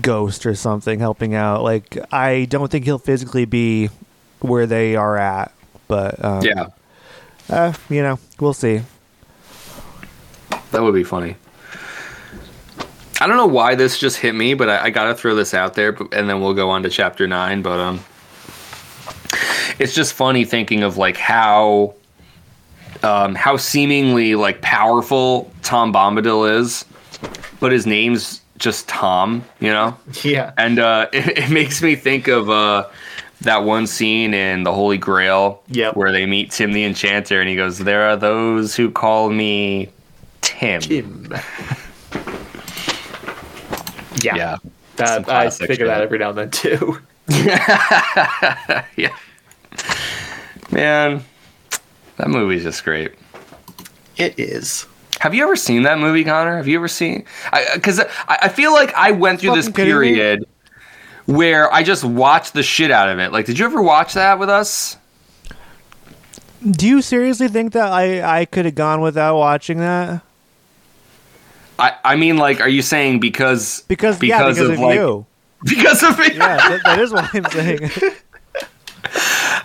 ghost 0.00 0.46
or 0.46 0.54
something 0.54 0.98
helping 0.98 1.34
out. 1.34 1.62
Like 1.62 1.98
I 2.12 2.46
don't 2.46 2.70
think 2.70 2.84
he'll 2.84 2.98
physically 2.98 3.44
be 3.44 3.90
where 4.40 4.66
they 4.66 4.96
are 4.96 5.16
at, 5.16 5.52
but 5.88 6.24
um, 6.24 6.42
yeah 6.42 6.68
uh, 7.48 7.72
you 7.88 8.02
know, 8.02 8.18
we'll 8.40 8.54
see. 8.54 8.82
That 10.70 10.82
would 10.82 10.94
be 10.94 11.04
funny. 11.04 11.36
I 13.20 13.26
don't 13.26 13.36
know 13.36 13.46
why 13.46 13.74
this 13.74 13.98
just 13.98 14.16
hit 14.16 14.34
me, 14.34 14.54
but 14.54 14.68
I, 14.68 14.84
I 14.84 14.90
gotta 14.90 15.14
throw 15.14 15.34
this 15.34 15.54
out 15.54 15.74
there, 15.74 15.96
and 16.12 16.28
then 16.28 16.40
we'll 16.40 16.54
go 16.54 16.70
on 16.70 16.82
to 16.82 16.90
chapter 16.90 17.26
nine. 17.26 17.62
But 17.62 17.78
um, 17.78 18.00
it's 19.78 19.94
just 19.94 20.14
funny 20.14 20.44
thinking 20.44 20.82
of 20.82 20.96
like 20.96 21.16
how, 21.16 21.94
um, 23.02 23.34
how 23.34 23.56
seemingly 23.56 24.34
like 24.34 24.60
powerful 24.60 25.52
Tom 25.62 25.92
Bombadil 25.92 26.58
is, 26.60 26.84
but 27.60 27.70
his 27.70 27.86
name's 27.86 28.41
just 28.62 28.88
Tom, 28.88 29.44
you 29.60 29.68
know. 29.70 29.96
Yeah. 30.22 30.52
And 30.56 30.78
uh, 30.78 31.08
it, 31.12 31.36
it 31.36 31.50
makes 31.50 31.82
me 31.82 31.96
think 31.96 32.28
of 32.28 32.48
uh, 32.48 32.88
that 33.42 33.64
one 33.64 33.86
scene 33.88 34.32
in 34.32 34.62
the 34.62 34.72
Holy 34.72 34.96
Grail 34.98 35.62
Yep. 35.68 35.96
where 35.96 36.12
they 36.12 36.24
meet 36.26 36.52
Tim 36.52 36.72
the 36.72 36.84
Enchanter 36.84 37.40
and 37.40 37.48
he 37.48 37.56
goes, 37.56 37.78
There 37.78 38.08
are 38.08 38.16
those 38.16 38.76
who 38.76 38.90
call 38.90 39.30
me 39.30 39.90
Tim. 40.42 40.80
Tim. 40.80 41.26
yeah. 44.22 44.36
Yeah. 44.36 44.56
That, 44.96 45.28
I 45.28 45.50
think 45.50 45.80
of 45.80 45.88
that 45.88 46.02
every 46.02 46.18
now 46.18 46.30
and 46.30 46.38
then 46.38 46.50
too. 46.50 46.98
yeah. 47.28 49.16
Man, 50.70 51.24
that 52.18 52.28
movie's 52.28 52.62
just 52.62 52.84
great. 52.84 53.12
It 54.18 54.38
is. 54.38 54.86
Have 55.22 55.34
you 55.34 55.44
ever 55.44 55.54
seen 55.54 55.82
that 55.82 56.00
movie, 56.00 56.24
Connor? 56.24 56.56
Have 56.56 56.66
you 56.66 56.76
ever 56.76 56.88
seen? 56.88 57.24
Because 57.74 58.00
uh, 58.00 58.10
I, 58.26 58.38
I 58.42 58.48
feel 58.48 58.72
like 58.72 58.92
I 58.94 59.12
went 59.12 59.38
through 59.38 59.54
this 59.54 59.66
Fucking 59.66 59.84
kidding 59.84 60.00
me? 60.00 60.14
period 60.14 60.48
where 61.26 61.72
I 61.72 61.84
just 61.84 62.02
watched 62.02 62.54
the 62.54 62.64
shit 62.64 62.90
out 62.90 63.08
of 63.08 63.20
it. 63.20 63.30
Like, 63.30 63.46
did 63.46 63.56
you 63.56 63.64
ever 63.64 63.80
watch 63.80 64.14
that 64.14 64.40
with 64.40 64.48
us? 64.48 64.96
Do 66.68 66.88
you 66.88 67.00
seriously 67.00 67.46
think 67.46 67.72
that 67.74 67.92
I 67.92 68.40
I 68.40 68.46
could 68.46 68.64
have 68.64 68.74
gone 68.74 69.00
without 69.00 69.38
watching 69.38 69.78
that? 69.78 70.22
I, 71.78 71.94
I 72.04 72.16
mean, 72.16 72.36
like, 72.36 72.60
are 72.60 72.68
you 72.68 72.82
saying 72.82 73.20
because 73.20 73.84
Because, 73.86 74.20
yeah, 74.20 74.48
because 74.48 74.58
of, 74.58 74.76
like 74.80 74.96
you. 74.96 75.24
because 75.64 76.02
of 76.02 76.18
me? 76.18 76.32
Yeah, 76.32 76.56
that, 76.56 76.80
that 76.84 76.98
is 76.98 77.12
what 77.12 77.32
I'm 77.32 77.44
saying. 77.44 77.90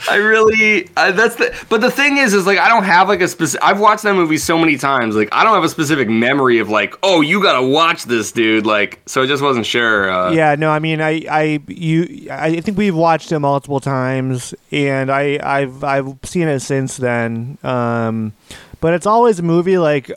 I 0.10 0.16
really 0.16 0.90
uh, 0.96 1.12
that's 1.12 1.36
the 1.36 1.54
but 1.70 1.82
the 1.82 1.92
thing 1.92 2.18
is 2.18 2.34
is 2.34 2.46
like 2.46 2.60
I 2.60 2.70
don't 2.70 2.86
have 2.86 3.10
like 3.10 3.22
a 3.22 3.28
specific 3.28 3.64
I've 3.64 3.80
watched 3.80 4.04
that 4.04 4.16
movie 4.16 4.38
so 4.38 4.58
many 4.58 4.78
times 4.78 5.16
like 5.16 5.30
I 5.32 5.44
don't 5.44 5.54
have 5.54 5.64
a 5.64 5.70
specific 5.70 6.08
memory 6.08 6.60
of 6.60 6.70
like 6.70 6.96
oh 7.04 7.22
you 7.22 7.42
got 7.42 7.60
to 7.60 7.68
watch 7.68 8.06
this 8.06 8.32
dude 8.32 8.66
like 8.66 9.02
so 9.06 9.24
I 9.24 9.26
just 9.26 9.44
wasn't 9.44 9.66
sure 9.66 10.10
uh 10.10 10.32
yeah, 10.38 10.56
no, 10.56 10.70
I 10.70 10.80
mean, 10.80 11.02
I, 11.02 11.24
I, 11.30 11.60
you, 11.68 12.28
I 12.32 12.62
think 12.62 12.78
we've 12.78 12.96
watched 12.96 13.32
it 13.32 13.40
multiple 13.40 13.80
times, 13.80 14.54
and 14.72 15.12
I, 15.12 15.40
I've, 15.42 15.84
I've 15.84 16.18
seen 16.24 16.48
it 16.48 16.60
since 16.60 16.98
then. 16.98 17.58
Um, 17.64 18.34
but 18.80 18.94
it's 18.94 19.06
always 19.08 19.40
a 19.40 19.44
movie 19.44 19.78
like 19.80 20.12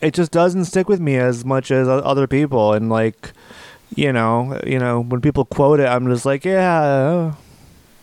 it 0.00 0.12
just 0.12 0.32
doesn't 0.32 0.64
stick 0.64 0.88
with 0.88 1.00
me 1.00 1.16
as 1.16 1.44
much 1.44 1.70
as 1.70 1.88
other 1.88 2.26
people, 2.26 2.72
and 2.72 2.90
like, 2.90 3.32
you 3.94 4.12
know, 4.12 4.60
you 4.66 4.78
know, 4.78 5.00
when 5.02 5.20
people 5.20 5.44
quote 5.44 5.80
it, 5.80 5.86
I'm 5.86 6.06
just 6.08 6.26
like, 6.26 6.44
yeah, 6.44 7.34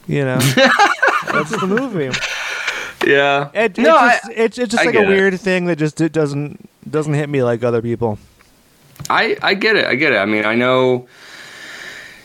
you 0.07 0.23
know, 0.23 0.39
that's 1.31 1.49
the 1.59 1.67
movie. 1.67 2.09
yeah 3.05 3.49
It, 3.53 3.77
no 3.77 3.95
I, 3.95 4.13
it's, 4.13 4.25
just, 4.25 4.37
it's, 4.37 4.57
it's 4.57 4.71
just 4.71 4.81
I 4.83 4.85
like 4.85 4.95
a 4.95 4.99
get 4.99 5.09
it. 5.09 5.09
weird 5.09 5.39
thing 5.39 5.65
that 5.65 5.77
just 5.77 5.99
it 6.01 6.11
doesn't 6.11 6.69
doesn't 6.89 7.13
hit 7.13 7.29
me 7.29 7.43
like 7.43 7.63
other 7.63 7.81
people. 7.81 8.17
I 9.09 9.37
I 9.41 9.53
get 9.55 9.75
it 9.75 9.85
I 9.85 9.95
get 9.95 10.13
it 10.13 10.17
I 10.17 10.25
mean 10.25 10.45
I 10.45 10.55
know 10.55 11.07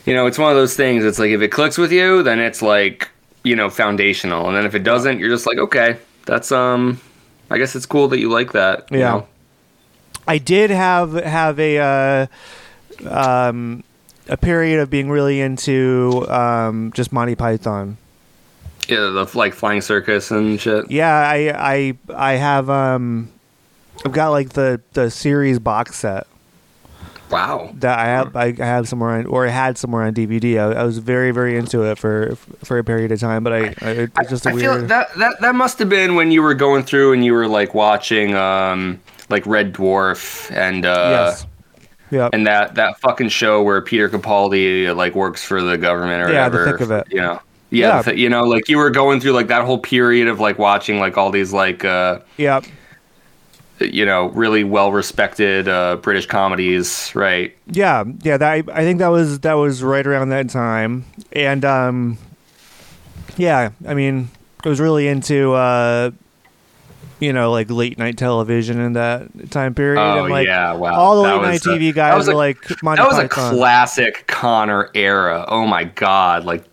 you 0.05 0.13
know 0.13 0.25
it's 0.27 0.37
one 0.37 0.51
of 0.51 0.55
those 0.57 0.75
things 0.75 1.03
it's 1.03 1.19
like 1.19 1.31
if 1.31 1.41
it 1.41 1.49
clicks 1.49 1.77
with 1.77 1.91
you 1.91 2.23
then 2.23 2.39
it's 2.39 2.61
like 2.61 3.09
you 3.43 3.55
know 3.55 3.69
foundational 3.69 4.47
and 4.47 4.55
then 4.55 4.65
if 4.65 4.75
it 4.75 4.83
doesn't 4.83 5.19
you're 5.19 5.29
just 5.29 5.47
like 5.47 5.57
okay 5.57 5.97
that's 6.25 6.51
um 6.51 6.99
I 7.49 7.57
guess 7.57 7.75
it's 7.75 7.85
cool 7.85 8.07
that 8.09 8.19
you 8.19 8.29
like 8.29 8.51
that 8.53 8.87
you 8.91 8.99
Yeah. 8.99 9.09
know? 9.11 9.27
I 10.27 10.37
did 10.39 10.69
have 10.71 11.13
have 11.13 11.57
a 11.57 11.77
uh, 11.79 13.09
um, 13.09 13.83
a 14.27 14.35
period 14.35 14.81
of 14.81 14.89
being 14.89 15.09
really 15.09 15.39
into 15.39 16.25
um, 16.29 16.91
just 16.93 17.13
Monty 17.13 17.33
Python. 17.35 17.95
Yeah 18.89 18.97
the 18.97 19.29
like 19.35 19.53
flying 19.53 19.81
circus 19.81 20.31
and 20.31 20.59
shit 20.59 20.89
Yeah, 20.89 21.13
I 21.15 21.53
I 21.55 21.97
I 22.15 22.31
have 22.33 22.69
um, 22.69 23.29
I've 24.05 24.11
got 24.13 24.29
like 24.29 24.49
the 24.49 24.81
the 24.93 25.09
series 25.11 25.59
box 25.59 25.97
set 25.97 26.27
wow 27.29 27.69
that 27.75 27.99
I 27.99 28.05
have 28.05 28.35
I, 28.37 28.53
have 28.53 28.87
somewhere 28.87 29.11
on, 29.17 29.25
or 29.25 29.45
I 29.45 29.49
had 29.49 29.77
somewhere 29.77 30.03
on 30.03 30.13
DVD. 30.13 30.57
I, 30.59 30.79
I 30.79 30.83
was 30.83 30.97
very 30.99 31.31
very 31.31 31.57
into 31.57 31.83
it 31.83 31.97
for 31.97 32.35
for 32.63 32.77
a 32.77 32.83
period 32.83 33.11
of 33.11 33.19
time, 33.19 33.43
but 33.43 33.53
I, 33.53 33.59
I 33.81 33.89
it's 34.19 34.29
just 34.29 34.45
a 34.45 34.49
I 34.49 34.53
weird. 34.53 34.63
feel 34.79 34.87
that 34.87 35.13
that 35.17 35.41
that 35.41 35.55
must 35.55 35.77
have 35.79 35.89
been 35.89 36.15
when 36.15 36.31
you 36.31 36.41
were 36.41 36.53
going 36.53 36.83
through 36.83 37.13
and 37.13 37.25
you 37.25 37.33
were 37.33 37.47
like 37.47 37.73
watching 37.73 38.33
um 38.35 39.01
like 39.29 39.45
Red 39.45 39.73
Dwarf 39.73 40.49
and 40.55 40.85
uh 40.85 41.09
yes. 41.31 41.45
Yep. 42.09 42.29
and 42.33 42.47
that 42.47 42.75
that 42.75 42.97
fucking 43.01 43.27
show 43.27 43.61
where 43.61 43.81
Peter 43.81 44.07
Capaldi 44.09 44.95
like 44.95 45.13
works 45.13 45.43
for 45.43 45.61
the 45.61 45.77
government 45.77 46.21
or 46.23 46.31
Yeah, 46.31 46.47
the 46.47 46.57
whatever. 46.59 46.77
thick 46.77 46.81
of 46.81 46.91
it. 46.91 47.07
You 47.11 47.19
know. 47.21 47.41
Yeah, 47.69 48.01
Yeah. 48.05 48.13
you 48.13 48.29
know, 48.29 48.43
like 48.43 48.69
you 48.69 48.77
were 48.77 48.89
going 48.89 49.19
through 49.19 49.33
like 49.33 49.47
that 49.47 49.65
whole 49.65 49.77
period 49.79 50.27
of 50.27 50.39
like 50.39 50.57
watching 50.57 50.99
like 50.99 51.17
all 51.17 51.29
these 51.31 51.51
like 51.53 51.83
uh 51.85 52.19
Yep. 52.37 52.65
you 53.79 54.05
know 54.05 54.27
really 54.29 54.63
well 54.63 54.91
respected 54.91 55.67
uh 55.67 55.97
British 55.97 56.25
comedies, 56.25 57.11
right? 57.13 57.55
Yeah, 57.67 58.05
yeah. 58.23 58.37
That 58.37 58.51
I, 58.51 58.63
I 58.71 58.81
think 58.83 58.99
that 58.99 59.09
was 59.09 59.39
that 59.41 59.53
was 59.53 59.83
right 59.83 60.05
around 60.07 60.29
that 60.29 60.49
time, 60.49 61.05
and 61.33 61.63
um, 61.65 62.17
yeah. 63.37 63.71
I 63.87 63.93
mean, 63.93 64.29
I 64.63 64.69
was 64.69 64.79
really 64.79 65.07
into 65.07 65.53
uh, 65.53 66.11
you 67.19 67.33
know, 67.33 67.51
like 67.51 67.69
late 67.69 67.97
night 67.97 68.17
television 68.17 68.79
in 68.79 68.93
that 68.93 69.51
time 69.51 69.73
period. 69.75 69.99
Oh 70.01 70.23
and, 70.23 70.31
like, 70.31 70.47
yeah, 70.47 70.73
wow. 70.73 70.93
all 70.95 71.21
the 71.21 71.29
late 71.29 71.41
night 71.41 71.65
a- 71.65 71.69
TV 71.69 71.93
guys 71.93 72.27
were 72.27 72.33
a- 72.33 72.37
like 72.37 72.57
Monty 72.81 73.01
That 73.01 73.09
was 73.09 73.17
a 73.19 73.27
classic 73.27 74.25
Connor 74.27 74.89
era. 74.95 75.45
Oh 75.47 75.67
my 75.67 75.83
god, 75.83 76.45
like 76.45 76.63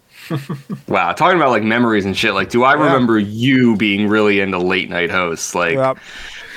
wow, 0.89 1.12
talking 1.12 1.37
about 1.37 1.51
like 1.51 1.62
memories 1.62 2.05
and 2.05 2.16
shit. 2.16 2.35
Like, 2.35 2.51
do 2.51 2.64
I 2.64 2.75
Yeah. 2.77 2.85
remember 2.85 3.18
you 3.18 3.77
being 3.77 4.09
really 4.09 4.41
into 4.41 4.59
late 4.59 4.89
night 4.91 5.11
hosts? 5.11 5.55
Like 5.55 5.75
Yep. 5.75 5.99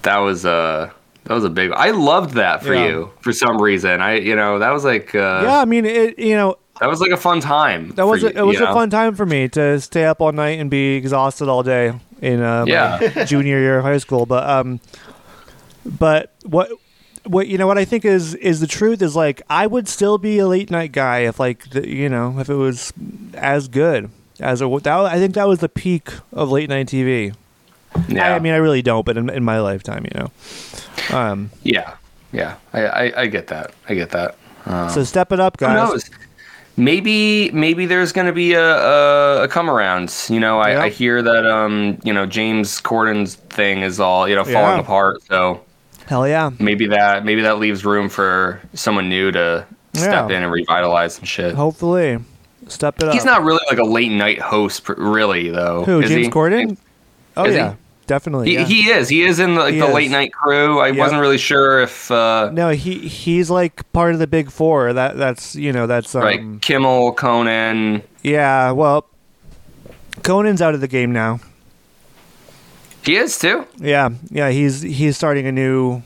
that 0.03 0.18
was 0.18 0.45
uh 0.45 0.89
that 1.24 1.34
was 1.34 1.43
a 1.43 1.49
big. 1.49 1.72
I 1.72 1.89
loved 1.91 2.36
that 2.36 2.64
for 2.64 2.74
Yeah. 2.76 2.88
you 2.88 3.12
for 3.22 3.34
some 3.34 3.60
reason. 3.62 4.01
I 4.01 4.16
you 4.18 4.36
know 4.36 4.60
that 4.60 4.72
was 4.72 4.84
like 4.86 5.16
uh, 5.16 5.41
yeah, 5.43 5.60
I 5.62 5.66
mean, 5.66 5.86
it. 5.86 6.20
You 6.20 6.36
know, 6.36 6.56
that 6.80 6.88
was 6.88 7.01
like 7.01 7.12
a 7.12 7.18
fun 7.18 7.39
time. 7.39 7.89
that 7.95 8.06
was 8.06 8.24
a, 8.24 8.28
you, 8.28 8.34
it 8.36 8.45
was 8.45 8.58
a 8.58 8.66
know? 8.66 8.74
fun 8.74 8.89
time 8.89 9.16
for 9.16 9.26
me 9.26 9.47
to 9.49 9.80
stay 9.82 10.06
up 10.06 10.22
all 10.22 10.32
night 10.32 10.60
and 10.60 10.70
be 10.70 10.95
exhausted 10.95 11.47
all 11.49 11.64
day 11.64 11.93
in 12.22 12.41
uh, 12.41 12.66
Yeah. 12.68 13.24
junior 13.26 13.58
year 13.60 13.80
of 13.80 13.86
high 13.86 13.97
school. 13.97 14.26
But 14.28 14.47
um, 14.47 14.80
but 15.86 16.34
what 16.45 16.70
what 17.26 17.47
you 17.47 17.57
know 17.57 17.67
what 17.67 17.78
I 17.78 17.86
think 17.86 18.05
is 18.05 18.34
is 18.36 18.59
the 18.59 18.67
truth 18.67 19.01
is 19.01 19.15
like 19.15 19.41
I 19.49 19.67
would 19.67 19.88
still 19.88 20.17
be 20.17 20.39
a 20.39 20.47
late 20.47 20.69
night 20.71 20.91
guy 20.91 21.19
if 21.19 21.39
like 21.39 21.69
the, 21.71 21.88
you 21.88 22.09
know 22.09 22.39
if 22.39 22.49
it 22.49 22.55
was 22.55 22.93
as 23.34 23.67
good 23.67 24.09
as 24.39 24.61
it 24.61 24.84
that 24.84 24.99
I 24.99 25.17
think 25.17 25.34
that 25.36 25.47
was 25.47 25.59
the 25.59 25.69
peak 25.69 26.09
of 26.34 26.51
late 26.51 26.69
night 26.69 26.88
TV. 26.88 27.34
Yeah, 28.09 28.34
I, 28.34 28.36
I 28.36 28.39
mean 28.39 28.53
I 28.53 28.57
really 28.57 28.82
don't, 28.82 29.05
but 29.05 29.17
in, 29.17 29.30
in 29.30 29.43
my 29.43 29.59
lifetime, 29.59 30.05
you 30.05 30.19
know. 30.19 31.17
Um, 31.17 31.49
yeah, 31.63 31.95
yeah. 32.34 32.55
I, 32.73 32.86
I 32.86 33.21
I 33.21 33.28
get 33.28 33.47
that. 33.47 33.71
I 33.88 33.93
get 33.95 34.09
that. 34.11 34.36
so 34.93 35.03
step 35.03 35.32
it 35.32 35.39
up, 35.39 35.57
guys. 35.57 35.69
Who 35.88 35.93
knows? 35.93 36.09
Maybe 36.78 37.51
maybe 37.51 37.86
there's 37.86 38.11
going 38.11 38.28
to 38.28 38.34
be 38.34 38.51
a, 38.53 38.61
a, 38.61 39.43
a 39.43 39.47
come 39.47 39.69
around. 39.69 40.13
You 40.30 40.41
know, 40.41 40.59
I, 40.59 40.71
Yeah. 40.71 40.82
I 40.82 40.89
hear 40.89 41.21
that 41.21 41.45
um 41.45 41.97
you 42.03 42.11
know 42.11 42.26
James 42.26 42.82
Corden's 42.82 43.36
thing 43.36 43.82
is 43.82 43.99
all 43.99 44.28
you 44.28 44.36
know 44.36 44.43
falling 44.43 44.76
Yeah. 44.76 44.82
apart. 44.82 45.23
So 45.23 45.61
Hell 46.08 46.28
yeah. 46.28 46.51
maybe 46.60 46.88
that 46.88 47.26
maybe 47.26 47.41
that 47.41 47.60
leaves 47.60 47.84
room 47.86 48.10
for 48.10 48.62
someone 48.74 49.10
new 49.10 49.32
to 49.32 49.66
step 49.93 50.30
Yeah. 50.30 50.38
in 50.38 50.43
and 50.43 50.51
revitalize 50.51 51.16
some 51.16 51.26
shit. 51.26 51.56
Hopefully, 51.56 52.20
step 52.68 53.01
it 53.01 53.08
up. 53.08 53.14
He's 53.14 53.26
not 53.26 53.43
really 53.43 53.64
like 53.70 53.80
a 53.80 53.84
late 53.84 54.12
night 54.12 54.39
host, 54.39 54.88
really 54.89 55.49
though. 55.49 55.84
Who 55.86 56.01
is 56.01 56.10
James 56.10 56.28
he? 56.28 56.32
Corden? 56.32 56.78
Oh 57.38 57.45
Is 57.45 57.53
he? 57.53 57.57
yeah, 57.57 57.76
definitely. 58.07 58.48
He, 58.49 58.53
yeah. 58.53 58.65
he 58.65 58.90
is. 58.90 59.10
He 59.10 59.23
is 59.23 59.40
in 59.40 59.56
the, 59.56 59.61
like, 59.61 59.77
the 59.80 59.88
late 59.88 60.11
night 60.11 60.32
crew. 60.32 60.80
I 60.80 60.88
Yep. 60.88 60.98
wasn't 60.98 61.22
really 61.22 61.38
sure 61.38 61.82
if 61.82 62.10
uh, 62.11 62.49
No, 62.53 62.69
he 62.69 62.99
he's 63.07 63.49
like 63.49 63.91
part 63.91 64.14
of 64.14 64.19
the 64.19 64.27
big 64.27 64.52
four. 64.52 64.94
That 64.94 65.18
that's 65.18 65.56
you 65.56 65.73
know 65.73 65.88
that's 65.88 66.14
um, 66.15 66.22
right 66.22 66.61
Kimmel, 66.61 67.14
Conan. 67.14 68.03
Yeah, 68.23 68.72
well, 68.72 69.07
Conan's 70.23 70.61
out 70.61 70.76
of 70.76 70.82
the 70.82 70.88
game 70.88 71.11
now. 71.11 71.40
He 73.06 73.15
is 73.18 73.38
too. 73.38 73.65
Yeah, 73.77 74.10
yeah, 74.30 74.49
he's 74.49 74.82
he's 74.82 75.15
starting 75.15 75.45
a 75.48 75.52
new 75.52 76.02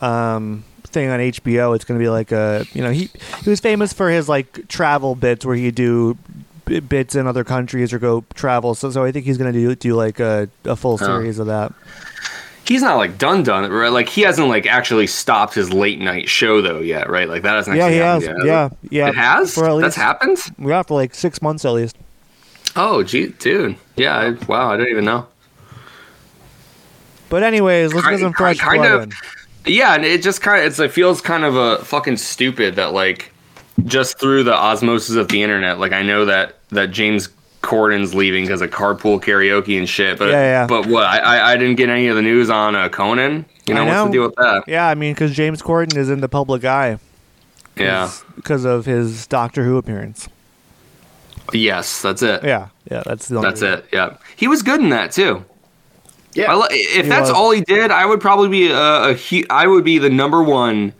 um, 0.00 0.64
thing 0.84 1.08
on 1.08 1.18
HBO. 1.20 1.74
It's 1.74 1.84
going 1.84 1.98
to 1.98 2.04
be 2.04 2.08
like 2.10 2.32
a 2.32 2.66
you 2.72 2.82
know 2.82 2.90
he 2.90 3.10
he 3.42 3.50
was 3.50 3.60
famous 3.60 3.92
for 3.92 4.10
his 4.10 4.28
like 4.28 4.68
travel 4.68 5.14
bits 5.14 5.44
where 5.46 5.56
he 5.56 5.70
do 5.70 6.18
b- 6.66 6.80
bits 6.80 7.14
in 7.14 7.26
other 7.26 7.44
countries 7.44 7.92
or 7.92 7.98
go 7.98 8.24
travel. 8.34 8.74
So 8.74 8.90
so 8.90 9.04
I 9.04 9.12
think 9.12 9.24
he's 9.24 9.38
going 9.38 9.52
to 9.52 9.58
do 9.58 9.74
do 9.74 9.94
like 9.94 10.20
a, 10.20 10.48
a 10.64 10.76
full 10.76 10.94
Oh. 10.94 10.96
series 11.06 11.38
of 11.38 11.46
that. 11.46 11.72
He's 12.66 12.80
not 12.80 12.96
like 12.96 13.18
done 13.18 13.42
done. 13.42 13.70
Right? 13.70 13.88
Like 13.92 14.08
he 14.08 14.22
hasn't 14.22 14.48
like 14.48 14.66
actually 14.66 15.06
stopped 15.06 15.54
his 15.54 15.72
late 15.72 15.98
night 16.00 16.28
show 16.28 16.60
though 16.62 16.80
yet, 16.80 17.08
right? 17.10 17.28
Like 17.28 17.42
that 17.42 17.54
hasn't. 17.56 17.76
Yeah, 17.76 17.84
actually 17.84 17.94
he 17.94 18.00
has. 18.00 18.26
happened 18.26 18.46
Yeah, 18.46 18.68
yeah. 18.90 19.08
It 19.08 19.14
has. 19.16 19.54
For 19.54 19.64
at 19.64 19.68
That's 19.80 19.82
least 19.84 19.96
happened. 19.96 20.38
yeah 20.58 20.82
for 20.82 20.94
like 20.94 21.14
six 21.14 21.40
months 21.42 21.64
at 21.64 21.70
least. 21.72 21.96
Oh, 22.76 23.02
gee, 23.02 23.28
dude. 23.28 23.76
Yeah. 23.96 24.16
I, 24.16 24.30
wow. 24.46 24.72
I 24.72 24.76
don't 24.76 24.88
even 24.88 25.04
know. 25.04 25.26
But 27.28 27.42
anyways, 27.42 27.94
let's 27.94 28.06
get 28.06 28.20
some 28.20 28.32
fresh 28.32 28.58
kind 28.58 28.78
blood 28.82 28.90
of- 28.92 29.02
in. 29.04 29.12
Yeah, 29.66 29.94
and 29.94 30.04
it 30.04 30.22
just 30.22 30.42
kind 30.42 30.60
of 30.60 30.66
it's 30.66 30.78
it 30.78 30.92
feels 30.92 31.20
kind 31.22 31.42
of 31.44 31.56
a 31.56 31.78
fucking 31.84 32.18
stupid 32.18 32.76
that 32.76 32.92
like 32.92 33.32
just 33.86 34.18
through 34.18 34.44
the 34.44 34.54
osmosis 34.54 35.16
of 35.16 35.28
the 35.28 35.42
internet, 35.42 35.78
like 35.78 35.92
I 35.92 36.02
know 36.02 36.26
that 36.26 36.56
that 36.70 36.90
James 36.90 37.30
Corden's 37.62 38.14
leaving 38.14 38.44
because 38.44 38.60
of 38.60 38.68
carpool 38.70 39.22
karaoke 39.22 39.78
and 39.78 39.88
shit, 39.88 40.18
but 40.18 40.28
Yeah, 40.28 40.42
yeah. 40.42 40.66
but 40.66 40.84
what 40.86 41.04
I, 41.04 41.54
I 41.54 41.56
didn't 41.56 41.76
get 41.76 41.88
any 41.88 42.08
of 42.08 42.16
the 42.16 42.20
news 42.20 42.50
on 42.50 42.76
uh, 42.76 42.90
Conan. 42.90 43.46
You 43.66 43.72
know, 43.72 43.84
I 43.84 43.86
what's 43.86 43.94
know. 43.96 44.04
the 44.06 44.12
deal 44.12 44.22
with 44.24 44.34
that? 44.34 44.64
Yeah, 44.66 44.86
I 44.86 44.94
mean, 44.94 45.14
because 45.14 45.34
James 45.34 45.62
Corden 45.62 45.96
is 45.96 46.10
in 46.10 46.20
the 46.20 46.28
public 46.28 46.62
eye. 46.66 46.98
Yeah, 47.74 48.10
because 48.36 48.66
of 48.66 48.84
his 48.84 49.26
Doctor 49.26 49.64
Who 49.64 49.78
appearance. 49.78 50.28
Yes, 51.54 52.02
that's 52.02 52.20
it. 52.22 52.44
Yeah, 52.44 52.68
yeah, 52.90 53.02
that's 53.06 53.28
the 53.28 53.36
only 53.36 53.48
That's 53.48 53.62
it. 53.62 53.86
Yeah, 53.92 54.16
he 54.36 54.46
was 54.46 54.62
good 54.62 54.80
in 54.80 54.90
that 54.90 55.12
too. 55.12 55.44
Yeah. 56.34 56.52
I 56.52 56.56
li- 56.56 56.66
if 56.70 57.08
that's 57.08 57.28
was. 57.28 57.36
all 57.36 57.50
he 57.52 57.60
did, 57.60 57.90
I 57.90 58.04
would 58.06 58.20
probably 58.20 58.48
be 58.48 58.68
a, 58.70 59.10
a 59.10 59.14
hu- 59.14 59.44
I 59.50 59.66
would 59.66 59.84
be 59.84 59.98
the 59.98 60.10
number 60.10 60.42
one. 60.42 60.92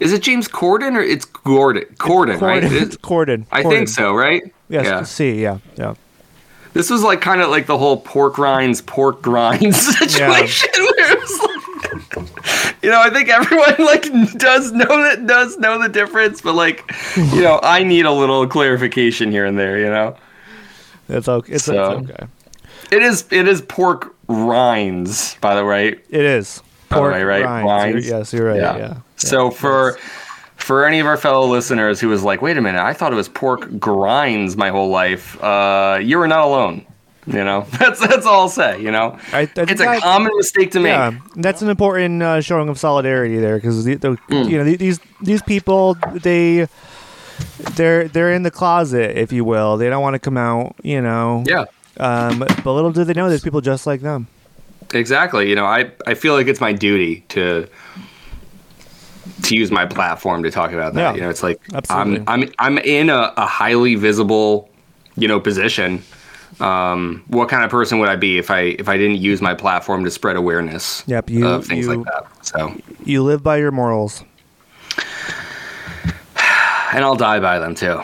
Is 0.00 0.12
it 0.12 0.22
James 0.22 0.46
Corden 0.48 0.94
or 0.96 1.00
it's 1.02 1.24
Gordon? 1.24 1.84
Corden, 1.98 2.40
right? 2.40 2.62
Corden. 2.62 2.72
It- 2.72 2.82
It's 2.82 2.96
Corden. 2.96 3.46
I 3.50 3.62
Corden. 3.62 3.70
think 3.70 3.88
so, 3.88 4.14
right? 4.14 4.42
Yes, 4.68 4.84
Yeah. 4.86 5.02
See, 5.04 5.42
Yeah, 5.42 5.58
yeah. 5.76 5.94
This 6.72 6.90
was 6.90 7.02
like 7.02 7.22
kind 7.22 7.40
of 7.40 7.48
like 7.48 7.64
the 7.66 7.78
whole 7.78 7.96
pork 7.96 8.36
rinds, 8.36 8.82
pork 8.82 9.22
grinds 9.22 9.80
situation. 9.98 10.68
Where 10.76 11.12
it 11.12 11.18
was 11.18 11.40
like, 11.40 12.82
you 12.82 12.90
know, 12.90 13.00
I 13.00 13.08
think 13.08 13.30
everyone 13.30 13.74
like 13.78 14.02
does 14.38 14.72
know 14.72 14.84
that 14.84 15.26
does 15.26 15.56
know 15.56 15.80
the 15.80 15.88
difference, 15.88 16.42
but 16.42 16.54
like, 16.54 16.84
you 17.16 17.40
know, 17.40 17.60
I 17.62 17.82
need 17.82 18.04
a 18.04 18.12
little 18.12 18.46
clarification 18.46 19.30
here 19.30 19.46
and 19.46 19.58
there. 19.58 19.78
You 19.78 19.86
know, 19.88 20.16
It's 21.08 21.28
okay. 21.28 21.54
It's, 21.54 21.64
So- 21.64 22.00
it's 22.00 22.10
okay. 22.10 22.26
It 22.90 23.02
is 23.02 23.24
it 23.30 23.46
is 23.48 23.62
pork 23.62 24.14
rinds, 24.28 25.36
by 25.40 25.54
the 25.54 25.64
way. 25.64 25.88
It 25.88 26.24
is. 26.24 26.62
Pork 26.88 27.12
right, 27.12 27.24
right, 27.24 27.44
rinds. 27.44 27.66
rinds. 27.66 28.06
You're- 28.06 28.18
yes, 28.18 28.32
you're 28.32 28.46
right. 28.46 28.56
Yeah. 28.60 28.76
Yeah. 28.76 28.94
So 29.16 29.50
for 29.50 29.98
for 30.56 30.84
any 30.86 30.98
of 31.00 31.06
our 31.06 31.16
fellow 31.16 31.46
listeners 31.46 32.00
who 32.00 32.08
was 32.08 32.22
like, 32.22 32.42
wait 32.42 32.56
a 32.56 32.60
minute, 32.60 32.80
I 32.82 32.92
thought 32.92 33.12
it 33.12 33.16
was 33.16 33.28
pork 33.28 33.78
grinds 33.78 34.56
my 34.56 34.70
whole 34.70 34.88
life. 34.88 35.40
Uh, 35.42 35.98
you 36.02 36.18
were 36.18 36.28
not 36.28 36.40
alone. 36.40 36.84
You 37.26 37.42
know, 37.44 37.66
that's 37.80 37.98
that's 37.98 38.24
all 38.24 38.42
I'll 38.42 38.48
say. 38.48 38.80
You 38.80 38.92
know, 38.92 39.18
I- 39.32 39.40
I 39.40 39.48
it's 39.56 39.80
a 39.80 39.88
I- 39.88 39.98
common 40.00 40.30
mistake 40.36 40.70
to 40.72 40.80
make. 40.80 40.90
Yeah, 40.90 41.12
that's 41.34 41.60
an 41.62 41.68
important 41.70 42.22
uh, 42.22 42.40
showing 42.40 42.68
of 42.68 42.78
solidarity 42.78 43.38
there 43.38 43.56
because 43.56 43.84
the, 43.84 43.96
the, 43.96 44.10
Mm. 44.30 44.48
you 44.50 44.58
know 44.58 44.64
these 44.64 45.00
these 45.22 45.42
people 45.42 45.94
they 46.14 46.68
they're 47.74 48.06
they're 48.08 48.32
in 48.32 48.44
the 48.44 48.50
closet, 48.52 49.18
if 49.18 49.32
you 49.32 49.44
will. 49.44 49.76
They 49.76 49.88
don't 49.90 50.02
want 50.02 50.14
to 50.14 50.20
come 50.20 50.36
out, 50.36 50.76
you 50.84 51.00
know. 51.02 51.42
Yeah, 51.48 51.64
Um, 51.98 52.38
but 52.38 52.66
little 52.66 52.92
do 52.92 53.04
they 53.04 53.12
know, 53.14 53.28
there's 53.28 53.42
people 53.42 53.60
just 53.60 53.86
like 53.86 54.00
them. 54.02 54.26
exactly. 54.94 55.48
You 55.48 55.54
know, 55.54 55.64
I 55.66 55.90
I 56.06 56.14
feel 56.14 56.34
like 56.34 56.46
it's 56.46 56.60
my 56.60 56.72
duty 56.72 57.20
to 57.30 57.66
to 59.42 59.56
use 59.56 59.70
my 59.70 59.86
platform 59.86 60.42
to 60.42 60.50
talk 60.50 60.72
about 60.72 60.94
that. 60.94 61.00
Yeah, 61.00 61.14
you 61.14 61.20
know, 61.20 61.30
it's 61.30 61.42
like 61.42 61.60
absolutely. 61.74 62.24
I'm 62.26 62.42
I'm 62.42 62.52
I'm 62.58 62.78
in 62.78 63.10
a, 63.10 63.32
a 63.36 63.46
highly 63.46 63.94
visible, 63.94 64.68
you 65.16 65.26
know, 65.28 65.40
position. 65.40 66.02
Um, 66.60 67.22
what 67.26 67.48
kind 67.50 67.64
of 67.64 67.70
person 67.70 67.98
would 67.98 68.08
I 68.08 68.16
be 68.16 68.38
if 68.38 68.50
I 68.50 68.60
if 68.78 68.88
I 68.88 68.96
didn't 68.96 69.16
use 69.18 69.42
my 69.42 69.52
platform 69.54 70.04
to 70.04 70.10
spread 70.10 70.36
awareness 70.36 71.02
Yep, 71.06 71.28
you- 71.30 71.46
of 71.46 71.66
things 71.66 71.86
you- 71.86 71.96
like 71.96 72.06
that? 72.06 72.46
So, 72.46 72.74
You 73.04 73.22
live 73.22 73.42
by 73.42 73.56
your 73.58 73.72
morals. 73.72 74.22
and 76.92 77.04
I'll 77.04 77.16
die 77.16 77.40
by 77.40 77.58
them 77.58 77.74
too. 77.74 78.00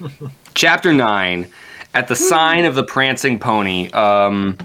Chapter 0.54 0.92
nine, 0.92 1.50
at 1.94 2.08
the 2.08 2.16
sign 2.16 2.64
of 2.64 2.74
the 2.74 2.84
prancing 2.84 3.38
pony. 3.38 3.90
Um, 3.90 4.58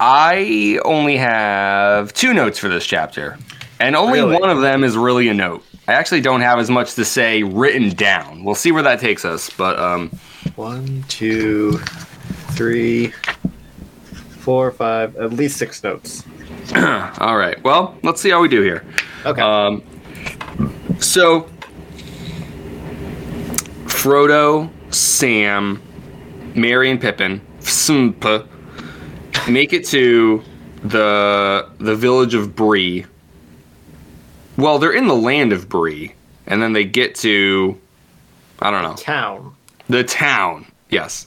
I 0.00 0.78
only 0.84 1.16
have 1.16 2.12
two 2.12 2.32
notes 2.34 2.58
for 2.58 2.68
this 2.68 2.84
chapter, 2.86 3.38
and 3.80 3.94
only 3.96 4.20
Really? 4.20 4.36
one 4.38 4.50
of 4.50 4.60
them 4.60 4.84
is 4.84 4.96
really 4.96 5.28
a 5.28 5.34
note. 5.34 5.62
I 5.88 5.92
actually 5.92 6.20
don't 6.20 6.40
have 6.40 6.58
as 6.58 6.68
much 6.70 6.94
to 6.94 7.04
say 7.04 7.42
written 7.44 7.90
down. 7.90 8.42
We'll 8.44 8.56
see 8.56 8.72
where 8.72 8.82
that 8.82 8.98
takes 9.00 9.24
us, 9.24 9.50
but 9.50 9.78
um, 9.78 10.10
One, 10.56 11.04
two, 11.08 11.78
three, 12.52 13.08
four, 14.40 14.70
five, 14.72 15.16
at 15.16 15.32
least 15.32 15.56
six 15.58 15.82
notes. 15.84 16.24
all 16.74 17.36
right. 17.36 17.62
Well, 17.62 17.96
let's 18.02 18.20
see 18.20 18.30
how 18.30 18.40
we 18.40 18.48
do 18.48 18.62
here. 18.62 18.84
Okay. 19.24 19.40
Um, 19.40 19.82
so, 20.98 21.48
Frodo, 23.84 24.68
Sam, 24.92 25.80
Merry, 26.56 26.90
and 26.90 27.00
Pippin, 27.00 27.40
make 29.48 29.72
it 29.72 29.84
to 29.86 30.42
the 30.82 31.68
the 31.78 31.94
village 31.94 32.34
of 32.34 32.56
Bree. 32.56 33.06
Well, 34.56 34.78
they're 34.78 34.92
in 34.92 35.06
the 35.06 35.14
land 35.14 35.52
of 35.52 35.68
Bree, 35.68 36.14
and 36.46 36.62
then 36.62 36.72
they 36.72 36.84
get 36.84 37.14
to 37.16 37.78
I 38.60 38.70
don't 38.70 38.82
know 38.82 38.94
Town. 38.94 39.54
the 39.88 40.02
town. 40.04 40.66
Yes. 40.88 41.26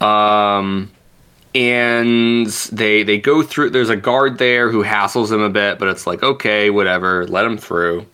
Um, 0.00 0.90
and 1.54 2.46
they 2.46 3.02
they 3.02 3.18
go 3.18 3.42
through. 3.42 3.70
There's 3.70 3.90
a 3.90 3.96
guard 3.96 4.38
there 4.38 4.70
who 4.70 4.82
hassles 4.82 5.28
them 5.28 5.42
a 5.42 5.50
bit, 5.50 5.78
but 5.78 5.88
it's 5.88 6.06
like 6.06 6.22
okay, 6.22 6.70
whatever, 6.70 7.26
let 7.26 7.42
them 7.44 7.58
through. 7.58 8.06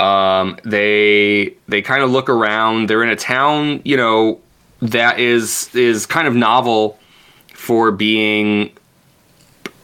Um, 0.00 0.56
they 0.64 1.54
they 1.68 1.82
kind 1.82 2.02
of 2.02 2.10
look 2.10 2.30
around. 2.30 2.88
They're 2.88 3.02
in 3.02 3.10
a 3.10 3.16
town, 3.16 3.82
you 3.84 3.96
know, 3.96 4.40
that 4.80 5.20
is 5.20 5.74
is 5.74 6.06
kind 6.06 6.26
of 6.26 6.34
novel 6.34 6.98
for 7.54 7.92
being 7.92 8.72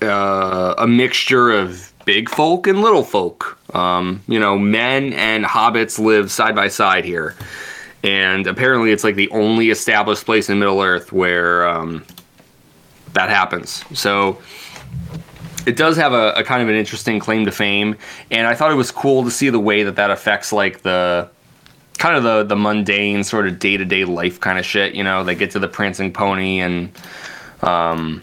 uh, 0.01 0.75
a 0.79 0.87
mixture 0.87 1.51
of 1.51 1.93
big 2.07 2.31
folk 2.31 2.67
and 2.67 2.81
little 2.81 3.03
folk. 3.03 3.59
Um, 3.75 4.23
you 4.27 4.41
know, 4.41 4.59
men 4.59 5.13
and 5.13 5.45
hobbits 5.45 5.99
live 5.99 6.31
side 6.31 6.57
by 6.57 6.69
side 6.69 7.05
here, 7.05 7.35
and 8.03 8.47
apparently 8.47 8.93
it's 8.93 9.05
like 9.05 9.17
the 9.17 9.29
only 9.31 9.69
established 9.69 10.25
place 10.25 10.49
in 10.49 10.59
Middle 10.59 10.81
Earth 10.81 11.13
where 11.13 11.69
um, 11.69 12.07
that 13.13 13.29
happens. 13.29 13.85
So 13.93 14.39
it 15.67 15.77
does 15.77 15.97
have 15.97 16.13
a, 16.13 16.33
a 16.33 16.45
kind 16.45 16.63
of 16.63 16.69
an 16.69 16.75
interesting 16.77 17.19
claim 17.19 17.45
to 17.45 17.53
fame, 17.53 17.97
and 18.31 18.47
I 18.47 18.55
thought 18.55 18.71
it 18.73 18.77
was 18.77 18.91
cool 18.91 19.25
to 19.25 19.31
see 19.31 19.51
the 19.51 19.61
way 19.61 19.83
that 19.83 19.97
that 19.97 20.11
affects 20.11 20.53
like 20.53 20.83
the 20.83 21.29
kind 21.99 22.17
of 22.17 22.23
the 22.23 22.43
the 22.45 22.57
mundane 22.57 23.25
sort 23.25 23.47
of 23.49 23.59
day 23.59 23.77
to 23.77 23.85
day 23.85 24.05
life 24.05 24.41
kind 24.41 24.59
of 24.59 24.65
shit. 24.65 24.95
You 24.95 25.03
know, 25.05 25.25
they 25.25 25.35
get 25.35 25.51
to 25.53 25.59
the 25.59 25.69
prancing 25.69 26.13
pony 26.13 26.61
and 26.61 26.93
um, 27.63 28.23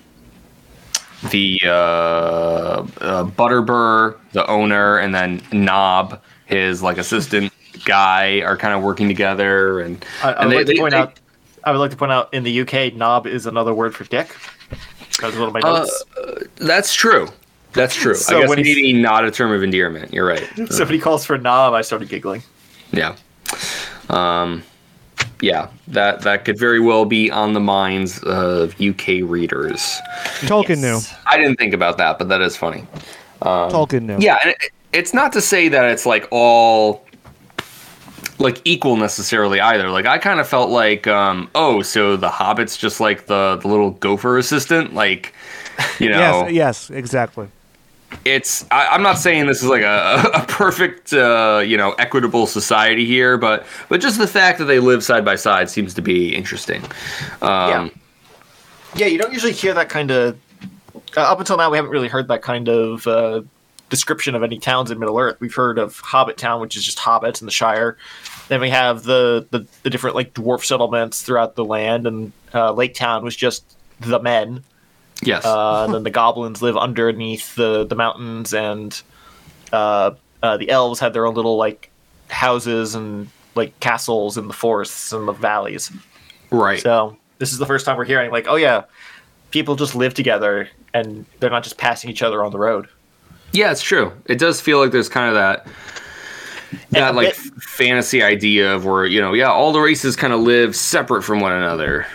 the 1.31 1.59
uh, 1.65 1.67
uh, 1.67 2.85
Butterbur, 3.25 4.17
the 4.33 4.45
owner, 4.47 4.97
and 4.97 5.13
then 5.13 5.41
Nob, 5.51 6.21
his 6.45 6.81
like 6.83 6.97
assistant 6.97 7.51
guy, 7.85 8.41
are 8.41 8.57
kind 8.57 8.73
of 8.73 8.83
working 8.83 9.07
together. 9.07 9.79
And, 9.81 10.03
I, 10.23 10.31
I 10.33 10.41
and 10.43 10.49
would 10.49 10.51
they- 10.51 10.57
like 10.57 10.65
to 10.67 10.73
they- 10.73 10.79
point 10.79 10.91
they- 10.91 10.97
out. 10.97 11.19
I 11.65 11.71
would 11.71 11.77
like 11.77 11.91
to 11.91 11.97
point 11.97 12.11
out 12.11 12.33
in 12.33 12.43
the 12.43 12.59
UK, 12.59 12.93
knob 12.93 13.25
is 13.25 13.45
another 13.45 13.73
word 13.73 13.95
for 13.95 14.03
dick. 14.03 14.35
That 15.23 15.29
was 15.29 15.39
one 15.39 15.47
of 15.47 15.53
my 15.53 15.61
Uh, 15.61 15.85
that's 16.57 16.93
true. 16.93 17.29
That's 17.71 17.95
true. 17.95 18.13
So 18.13 18.35
I 18.35 18.41
guess 18.41 18.49
when 18.49 18.57
he- 18.57 18.63
maybe 18.65 18.91
not 19.01 19.23
a 19.23 19.31
term 19.31 19.53
of 19.53 19.63
endearment. 19.63 20.13
You're 20.13 20.27
right. 20.27 20.45
so 20.69 20.83
when 20.83 20.93
he 20.93 20.99
calls 20.99 21.25
for 21.25 21.37
knob, 21.37 21.73
I 21.73 21.81
started 21.81 22.09
giggling. 22.09 22.43
Yeah. 22.91 23.15
Um, 24.09 24.63
yeah, 25.39 25.69
that 25.87 26.21
that 26.23 26.43
could 26.43 26.59
very 26.59 26.81
well 26.81 27.05
be 27.05 27.31
on 27.31 27.53
the 27.53 27.61
minds 27.61 28.21
of 28.23 28.79
UK 28.81 29.21
readers. 29.23 29.97
Tolkien 30.41 30.79
knew. 30.79 30.99
I 31.25 31.37
didn't 31.37 31.55
think 31.57 31.73
about 31.73 31.97
that, 31.99 32.19
but 32.19 32.27
that 32.27 32.41
is 32.41 32.57
funny. 32.57 32.85
Tolkien 33.41 34.03
knew. 34.03 34.17
Yeah, 34.19 34.39
and 34.43 34.51
it, 34.51 34.71
it's 34.91 35.13
not 35.13 35.31
to 35.33 35.41
say 35.41 35.69
that 35.69 35.85
it's 35.85 36.05
like 36.05 36.27
all 36.31 37.02
like 38.43 38.61
equal 38.65 38.97
necessarily 38.97 39.59
either. 39.59 39.89
Like 39.89 40.05
I 40.05 40.17
kind 40.17 40.39
of 40.39 40.47
felt 40.47 40.69
like, 40.69 41.07
um, 41.07 41.49
oh, 41.55 41.81
so 41.81 42.17
the 42.17 42.29
Hobbit's 42.29 42.77
just 42.77 42.99
like 42.99 43.25
the 43.25 43.57
the 43.61 43.67
little 43.67 43.91
gopher 43.91 44.37
assistant, 44.37 44.93
like 44.93 45.33
you 45.99 46.09
know. 46.11 46.47
Yes, 46.47 46.51
yes, 46.51 46.89
exactly. 46.91 47.47
it's 48.25 48.65
I, 48.69 48.89
I'm 48.89 49.01
not 49.01 49.17
saying 49.17 49.47
this 49.47 49.63
is 49.63 49.69
like 49.69 49.81
a, 49.81 50.29
a 50.35 50.45
perfect 50.47 51.13
uh, 51.13 51.63
you 51.65 51.77
know 51.77 51.93
equitable 51.93 52.45
society 52.45 53.05
here, 53.05 53.37
but 53.37 53.65
but 53.89 54.01
just 54.01 54.19
the 54.19 54.27
fact 54.27 54.59
that 54.59 54.65
they 54.65 54.79
live 54.79 55.03
side 55.03 55.25
by 55.25 55.35
side 55.35 55.69
seems 55.69 55.93
to 55.95 56.01
be 56.01 56.35
interesting. 56.35 56.83
Um, 57.41 57.69
Yeah. 57.69 57.89
Yeah, 58.95 59.07
you 59.07 59.17
don't 59.17 59.33
usually 59.33 59.53
hear 59.53 59.73
that 59.73 59.89
kind 59.89 60.11
of. 60.11 60.37
Uh, 61.17 61.21
up 61.21 61.39
until 61.39 61.57
now, 61.57 61.71
we 61.71 61.77
haven't 61.77 61.91
really 61.91 62.07
heard 62.07 62.27
that 62.27 62.43
kind 62.43 62.69
of 62.69 63.07
uh, 63.07 63.41
description 63.93 64.33
of 64.33 64.41
any 64.41 64.57
towns 64.57 64.89
in 64.89 64.97
Middle 64.97 65.19
Earth. 65.19 65.37
We've 65.39 65.53
heard 65.53 65.77
of 65.77 66.01
Hobbiton, 66.01 66.59
which 66.59 66.75
is 66.75 66.83
just 66.83 66.97
hobbits 66.97 67.41
in 67.41 67.45
the 67.45 67.51
Shire. 67.51 67.95
Then 68.47 68.59
we 68.59 68.71
have 68.71 69.03
the 69.03 69.45
the, 69.51 69.67
the 69.83 69.91
different 69.91 70.15
like 70.15 70.33
dwarf 70.33 70.65
settlements 70.65 71.21
throughout 71.21 71.55
the 71.55 71.63
land, 71.63 72.07
and 72.07 72.31
uh, 72.55 72.71
Lake 72.73 72.95
Town 72.95 73.23
was 73.23 73.35
just 73.35 73.77
the 73.99 74.19
men. 74.19 74.63
Yes. 75.21 75.45
Uh, 75.45 75.83
and 75.85 75.93
then 75.93 76.01
the 76.03 76.09
goblins 76.09 76.63
live 76.63 76.75
underneath 76.75 77.53
the 77.53 77.85
the 77.85 77.95
mountains, 77.95 78.51
and 78.51 78.99
uh, 79.71 80.11
uh, 80.41 80.57
the 80.57 80.71
elves 80.71 80.99
had 80.99 81.13
their 81.13 81.27
own 81.27 81.35
little 81.35 81.57
like 81.57 81.91
houses 82.29 82.95
and 82.95 83.29
like 83.53 83.79
castles 83.79 84.39
in 84.39 84.47
the 84.47 84.53
forests 84.53 85.13
and 85.13 85.27
the 85.27 85.33
valleys. 85.33 85.91
right. 86.49 86.79
So 86.79 87.15
this 87.37 87.51
is 87.51 87.59
the 87.59 87.67
first 87.67 87.85
time 87.85 87.97
we're 87.97 88.05
hearing 88.05 88.31
like, 88.31 88.47
oh 88.47 88.55
yeah, 88.55 88.85
people 89.51 89.75
just 89.75 89.93
live 89.93 90.15
together 90.15 90.67
and 90.95 91.27
they're 91.39 91.51
not 91.51 91.63
just 91.63 91.77
passing 91.77 92.09
each 92.09 92.23
other 92.23 92.43
on 92.43 92.51
the 92.51 92.57
road. 92.57 92.87
Yeah, 93.53 93.71
it's 93.71 93.81
true. 93.81 94.11
It 94.25 94.37
does 94.39 94.59
feel 94.59 94.79
like 94.79 94.91
there's 94.91 95.09
kind 95.09 95.29
of 95.29 95.35
that 95.35 95.67
that 96.91 97.15
like 97.15 97.29
bit- 97.35 97.63
fantasy 97.63 98.21
idea 98.23 98.73
of 98.73 98.85
where 98.85 99.05
you 99.05 99.21
know 99.21 99.33
yeah 99.33 99.49
all 99.51 99.71
the 99.71 99.79
races 99.79 100.15
kind 100.15 100.33
of 100.33 100.41
live 100.41 100.75
separate 100.75 101.21
from 101.23 101.39
one 101.39 101.53
another. 101.53 102.05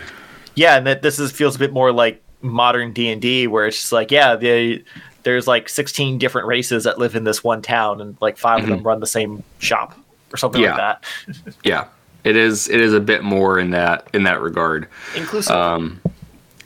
Yeah, 0.55 0.75
and 0.77 0.85
that 0.87 1.01
this 1.01 1.19
is 1.19 1.31
feels 1.31 1.55
a 1.55 1.59
bit 1.59 1.71
more 1.71 1.91
like 1.91 2.21
modern 2.41 2.91
D 2.93 3.09
and 3.09 3.21
D, 3.21 3.47
where 3.47 3.67
it's 3.67 3.77
just 3.77 3.91
like, 3.93 4.11
yeah, 4.11 4.35
they, 4.35 4.83
there's 5.23 5.47
like 5.47 5.69
16 5.69 6.17
different 6.17 6.47
races 6.47 6.83
that 6.83 6.97
live 6.97 7.15
in 7.15 7.23
this 7.23 7.43
one 7.43 7.61
town, 7.61 8.01
and 8.01 8.17
like 8.19 8.37
5 8.37 8.63
of 8.63 8.69
them 8.69 8.83
run 8.83 8.99
the 8.99 9.07
same 9.07 9.41
shop 9.59 9.97
or 10.33 10.37
something 10.37 10.61
Yeah. 10.61 10.69
like 10.75 10.77
that. 10.77 11.55
Yeah. 11.63 11.85
It 12.25 12.35
is 12.35 12.67
it 12.67 12.81
is 12.81 12.93
a 12.93 12.99
bit 12.99 13.23
more 13.23 13.57
in 13.59 13.69
that 13.71 14.09
in 14.13 14.23
that 14.23 14.41
regard. 14.41 14.89
Inclusive. 15.15 15.55
Um, 15.55 16.01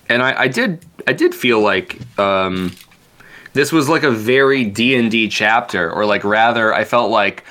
and 0.09 0.23
I, 0.23 0.41
I 0.41 0.47
did 0.47 0.83
I 1.05 1.13
did 1.13 1.35
feel 1.35 1.59
like 1.61 1.99
um, 2.17 2.71
this 3.53 3.71
was 3.71 3.89
like 3.89 4.03
a 4.03 4.11
very 4.11 4.65
D 4.65 4.95
and 4.95 5.09
D 5.09 5.27
chapter, 5.30 5.91
or 5.91 6.05
like 6.05 6.23
rather, 6.23 6.73
I 6.73 6.84
felt 6.84 7.11
like, 7.11 7.43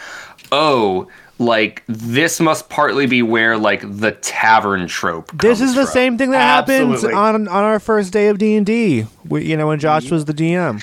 oh, 0.51 1.09
like 1.39 1.83
this 1.87 2.41
must 2.41 2.69
partly 2.69 3.07
be 3.07 3.23
where 3.23 3.57
like 3.57 3.81
the 3.83 4.13
tavern 4.13 4.87
trope. 4.87 5.33
This 5.39 5.61
is 5.61 5.75
the 5.75 5.83
from. 5.83 5.93
same 5.93 6.19
thing 6.19 6.31
that 6.31 6.41
happens 6.69 7.05
on 7.05 7.49
on 7.49 7.65
our 7.65 7.81
first 7.81 8.13
day 8.13 8.29
of 8.29 8.39
D 8.39 8.57
and 8.57 8.67
D. 8.67 9.07
You 9.31 9.57
know, 9.57 9.69
when 9.69 9.79
Josh 9.79 10.11
was 10.11 10.25
the 10.25 10.35
DM. 10.35 10.83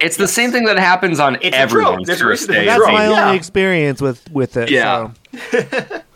It's 0.00 0.16
the 0.16 0.26
same 0.26 0.50
thing 0.50 0.64
that 0.64 0.76
happens 0.76 1.20
on 1.20 1.36
It's 1.40 1.56
everyone's 1.56 2.08
a 2.08 2.16
first 2.16 2.48
day. 2.48 2.64
That's 2.64 2.84
my 2.84 3.08
yeah. 3.08 3.26
only 3.26 3.36
experience 3.36 4.02
with 4.02 4.28
with 4.30 4.56
it. 4.56 4.70
Yeah. 4.70 5.12
so. 5.50 6.02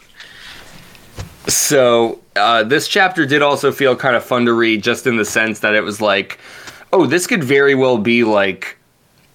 So 1.49 2.21
uh, 2.37 2.65
this 2.65 2.89
chapter 2.89 3.25
did 3.25 3.41
also 3.41 3.73
feel 3.73 3.97
kind 3.97 4.15
of 4.15 4.23
fun 4.23 4.45
to 4.45 4.53
read, 4.53 4.83
just 4.83 5.07
in 5.07 5.17
the 5.17 5.25
sense 5.25 5.61
that 5.61 5.75
it 5.75 5.83
was 5.83 6.01
like, 6.01 6.39
oh, 6.93 7.07
this 7.07 7.27
could 7.27 7.45
very 7.45 7.75
well 7.75 7.99
be 7.99 8.25
like, 8.25 8.77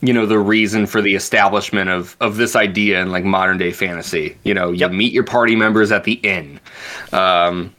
you 0.02 0.14
know, 0.14 0.26
the 0.26 0.40
reason 0.40 0.86
for 0.86 1.02
the 1.02 1.16
establishment 1.16 1.90
of 1.90 2.16
of 2.20 2.38
this 2.38 2.56
idea 2.56 3.02
in 3.02 3.12
like 3.12 3.24
modern 3.24 3.58
day 3.58 3.72
fantasy. 3.72 4.38
You 4.44 4.54
know, 4.54 4.72
you 4.72 4.80
Yep. 4.80 4.92
meet 4.92 5.14
your 5.14 5.24
party 5.24 5.56
members 5.56 5.92
at 5.92 6.04
the 6.04 6.14
inn. 6.14 6.60
Um, 7.12 7.74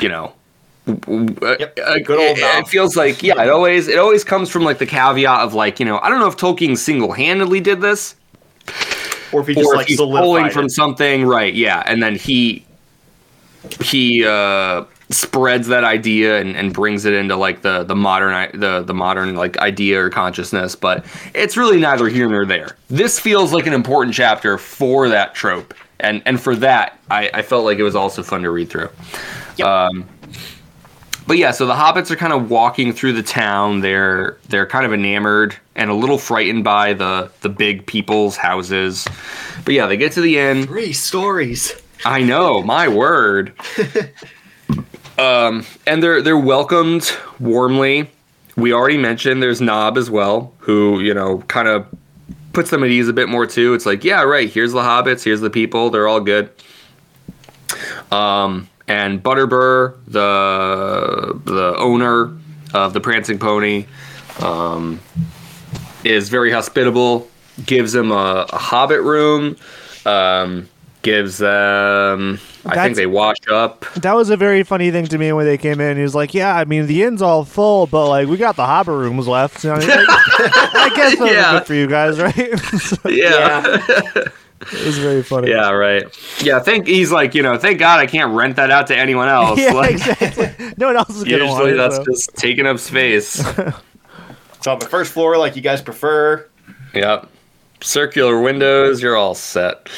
you 0.00 0.08
know. 0.08 0.32
Yep. 0.86 0.98
uh, 0.98 1.98
Good 1.98 2.18
old 2.18 2.38
it, 2.38 2.58
it 2.58 2.66
feels 2.66 2.96
like 2.96 3.22
yeah 3.22 3.40
it 3.40 3.48
always 3.50 3.86
it 3.86 3.98
always 3.98 4.24
comes 4.24 4.48
from 4.48 4.64
like 4.64 4.78
the 4.78 4.86
caveat 4.86 5.40
of 5.40 5.54
like 5.54 5.78
you 5.78 5.86
know 5.86 6.00
i 6.00 6.08
don't 6.08 6.18
know 6.18 6.26
if 6.26 6.36
tolkien 6.36 6.76
single-handedly 6.76 7.60
did 7.60 7.80
this 7.80 8.16
or 9.32 9.40
if 9.42 9.46
he 9.46 9.54
just 9.54 9.66
or 9.66 9.76
like 9.76 9.86
he's 9.86 9.98
pulling 9.98 10.50
from 10.50 10.68
something, 10.68 11.24
right? 11.24 11.54
Yeah, 11.54 11.82
and 11.86 12.02
then 12.02 12.16
he 12.16 12.64
he 13.80 14.24
uh, 14.24 14.84
spreads 15.10 15.66
that 15.68 15.84
idea 15.84 16.40
and, 16.40 16.56
and 16.56 16.72
brings 16.72 17.04
it 17.04 17.12
into 17.12 17.36
like 17.36 17.62
the 17.62 17.82
the 17.84 17.96
modern 17.96 18.58
the 18.58 18.82
the 18.82 18.94
modern 18.94 19.34
like 19.34 19.58
idea 19.58 20.02
or 20.02 20.10
consciousness. 20.10 20.74
But 20.74 21.04
it's 21.34 21.56
really 21.56 21.80
neither 21.80 22.08
here 22.08 22.28
nor 22.28 22.46
there. 22.46 22.76
This 22.88 23.18
feels 23.18 23.52
like 23.52 23.66
an 23.66 23.72
important 23.72 24.14
chapter 24.14 24.56
for 24.56 25.08
that 25.08 25.34
trope, 25.34 25.74
and 25.98 26.22
and 26.26 26.40
for 26.40 26.54
that, 26.56 26.98
I, 27.10 27.30
I 27.34 27.42
felt 27.42 27.64
like 27.64 27.78
it 27.78 27.82
was 27.82 27.96
also 27.96 28.22
fun 28.22 28.42
to 28.42 28.50
read 28.50 28.70
through. 28.70 28.90
Yep. 29.56 29.66
Um, 29.66 30.08
but 31.26 31.38
yeah, 31.38 31.52
so 31.52 31.64
the 31.66 31.74
hobbits 31.74 32.10
are 32.10 32.16
kind 32.16 32.32
of 32.32 32.50
walking 32.50 32.92
through 32.92 33.12
the 33.12 33.22
town. 33.22 33.80
They're 33.80 34.38
they're 34.48 34.66
kind 34.66 34.84
of 34.84 34.92
enamored 34.92 35.56
and 35.76 35.90
a 35.90 35.94
little 35.94 36.18
frightened 36.18 36.64
by 36.64 36.92
the 36.92 37.30
the 37.42 37.48
big 37.48 37.86
people's 37.86 38.36
houses. 38.36 39.06
But 39.64 39.74
yeah, 39.74 39.86
they 39.86 39.96
get 39.96 40.12
to 40.12 40.20
the 40.20 40.38
end 40.38 40.66
Three 40.66 40.92
stories. 40.92 41.80
I 42.04 42.22
know, 42.22 42.62
my 42.62 42.88
word. 42.88 43.52
um, 45.20 45.66
and 45.86 46.02
they're 46.02 46.22
they're 46.22 46.38
welcomed 46.38 47.14
warmly. 47.38 48.10
We 48.56 48.72
already 48.72 48.96
mentioned 48.96 49.42
there's 49.42 49.60
Nob 49.60 49.98
as 49.98 50.10
well, 50.10 50.54
who 50.58 51.00
you 51.00 51.12
know 51.12 51.38
kind 51.48 51.68
of 51.68 51.86
puts 52.52 52.70
them 52.70 52.82
at 52.82 52.90
ease 52.90 53.08
a 53.08 53.12
bit 53.12 53.28
more 53.28 53.46
too. 53.46 53.74
It's 53.74 53.86
like, 53.86 54.02
yeah, 54.02 54.22
right. 54.22 54.50
Here's 54.50 54.72
the 54.72 54.80
hobbits. 54.80 55.22
Here's 55.22 55.40
the 55.40 55.50
people. 55.50 55.90
They're 55.90 56.08
all 56.08 56.20
good. 56.20 56.50
Um, 58.10 58.68
and 58.88 59.22
Butterbur, 59.22 59.96
the 60.06 61.38
the 61.44 61.76
owner 61.76 62.34
of 62.72 62.94
the 62.94 63.00
Prancing 63.00 63.38
Pony, 63.38 63.86
um, 64.40 65.00
is 66.02 66.30
very 66.30 66.50
hospitable. 66.50 67.28
Gives 67.66 67.92
them 67.92 68.10
a, 68.10 68.46
a 68.48 68.56
hobbit 68.56 69.02
room. 69.02 69.56
Um, 70.06 70.68
gives 71.02 71.38
them. 71.38 72.38
I 72.64 72.68
That's- 72.68 72.84
think 72.86 72.96
they 72.96 73.06
wash 73.06 73.36
up. 73.50 73.86
That 73.94 74.14
was 74.14 74.28
a 74.30 74.36
very 74.36 74.62
funny 74.64 74.90
thing 74.90 75.06
to 75.06 75.18
me 75.18 75.32
when 75.32 75.46
they 75.46 75.56
came 75.58 75.80
in. 75.80 75.96
He 75.96 76.02
was 76.02 76.14
like, 76.14 76.34
"Yeah, 76.34 76.54
I 76.54 76.64
mean 76.64 76.86
the 76.86 77.02
inn's 77.02 77.22
all 77.22 77.44
full, 77.44 77.86
but 77.86 78.08
like 78.08 78.28
we 78.28 78.36
got 78.36 78.56
the 78.56 78.66
hopper 78.66 78.96
rooms 78.96 79.26
left." 79.26 79.64
You 79.64 79.70
know, 79.70 79.76
like, 79.76 79.88
I 79.88 80.92
guess 80.94 81.18
those 81.18 81.30
Yeah. 81.30 81.52
good 81.52 81.66
for 81.66 81.74
you 81.74 81.86
guys, 81.86 82.18
right? 82.20 82.58
So 82.80 82.96
Yeah. 83.08 83.62
it 84.60 84.84
was 84.84 84.98
very 84.98 85.22
funny. 85.22 85.50
Yeah, 85.50 85.70
right. 85.70 86.04
Yeah, 86.42 86.60
thank 86.60 86.86
he's 86.86 87.10
like, 87.10 87.34
you 87.34 87.42
know, 87.42 87.56
thank 87.56 87.78
God 87.78 87.98
I 88.00 88.06
can't 88.06 88.34
rent 88.34 88.56
that 88.56 88.70
out 88.70 88.86
to 88.88 88.96
anyone 88.96 89.28
else. 89.28 89.58
Yeah, 89.58 89.72
like, 89.72 89.92
exactly. 89.92 90.74
No 90.76 90.88
one 90.88 90.96
else 90.96 91.10
is 91.10 91.24
gonna 91.24 91.46
want 91.46 91.64
Usually 91.64 91.76
that's 91.78 91.96
so. 91.96 92.04
just 92.04 92.34
taking 92.36 92.66
up 92.66 92.78
space. 92.78 93.42
So 94.62 94.72
on 94.72 94.78
the 94.78 94.86
first 94.86 95.12
floor, 95.14 95.38
like 95.38 95.56
you 95.56 95.62
guys 95.62 95.80
prefer. 95.80 96.46
yep. 96.94 97.26
Circular 97.82 98.38
windows, 98.42 99.00
you're 99.02 99.16
all 99.16 99.34
set. 99.34 99.88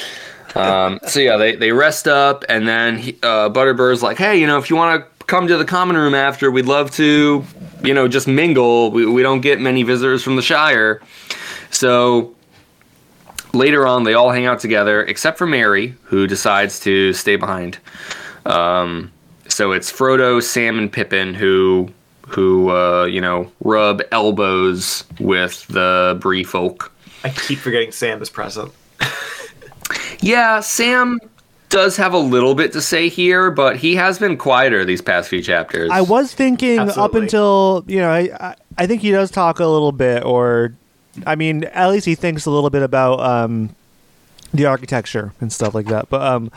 Um, 0.54 1.00
so 1.06 1.20
yeah, 1.20 1.36
they, 1.36 1.56
they 1.56 1.72
rest 1.72 2.06
up, 2.06 2.44
and 2.48 2.66
then 2.68 2.98
he, 2.98 3.18
uh, 3.22 3.48
Butterbur's 3.48 4.02
like, 4.02 4.18
hey, 4.18 4.38
you 4.38 4.46
know, 4.46 4.58
if 4.58 4.70
you 4.70 4.76
want 4.76 5.02
to 5.02 5.24
come 5.26 5.46
to 5.46 5.56
the 5.56 5.64
common 5.64 5.96
room 5.96 6.14
after, 6.14 6.50
we'd 6.50 6.66
love 6.66 6.90
to, 6.92 7.44
you 7.82 7.94
know, 7.94 8.08
just 8.08 8.28
mingle. 8.28 8.90
We, 8.90 9.06
we 9.06 9.22
don't 9.22 9.40
get 9.40 9.60
many 9.60 9.82
visitors 9.82 10.22
from 10.22 10.36
the 10.36 10.42
Shire. 10.42 11.00
So 11.70 12.34
later 13.54 13.86
on, 13.86 14.04
they 14.04 14.14
all 14.14 14.30
hang 14.30 14.46
out 14.46 14.60
together, 14.60 15.02
except 15.04 15.38
for 15.38 15.46
Merry, 15.46 15.94
who 16.04 16.26
decides 16.26 16.80
to 16.80 17.12
stay 17.12 17.36
behind. 17.36 17.78
Um, 18.44 19.12
so 19.48 19.72
it's 19.72 19.92
Frodo, 19.92 20.42
Sam, 20.42 20.78
and 20.78 20.92
Pippin 20.92 21.34
who 21.34 21.90
who 22.28 22.70
uh, 22.70 23.04
you 23.04 23.20
know 23.20 23.50
rub 23.60 24.02
elbows 24.10 25.04
with 25.20 25.66
the 25.68 26.16
Bree 26.20 26.44
folk. 26.44 26.92
I 27.24 27.30
keep 27.30 27.58
forgetting 27.58 27.92
Sam 27.92 28.20
is 28.22 28.30
present. 28.30 28.72
Yeah, 30.22 30.60
Sam 30.60 31.20
does 31.68 31.96
have 31.96 32.12
a 32.12 32.18
little 32.18 32.54
bit 32.54 32.72
to 32.72 32.80
say 32.80 33.08
here, 33.08 33.50
but 33.50 33.76
he 33.76 33.96
has 33.96 34.18
been 34.18 34.36
quieter 34.36 34.84
these 34.84 35.02
past 35.02 35.28
few 35.28 35.42
chapters. 35.42 35.90
I 35.90 36.02
was 36.02 36.32
thinking 36.32 36.78
up 36.78 37.14
until 37.14 37.84
you 37.88 37.98
know, 37.98 38.10
I, 38.10 38.30
I 38.40 38.54
I 38.78 38.86
think 38.86 39.02
he 39.02 39.10
does 39.10 39.30
talk 39.30 39.58
a 39.58 39.66
little 39.66 39.92
bit, 39.92 40.24
or 40.24 40.74
I 41.26 41.34
mean, 41.34 41.64
at 41.64 41.88
least 41.88 42.06
he 42.06 42.14
thinks 42.14 42.46
a 42.46 42.50
little 42.50 42.70
bit 42.70 42.82
about 42.82 43.20
um, 43.20 43.74
the 44.54 44.66
architecture 44.66 45.32
and 45.40 45.52
stuff 45.52 45.74
like 45.74 45.86
that. 45.86 46.08
But 46.08 46.22
um, 46.22 46.50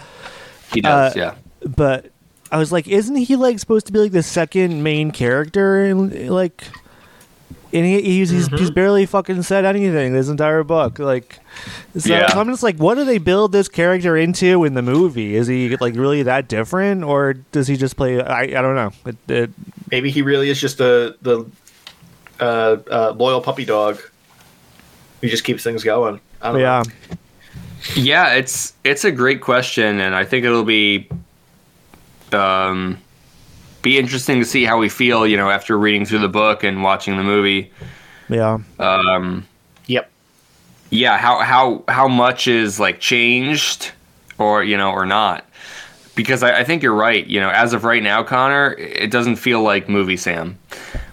he 0.73 0.81
does, 0.81 1.15
uh, 1.15 1.19
yeah. 1.19 1.69
but 1.75 2.11
I 2.51 2.57
was 2.57 2.71
like, 2.71 2.87
isn't 2.87 3.15
he 3.15 3.35
like 3.35 3.57
supposed 3.59 3.87
to 3.87 3.93
be 3.93 3.99
like 3.99 4.11
the 4.11 4.23
second 4.23 4.83
main 4.83 5.11
character 5.11 5.85
in 5.85 6.27
like? 6.27 6.63
And 7.75 7.85
he, 7.85 8.01
he's, 8.01 8.29
he's 8.29 8.47
Mm-hmm. 8.47 8.57
he's 8.57 8.71
barely 8.71 9.05
fucking 9.05 9.43
said 9.43 9.65
anything 9.65 10.13
this 10.13 10.29
entire 10.29 10.63
book. 10.63 10.97
Like, 10.97 11.39
so, 11.97 12.09
Yeah. 12.13 12.31
so 12.31 12.39
I'm 12.39 12.47
just 12.47 12.63
like, 12.63 12.77
what 12.77 12.95
do 12.95 13.03
they 13.03 13.17
build 13.17 13.51
this 13.51 13.67
character 13.67 14.15
into 14.15 14.63
in 14.63 14.75
the 14.75 14.81
movie? 14.81 15.35
Is 15.35 15.47
he 15.47 15.75
like 15.77 15.93
really 15.95 16.23
that 16.23 16.47
different, 16.47 17.03
or 17.03 17.33
does 17.33 17.67
he 17.67 17.75
just 17.75 17.97
play? 17.97 18.21
I, 18.21 18.43
I 18.43 18.61
don't 18.61 18.75
know. 18.75 18.91
It, 19.05 19.29
it, 19.29 19.49
Maybe 19.91 20.09
he 20.09 20.21
really 20.21 20.49
is 20.49 20.59
just 20.61 20.79
a 20.79 21.15
the 21.21 21.45
uh, 22.39 22.77
uh, 22.89 23.13
loyal 23.17 23.41
puppy 23.41 23.65
dog. 23.65 23.99
He 25.21 25.29
just 25.29 25.43
keeps 25.43 25.63
things 25.63 25.83
going. 25.83 26.21
I 26.41 26.51
don't 26.51 26.61
yeah, 26.61 26.83
know. 26.85 27.17
Yeah, 27.95 28.33
it's 28.33 28.73
it's 28.83 29.03
a 29.03 29.11
great 29.11 29.41
question, 29.41 29.99
and 29.99 30.15
I 30.15 30.23
think 30.23 30.45
it'll 30.45 30.63
be 30.63 31.09
um, 32.31 32.99
be 33.85 33.97
interesting 33.99 34.39
to 34.39 34.45
see 34.45 34.65
how 34.65 34.79
we 34.79 34.89
feel, 34.89 35.27
you 35.27 35.37
know, 35.37 35.49
after 35.51 35.77
reading 35.77 36.05
through 36.05 36.19
the 36.19 36.27
book 36.27 36.63
and 36.63 36.81
watching 36.83 37.17
the 37.17 37.23
movie. 37.23 37.71
yeah. 38.27 38.57
Um, 38.79 39.45
Yep. 39.85 40.09
yeah, 40.89 41.17
how 41.19 41.37
how 41.39 41.83
how 41.87 42.07
much 42.07 42.47
is 42.47 42.79
like 42.79 42.99
changed, 42.99 43.91
or 44.39 44.63
you 44.63 44.75
know, 44.75 44.91
or 44.91 45.05
not? 45.05 45.45
Because 46.15 46.41
I, 46.41 46.59
I 46.61 46.63
think 46.63 46.81
you're 46.81 46.95
right. 46.95 47.25
You 47.27 47.39
know, 47.39 47.49
as 47.51 47.73
of 47.73 47.83
right 47.83 48.01
now, 48.01 48.23
Connor, 48.23 48.73
it 48.73 49.11
doesn't 49.11 49.35
feel 49.35 49.61
like 49.61 49.87
movie 49.87 50.17
Sam, 50.17 50.57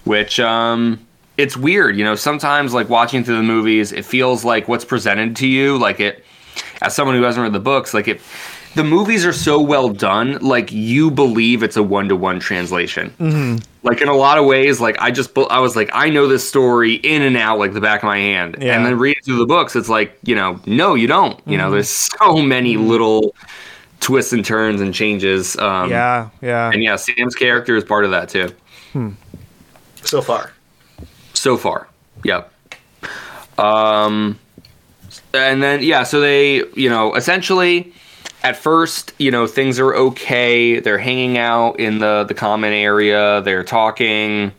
which 0.05 0.41
um, 0.41 0.99
it's 1.37 1.57
weird. 1.57 1.97
You 1.99 2.05
know, 2.05 2.15
sometimes 2.15 2.73
like 2.73 2.89
watching 2.89 3.23
through 3.23 3.37
the 3.37 3.43
movies, 3.43 3.93
it 3.93 4.07
feels 4.07 4.45
like 4.45 4.67
what's 4.69 4.85
presented 4.87 5.37
to 5.37 5.47
you, 5.47 5.77
like 5.77 6.01
it. 6.01 6.25
As 6.81 6.95
someone 6.97 7.15
who 7.17 7.23
hasn't 7.23 7.43
read 7.45 7.53
the 7.53 7.61
books, 7.61 7.93
like 7.95 8.09
it, 8.09 8.21
the 8.75 8.85
movies 8.85 9.25
are 9.27 9.33
so 9.33 9.61
well 9.61 9.89
done, 9.89 10.39
like 10.41 10.73
you 10.73 11.11
believe 11.11 11.63
it's 11.63 11.77
a 11.77 11.83
one 11.83 12.09
to 12.09 12.17
one 12.17 12.41
translation. 12.41 13.61
Like 13.83 14.01
in 14.01 14.09
a 14.09 14.15
lot 14.15 14.39
of 14.39 14.47
ways, 14.47 14.81
like 14.81 14.97
I 15.01 15.11
just 15.11 15.37
I 15.37 15.59
was 15.61 15.75
like 15.77 15.91
I 15.93 16.09
know 16.11 16.27
this 16.29 16.47
story 16.49 16.95
in 16.95 17.23
and 17.23 17.37
out 17.37 17.59
like 17.59 17.73
the 17.73 17.81
back 17.81 18.03
of 18.03 18.07
my 18.07 18.19
hand, 18.19 18.57
Yeah. 18.61 18.77
and 18.77 18.87
then 18.87 18.99
reading 18.99 19.23
through 19.25 19.39
the 19.39 19.47
books, 19.47 19.75
it's 19.77 19.89
like 19.89 20.17
you 20.25 20.35
know, 20.35 20.61
no, 20.67 20.95
you 20.95 21.07
don't. 21.07 21.41
You 21.47 21.59
know, 21.59 21.71
there's 21.71 21.89
so 21.89 22.37
many 22.43 22.77
little 22.77 23.35
twists 24.01 24.33
and 24.33 24.45
turns 24.45 24.81
and 24.81 24.95
changes. 24.95 25.57
Um, 25.59 25.91
Yeah, 25.91 26.29
yeah. 26.41 26.71
and 26.73 26.83
yeah, 26.83 26.97
Sam's 26.97 27.35
character 27.35 27.77
is 27.77 27.85
part 27.85 28.05
of 28.05 28.11
that 28.13 28.29
too. 28.29 28.55
So 30.05 30.21
far. 30.23 30.53
So 31.35 31.57
far, 31.57 31.89
yep. 32.25 32.53
Um, 33.59 34.39
and 35.35 35.63
then 35.63 35.83
yeah, 35.83 36.03
so 36.05 36.21
they, 36.21 36.65
you 36.75 36.89
know, 36.89 37.15
essentially, 37.15 37.93
at 38.43 38.57
first, 38.57 39.13
you 39.19 39.31
know, 39.31 39.47
things 39.47 39.79
are 39.79 39.95
okay. 39.95 40.81
They're 40.81 40.99
hanging 40.99 41.39
out 41.39 41.79
in 41.81 41.99
the 41.99 42.25
the 42.27 42.35
common 42.35 42.73
area. 42.73 43.41
They're 43.43 43.65
talking. 43.65 44.53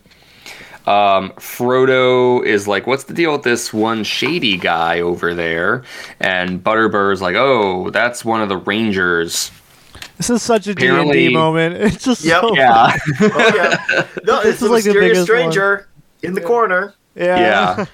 Um, 0.86 1.32
Frodo 1.38 2.46
is 2.46 2.68
like, 2.68 2.86
"What's 2.88 3.06
the 3.06 3.14
deal 3.14 3.32
with 3.32 3.44
this 3.44 3.72
one 3.74 4.04
shady 4.04 4.58
guy 4.58 5.00
over 5.00 5.34
there?" 5.34 5.84
And 6.20 6.62
Butterbur's 6.62 7.22
like, 7.22 7.36
"Oh, 7.38 7.90
that's 7.90 8.26
one 8.26 8.42
of 8.42 8.50
the 8.50 8.58
Rangers." 8.58 9.50
This 10.18 10.30
is 10.30 10.44
such 10.44 10.68
a 10.68 10.76
D 10.76 10.88
and 10.88 11.12
D 11.12 11.30
moment. 11.30 11.76
It's 11.82 12.04
just 12.04 12.24
Yep. 12.26 12.42
so 12.42 12.56
Yeah. 12.56 12.98
Oh 13.22 13.52
yeah. 13.56 14.08
No, 14.26 14.44
This 14.44 14.54
it's 14.56 14.62
is 14.62 14.68
a 14.68 14.72
like 14.72 14.84
the 14.84 14.90
mysterious 14.94 14.94
biggest 14.94 15.18
one. 15.18 15.26
stranger 15.26 15.88
in 16.22 16.34
the 16.34 16.42
corner. 16.42 16.94
yeah. 17.16 17.38
yeah. 17.78 17.86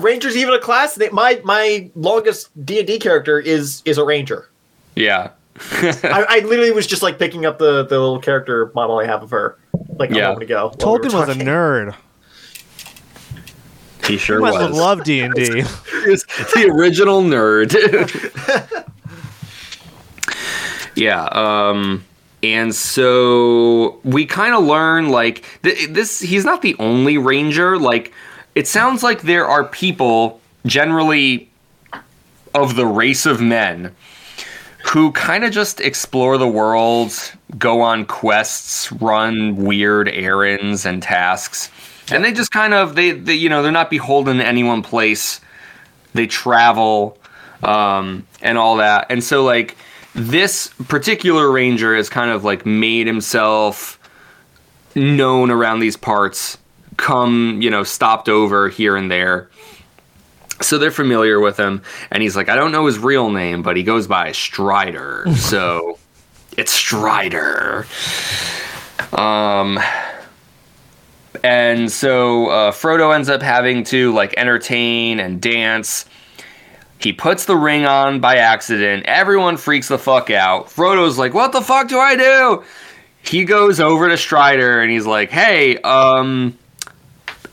Ranger's 0.00 0.36
even 0.36 0.54
a 0.54 0.60
class. 0.60 0.94
They, 0.94 1.08
my 1.10 1.40
my 1.44 1.90
longest 1.96 2.50
D 2.64 2.78
and 2.78 2.86
D 2.86 2.98
character 2.98 3.38
is 3.40 3.82
is 3.84 3.98
a 3.98 4.04
ranger. 4.04 4.48
Yeah. 4.94 5.30
I, 5.72 6.26
I 6.28 6.38
literally 6.40 6.70
was 6.70 6.86
just 6.86 7.02
like 7.02 7.18
picking 7.18 7.44
up 7.44 7.58
the 7.58 7.84
the 7.84 7.98
little 7.98 8.20
character 8.20 8.70
model 8.74 8.98
I 8.98 9.06
have 9.06 9.22
of 9.24 9.30
her 9.30 9.58
like 9.98 10.10
Yeah. 10.10 10.18
a 10.18 10.22
moment 10.28 10.42
ago. 10.44 10.72
while 10.78 10.98
we 10.98 11.08
Tolkien 11.08 11.14
was 11.14 11.28
a 11.28 11.34
nerd. 11.38 11.94
He 14.06 14.14
He 14.14 14.18
sure 14.18 14.40
must 14.40 14.58
have 14.58 14.70
was. 14.70 14.78
loved 14.78 15.04
D 15.04 15.20
and 15.20 15.34
D. 15.34 15.42
He's 16.06 16.24
the 16.54 16.70
original 16.72 17.22
nerd. 17.22 17.74
yeah. 20.94 21.24
Um, 21.32 22.04
and 22.42 22.74
so 22.74 24.00
we 24.04 24.26
kind 24.26 24.54
of 24.54 24.64
learn 24.64 25.10
like 25.10 25.44
th- 25.62 25.88
this. 25.88 26.20
He's 26.20 26.44
not 26.44 26.62
the 26.62 26.76
only 26.78 27.18
ranger. 27.18 27.78
Like 27.78 28.12
it 28.54 28.66
sounds 28.66 29.02
like 29.02 29.22
there 29.22 29.46
are 29.46 29.64
people 29.64 30.40
generally 30.66 31.50
of 32.54 32.76
the 32.76 32.86
race 32.86 33.26
of 33.26 33.40
men 33.40 33.94
who 34.90 35.12
kind 35.12 35.44
of 35.44 35.52
just 35.52 35.80
explore 35.80 36.38
the 36.38 36.48
world, 36.48 37.12
go 37.58 37.82
on 37.82 38.06
quests, 38.06 38.90
run 38.92 39.56
weird 39.56 40.08
errands 40.08 40.86
and 40.86 41.02
tasks. 41.02 41.70
And 42.10 42.24
they 42.24 42.32
just 42.32 42.50
kind 42.50 42.72
of 42.72 42.94
they, 42.94 43.12
they 43.12 43.34
you 43.34 43.48
know, 43.48 43.62
they're 43.62 43.70
not 43.70 43.90
beholden 43.90 44.38
to 44.38 44.46
any 44.46 44.64
one 44.64 44.82
place. 44.82 45.40
They 46.14 46.26
travel 46.26 47.18
um 47.62 48.26
and 48.40 48.56
all 48.56 48.76
that. 48.76 49.06
And 49.10 49.22
so 49.22 49.44
like 49.44 49.76
this 50.14 50.68
particular 50.88 51.50
ranger 51.50 51.94
has 51.94 52.08
kind 52.08 52.30
of 52.30 52.44
like 52.44 52.64
made 52.64 53.06
himself 53.06 53.98
known 54.94 55.50
around 55.50 55.80
these 55.80 55.96
parts, 55.96 56.58
come, 56.96 57.60
you 57.60 57.70
know, 57.70 57.82
stopped 57.84 58.28
over 58.28 58.68
here 58.68 58.96
and 58.96 59.10
there. 59.10 59.50
So 60.60 60.78
they're 60.78 60.90
familiar 60.90 61.38
with 61.40 61.56
him, 61.56 61.82
and 62.10 62.22
he's 62.22 62.34
like, 62.36 62.48
I 62.48 62.56
don't 62.56 62.72
know 62.72 62.86
his 62.86 62.98
real 62.98 63.30
name, 63.30 63.62
but 63.62 63.76
he 63.76 63.82
goes 63.82 64.06
by 64.06 64.32
Strider. 64.32 65.24
so 65.36 65.98
it's 66.56 66.72
Strider. 66.72 67.86
Um, 69.12 69.78
and 71.44 71.90
so 71.90 72.48
uh, 72.48 72.72
Frodo 72.72 73.14
ends 73.14 73.28
up 73.28 73.42
having 73.42 73.84
to 73.84 74.12
like 74.12 74.34
entertain 74.36 75.20
and 75.20 75.40
dance. 75.40 76.04
He 76.98 77.12
puts 77.12 77.44
the 77.44 77.56
ring 77.56 77.86
on 77.86 78.20
by 78.20 78.38
accident. 78.38 79.04
Everyone 79.06 79.56
freaks 79.56 79.88
the 79.88 79.98
fuck 79.98 80.30
out. 80.30 80.66
Frodo's 80.66 81.16
like, 81.16 81.32
"What 81.32 81.52
the 81.52 81.60
fuck 81.60 81.88
do 81.88 81.98
I 81.98 82.16
do?" 82.16 82.64
He 83.22 83.44
goes 83.44 83.78
over 83.78 84.08
to 84.08 84.16
Strider 84.16 84.80
and 84.80 84.90
he's 84.90 85.06
like, 85.06 85.30
"Hey, 85.30 85.78
um, 85.78 86.58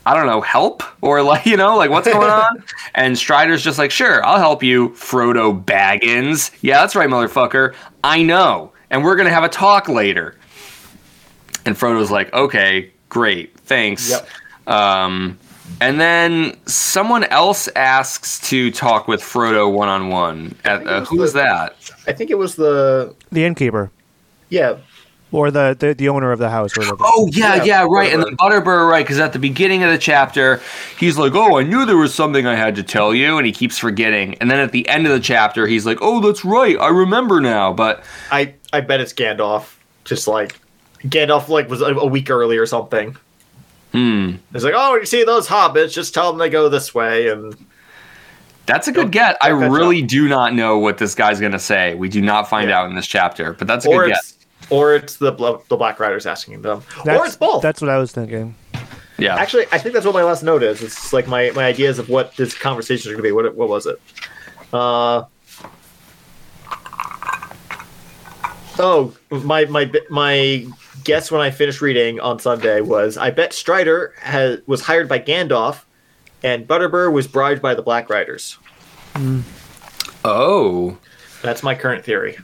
I 0.06 0.14
don't 0.14 0.26
know, 0.26 0.40
help 0.40 0.82
or 1.02 1.20
like, 1.22 1.44
you 1.44 1.56
know, 1.56 1.76
like 1.76 1.90
what's 1.90 2.06
going 2.08 2.30
on?" 2.30 2.62
and 2.94 3.18
Strider's 3.18 3.62
just 3.62 3.76
like, 3.78 3.90
"Sure, 3.90 4.24
I'll 4.24 4.38
help 4.38 4.62
you, 4.62 4.90
Frodo 4.90 5.62
Baggins." 5.64 6.50
Yeah, 6.62 6.80
that's 6.80 6.94
right, 6.96 7.08
motherfucker. 7.08 7.74
I 8.04 8.22
know, 8.22 8.72
and 8.90 9.04
we're 9.04 9.16
gonna 9.16 9.30
have 9.30 9.44
a 9.44 9.48
talk 9.48 9.88
later. 9.88 10.36
And 11.66 11.74
Frodo's 11.76 12.10
like, 12.10 12.32
"Okay, 12.32 12.92
great, 13.08 13.58
thanks." 13.60 14.08
Yep. 14.10 14.28
Um, 14.68 15.38
and 15.80 16.00
then 16.00 16.56
someone 16.66 17.24
else 17.24 17.68
asks 17.74 18.38
to 18.50 18.70
talk 18.70 19.08
with 19.08 19.20
Frodo 19.20 19.70
one 19.70 19.88
on 19.88 20.08
one. 20.08 20.50
think 20.62 20.86
Uh, 20.88 21.00
was 21.00 21.08
Who 21.08 21.16
was 21.18 21.32
the- 21.32 21.40
that? 21.40 21.76
I 22.06 22.12
think 22.12 22.30
it 22.30 22.38
was 22.38 22.54
the 22.54 23.14
The 23.32 23.44
innkeeper 23.44 23.90
yeah 24.48 24.76
or 25.32 25.50
the, 25.50 25.76
the 25.78 25.92
the 25.94 26.08
owner 26.08 26.30
of 26.32 26.38
the 26.38 26.48
house 26.50 26.76
or 26.76 26.80
whatever. 26.80 26.98
Oh 27.04 27.28
yeah, 27.32 27.56
Yeah, 27.56 27.64
yeah, 27.64 27.86
right. 27.88 28.12
And 28.12 28.22
the 28.22 28.26
Butterbur. 28.32 28.62
Butterbur, 28.64 28.90
right? 28.90 29.04
Because 29.04 29.18
at 29.18 29.32
the 29.32 29.38
beginning 29.38 29.82
of 29.82 29.90
the 29.90 29.98
chapter, 29.98 30.60
he's 30.98 31.18
like, 31.18 31.32
"Oh, 31.34 31.58
I 31.58 31.62
knew 31.62 31.84
there 31.84 31.96
was 31.96 32.14
something 32.14 32.46
I 32.46 32.54
had 32.54 32.74
to 32.76 32.82
tell 32.82 33.14
you," 33.14 33.36
and 33.36 33.44
he 33.46 33.52
keeps 33.52 33.76
forgetting. 33.78 34.34
And 34.36 34.50
then 34.50 34.60
at 34.60 34.72
the 34.72 34.88
end 34.88 35.06
of 35.06 35.12
the 35.12 35.20
chapter, 35.20 35.66
he's 35.66 35.84
like, 35.84 35.98
"Oh, 36.00 36.20
that's 36.20 36.44
right, 36.44 36.78
I 36.80 36.88
remember 36.88 37.40
now." 37.40 37.72
But 37.72 38.04
I 38.30 38.54
I 38.72 38.80
bet 38.80 39.00
it's 39.00 39.12
Gandalf. 39.12 39.74
Just 40.04 40.28
like 40.28 40.56
Gandalf 41.02 41.48
like 41.48 41.68
was 41.68 41.80
a, 41.82 41.86
a 41.94 42.06
week 42.06 42.30
early 42.30 42.56
or 42.56 42.66
something. 42.66 43.16
hmm, 43.92 44.34
It's 44.54 44.62
like, 44.64 44.74
oh, 44.76 44.94
you 44.96 45.06
see 45.06 45.24
those 45.24 45.48
hobbits? 45.48 45.92
Just 45.92 46.14
tell 46.14 46.30
them 46.30 46.38
they 46.38 46.48
go 46.50 46.68
this 46.68 46.94
way, 46.94 47.28
and 47.28 47.56
that's 48.66 48.86
a 48.88 48.92
good 48.92 49.02
Don't- 49.02 49.10
get. 49.10 49.36
I 49.42 49.48
don't 49.48 49.72
really 49.72 50.02
do 50.02 50.28
not 50.28 50.54
know 50.54 50.78
what 50.78 50.98
this 50.98 51.14
guy's 51.16 51.40
gonna 51.40 51.58
say. 51.58 51.94
We 51.94 52.08
do 52.08 52.22
not 52.22 52.48
find 52.48 52.70
Yeah. 52.70 52.80
out 52.80 52.88
in 52.90 52.94
this 52.94 53.06
chapter, 53.06 53.52
but 53.54 53.66
that's 53.66 53.84
a 53.86 53.90
or 53.90 54.04
good 54.04 54.12
get. 54.14 54.32
It's 54.66 54.72
or 54.72 54.94
it's 54.94 55.16
the 55.16 55.32
the 55.68 55.76
Black 55.76 56.00
Riders 56.00 56.26
asking 56.26 56.62
them, 56.62 56.82
That's, 57.04 57.20
or 57.20 57.26
it's 57.26 57.36
both. 57.36 57.62
That's 57.62 57.80
what 57.80 57.90
I 57.90 57.98
was 57.98 58.12
thinking. 58.12 58.54
Yeah, 59.18 59.36
Actually, 59.36 59.64
I 59.72 59.78
think 59.78 59.94
that's 59.94 60.04
what 60.04 60.14
my 60.14 60.22
last 60.22 60.42
note 60.42 60.62
is. 60.62 60.82
It's 60.82 61.12
like 61.12 61.26
my, 61.26 61.50
my 61.54 61.64
ideas 61.64 61.98
of 61.98 62.10
what 62.10 62.36
this 62.36 62.54
conversation 62.54 63.10
is 63.10 63.16
going 63.16 63.16
to 63.16 63.22
be. 63.22 63.32
What 63.32 63.54
what 63.54 63.68
was 63.68 63.86
it? 63.86 64.00
Uh, 64.72 65.24
oh, 68.78 69.16
my 69.30 69.64
my 69.66 69.90
my 70.10 70.66
guess 71.04 71.30
when 71.30 71.40
I 71.40 71.50
finished 71.50 71.80
reading 71.80 72.20
on 72.20 72.38
Sunday 72.38 72.80
was 72.80 73.16
I 73.16 73.30
bet 73.30 73.52
Strider 73.52 74.12
has, 74.20 74.60
was 74.66 74.82
hired 74.82 75.08
by 75.08 75.18
Gandalf, 75.18 75.84
and 76.42 76.66
Butterbur 76.66 77.10
was 77.10 77.26
bribed 77.26 77.62
by 77.62 77.74
the 77.74 77.82
Black 77.82 78.10
Riders. 78.10 78.58
oh. 80.24 80.98
That's 81.42 81.62
my 81.62 81.74
current 81.74 82.04
theory. 82.04 82.36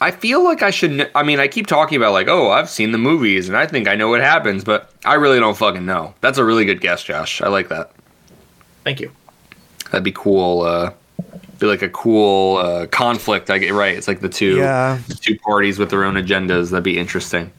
I 0.00 0.10
feel 0.10 0.42
like 0.44 0.62
I 0.62 0.70
should. 0.70 0.96
Kn- 0.96 1.10
I 1.14 1.22
mean, 1.22 1.40
I 1.40 1.48
keep 1.48 1.66
talking 1.66 1.96
about 1.96 2.12
like, 2.12 2.28
oh, 2.28 2.50
I've 2.50 2.68
seen 2.68 2.92
the 2.92 2.98
movies 2.98 3.48
and 3.48 3.56
I 3.56 3.66
think 3.66 3.88
I 3.88 3.94
know 3.94 4.08
what 4.08 4.20
happens, 4.20 4.64
but 4.64 4.90
I 5.04 5.14
really 5.14 5.38
don't 5.38 5.56
fucking 5.56 5.84
know. 5.84 6.14
That's 6.20 6.38
a 6.38 6.44
really 6.44 6.64
good 6.64 6.80
guess, 6.80 7.02
Josh. 7.02 7.40
I 7.42 7.48
like 7.48 7.68
that. 7.68 7.92
Thank 8.84 9.00
you. 9.00 9.10
That'd 9.90 10.04
be 10.04 10.12
cool. 10.12 10.62
Uh, 10.62 10.92
be 11.58 11.66
like 11.66 11.82
a 11.82 11.88
cool 11.88 12.56
uh, 12.56 12.86
conflict. 12.86 13.50
I 13.50 13.58
get 13.58 13.72
right. 13.72 13.96
It's 13.96 14.08
like 14.08 14.20
the 14.20 14.28
two 14.28 14.56
Yeah, 14.56 14.98
the 15.08 15.14
two 15.14 15.38
parties 15.38 15.78
with 15.78 15.90
their 15.90 16.04
own 16.04 16.14
agendas. 16.14 16.70
That'd 16.70 16.84
be 16.84 16.98
interesting. 16.98 17.52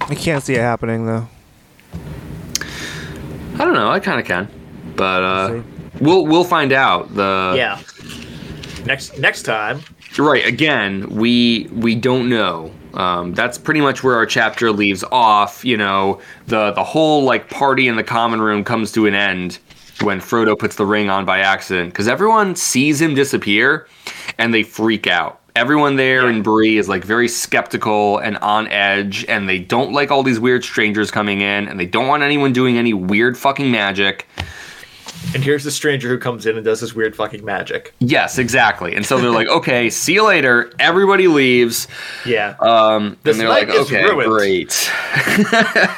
I 0.00 0.14
can't 0.14 0.42
see 0.42 0.54
it 0.54 0.60
happening 0.60 1.06
though. 1.06 1.28
I 3.54 3.58
don't 3.64 3.74
know. 3.74 3.90
I 3.90 4.00
kind 4.00 4.20
of 4.20 4.26
can, 4.26 4.48
but 4.96 5.22
uh, 5.22 5.62
we'll 6.00 6.26
we'll 6.26 6.44
find 6.44 6.72
out. 6.72 7.14
The 7.14 7.54
yeah. 7.56 7.80
Next 8.84 9.18
next 9.18 9.42
time, 9.42 9.80
You're 10.16 10.30
right. 10.30 10.46
Again, 10.46 11.08
we 11.10 11.68
we 11.72 11.94
don't 11.94 12.28
know. 12.28 12.72
Um, 12.94 13.34
that's 13.34 13.58
pretty 13.58 13.82
much 13.82 14.02
where 14.02 14.14
our 14.14 14.24
chapter 14.24 14.72
leaves 14.72 15.04
off. 15.12 15.62
You 15.64 15.76
know, 15.76 16.20
the 16.46 16.72
the 16.72 16.84
whole 16.84 17.24
like 17.24 17.50
party 17.50 17.86
in 17.86 17.96
the 17.96 18.04
common 18.04 18.40
room 18.40 18.64
comes 18.64 18.92
to 18.92 19.06
an 19.06 19.14
end 19.14 19.58
when 20.00 20.20
Frodo 20.20 20.58
puts 20.58 20.76
the 20.76 20.86
ring 20.86 21.10
on 21.10 21.24
by 21.26 21.40
accident 21.40 21.92
because 21.92 22.08
everyone 22.08 22.56
sees 22.56 23.00
him 23.00 23.14
disappear 23.14 23.86
and 24.38 24.54
they 24.54 24.62
freak 24.62 25.06
out. 25.06 25.40
Everyone 25.54 25.96
there 25.96 26.24
Yeah. 26.24 26.36
in 26.36 26.42
Bree 26.42 26.76
is 26.78 26.88
like 26.88 27.04
very 27.04 27.28
skeptical 27.28 28.18
and 28.18 28.36
on 28.38 28.68
edge, 28.68 29.24
and 29.28 29.46
they 29.48 29.58
don't 29.58 29.92
like 29.92 30.10
all 30.10 30.22
these 30.22 30.40
weird 30.40 30.64
strangers 30.64 31.10
coming 31.10 31.40
in, 31.40 31.68
and 31.68 31.78
they 31.80 31.86
don't 31.86 32.06
want 32.08 32.22
anyone 32.22 32.52
doing 32.52 32.76
any 32.78 32.92
weird 32.94 33.36
fucking 33.38 33.70
magic. 33.70 34.26
And 35.34 35.42
here's 35.44 35.64
the 35.64 35.70
stranger 35.70 36.08
who 36.08 36.18
comes 36.18 36.46
in 36.46 36.56
and 36.56 36.64
does 36.64 36.80
this 36.80 36.94
weird 36.94 37.14
fucking 37.16 37.44
magic. 37.44 37.94
Yes, 38.00 38.38
exactly. 38.38 38.94
And 38.94 39.04
so 39.04 39.18
they're 39.18 39.30
like, 39.30 39.48
okay, 39.48 39.90
see 39.90 40.14
you 40.14 40.26
later. 40.26 40.72
Everybody 40.78 41.28
leaves. 41.28 41.88
Yeah. 42.24 42.54
Um, 42.60 43.16
This 43.22 43.34
and 43.34 43.40
they're 43.40 43.48
like, 43.48 43.68
okay, 43.68 44.04
ruined." 44.04 44.30
great. 44.30 44.90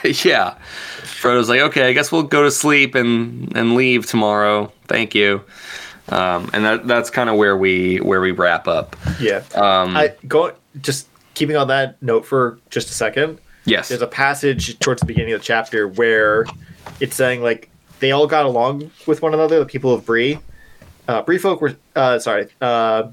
yeah. 0.25 0.55
Frodo's 1.03 1.49
like, 1.49 1.61
okay, 1.61 1.89
I 1.89 1.93
guess 1.93 2.13
we'll 2.13 2.23
go 2.23 2.43
to 2.45 2.51
sleep 2.51 2.95
and 2.95 3.57
and 3.57 3.75
leave 3.75 4.07
tomorrow. 4.07 4.73
Thank 4.87 5.15
you. 5.15 5.43
Um, 6.11 6.49
and 6.53 6.65
that 6.65 6.87
that's 6.87 7.11
kind 7.11 7.29
of 7.29 7.37
where 7.37 7.57
we 7.57 7.99
where 7.99 8.21
we 8.21 8.31
wrap 8.33 8.67
up. 8.69 8.97
yeah. 9.21 9.43
Um, 9.55 9.97
I 9.97 10.15
go 10.27 10.53
just 10.81 11.09
keeping 11.35 11.57
on 11.57 11.69
that 11.69 12.01
note 12.03 12.25
for 12.25 12.59
just 12.71 12.89
a 12.91 12.93
second. 12.95 13.39
yes. 13.65 13.89
There's 13.89 14.03
a 14.03 14.07
passage 14.07 14.79
towards 14.79 15.01
the 15.01 15.07
beginning 15.07 15.33
of 15.35 15.41
the 15.41 15.45
chapter 15.45 15.89
where 15.89 16.47
it's 17.01 17.15
saying 17.17 17.43
like 17.43 17.69
they 18.01 18.13
all 18.13 18.27
got 18.27 18.47
along 18.47 18.91
with 19.07 19.23
one 19.23 19.35
another. 19.35 19.59
The 19.59 19.67
people 19.67 19.93
of 19.93 20.05
Bree, 20.07 20.39
uh, 21.09 21.23
Bree 21.23 21.39
folk 21.39 21.61
were 21.61 21.77
uh, 21.97 22.19
sorry. 22.19 22.49
Uh, 22.61 23.11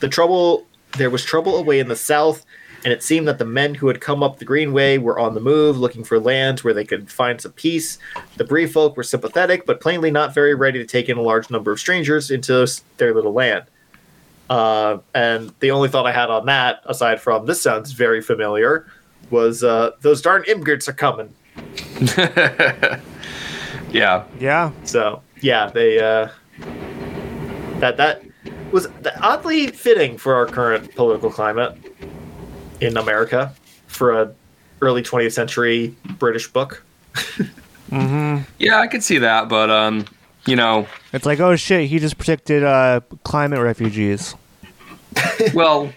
the 0.00 0.08
trouble 0.08 0.66
there 0.96 1.10
was 1.10 1.24
trouble 1.24 1.56
away 1.56 1.80
in 1.80 1.88
the 1.88 1.96
south, 1.96 2.44
and 2.84 2.92
it 2.92 3.02
seemed 3.02 3.26
that 3.28 3.38
the 3.38 3.44
men 3.44 3.74
who 3.74 3.88
had 3.88 4.00
come 4.00 4.22
up 4.22 4.38
the 4.38 4.44
Greenway 4.44 4.98
were 4.98 5.18
on 5.18 5.34
the 5.34 5.40
move, 5.40 5.78
looking 5.78 6.04
for 6.04 6.20
lands 6.20 6.62
where 6.62 6.74
they 6.74 6.84
could 6.84 7.10
find 7.10 7.40
some 7.40 7.52
peace. 7.52 7.98
The 8.36 8.44
Bree 8.44 8.66
folk 8.66 8.96
were 8.96 9.02
sympathetic, 9.02 9.66
but 9.66 9.80
plainly 9.80 10.10
not 10.10 10.34
very 10.34 10.54
ready 10.54 10.78
to 10.78 10.86
take 10.86 11.08
in 11.08 11.16
a 11.16 11.22
large 11.22 11.50
number 11.50 11.72
of 11.72 11.80
strangers 11.80 12.30
into 12.30 12.66
their 12.98 13.14
little 13.14 13.32
land. 13.32 13.64
Uh, 14.48 14.98
and 15.14 15.52
the 15.60 15.70
only 15.70 15.88
thought 15.88 16.06
I 16.06 16.12
had 16.12 16.30
on 16.30 16.46
that, 16.46 16.80
aside 16.86 17.20
from 17.20 17.46
this 17.46 17.60
sounds 17.60 17.92
very 17.92 18.22
familiar, 18.22 18.86
was 19.30 19.62
uh, 19.62 19.90
those 20.00 20.22
darn 20.22 20.44
immigrants 20.44 20.88
are 20.88 20.94
coming. 20.94 21.34
yeah. 23.90 24.24
Yeah, 24.38 24.72
So 24.84 25.22
yeah, 25.40 25.70
they 25.70 25.98
uh, 25.98 26.28
that 27.80 27.96
that 27.96 28.22
was 28.72 28.86
oddly 29.20 29.68
fitting 29.68 30.18
for 30.18 30.34
our 30.34 30.46
current 30.46 30.94
political 30.94 31.30
climate. 31.30 31.76
in 32.80 32.96
America 32.96 33.52
for 33.88 34.20
a 34.22 34.32
early 34.80 35.02
20th 35.02 35.32
century 35.32 35.94
British 36.18 36.46
book. 36.48 36.84
Yeah, 37.90 38.80
I 38.80 38.86
could 38.86 39.02
see 39.02 39.18
that, 39.18 39.48
but 39.48 39.70
um, 39.70 40.04
you 40.46 40.54
know, 40.56 40.86
It's 41.12 41.24
like, 41.24 41.40
oh 41.40 41.56
shit, 41.56 41.88
he 41.88 41.98
just 41.98 42.18
predicted 42.18 42.62
uh, 42.62 43.00
climate 43.24 43.60
refugees. 43.60 44.34
well, 45.54 45.90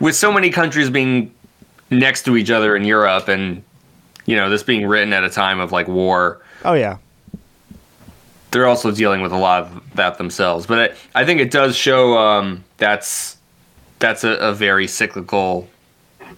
with 0.00 0.16
so 0.16 0.32
many 0.32 0.48
countries 0.50 0.88
being 0.88 1.32
next 1.90 2.22
to 2.24 2.36
each 2.36 2.50
other 2.50 2.74
in 2.74 2.84
Europe, 2.84 3.28
and 3.28 3.62
you 4.26 4.36
know, 4.36 4.48
this 4.48 4.62
being 4.62 4.86
written 4.86 5.12
at 5.12 5.22
a 5.22 5.28
time 5.30 5.60
of 5.60 5.70
like 5.70 5.86
war, 5.86 6.40
Oh 6.64 6.74
yeah, 6.74 6.98
they're 8.50 8.66
also 8.66 8.90
dealing 8.90 9.20
with 9.22 9.32
a 9.32 9.38
lot 9.38 9.62
of 9.64 9.82
that 9.94 10.18
themselves. 10.18 10.66
But 10.66 10.92
I, 11.14 11.22
I 11.22 11.24
think 11.24 11.40
it 11.40 11.50
does 11.50 11.76
show 11.76 12.18
um, 12.18 12.64
that's 12.78 13.36
that's 13.98 14.24
a, 14.24 14.30
a 14.36 14.52
very 14.52 14.86
cyclical 14.86 15.68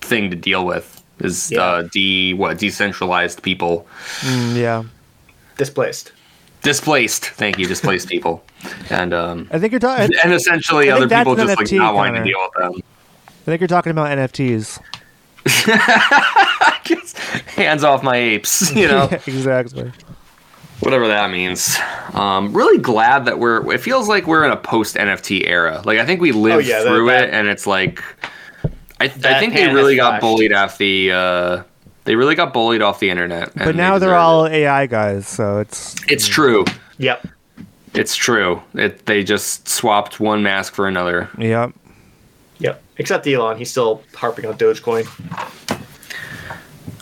thing 0.00 0.30
to 0.30 0.36
deal 0.36 0.64
with. 0.66 1.02
Is 1.20 1.50
Yeah. 1.52 1.60
uh, 1.62 1.82
de 1.92 2.34
what 2.34 2.58
decentralized 2.58 3.42
people 3.42 3.86
Mm, 4.20 4.56
yeah. 4.56 4.82
Displaced. 5.56 6.12
displaced? 6.62 7.26
Thank 7.26 7.58
you, 7.58 7.66
displaced 7.66 8.08
people, 8.08 8.42
and 8.90 9.12
um, 9.14 9.48
I 9.52 9.58
think 9.58 9.72
you're 9.72 9.80
talking. 9.80 10.10
and 10.24 10.32
essentially 10.32 10.90
I 10.90 10.96
other 10.96 11.08
people 11.08 11.32
an 11.32 11.38
just 11.46 11.58
like 11.58 11.66
NFT, 11.68 11.78
not 11.78 11.94
wanting 11.94 12.22
to 12.22 12.28
deal 12.28 12.38
with 12.40 12.52
them. 12.62 12.82
I 13.28 13.44
think 13.44 13.60
you're 13.60 13.68
talking 13.68 13.90
about 13.92 14.08
NFTs. 14.16 14.80
Hands 17.56 17.84
off 17.84 18.02
my 18.02 18.16
apes, 18.16 18.74
you 18.74 18.88
know. 18.88 19.08
exactly. 19.26 19.92
Whatever 20.82 21.08
that 21.08 21.30
means. 21.30 21.76
Um, 22.12 22.52
really 22.52 22.78
glad 22.78 23.24
that 23.24 23.38
we're. 23.38 23.72
It 23.72 23.80
feels 23.80 24.08
like 24.08 24.26
we're 24.26 24.44
in 24.44 24.50
a 24.52 24.56
post 24.56 24.96
NFT 24.96 25.46
era. 25.48 25.82
Like 25.84 25.98
I 25.98 26.06
think 26.06 26.20
we 26.20 26.32
lived 26.32 26.54
Oh, 26.56 26.58
yeah, 26.58 26.82
through 26.82 27.06
that- 27.06 27.24
it, 27.28 27.34
and 27.34 27.48
it's 27.48 27.66
like, 27.66 28.02
I, 29.00 29.04
I 29.04 29.08
think 29.08 29.54
they 29.54 29.72
really 29.72 29.96
got 29.96 30.10
flashed. 30.12 30.20
bullied 30.22 30.52
off 30.52 30.78
the. 30.78 31.12
Uh, 31.12 31.62
they 32.04 32.16
really 32.16 32.34
got 32.34 32.52
bullied 32.52 32.82
off 32.82 32.98
the 32.98 33.10
internet. 33.10 33.52
But 33.54 33.76
now 33.76 33.98
they 33.98 34.06
they're 34.06 34.16
all 34.16 34.44
it. 34.46 34.52
AI 34.52 34.86
guys, 34.86 35.26
so 35.28 35.58
it's 35.60 35.94
It's 36.08 36.26
true. 36.26 36.64
Yep. 36.98 37.26
It's 37.94 38.16
true. 38.16 38.60
It, 38.74 39.06
they 39.06 39.22
just 39.22 39.68
swapped 39.68 40.18
one 40.18 40.42
mask 40.42 40.74
for 40.74 40.88
another. 40.88 41.28
yep. 41.38 41.72
Yep. 42.58 42.82
Except 42.98 43.26
Elon, 43.26 43.56
he's 43.58 43.70
still 43.70 44.02
harping 44.14 44.46
on 44.46 44.54
Dogecoin. 44.58 45.06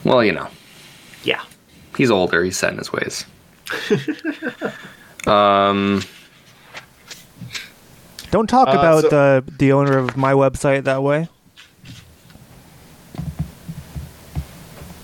Well, 0.05 0.25
you 0.25 0.33
know, 0.33 0.49
Yeah. 1.23 1.43
he's 1.97 2.11
older. 2.11 2.43
He's 2.43 2.57
set 2.59 2.73
in 2.73 2.79
his 2.79 2.93
ways. 2.93 3.25
um. 5.27 6.03
Don't 8.31 8.47
talk 8.49 8.69
Uh, 8.69 8.73
about 8.73 9.03
so- 9.03 9.09
the 9.11 9.45
the 9.59 9.73
owner 9.73 9.99
of 9.99 10.17
my 10.17 10.33
website 10.33 10.85
that 10.85 11.03
way. 11.03 11.29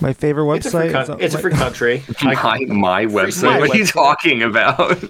My 0.01 0.13
favorite 0.13 0.57
It's 0.57 0.67
a 0.67 0.71
free, 0.71 0.81
website. 0.91 0.93
con- 0.93 1.01
is 1.03 1.09
that 1.09 1.21
it's 1.21 1.35
a 1.35 1.39
my- 1.39 1.43
free 1.43 1.53
country. 1.65 2.05
my 2.23 2.59
my 2.69 3.07
website. 3.07 3.43
my 3.45 3.59
what 3.59 3.71
are 3.71 3.77
you 3.77 3.85
website. 3.85 3.93
talking 3.93 4.43
about? 4.43 5.05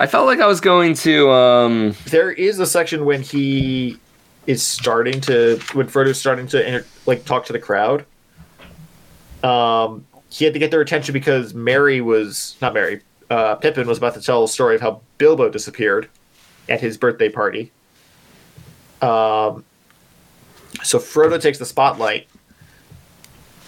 I 0.00 0.06
felt 0.06 0.26
like 0.26 0.40
I 0.40 0.46
was 0.46 0.60
going 0.60 0.94
to. 0.94 1.30
um 1.30 1.94
there 2.06 2.32
is 2.32 2.58
a 2.58 2.66
section 2.66 3.04
when 3.04 3.22
he 3.22 3.98
is 4.46 4.62
starting 4.62 5.20
to 5.22 5.60
when 5.74 5.86
Frodo's 5.86 6.18
starting 6.18 6.46
to 6.48 6.66
inter- 6.66 6.86
like 7.06 7.24
talk 7.24 7.44
to 7.46 7.52
the 7.52 7.58
crowd. 7.60 8.04
Um, 9.44 10.06
he 10.32 10.46
had 10.46 10.54
to 10.54 10.58
get 10.58 10.70
their 10.70 10.80
attention 10.80 11.12
because 11.12 11.52
Merry 11.52 12.00
was 12.00 12.56
not 12.62 12.72
Merry. 12.72 13.02
Uh, 13.28 13.54
Pippin 13.56 13.86
was 13.86 13.98
about 13.98 14.14
to 14.14 14.20
tell 14.22 14.44
a 14.44 14.48
story 14.48 14.74
of 14.74 14.80
how 14.80 15.02
Bilbo 15.18 15.50
disappeared 15.50 16.08
at 16.70 16.80
his 16.80 16.96
birthday 16.96 17.28
party. 17.28 17.70
Um, 19.02 19.62
so 20.82 20.98
Frodo 20.98 21.40
takes 21.40 21.58
the 21.58 21.66
spotlight 21.66 22.28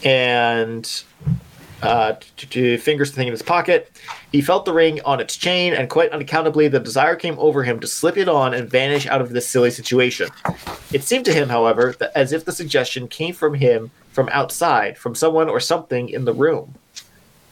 and 0.03 1.05
uh, 1.82 2.15
fingers 2.39 3.11
the 3.11 3.16
thing 3.16 3.27
in 3.27 3.32
his 3.32 3.43
pocket. 3.43 3.93
He 4.32 4.41
felt 4.41 4.65
the 4.65 4.73
ring 4.73 5.03
on 5.05 5.20
its 5.20 5.36
chain, 5.36 5.74
and 5.74 5.91
quite 5.91 6.12
unaccountably, 6.12 6.69
the 6.69 6.81
desire 6.81 7.15
came 7.15 7.39
over 7.39 7.62
him 7.62 7.78
to 7.81 7.86
slip 7.86 8.16
it 8.16 8.28
on 8.28 8.55
and 8.55 8.70
vanish 8.70 9.07
out 9.07 9.20
of 9.20 9.31
this 9.31 9.47
silly 9.47 9.70
situation. 9.70 10.31
It 10.93 11.05
seemed 11.05 11.27
to 11.27 11.35
him, 11.35 11.51
however, 11.51 11.95
that 11.99 12.12
as 12.16 12.32
if 12.32 12.47
the 12.47 12.53
suggestion 12.53 13.07
came 13.07 13.35
from 13.35 13.53
him 13.53 13.91
from 14.15 14.28
outside, 14.31 14.97
from 14.97 15.15
someone 15.15 15.49
or 15.49 15.59
something 15.61 16.09
in 16.09 16.24
the 16.24 16.32
room. 16.32 16.73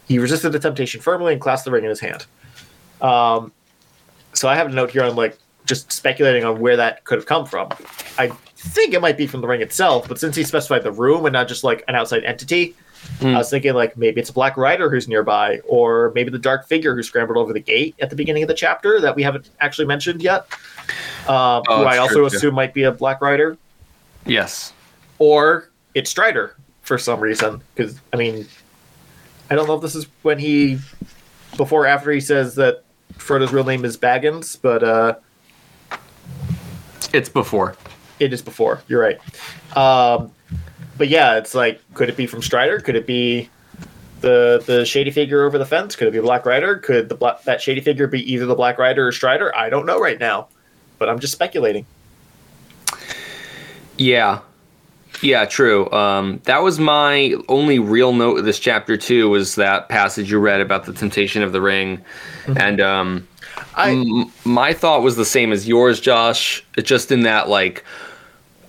He 0.07 0.19
resisted 0.19 0.53
the 0.53 0.59
temptation 0.61 1.01
firmly 1.01 1.33
and 1.33 1.43
clasped 1.43 1.65
the 1.65 1.73
ring 1.73 1.83
in 1.85 1.91
his 1.91 2.01
hand. 2.01 2.25
Um, 3.01 3.53
so 4.33 4.49
I 4.49 4.55
have 4.55 4.69
a 4.69 4.71
note 4.71 4.93
here 4.93 5.03
on 5.03 5.17
like 5.17 5.37
just 5.67 5.91
speculating 5.93 6.45
on 6.45 6.61
where 6.61 6.77
that 6.77 7.03
could 7.05 7.19
have 7.19 7.27
come 7.27 7.45
from. 7.47 7.69
I 8.17 8.29
think 8.57 8.95
it 8.95 9.01
might 9.01 9.17
be 9.17 9.27
from 9.27 9.41
the 9.41 9.49
ring 9.49 9.61
itself, 9.61 10.09
but 10.09 10.21
since 10.21 10.37
he 10.37 10.45
specified 10.45 10.85
the 10.85 10.93
room 10.93 11.27
and 11.27 11.33
not 11.33 11.49
just 11.49 11.65
like 11.65 11.85
an 11.89 11.97
outside 11.97 12.23
entity, 12.25 12.77
I 13.21 13.33
was 13.39 13.51
thinking 13.51 13.75
like 13.75 13.97
maybe 13.97 14.21
it's 14.21 14.31
a 14.31 14.33
Black 14.33 14.57
Rider 14.57 14.89
who's 14.89 15.09
nearby, 15.09 15.59
or 15.67 16.13
maybe 16.15 16.31
the 16.31 16.39
dark 16.39 16.69
figure 16.69 16.95
who 16.95 17.03
scrambled 17.03 17.37
over 17.37 17.53
the 17.53 17.59
gate 17.61 17.97
at 18.01 18.11
the 18.11 18.15
beginning 18.17 18.45
of 18.45 18.49
the 18.49 18.55
chapter 18.55 19.01
that 19.01 19.17
we 19.17 19.25
haven't 19.25 19.51
actually 19.61 19.89
mentioned 19.89 20.23
yet. 20.23 20.47
Um, 21.27 21.63
Oh, 21.69 21.79
who 21.79 21.83
I 21.85 21.99
also 21.99 22.15
true, 22.15 22.27
assume 22.27 22.55
might 22.55 22.73
be 22.73 22.85
a 22.85 22.93
Black 22.93 23.21
Rider, 23.21 23.57
Yes. 24.25 24.73
or 25.19 25.69
it's 25.95 26.11
Strider 26.11 26.57
for 26.83 26.99
some 26.99 27.21
reason. 27.21 27.63
Because 27.75 27.99
I 28.13 28.17
mean, 28.17 28.47
I 29.51 29.55
don't 29.55 29.67
know 29.67 29.75
if 29.77 29.83
this 29.83 29.95
is 29.95 30.07
when 30.23 30.39
he, 30.39 30.79
before 31.57 31.85
or 31.85 31.87
after 31.87 32.11
he 32.11 32.21
says 32.21 32.55
that 32.57 32.83
Frodo's 33.19 33.53
real 33.53 33.65
name 33.65 33.85
is 33.85 33.97
Baggins, 33.97 34.59
but 34.61 34.83
uh, 34.83 35.15
It's 37.13 37.29
before. 37.29 37.77
it 38.19 38.33
is 38.33 38.43
before. 38.43 38.83
You're 38.89 39.01
right. 39.03 39.21
Um, 39.77 40.33
but 40.97 41.09
yeah, 41.09 41.37
it's 41.37 41.55
like, 41.55 41.81
could 41.95 42.09
it 42.09 42.17
be 42.17 42.27
from 42.27 42.43
Strider? 42.43 42.79
Could 42.81 42.97
it 42.97 43.07
be 43.07 43.49
the 44.21 44.63
the 44.67 44.85
shady 44.85 45.11
figure 45.11 45.45
over 45.45 45.59
the 45.59 45.67
fence? 45.67 45.97
Could 45.97 46.09
it 46.09 46.13
be 46.13 46.21
Black 46.21 46.47
Rider? 46.47 46.77
Could 46.77 47.09
the 47.09 47.15
black, 47.15 47.43
that 47.45 47.61
shady 47.61 47.81
figure 47.81 48.07
be 48.07 48.33
either 48.33 48.47
the 48.47 48.55
Black 48.55 48.79
Rider 48.79 49.07
or 49.09 49.13
Strider? 49.13 49.55
I 49.57 49.69
don't 49.69 49.85
know 49.87 49.99
right 50.01 50.19
now, 50.19 50.49
but 50.99 51.09
I'm 51.09 51.19
just 51.19 51.33
speculating. 51.33 51.85
Yeah. 53.97 54.41
Yeah, 55.23 55.45
true. 55.45 55.89
Um, 55.93 56.41
that 56.45 56.63
was 56.63 56.79
my 56.81 57.35
only 57.49 57.79
real 57.79 58.13
note 58.13 58.39
of 58.41 58.45
this 58.45 58.59
chapter 58.59 58.97
too. 58.97 59.29
Was 59.29 59.55
that 59.55 59.89
passage 59.89 60.31
you 60.31 60.39
read 60.39 60.61
about 60.61 60.85
the 60.85 60.93
temptation 60.93 61.43
of 61.45 61.53
the 61.53 61.61
ring, 61.61 62.05
and 62.57 62.81
um, 62.81 63.29
I 63.77 63.93
m- 63.93 64.33
my 64.45 64.73
thought 64.73 65.03
was 65.03 65.15
the 65.17 65.25
same 65.25 65.53
as 65.53 65.69
yours, 65.69 66.01
Josh. 66.01 66.65
Just 66.83 67.13
in 67.13 67.23
that 67.23 67.49
like, 67.49 67.85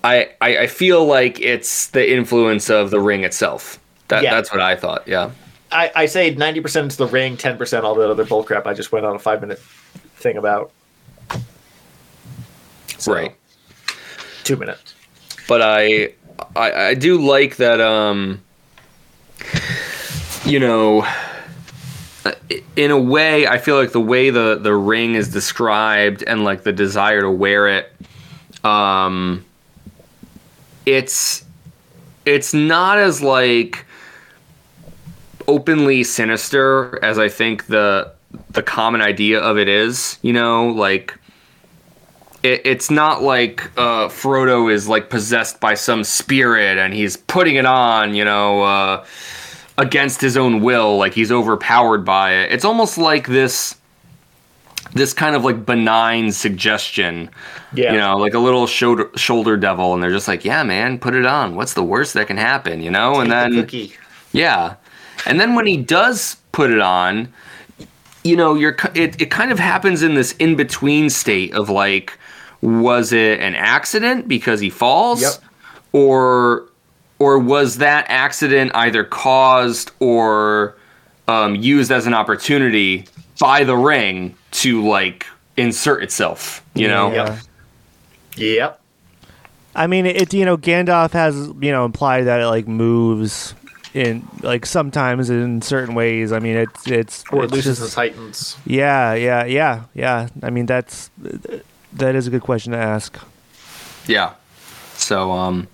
I, 0.04 0.30
I 0.40 0.58
I 0.58 0.66
feel 0.68 1.04
like 1.04 1.40
it's 1.40 1.88
the 1.88 2.08
influence 2.12 2.70
of 2.70 2.90
the 2.90 3.00
ring 3.00 3.24
itself. 3.24 3.80
That 4.08 4.22
Yeah. 4.22 4.34
that's 4.34 4.52
what 4.52 4.60
I 4.60 4.76
thought. 4.76 5.08
Yeah. 5.08 5.32
I, 5.72 5.90
I 5.96 6.06
say 6.06 6.30
ninety 6.36 6.60
percent 6.60 6.86
is 6.92 6.96
the 6.98 7.06
ring, 7.08 7.36
ten 7.36 7.58
percent 7.58 7.84
all 7.84 7.96
the 7.96 8.08
other 8.08 8.24
bullcrap 8.24 8.64
I 8.66 8.74
just 8.74 8.92
went 8.92 9.04
on 9.06 9.16
a 9.16 9.18
five 9.18 9.40
minute 9.40 9.58
thing 9.58 10.36
about. 10.36 10.70
So, 12.98 13.12
Right. 13.12 13.34
Two 14.44 14.56
minutes. 14.56 14.94
but 15.48 15.60
I, 15.62 16.12
I 16.56 16.88
I 16.88 16.94
do 16.94 17.20
like 17.20 17.56
that 17.56 17.80
um 17.80 18.40
you 20.44 20.60
know 20.60 21.06
uh, 22.24 22.32
in 22.76 22.90
a 22.90 22.98
way 22.98 23.46
I 23.46 23.58
feel 23.58 23.76
like 23.76 23.92
the 23.92 24.00
way 24.00 24.30
the 24.30 24.58
the 24.60 24.74
ring 24.74 25.14
is 25.14 25.28
described 25.28 26.22
and 26.22 26.44
like 26.44 26.62
the 26.62 26.72
desire 26.72 27.22
to 27.22 27.30
wear 27.30 27.68
it 27.68 27.92
um 28.64 29.44
it's 30.86 31.44
it's 32.24 32.54
not 32.54 32.98
as 32.98 33.22
like 33.22 33.84
openly 35.46 36.04
sinister 36.04 36.98
as 37.02 37.18
I 37.18 37.28
think 37.28 37.66
the 37.66 38.12
the 38.50 38.62
common 38.62 39.00
idea 39.00 39.40
of 39.40 39.58
it 39.58 39.68
is, 39.68 40.18
you 40.22 40.32
know, 40.32 40.68
like 40.68 41.14
it, 42.44 42.60
it's 42.64 42.90
not 42.90 43.22
like 43.22 43.64
uh, 43.76 44.08
Frodo 44.08 44.70
is 44.72 44.88
like 44.88 45.10
possessed 45.10 45.58
by 45.60 45.74
some 45.74 46.04
spirit 46.04 46.78
and 46.78 46.94
he's 46.94 47.16
putting 47.16 47.56
it 47.56 47.66
on, 47.66 48.14
you 48.14 48.24
know, 48.24 48.62
uh, 48.62 49.04
against 49.78 50.20
his 50.20 50.36
own 50.36 50.60
will, 50.60 50.96
like 50.98 51.14
he's 51.14 51.32
overpowered 51.32 52.04
by 52.04 52.32
it. 52.34 52.52
It's 52.52 52.64
almost 52.64 52.98
like 52.98 53.26
this 53.26 53.74
this 54.92 55.12
kind 55.12 55.34
of 55.34 55.44
like 55.44 55.66
benign 55.66 56.30
suggestion, 56.30 57.28
Yeah. 57.72 57.92
you 57.92 57.98
know, 57.98 58.16
like 58.16 58.34
a 58.34 58.38
little 58.38 58.66
shoulder 58.68 59.10
shoulder 59.16 59.56
devil, 59.56 59.92
and 59.94 60.00
they're 60.02 60.12
just 60.12 60.28
like, 60.28 60.44
yeah, 60.44 60.62
man, 60.62 60.98
put 61.00 61.14
it 61.14 61.26
on. 61.26 61.56
What's 61.56 61.74
the 61.74 61.82
worst 61.82 62.14
that 62.14 62.28
can 62.28 62.36
happen, 62.36 62.80
you 62.82 62.90
know? 62.92 63.18
And 63.20 63.30
Take 63.30 63.44
the 63.48 63.50
then 63.56 63.64
cookie. 63.64 63.92
yeah. 64.32 64.74
And 65.26 65.40
then 65.40 65.56
when 65.56 65.66
he 65.66 65.76
does 65.78 66.36
put 66.52 66.70
it 66.70 66.80
on, 66.80 67.32
you 68.22 68.36
know, 68.36 68.54
you're 68.54 68.76
it, 68.94 69.20
it 69.20 69.30
kind 69.32 69.50
of 69.50 69.58
happens 69.58 70.02
in 70.04 70.14
this 70.14 70.32
in 70.38 70.54
between 70.54 71.10
state 71.10 71.52
of 71.54 71.68
like, 71.70 72.16
was 72.64 73.12
it 73.12 73.40
an 73.40 73.54
accident 73.54 74.26
because 74.26 74.58
he 74.58 74.70
falls? 74.70 75.20
Yep. 75.20 75.32
Or 75.92 76.64
or 77.18 77.38
was 77.38 77.78
that 77.78 78.06
accident 78.08 78.72
either 78.74 79.04
caused 79.04 79.92
or 80.00 80.76
um, 81.28 81.54
used 81.56 81.92
as 81.92 82.06
an 82.06 82.14
opportunity 82.14 83.04
by 83.38 83.64
the 83.64 83.76
ring 83.76 84.34
to 84.50 84.84
like 84.86 85.26
insert 85.56 86.02
itself, 86.02 86.64
you 86.74 86.88
know? 86.88 87.12
Yeah. 87.12 87.38
Yep. 88.36 88.80
I 89.76 89.86
mean, 89.86 90.06
it 90.06 90.32
you 90.32 90.44
know 90.44 90.56
Gandalf 90.56 91.12
has 91.12 91.34
you 91.60 91.70
know 91.70 91.84
implied 91.84 92.22
that 92.24 92.40
it 92.40 92.46
like 92.46 92.66
moves 92.66 93.54
in 93.92 94.26
like 94.42 94.66
sometimes 94.66 95.30
in 95.30 95.60
certain 95.62 95.94
ways. 95.94 96.32
I 96.32 96.38
mean, 96.38 96.56
it's 96.56 96.86
it's 96.88 97.24
Or 97.30 97.40
it 97.42 97.44
it's 97.44 97.52
loses 97.52 97.78
just- 97.78 97.82
its 97.88 97.94
Titans. 97.94 98.56
Yeah, 98.64 99.14
yeah, 99.14 99.44
yeah, 99.44 99.84
yeah. 99.94 100.28
I 100.42 100.50
mean, 100.50 100.66
that's 100.66 101.10
that 101.94 102.14
is 102.14 102.26
a 102.26 102.30
good 102.30 102.42
question 102.42 102.72
to 102.72 102.78
ask. 102.78 103.18
Yeah. 104.06 104.34
So 104.94 105.32
um 105.32 105.68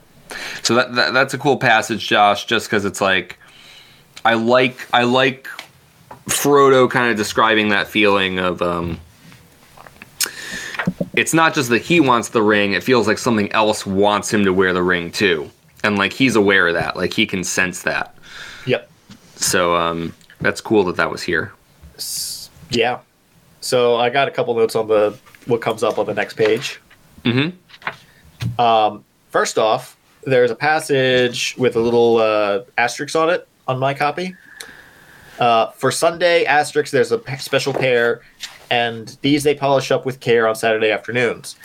so 0.63 0.75
that, 0.75 0.95
that 0.95 1.13
that's 1.13 1.35
a 1.35 1.39
cool 1.39 1.57
passage, 1.57 2.07
Josh, 2.07 2.47
just 2.47 2.69
because 2.69 2.85
it's 2.85 3.01
like 3.01 3.39
I 4.25 4.35
like 4.35 4.87
I 4.93 5.05
like 5.05 5.49
Frodo 6.27 6.89
kind 6.91 7.11
of 7.11 7.17
describing 7.17 7.71
that 7.71 7.89
feeling 7.89 8.39
of 8.39 8.63
um 8.63 9.01
it's 11.15 11.35
not 11.35 11.55
just 11.55 11.71
that 11.71 11.83
he 11.83 12.01
wants 12.01 12.29
the 12.29 12.43
ring, 12.43 12.73
it 12.73 12.83
feels 12.83 13.07
like 13.07 13.19
something 13.19 13.51
else 13.53 13.85
wants 13.85 14.33
him 14.33 14.45
to 14.45 14.53
wear 14.53 14.73
the 14.73 14.83
ring 14.83 15.11
too. 15.11 15.51
And 15.83 15.99
like 15.99 16.13
he's 16.13 16.37
aware 16.37 16.69
of 16.69 16.75
that, 16.75 16.97
like 16.97 17.13
he 17.13 17.27
can 17.27 17.43
sense 17.43 17.83
that. 17.83 18.15
Yep. 18.67 18.91
So 19.37 19.75
um 19.75 20.15
that's 20.41 20.61
cool 20.61 20.85
that 20.85 20.97
that 20.97 21.11
was 21.11 21.23
here. 21.23 21.53
Yeah. 22.71 23.01
So 23.61 23.97
I 23.97 24.11
got 24.11 24.29
a 24.29 24.31
couple 24.31 24.55
notes 24.55 24.75
on 24.75 24.89
the 24.89 25.19
what 25.47 25.61
comes 25.61 25.83
up 25.83 25.99
on 25.99 26.07
the 26.07 26.15
next 26.15 26.35
page. 26.35 26.81
Mhm. 27.25 27.53
Um, 28.59 29.05
first 29.31 29.59
off, 29.59 29.97
there's 30.25 30.51
a 30.51 30.55
passage 30.55 31.55
with 31.59 31.77
a 31.77 31.81
little 31.81 32.19
uh, 32.19 32.61
asterisk 32.79 33.15
on 33.17 33.31
it 33.31 33.47
on 33.69 33.79
my 33.79 33.95
copy. 33.95 34.35
Uh, 35.39 35.71
for 35.71 35.91
Sunday 35.91 36.45
asterisk, 36.45 36.93
there's 36.93 37.13
a 37.13 37.21
special 37.39 37.73
pair, 37.73 38.21
and 38.71 39.17
these 39.23 39.43
they 39.43 39.55
polish 39.55 39.91
up 39.91 40.05
with 40.05 40.21
care 40.21 40.47
on 40.47 40.55
Saturday 40.55 40.91
afternoons. 40.91 41.57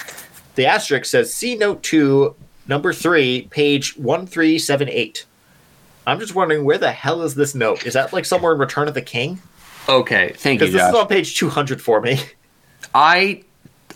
The 0.55 0.65
asterisk 0.65 1.05
says, 1.05 1.33
"See 1.33 1.55
note 1.55 1.83
two, 1.83 2.35
number 2.67 2.93
three, 2.93 3.47
page 3.51 3.97
one 3.97 4.25
three 4.25 4.57
seven 4.57 4.87
eight. 4.89 5.25
I'm 6.07 6.19
just 6.19 6.35
wondering 6.35 6.63
where 6.63 6.77
the 6.77 6.91
hell 6.91 7.23
is 7.23 7.35
this 7.35 7.53
note? 7.55 7.85
Is 7.85 7.93
that 7.95 8.13
like 8.13 8.25
somewhere 8.25 8.53
in 8.53 8.59
Return 8.59 8.87
of 8.87 8.93
the 8.93 9.01
King? 9.01 9.41
Okay, 9.89 10.33
thank 10.37 10.61
you, 10.61 10.67
Because 10.67 10.73
this 10.73 10.81
Josh. 10.81 10.89
is 10.93 10.95
on 10.99 11.07
page 11.07 11.35
200 11.37 11.81
for 11.81 11.99
me. 12.01 12.19
I 12.93 13.43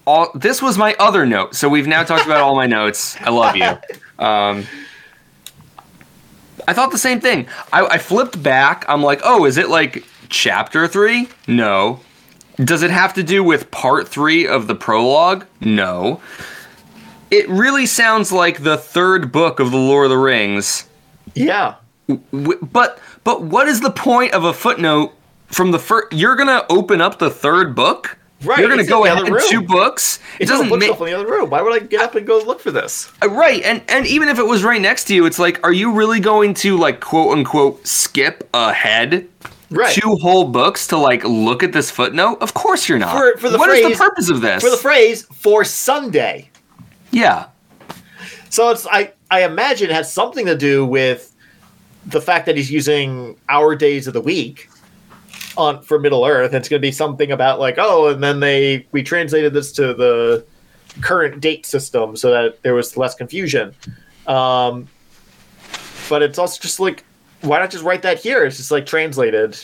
all 0.10 0.31
this 0.34 0.60
was 0.60 0.76
my 0.76 0.95
other 0.99 1.23
note. 1.26 1.53
So 1.56 1.69
we've 1.69 1.86
now 1.86 2.03
talked 2.03 2.26
about 2.26 2.41
all 2.41 2.56
my 2.56 2.65
notes. 2.65 3.15
I 3.22 3.30
love 3.30 3.56
you. 3.56 3.77
Um, 4.18 4.65
I 6.68 6.73
thought 6.73 6.91
the 6.91 6.98
same 6.98 7.22
thing. 7.22 7.48
I, 7.72 7.86
I 7.86 7.98
flipped 7.99 8.41
back. 8.41 8.86
I'm 8.88 9.03
like, 9.03 9.22
oh, 9.23 9.45
is 9.45 9.57
it 9.57 9.69
like 9.69 10.03
chapter 10.30 10.88
three? 10.88 11.30
No. 11.48 11.99
Does 12.57 12.81
it 12.81 12.90
have 12.90 13.14
to 13.14 13.23
do 13.23 13.44
with 13.44 13.69
part 13.69 14.07
three 14.07 14.48
of 14.48 14.68
the 14.68 14.76
prologue? 14.76 15.45
No. 15.61 16.19
It 17.31 17.48
really 17.48 17.86
sounds 17.86 18.31
like 18.31 18.64
the 18.64 18.77
third 18.77 19.31
book 19.31 19.60
of 19.60 19.69
the 19.69 19.77
Lord 19.77 20.06
of 20.06 20.10
the 20.10 20.18
Rings. 20.18 20.90
Yeah. 21.36 21.76
But 22.31 22.99
but 23.23 23.44
what 23.44 23.68
is 23.68 23.81
the 23.81 23.91
point 23.91 24.34
of 24.34 24.44
a 24.44 24.53
footnote 24.53 25.14
from 25.48 25.69
the 25.69 25.80
first? 25.80 26.11
You're 26.11 26.36
gonna 26.36 26.65
open 26.69 26.99
up 26.99 27.19
the 27.19 27.30
third 27.30 27.76
book. 27.76 28.18
Right, 28.41 28.59
You're 28.59 28.69
gonna 28.69 28.81
it's 28.83 28.89
in 28.89 28.95
go 28.97 29.05
other 29.05 29.31
room. 29.33 29.43
two 29.49 29.61
books. 29.61 30.19
It 30.39 30.43
It's 30.43 30.51
doesn't 30.51 30.69
make 30.69 30.97
in 30.97 31.05
the 31.05 31.13
other 31.13 31.27
room. 31.27 31.49
Why 31.49 31.61
would 31.61 31.73
I 31.73 31.85
get 31.85 31.99
up 31.99 32.15
and 32.15 32.25
go 32.25 32.37
look 32.39 32.61
for 32.61 32.71
this? 32.71 33.11
Uh, 33.21 33.29
right. 33.29 33.61
And 33.63 33.81
and 33.89 34.07
even 34.07 34.29
if 34.29 34.39
it 34.39 34.45
was 34.45 34.63
right 34.63 34.79
next 34.81 35.05
to 35.05 35.13
you, 35.15 35.25
it's 35.25 35.39
like, 35.39 35.59
are 35.65 35.73
you 35.73 35.91
really 35.91 36.21
going 36.21 36.53
to 36.55 36.77
like 36.77 37.01
quote 37.01 37.37
unquote 37.37 37.85
skip 37.85 38.47
ahead 38.53 39.27
Right. 39.71 39.93
two 39.93 40.15
whole 40.21 40.45
books 40.45 40.87
to 40.87 40.97
like 40.97 41.23
look 41.25 41.63
at 41.63 41.73
this 41.73 41.91
footnote? 41.91 42.37
Of 42.41 42.53
course 42.53 42.87
you're 42.87 42.97
not. 42.97 43.11
For- 43.11 43.37
for 43.37 43.49
the 43.49 43.57
What 43.57 43.69
is 43.71 43.81
phrase- 43.83 43.97
the 43.97 44.03
purpose 44.03 44.29
of 44.29 44.39
this? 44.41 44.63
For 44.63 44.69
the 44.69 44.77
phrase 44.77 45.27
for 45.33 45.65
Sunday. 45.65 46.49
yeah. 47.11 47.47
So 48.49 48.69
it's 48.69 48.87
I 48.87 49.11
I 49.29 49.43
imagine 49.43 49.89
it 49.89 49.93
has 49.93 50.11
something 50.11 50.45
to 50.45 50.55
do 50.55 50.85
with 50.85 51.35
the 52.05 52.21
fact 52.21 52.45
that 52.45 52.55
he's 52.55 52.71
using 52.71 53.35
our 53.49 53.75
days 53.75 54.07
of 54.07 54.13
the 54.13 54.21
week 54.21 54.69
on 55.60 55.81
for 55.84 55.99
Middle 55.99 56.26
Earth. 56.26 56.53
It's 56.53 56.69
going 56.69 56.81
to 56.81 56.86
be 56.88 56.91
something 56.91 57.31
about 57.31 57.60
like 57.60 57.76
oh, 57.77 58.07
and 58.07 58.23
then 58.23 58.40
they 58.40 58.88
we 58.91 59.03
translated 59.03 59.53
this 59.53 59.72
to 59.73 59.94
the 59.94 60.45
current 61.02 61.40
date 61.41 61.65
system 61.65 62.15
so 62.15 62.31
that 62.31 62.61
there 62.64 62.73
was 62.73 62.98
less 62.98 63.14
confusion. 63.15 63.76
Um, 64.27 64.88
but 66.10 66.22
it's 66.23 66.40
also 66.40 66.60
just 66.61 66.80
like 66.80 67.03
why 67.41 67.60
not 67.60 67.69
just 67.69 67.84
write 67.84 68.02
that 68.02 68.19
here? 68.19 68.44
It's 68.45 68.57
just 68.57 68.72
like 68.72 68.86
translated. 68.86 69.57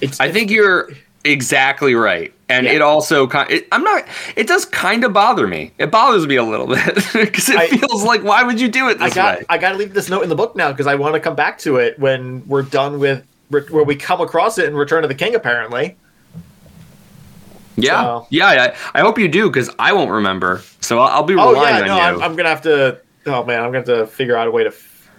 It's 0.00 0.20
I 0.20 0.30
think 0.30 0.50
you're 0.50 0.90
exactly 1.24 1.94
right. 1.94 2.32
And 2.48 2.66
Yeah. 2.66 2.74
it 2.74 2.82
also 2.82 3.26
kind 3.26 3.50
it, 3.50 3.66
I'm 3.72 3.82
not 3.82 4.04
it 4.36 4.46
does 4.46 4.64
kind 4.64 5.02
of 5.04 5.12
bother 5.12 5.46
me. 5.48 5.72
It 5.78 5.90
bothers 5.90 6.26
me 6.26 6.36
a 6.36 6.44
little 6.44 6.66
bit 6.68 6.94
because 7.12 7.48
it 7.48 7.56
I- 7.56 7.68
feels 7.68 8.04
like 8.04 8.22
why 8.22 8.42
would 8.42 8.60
you 8.60 8.68
do 8.68 8.88
it 8.88 9.00
I 9.00 9.10
got 9.10 9.38
way? 9.40 9.46
I 9.48 9.58
got 9.58 9.72
to 9.72 9.76
leave 9.78 9.92
this 9.94 10.08
note 10.08 10.22
in 10.22 10.28
the 10.28 10.34
book 10.36 10.54
now 10.54 10.70
because 10.70 10.86
I 10.86 10.94
want 10.94 11.14
to 11.14 11.20
come 11.20 11.34
back 11.34 11.58
to 11.60 11.76
it 11.76 11.98
when 11.98 12.46
we're 12.46 12.62
done 12.62 12.98
with 13.00 13.26
where 13.48 13.84
we 13.84 13.96
come 13.96 14.20
across 14.20 14.58
it 14.58 14.66
in 14.66 14.74
Return 14.74 15.04
of 15.04 15.08
the 15.08 15.14
King. 15.14 15.34
Apparently, 15.34 15.96
yeah. 17.76 18.02
so- 18.02 18.26
Yeah, 18.30 18.46
I, 18.94 18.98
I 18.98 19.00
hope 19.02 19.18
you 19.18 19.28
do 19.28 19.50
cuz 19.50 19.70
I 19.78 19.92
won't 19.92 20.10
remember. 20.10 20.62
So 20.80 20.98
I'll, 20.98 21.08
I'll 21.08 21.22
be 21.22 21.34
oh 21.34 21.50
relying 21.52 21.76
yeah, 21.76 21.80
on 21.82 21.86
no, 21.88 21.96
you. 21.96 22.02
I'm, 22.02 22.22
I'm 22.22 22.36
gonna 22.36 22.48
have 22.48 22.62
to. 22.62 23.00
Oh 23.26 23.44
man, 23.44 23.58
I'm 23.60 23.66
gonna 23.72 23.78
have 23.78 23.86
to 23.86 24.06
figure 24.06 24.36
out 24.36 24.46
a 24.48 24.50
way 24.50 24.62
to 24.64 24.70
f- 24.70 25.10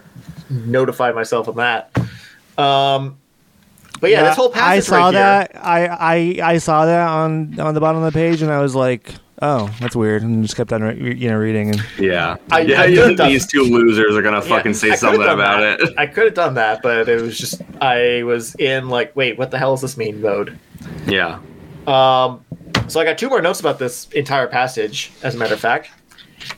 notify 0.50 1.12
myself 1.12 1.46
of 1.48 1.56
that. 1.56 1.90
Um, 2.56 3.18
but 4.00 4.10
yeah, 4.10 4.22
this 4.24 4.36
whole 4.36 4.50
passage 4.50 4.78
I 4.78 4.80
saw 4.80 4.96
right 4.96 5.04
here- 5.04 5.12
that. 5.12 5.50
I, 5.56 5.86
I 5.86 6.50
I 6.54 6.58
saw 6.58 6.86
that 6.86 7.06
on 7.08 7.58
on 7.60 7.74
the 7.74 7.80
bottom 7.80 8.02
of 8.02 8.12
the 8.12 8.16
page, 8.18 8.42
and 8.42 8.50
I 8.50 8.60
was 8.60 8.74
like, 8.74 9.12
"Oh, 9.40 9.70
that's 9.80 9.94
weird," 9.96 10.22
and 10.22 10.42
just 10.42 10.56
kept 10.56 10.72
on 10.72 10.82
re- 10.82 11.14
you 11.16 11.28
know 11.28 11.36
reading. 11.36 11.70
And 11.70 11.82
Yeah. 11.98 12.36
I- 12.50 12.60
yeah, 12.60 12.82
I 12.82 12.84
you 12.86 13.02
could've 13.02 13.26
these 13.28 13.46
two 13.46 13.62
losers 13.62 14.16
are 14.16 14.22
gonna 14.22 14.36
Yeah, 14.38 14.48
fucking 14.56 14.74
say 14.74 14.94
something 14.96 15.22
about 15.22 15.60
that. 15.60 15.80
it. 15.80 15.94
I 15.96 16.06
could 16.06 16.24
have 16.24 16.34
done 16.34 16.54
that, 16.54 16.80
but 16.82 17.08
it 17.08 17.20
was 17.22 17.38
just 17.38 17.62
I 17.80 18.22
was 18.24 18.54
in 18.56 18.88
like, 18.88 19.14
wait, 19.16 19.38
what 19.38 19.50
the 19.50 19.58
hell 19.58 19.74
does 19.74 19.82
this 19.82 19.96
mean 19.96 20.20
mode. 20.20 20.58
Yeah. 21.06 21.38
Um, 21.86 22.40
so 22.88 23.00
I 23.00 23.04
got 23.04 23.16
two 23.18 23.28
more 23.28 23.40
notes 23.40 23.60
about 23.60 23.78
this 23.78 24.08
entire 24.12 24.46
passage. 24.46 25.10
As 25.22 25.34
a 25.34 25.38
matter 25.38 25.54
of 25.54 25.60
fact, 25.60 25.90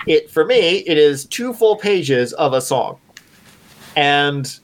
it 0.06 0.30
for 0.30 0.44
me 0.44 0.78
it 0.86 0.98
is 0.98 1.24
two 1.26 1.52
full 1.52 1.76
pages 1.76 2.32
of 2.34 2.52
a 2.52 2.60
song, 2.60 2.98
and 3.96 4.58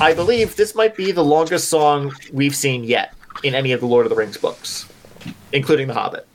I 0.00 0.12
believe 0.14 0.56
this 0.56 0.74
might 0.74 0.96
be 0.96 1.12
the 1.12 1.24
longest 1.24 1.68
song 1.68 2.12
we've 2.32 2.54
seen 2.56 2.84
yet 2.84 3.14
in 3.42 3.54
any 3.54 3.72
of 3.72 3.80
the 3.80 3.86
Lord 3.86 4.06
of 4.06 4.10
the 4.10 4.16
Rings 4.16 4.36
books, 4.36 4.86
including 5.52 5.86
The 5.86 5.94
Hobbit. 5.94 6.26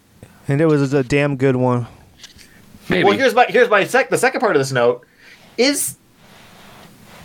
And 0.49 0.59
it 0.61 0.65
was 0.65 0.93
a 0.93 1.03
damn 1.03 1.38
good 1.38 1.55
one. 1.55 1.88
Maybe. 2.89 3.03
Well, 3.03 3.17
here's 3.17 3.34
my 3.34 3.45
here's 3.45 3.69
my 3.69 3.85
sec. 3.85 4.09
The 4.09 4.17
second 4.17 4.41
part 4.41 4.55
of 4.55 4.59
this 4.59 4.71
note 4.71 5.05
is 5.57 5.95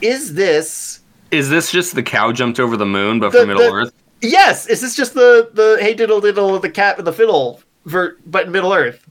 is 0.01 0.35
this 0.35 1.01
Is 1.31 1.49
this 1.51 1.73
just 1.73 1.95
the 1.95 2.03
cow 2.03 2.31
jumped 2.33 2.61
over 2.61 2.77
the 2.77 2.87
moon, 2.87 3.19
but 3.19 3.33
The- 3.33 3.41
for 3.41 3.47
Middle 3.47 3.63
the- 3.65 3.73
Earth? 3.73 3.93
yes? 4.21 4.67
Is 4.67 4.81
this 4.81 4.95
just 4.95 5.15
the 5.15 5.51
the 5.55 5.79
hey 5.81 5.95
diddle 5.95 6.21
diddle 6.21 6.59
the 6.59 6.71
cat 6.71 6.99
and 6.99 7.07
the 7.07 7.13
fiddle 7.13 7.61
for 7.89 8.17
but 8.27 8.47
in 8.47 8.53
Middle 8.53 8.73
Earth? 8.73 9.05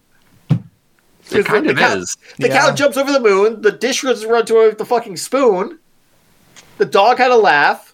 It 1.31 1.37
Is 1.39 1.45
kind 1.45 1.65
the 1.65 1.71
of 1.71 1.77
cow- 1.77 1.95
is. 1.95 2.15
The 2.37 2.49
Yeah. 2.49 2.59
cow 2.59 2.73
jumps 2.75 2.97
over 2.97 3.11
the 3.11 3.19
moon. 3.19 3.61
The 3.61 3.71
dish 3.71 4.03
was 4.03 4.25
run 4.25 4.45
to 4.45 4.75
the 4.77 4.85
fucking 4.85 5.17
spoon. 5.17 5.79
The 6.77 6.85
dog 6.85 7.17
had 7.17 7.31
a 7.31 7.37
laugh. 7.37 7.93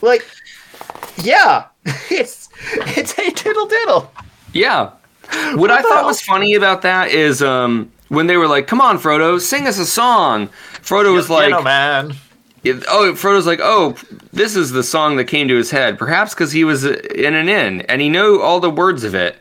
Like, 0.00 0.24
yeah, 1.16 1.64
it's 2.10 2.37
it's 2.96 3.18
a 3.18 3.30
diddle 3.30 3.66
diddle. 3.66 4.12
Yeah. 4.52 4.90
What 5.54 5.70
I 5.70 5.82
thought 5.82 5.98
hell? 5.98 6.06
was 6.06 6.20
funny 6.22 6.54
about 6.54 6.82
that 6.82 7.10
is 7.10 7.42
um, 7.42 7.90
when 8.08 8.26
they 8.26 8.36
were 8.36 8.46
like, 8.48 8.66
"Come 8.66 8.80
on, 8.80 8.98
Frodo, 8.98 9.40
sing 9.40 9.66
us 9.66 9.78
a 9.78 9.86
song." 9.86 10.48
Frodo 10.82 11.12
was 11.14 11.28
like, 11.28 11.48
Piano 11.48 11.62
man. 11.62 12.14
"Oh, 12.88 13.12
Frodo's 13.14 13.46
like, 13.46 13.60
oh, 13.62 13.96
this 14.32 14.56
is 14.56 14.70
the 14.70 14.82
song 14.82 15.16
that 15.16 15.24
came 15.24 15.46
to 15.48 15.54
his 15.56 15.70
head. 15.70 15.98
Perhaps 15.98 16.34
because 16.34 16.52
he 16.52 16.64
was 16.64 16.84
in 16.84 17.34
an 17.34 17.48
inn 17.48 17.82
and 17.82 18.00
he 18.00 18.08
knew 18.08 18.40
all 18.40 18.60
the 18.60 18.70
words 18.70 19.04
of 19.04 19.14
it." 19.14 19.36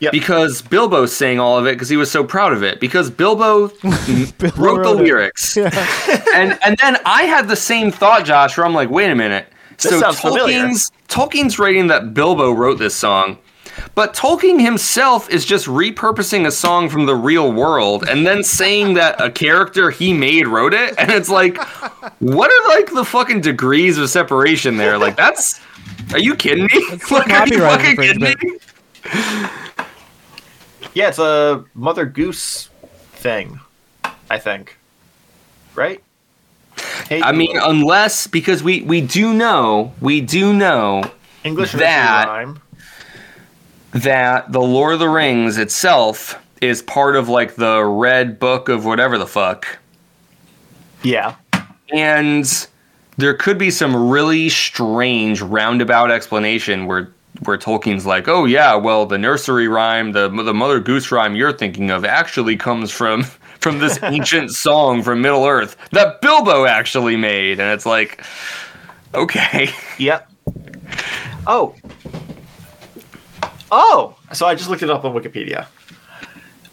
Yep. 0.00 0.12
Because 0.12 0.60
Bilbo 0.60 1.06
sang 1.06 1.38
all 1.40 1.56
of 1.56 1.66
it 1.66 1.72
because 1.72 1.88
he 1.88 1.96
was 1.96 2.10
so 2.10 2.24
proud 2.24 2.52
of 2.52 2.62
it. 2.62 2.78
Because 2.78 3.10
Bilbo, 3.10 3.68
Bilbo 4.38 4.56
wrote 4.56 4.82
the 4.82 4.90
it. 4.90 5.02
lyrics. 5.02 5.56
and 5.56 6.58
and 6.62 6.76
then 6.78 6.98
I 7.06 7.22
had 7.22 7.48
the 7.48 7.56
same 7.56 7.90
thought, 7.90 8.24
Josh, 8.24 8.56
where 8.56 8.66
I'm 8.66 8.74
like, 8.74 8.90
wait 8.90 9.10
a 9.10 9.14
minute. 9.14 9.46
So 9.78 10.00
sounds 10.00 10.20
familiar. 10.20 10.64
Tolkien's 10.66 10.92
Tolkien's 11.08 11.58
writing 11.58 11.86
that 11.88 12.14
Bilbo 12.14 12.52
wrote 12.52 12.78
this 12.78 12.94
song, 12.94 13.38
but 13.94 14.14
Tolkien 14.14 14.60
himself 14.60 15.28
is 15.30 15.44
just 15.44 15.66
repurposing 15.66 16.46
a 16.46 16.50
song 16.50 16.88
from 16.88 17.06
the 17.06 17.14
real 17.14 17.52
world 17.52 18.08
and 18.08 18.26
then 18.26 18.42
saying 18.42 18.94
that 18.94 19.20
a 19.20 19.30
character 19.30 19.90
he 19.90 20.12
made 20.12 20.46
wrote 20.46 20.74
it, 20.74 20.94
and 20.98 21.10
it's 21.10 21.28
like, 21.28 21.56
what 22.20 22.50
are 22.50 22.76
like 22.76 22.92
the 22.92 23.04
fucking 23.04 23.40
degrees 23.40 23.98
of 23.98 24.08
separation 24.10 24.76
there? 24.76 24.98
Like 24.98 25.16
that's. 25.16 25.60
Are 26.12 26.18
you 26.18 26.34
kidding 26.34 26.64
me? 26.64 26.86
That's 26.90 27.10
like, 27.10 27.28
are 27.28 27.46
you 27.46 27.58
copyright 27.58 27.80
fucking 27.80 27.96
kidding 27.96 28.22
me? 28.22 28.30
infringement. 28.32 28.62
Yeah, 30.94 31.08
it's 31.08 31.18
a 31.18 31.64
Mother 31.74 32.06
Goose 32.06 32.70
thing, 33.14 33.58
I 34.30 34.38
think. 34.38 34.78
Right? 35.74 36.02
Hey, 37.08 37.22
I 37.22 37.32
mean, 37.32 37.56
unless 37.58 38.26
because 38.26 38.62
we 38.62 38.82
we 38.82 39.00
do 39.00 39.32
know 39.34 39.92
we 40.00 40.20
do 40.20 40.52
know 40.52 41.02
English 41.44 41.72
that- 41.72 42.48
that 43.92 44.50
the 44.52 44.60
Lord 44.60 44.94
of 44.94 44.98
the 45.00 45.08
Rings 45.08 45.56
itself 45.58 46.38
is 46.60 46.82
part 46.82 47.16
of 47.16 47.28
like 47.28 47.54
the 47.56 47.84
red 47.84 48.38
book 48.40 48.68
of 48.68 48.84
whatever 48.84 49.18
the 49.18 49.26
fuck. 49.26 49.78
Yeah. 51.02 51.34
And 51.92 52.66
there 53.18 53.34
could 53.34 53.58
be 53.58 53.70
some 53.70 54.08
really 54.08 54.48
strange 54.48 55.40
roundabout 55.40 56.10
explanation 56.10 56.86
where 56.86 57.10
where 57.44 57.58
Tolkien's 57.58 58.06
like, 58.06 58.28
"Oh 58.28 58.44
yeah, 58.44 58.74
well 58.74 59.06
the 59.06 59.18
nursery 59.18 59.68
rhyme, 59.68 60.12
the 60.12 60.28
the 60.28 60.54
Mother 60.54 60.80
Goose 60.80 61.10
rhyme 61.12 61.36
you're 61.36 61.52
thinking 61.52 61.90
of 61.90 62.04
actually 62.04 62.56
comes 62.56 62.90
from 62.90 63.26
from 63.64 63.80
this 63.80 63.98
ancient 64.04 64.50
song 64.52 65.02
from 65.02 65.20
Middle 65.20 65.44
Earth 65.44 65.76
that 65.90 66.20
Bilbo 66.20 66.66
actually 66.66 67.16
made." 67.16 67.58
And 67.58 67.72
it's 67.72 67.86
like, 67.86 68.22
okay. 69.14 69.70
Yep. 69.98 70.30
Oh. 71.46 71.74
Oh. 73.72 74.16
So 74.32 74.46
I 74.46 74.54
just 74.54 74.70
looked 74.70 74.82
it 74.82 74.90
up 74.90 75.04
on 75.04 75.14
Wikipedia. 75.14 75.66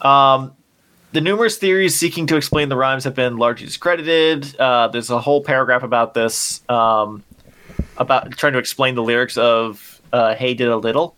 Um, 0.06 0.54
the 1.14 1.22
numerous 1.22 1.58
theories 1.58 1.96
seeking 1.96 2.26
to 2.28 2.38
explain 2.38 2.70
the 2.70 2.78
rhymes 2.78 3.04
have 3.04 3.16
been 3.16 3.38
largely 3.38 3.66
discredited. 3.66 4.56
Uh, 4.58 4.88
there's 4.88 5.10
a 5.10 5.20
whole 5.20 5.44
paragraph 5.44 5.84
about 5.84 6.14
this, 6.14 6.62
um, 6.70 7.24
about 7.98 8.32
trying 8.32 8.54
to 8.54 8.60
explain 8.60 8.96
the 8.96 9.04
lyrics 9.04 9.38
of 9.38 10.02
uh, 10.14 10.36
"Hey 10.36 10.54
Diddle 10.54 10.82
Diddle," 10.82 11.16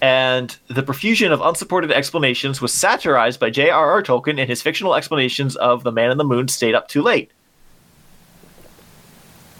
and 0.00 0.56
the 0.68 0.82
profusion 0.82 1.32
of 1.32 1.40
unsupported 1.40 1.90
explanations 1.90 2.60
was 2.60 2.72
satirized 2.72 3.40
by 3.40 3.50
J.R.R. 3.50 4.02
Tolkien 4.02 4.38
in 4.38 4.48
his 4.48 4.62
fictional 4.62 4.94
explanations 4.94 5.56
of 5.56 5.82
"The 5.82 5.92
Man 5.92 6.10
in 6.10 6.18
the 6.18 6.24
Moon 6.24 6.48
Stayed 6.48 6.74
Up 6.74 6.88
Too 6.88 7.02
Late." 7.02 7.30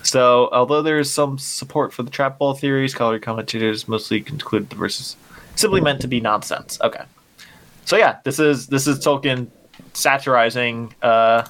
So, 0.02 0.50
although 0.52 0.82
there 0.82 0.98
is 0.98 1.10
some 1.10 1.38
support 1.38 1.92
for 1.92 2.02
the 2.02 2.10
trap 2.10 2.38
ball 2.38 2.54
theory, 2.54 2.88
scholarly 2.88 3.20
commentators 3.20 3.88
mostly 3.88 4.20
conclude 4.20 4.68
the 4.68 4.76
verses 4.76 5.16
simply 5.56 5.80
meant 5.80 6.00
to 6.02 6.08
be 6.08 6.20
nonsense. 6.20 6.78
Okay. 6.82 7.02
So 7.86 7.96
yeah, 7.96 8.18
this 8.24 8.38
is 8.38 8.66
this 8.66 8.86
is 8.86 8.98
Tolkien 8.98 9.48
satirizing 9.94 10.94
uh, 11.02 11.46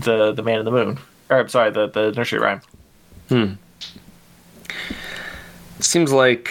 the 0.00 0.32
the 0.32 0.42
Man 0.42 0.58
in 0.58 0.64
the 0.64 0.70
Moon. 0.70 0.98
Or 1.30 1.38
I'm 1.38 1.48
sorry, 1.48 1.70
the 1.70 1.88
the 1.88 2.12
nursery 2.12 2.38
rhyme. 2.38 2.62
Seems 5.80 6.12
like 6.12 6.50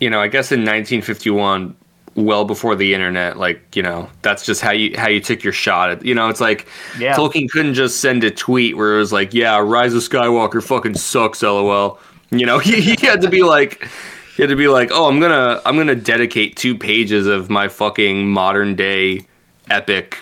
you 0.00 0.10
know, 0.10 0.20
I 0.20 0.28
guess 0.28 0.52
in 0.52 0.60
1951 0.60 1.74
well 2.14 2.46
before 2.46 2.74
the 2.74 2.94
internet 2.94 3.36
like 3.36 3.76
you 3.76 3.82
know 3.82 4.08
that's 4.22 4.46
just 4.46 4.62
how 4.62 4.70
you 4.70 4.96
how 4.96 5.06
you 5.06 5.20
took 5.20 5.44
your 5.44 5.52
shot 5.52 5.90
at 5.90 6.02
you 6.02 6.14
know 6.14 6.30
it's 6.30 6.40
like 6.40 6.66
Yeah. 6.98 7.14
tolkien 7.14 7.46
couldn't 7.50 7.74
just 7.74 8.00
send 8.00 8.24
a 8.24 8.30
tweet 8.30 8.74
where 8.74 8.94
it 8.94 8.98
was 8.98 9.12
like 9.12 9.34
yeah 9.34 9.58
rise 9.58 9.92
of 9.92 10.00
skywalker 10.02 10.62
fucking 10.62 10.94
sucks 10.94 11.42
lol 11.42 11.98
you 12.30 12.46
know 12.46 12.58
he, 12.66 12.80
he 12.80 13.06
had 13.06 13.20
to 13.20 13.28
be 13.28 13.42
like 13.42 13.86
he 14.34 14.42
had 14.42 14.48
to 14.48 14.56
be 14.56 14.66
like 14.66 14.88
oh 14.92 15.06
i'm 15.10 15.20
gonna 15.20 15.60
i'm 15.66 15.76
gonna 15.76 15.94
dedicate 15.94 16.56
two 16.56 16.74
pages 16.74 17.26
of 17.26 17.50
my 17.50 17.68
fucking 17.68 18.26
modern 18.26 18.74
day 18.74 19.20
epic 19.68 20.16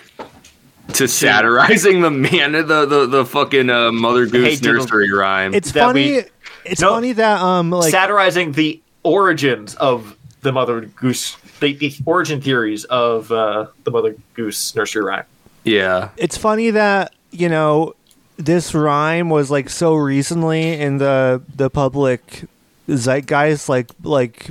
to 0.91 1.07
satirizing 1.07 2.01
the 2.01 2.11
man 2.11 2.51
the 2.51 2.85
the, 2.85 3.05
the 3.07 3.25
fucking 3.25 3.69
uh, 3.69 3.89
mother 3.93 4.25
goose 4.25 4.59
Hey, 4.59 4.67
nursery 4.69 5.13
rhyme 5.13 5.53
It's 5.53 5.71
That 5.71 5.85
funny. 5.85 6.11
we- 6.17 6.23
it's 6.65 6.81
No. 6.81 6.91
funny 6.91 7.13
that 7.13 7.41
um 7.41 7.71
like 7.71 7.91
satirizing 7.91 8.51
the 8.53 8.81
origins 9.03 9.75
of 9.75 10.15
the 10.41 10.51
Mother 10.51 10.81
Goose, 10.81 11.37
the, 11.59 11.73
the 11.73 11.93
origin 12.05 12.39
theories 12.41 12.83
of 12.85 13.31
uh, 13.31 13.67
the 13.83 13.91
Mother 13.91 14.15
Goose 14.35 14.75
nursery 14.75 15.03
rhyme. 15.03 15.23
yeah 15.63 16.09
it's 16.17 16.37
funny 16.37 16.69
that 16.71 17.13
you 17.31 17.49
know 17.49 17.93
this 18.37 18.73
rhyme 18.75 19.29
was 19.29 19.49
like 19.49 19.69
so 19.69 19.93
recently 19.95 20.79
in 20.79 20.97
the 20.97 21.41
the 21.55 21.69
public 21.69 22.43
zeitgeist 22.89 23.67
like 23.69 23.89
like 24.03 24.49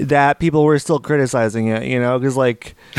that 0.00 0.38
people 0.38 0.64
were 0.64 0.78
still 0.78 0.98
criticizing 0.98 1.68
it 1.68 1.84
you 1.84 1.98
know 2.00 2.18
because 2.18 2.36
like 2.36 2.74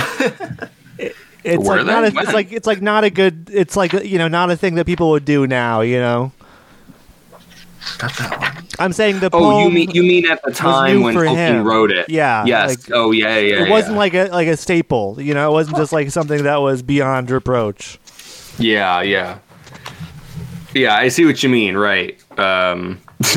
it- 0.98 1.16
it's 1.44 1.64
Were 1.64 1.78
like 1.78 1.86
not 1.86 2.04
a, 2.04 2.08
it's 2.08 2.34
like 2.34 2.52
it's 2.52 2.68
like 2.68 2.82
not 2.82 3.04
a 3.06 3.10
good 3.10 3.50
it's 3.54 3.78
like 3.78 3.94
you 3.94 4.18
know 4.18 4.28
not 4.28 4.50
a 4.52 4.58
thing 4.58 4.76
that 4.76 4.86
people 4.86 5.12
would 5.12 5.24
do 5.24 5.48
now 5.48 5.80
you 5.82 5.98
know 6.00 6.32
Got 7.98 8.14
that 8.18 8.40
one. 8.40 8.68
i'm 8.80 8.94
saying 8.94 9.20
the 9.20 9.30
Oh, 9.34 9.64
you 9.64 9.72
mean 9.72 9.90
you 9.92 10.04
mean 10.04 10.26
at 10.28 10.42
the 10.44 10.52
time 10.52 10.98
new 10.98 11.04
when 11.04 11.14
for 11.14 11.26
Tolkien 11.26 11.36
him. 11.60 11.64
wrote 11.68 11.92
it? 11.92 12.10
Yeah, 12.10 12.46
Yes. 12.46 12.70
like- 12.90 12.92
oh, 12.98 13.12
yeah, 13.12 13.38
yeah. 13.38 13.64
it 13.66 13.70
wasn't 13.70 13.98
like 13.98 14.14
a 14.14 14.26
like 14.28 14.48
a 14.48 14.58
staple 14.58 15.18
you 15.20 15.34
know 15.34 15.50
it 15.50 15.54
wasn't 15.54 15.78
just 15.78 15.92
like 15.94 16.12
something 16.12 16.44
that 16.44 16.58
was 16.62 16.82
beyond 16.84 17.30
reproach 17.32 17.98
Yeah, 18.60 19.02
yeah. 19.02 19.40
Yeah, 20.74 20.96
I 20.96 21.08
see 21.08 21.26
what 21.26 21.42
you 21.42 21.50
mean. 21.50 21.76
Right. 21.76 22.20
Um, 22.38 23.00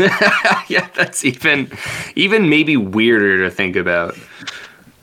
yeah, 0.69 0.89
that's 0.95 1.25
even 1.25 1.71
even 2.17 2.49
maybe 2.51 2.77
weirder 2.77 3.45
to 3.45 3.51
think 3.51 3.77
about. 3.77 4.15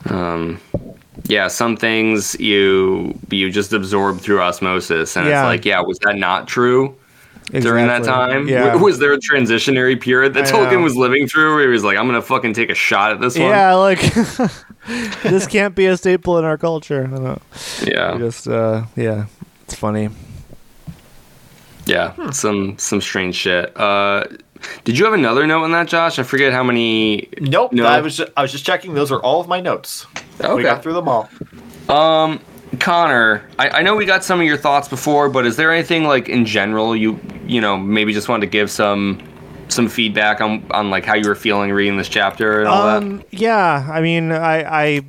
Um, 0.08 0.60
yeah, 1.24 1.48
some 1.48 1.76
things 1.76 2.38
you 2.38 3.18
you 3.30 3.50
just 3.50 3.72
absorb 3.72 4.20
through 4.20 4.40
osmosis, 4.40 5.16
and 5.16 5.26
Yeah. 5.26 5.40
it's 5.42 5.46
like, 5.46 5.64
yeah, 5.64 5.80
was 5.80 5.98
that 6.00 6.16
not 6.16 6.46
true? 6.46 6.94
During 7.50 7.86
that 7.86 8.04
time? 8.04 8.48
yeah 8.48 8.64
W- 8.66 8.84
Was 8.84 8.98
there 8.98 9.12
a 9.12 9.18
transitionary 9.18 10.00
period 10.00 10.34
that 10.34 10.46
I 10.46 10.50
Tolkien 10.50 10.72
know. 10.72 10.80
was 10.82 10.96
living 10.96 11.26
through 11.26 11.54
where 11.54 11.62
he 11.64 11.68
was 11.68 11.84
like, 11.84 11.96
I'm 11.98 12.06
going 12.08 12.20
to 12.20 12.26
fucking 12.26 12.52
take 12.54 12.70
a 12.70 12.74
shot 12.74 13.12
at 13.12 13.20
this 13.20 13.38
one? 13.38 13.48
Yeah, 13.48 13.74
like 13.74 14.00
this 15.22 15.46
can't 15.46 15.74
be 15.74 15.86
a 15.86 15.96
staple 15.96 16.38
in 16.38 16.44
our 16.44 16.58
culture. 16.58 17.04
I 17.06 17.10
don't 17.10 17.24
know. 17.24 17.40
Yeah. 17.84 18.16
Just 18.18 18.48
uh, 18.48 18.84
yeah, 18.96 19.26
it's 19.62 19.74
funny. 19.74 20.10
Yeah. 21.86 22.12
Hmm. 22.12 22.30
Some 22.30 22.78
some 22.78 23.00
strange 23.00 23.34
shit. 23.34 23.74
Uh, 23.76 24.24
did 24.84 24.98
you 24.98 25.04
have 25.04 25.14
another 25.14 25.46
note 25.46 25.62
on 25.64 25.72
that, 25.72 25.88
Josh? 25.88 26.18
I 26.18 26.22
forget 26.24 26.52
how 26.52 26.62
many. 26.62 27.28
Nope. 27.40 27.72
No. 27.72 27.86
I 27.86 28.00
was 28.00 28.16
just, 28.16 28.30
I 28.36 28.42
was 28.42 28.52
just 28.52 28.66
checking. 28.66 28.92
Those 28.94 29.10
are 29.12 29.20
all 29.22 29.40
of 29.40 29.48
my 29.48 29.60
notes. 29.60 30.06
We 30.54 30.62
got 30.62 30.82
through 30.82 30.94
them 30.94 31.08
all. 31.08 31.28
Um, 31.88 32.40
Connor, 32.80 33.48
I, 33.58 33.68
I 33.70 33.82
know 33.82 33.96
we 33.96 34.04
got 34.04 34.24
some 34.24 34.40
of 34.40 34.46
your 34.46 34.56
thoughts 34.56 34.88
before, 34.88 35.28
but 35.28 35.46
is 35.46 35.56
there 35.56 35.72
anything 35.72 36.04
like 36.04 36.28
in 36.28 36.44
general 36.44 36.94
you 36.94 37.18
you 37.46 37.60
know 37.60 37.76
maybe 37.76 38.12
just 38.12 38.28
wanted 38.28 38.46
to 38.46 38.50
give 38.50 38.70
some 38.70 39.22
some 39.68 39.88
feedback 39.88 40.40
on 40.40 40.64
on 40.70 40.90
like 40.90 41.04
how 41.04 41.14
you 41.14 41.28
were 41.28 41.34
feeling 41.34 41.72
reading 41.72 41.96
this 41.96 42.08
chapter 42.08 42.60
and 42.60 42.68
all 42.68 42.84
that? 42.84 42.96
Um, 42.98 43.24
yeah, 43.30 43.88
I 43.90 44.00
mean, 44.00 44.32
I, 44.32 44.96
I 44.96 45.02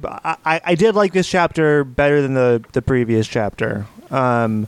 I 0.45 0.61
I 0.64 0.76
did 0.76 0.95
like 0.95 1.14
this 1.14 1.27
chapter 1.27 1.84
better 1.84 2.22
than 2.22 2.34
the 2.34 2.64
the 2.73 2.81
previous 2.81 3.27
chapter. 3.27 3.86
Um, 4.11 4.68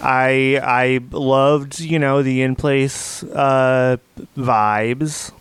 I 0.00 0.60
I 0.62 1.00
loved 1.10 1.80
you 1.80 1.98
know 1.98 2.22
the 2.22 2.42
in 2.42 2.56
place 2.56 3.22
uh, 3.22 3.96
vibes. 4.36 5.32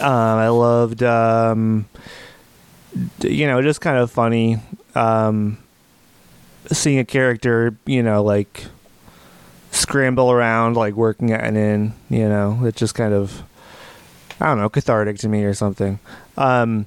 Um, 0.00 0.38
I 0.38 0.48
loved 0.48 1.02
um, 1.02 1.86
you 3.22 3.46
know 3.46 3.62
just 3.62 3.80
kind 3.80 3.96
of 3.96 4.10
funny 4.10 4.58
um, 4.94 5.58
seeing 6.72 6.98
a 6.98 7.04
character 7.04 7.74
you 7.86 8.02
know 8.02 8.22
like 8.22 8.66
scramble 9.72 10.30
around 10.30 10.76
like 10.76 10.94
working 10.94 11.30
at 11.32 11.44
an 11.44 11.56
inn. 11.56 11.94
You 12.08 12.28
know, 12.28 12.64
it 12.66 12.76
just 12.76 12.94
kind 12.94 13.14
of 13.14 13.42
I 14.40 14.46
don't 14.46 14.58
know 14.58 14.68
cathartic 14.68 15.18
to 15.18 15.28
me 15.28 15.44
or 15.44 15.54
something. 15.54 15.98
Um, 16.36 16.86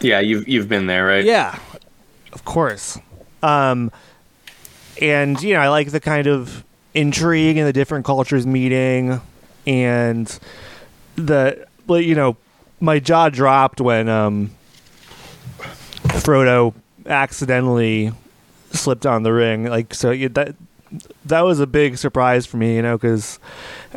Yeah, 0.00 0.20
you've 0.20 0.46
you've 0.48 0.68
been 0.68 0.86
there, 0.86 1.06
right? 1.06 1.24
yeah, 1.24 1.58
of 2.32 2.44
course. 2.44 2.98
Um, 3.42 3.90
and 5.00 5.40
you 5.42 5.54
know, 5.54 5.60
I 5.60 5.68
like 5.68 5.90
the 5.90 6.00
kind 6.00 6.26
of 6.26 6.64
intrigue 6.94 7.56
and 7.58 7.66
the 7.66 7.72
different 7.72 8.04
cultures 8.06 8.46
meeting, 8.46 9.20
and 9.66 10.38
the 11.16 11.66
you 11.88 12.14
know, 12.14 12.36
my 12.80 12.98
jaw 12.98 13.28
dropped 13.28 13.80
when 13.80 14.08
um, 14.08 14.50
Frodo 16.08 16.74
accidentally 17.06 18.12
slipped 18.72 19.06
on 19.06 19.22
the 19.22 19.32
ring. 19.32 19.64
Like, 19.64 19.94
so 19.94 20.10
you, 20.10 20.28
that 20.30 20.54
that 21.24 21.40
was 21.40 21.58
a 21.60 21.66
big 21.66 21.98
surprise 21.98 22.46
for 22.46 22.56
me, 22.58 22.76
you 22.76 22.82
know, 22.82 22.96
because 22.96 23.38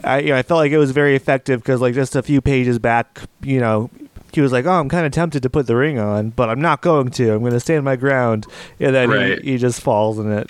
I 0.03 0.19
you 0.19 0.30
know, 0.30 0.38
I 0.38 0.41
felt 0.44 0.57
like 0.57 0.72
it 0.72 0.77
was 0.77 0.91
very 0.91 1.15
effective 1.15 1.61
because 1.61 1.81
like 1.81 1.94
just 1.94 2.15
a 2.15 2.23
few 2.23 2.41
pages 2.41 2.80
back, 2.80 3.22
you 3.41 3.60
know, 3.60 3.90
he 4.34 4.41
was 4.41 4.52
like, 4.52 4.65
"Oh, 4.65 4.72
I'm 4.80 4.90
kind 4.90 5.06
of 5.06 5.11
tempted 5.11 5.41
to 5.44 5.49
put 5.49 5.68
the 5.68 5.76
ring 5.76 5.99
on, 5.99 6.30
but 6.31 6.49
I'm 6.49 6.61
not 6.61 6.81
going 6.81 7.10
to. 7.11 7.34
I'm 7.34 7.40
going 7.41 7.53
to 7.53 7.60
stand 7.60 7.84
my 7.86 7.95
ground." 7.95 8.48
And 8.80 8.95
then 8.95 9.10
Right. 9.10 9.41
he, 9.41 9.52
he 9.52 9.57
just 9.57 9.81
falls 9.81 10.18
and 10.19 10.31
it 10.31 10.49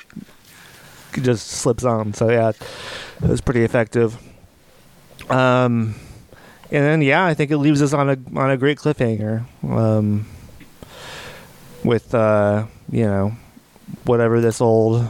just 1.22 1.48
slips 1.48 1.84
on. 1.84 2.14
So 2.14 2.30
yeah, 2.30 2.50
it 2.50 3.28
was 3.30 3.42
pretty 3.42 3.64
effective. 3.64 4.18
Um, 5.30 5.96
and 6.72 6.84
then 6.84 7.02
yeah, 7.02 7.26
I 7.26 7.34
think 7.34 7.52
it 7.52 7.58
leaves 7.58 7.82
us 7.82 7.94
on 7.94 8.10
a 8.10 8.18
on 8.40 8.52
a 8.52 8.58
great 8.58 8.78
cliffhanger. 8.78 9.46
Um, 9.64 10.26
with 11.84 12.14
uh, 12.14 12.66
you 12.92 13.06
know, 13.06 13.34
whatever 14.06 14.42
this 14.42 14.62
old 14.62 15.10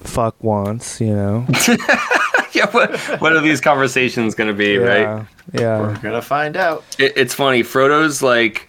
fuck 0.00 0.42
wants, 0.42 1.00
you 1.00 1.14
know. 1.14 1.46
yeah. 2.52 2.70
What 2.70 2.98
what 3.20 3.32
are 3.34 3.40
these 3.40 3.60
conversations 3.60 4.34
going 4.34 4.48
to 4.48 4.54
be, 4.54 4.78
right? 4.78 5.00
yeah, 5.02 5.24
yeah. 5.52 5.80
We're 5.80 5.98
gonna 5.98 6.22
find 6.22 6.56
out. 6.56 6.84
It, 6.98 7.12
it's 7.16 7.34
funny. 7.34 7.62
Frodo's 7.62 8.22
like, 8.22 8.68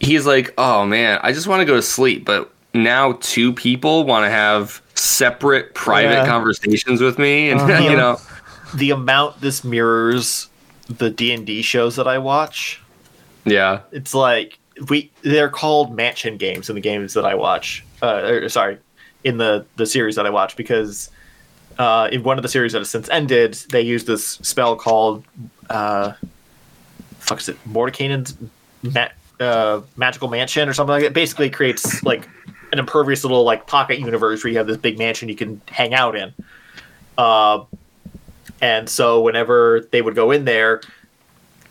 he's 0.00 0.26
like, 0.26 0.52
oh 0.58 0.84
man, 0.86 1.18
I 1.22 1.32
just 1.32 1.46
want 1.46 1.60
to 1.60 1.64
go 1.66 1.74
to 1.74 1.82
sleep, 1.82 2.24
but 2.24 2.50
now 2.72 3.12
two 3.20 3.52
people 3.52 4.04
want 4.04 4.24
to 4.26 4.30
have 4.30 4.82
separate 4.94 5.74
private 5.74 6.10
Yeah. 6.14 6.26
conversations 6.26 7.00
with 7.00 7.18
me, 7.18 7.50
and 7.50 7.60
Uh-huh. 7.60 7.82
you 7.88 7.96
know, 7.96 8.18
The 8.74 8.90
amount 8.90 9.40
this 9.40 9.62
mirrors 9.64 10.48
the 10.88 11.10
D 11.10 11.32
and 11.32 11.46
D 11.46 11.62
shows 11.62 11.96
that 11.96 12.06
I 12.08 12.18
watch. 12.18 12.82
yeah, 13.44 13.80
It's 13.92 14.12
like 14.14 14.58
we 14.88 15.10
they're 15.22 15.48
called 15.48 15.94
mansion 15.94 16.36
games 16.36 16.68
in 16.68 16.74
the 16.74 16.80
games 16.80 17.14
that 17.14 17.24
I 17.24 17.34
watch. 17.34 17.84
Uh, 18.02 18.22
or, 18.24 18.48
sorry, 18.48 18.78
in 19.22 19.38
the 19.38 19.64
the 19.76 19.86
series 19.86 20.16
that 20.16 20.26
I 20.26 20.30
watch 20.30 20.56
because 20.56 21.10
uh, 21.78 22.08
in 22.12 22.22
one 22.22 22.38
of 22.38 22.42
the 22.42 22.48
series 22.48 22.72
that 22.72 22.78
has 22.78 22.90
since 22.90 23.08
ended, 23.08 23.54
they 23.70 23.80
use 23.80 24.04
this 24.04 24.26
spell 24.26 24.76
called 24.76 25.24
uh, 25.70 26.12
fuck 27.18 27.40
is 27.40 27.48
it 27.48 27.58
Mordenkainen's 27.64 28.36
ma- 28.82 29.08
uh, 29.40 29.80
magical 29.96 30.28
mansion 30.28 30.68
or 30.68 30.72
something 30.72 30.92
like 30.92 31.02
that. 31.02 31.12
Basically, 31.12 31.50
creates 31.50 32.02
like 32.02 32.28
an 32.72 32.78
impervious 32.78 33.24
little 33.24 33.44
like 33.44 33.66
pocket 33.66 33.98
universe 33.98 34.44
where 34.44 34.50
you 34.50 34.58
have 34.58 34.66
this 34.66 34.76
big 34.76 34.98
mansion 34.98 35.28
you 35.28 35.36
can 35.36 35.60
hang 35.68 35.94
out 35.94 36.16
in. 36.16 36.32
Uh, 37.16 37.64
and 38.60 38.88
so 38.88 39.20
whenever 39.20 39.86
they 39.92 40.02
would 40.02 40.14
go 40.14 40.30
in 40.30 40.44
there, 40.44 40.80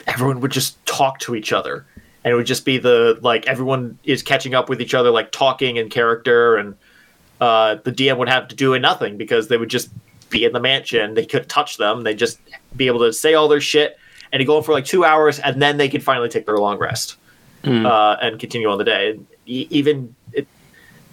everyone 0.08 0.40
would 0.42 0.52
just 0.52 0.84
talk 0.86 1.20
to 1.20 1.36
each 1.36 1.52
other 1.52 1.86
and 2.24 2.32
it 2.32 2.36
would 2.36 2.46
just 2.46 2.66
be 2.66 2.78
the 2.78 3.20
like 3.22 3.48
everyone 3.48 3.98
is 4.04 4.24
catching 4.24 4.54
up 4.56 4.70
with 4.70 4.82
each 4.82 4.94
other 4.94 5.12
like 5.12 5.32
talking 5.32 5.78
in 5.78 5.90
character 5.90 6.56
and 6.56 6.76
uh, 7.42 7.76
the 7.84 7.92
dm 7.92 8.18
would 8.18 8.30
have 8.30 8.48
to 8.48 8.56
do 8.56 8.78
nothing 8.80 9.18
because 9.18 9.50
they 9.50 9.58
would 9.58 9.70
just 9.70 9.90
be 10.34 10.44
in 10.44 10.52
the 10.52 10.60
mansion. 10.60 11.14
They 11.14 11.26
couldn't 11.26 11.48
touch 11.48 11.78
them. 11.78 12.02
They'd 12.04 12.18
just 12.18 12.40
be 12.76 12.88
able 12.88 13.00
to 13.02 13.14
say 13.14 13.36
all 13.36 13.48
their 13.48 13.62
shit 13.62 13.98
and 14.34 14.46
go 14.46 14.58
on 14.58 14.64
for 14.64 14.74
like 14.74 14.84
two 14.84 15.06
hours 15.06 15.40
and 15.40 15.62
then 15.62 15.78
they 15.78 15.88
could 15.88 16.04
finally 16.04 16.28
take 16.28 16.46
their 16.46 16.58
long 16.58 16.78
rest 16.78 17.16
uh, 17.64 18.18
and 18.22 18.38
continue 18.40 18.70
on 18.70 18.78
the 18.78 18.84
day. 18.84 19.12
And 19.12 19.28
e- 19.46 19.68
even 19.70 20.14
it, 20.34 20.48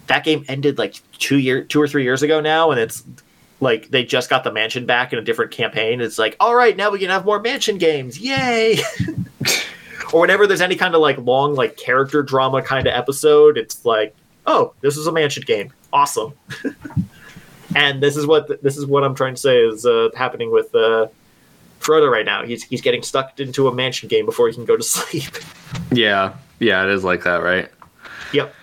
that 0.07 0.25
game 0.25 0.43
ended 0.49 0.77
like 0.77 0.95
two 1.17 1.37
year 1.37 1.63
two 1.63 1.81
or 1.81 1.87
three 1.87 2.03
years 2.03 2.23
ago 2.23 2.41
now 2.41 2.71
and 2.71 2.79
it's 2.79 3.03
like 3.61 3.89
they 3.89 4.03
just 4.03 4.29
got 4.29 4.43
the 4.43 4.51
mansion 4.51 4.85
back 4.85 5.13
in 5.13 5.19
a 5.19 5.21
different 5.21 5.51
campaign. 5.51 6.01
It's 6.01 6.17
like 6.19 6.35
all 6.39 6.55
right 6.55 6.75
now 6.75 6.89
we 6.89 6.99
can 6.99 7.09
have 7.09 7.23
more 7.23 7.39
mansion 7.39 7.77
games. 7.77 8.19
Yay 8.19 8.79
or 10.13 10.21
whenever 10.21 10.45
there's 10.47 10.61
any 10.61 10.75
kind 10.75 10.93
of 10.95 11.01
like 11.01 11.17
long 11.19 11.55
like 11.55 11.77
character 11.77 12.21
drama 12.23 12.61
kind 12.61 12.87
of 12.87 12.93
episode 12.93 13.57
it's 13.57 13.85
like 13.85 14.15
oh 14.47 14.73
this 14.81 14.97
is 14.97 15.07
a 15.07 15.11
mansion 15.11 15.43
game 15.45 15.71
awesome 15.93 16.33
and 17.75 18.01
this 18.01 18.15
is 18.17 18.25
what 18.25 18.61
this 18.61 18.77
is 18.77 18.85
what 18.85 19.03
i'm 19.03 19.15
trying 19.15 19.35
to 19.35 19.41
say 19.41 19.59
is 19.59 19.85
uh, 19.85 20.09
happening 20.15 20.51
with 20.51 20.73
uh, 20.75 21.07
frodo 21.79 22.09
right 22.11 22.25
now 22.25 22.43
he's 22.43 22.63
he's 22.63 22.81
getting 22.81 23.01
stuck 23.03 23.39
into 23.39 23.67
a 23.67 23.73
mansion 23.73 24.07
game 24.09 24.25
before 24.25 24.47
he 24.47 24.53
can 24.53 24.65
go 24.65 24.75
to 24.77 24.83
sleep 24.95 25.37
Yeah, 25.91 26.33
yeah, 26.59 26.83
it 26.83 26.89
is 26.91 27.03
like 27.03 27.23
that, 27.23 27.37
right? 27.43 27.69
yep 28.33 28.53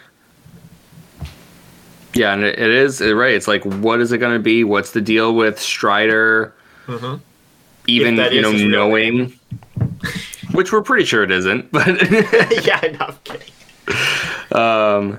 Yeah, 2.14 2.32
and 2.32 2.42
it, 2.44 2.58
it 2.58 2.70
is 2.70 3.00
right. 3.00 3.34
It's 3.34 3.46
like, 3.48 3.64
what 3.64 4.00
is 4.00 4.12
it 4.12 4.18
going 4.18 4.34
to 4.34 4.42
be? 4.42 4.64
What's 4.64 4.90
the 4.92 5.00
deal 5.00 5.34
with 5.34 5.58
Strider? 5.60 6.54
Mhm. 6.86 7.20
Even 7.86 8.16
you 8.32 8.42
know 8.42 8.52
knowing, 8.52 9.38
which 10.52 10.72
we're 10.72 10.82
pretty 10.82 11.04
sure 11.04 11.22
it 11.22 11.30
isn't, 11.30 11.70
but 11.72 11.86
yeah 12.64 12.80
no, 12.82 12.88
i'm 12.88 12.96
not 12.98 13.24
kidding 13.24 13.52
um, 14.52 15.18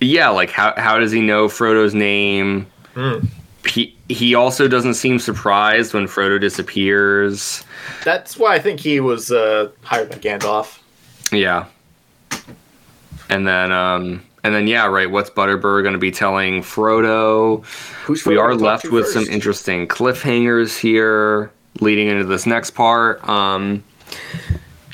yeah, 0.00 0.28
like 0.28 0.50
how 0.50 0.74
how 0.76 0.98
does 0.98 1.12
he 1.12 1.20
know 1.22 1.48
Frodo's 1.48 1.94
name? 1.94 2.66
Hmm. 2.94 3.20
He 3.66 3.96
he 4.08 4.34
also 4.34 4.68
doesn't 4.68 4.94
seem 4.94 5.18
surprised 5.18 5.94
when 5.94 6.06
Frodo 6.06 6.38
disappears. 6.38 7.64
that's 8.04 8.36
why 8.36 8.54
i 8.54 8.58
think 8.58 8.80
he 8.80 9.00
was 9.00 9.30
uh, 9.30 9.70
hired 9.82 10.10
by 10.10 10.16
gandalf 10.16 10.80
Yeah. 11.32 11.66
And 13.30 13.46
then 13.48 13.72
um 13.72 14.22
and 14.42 14.54
then 14.54 14.66
yeah, 14.66 14.84
right, 14.86 15.10
what's 15.10 15.30
Butterbur 15.30 15.82
going 15.82 15.94
to 15.94 15.98
be 15.98 16.10
telling 16.10 16.60
Frodo? 16.60 17.64
Who's 18.04 18.26
we 18.26 18.34
Frodo 18.34 18.40
are 18.40 18.54
left 18.54 18.84
to 18.84 18.90
with 18.90 19.06
some 19.08 19.24
interesting 19.24 19.88
cliffhangers 19.88 20.78
here 20.78 21.50
leading 21.80 22.08
into 22.08 22.24
this 22.24 22.44
next 22.44 22.72
part. 22.72 23.26
Um 23.26 23.82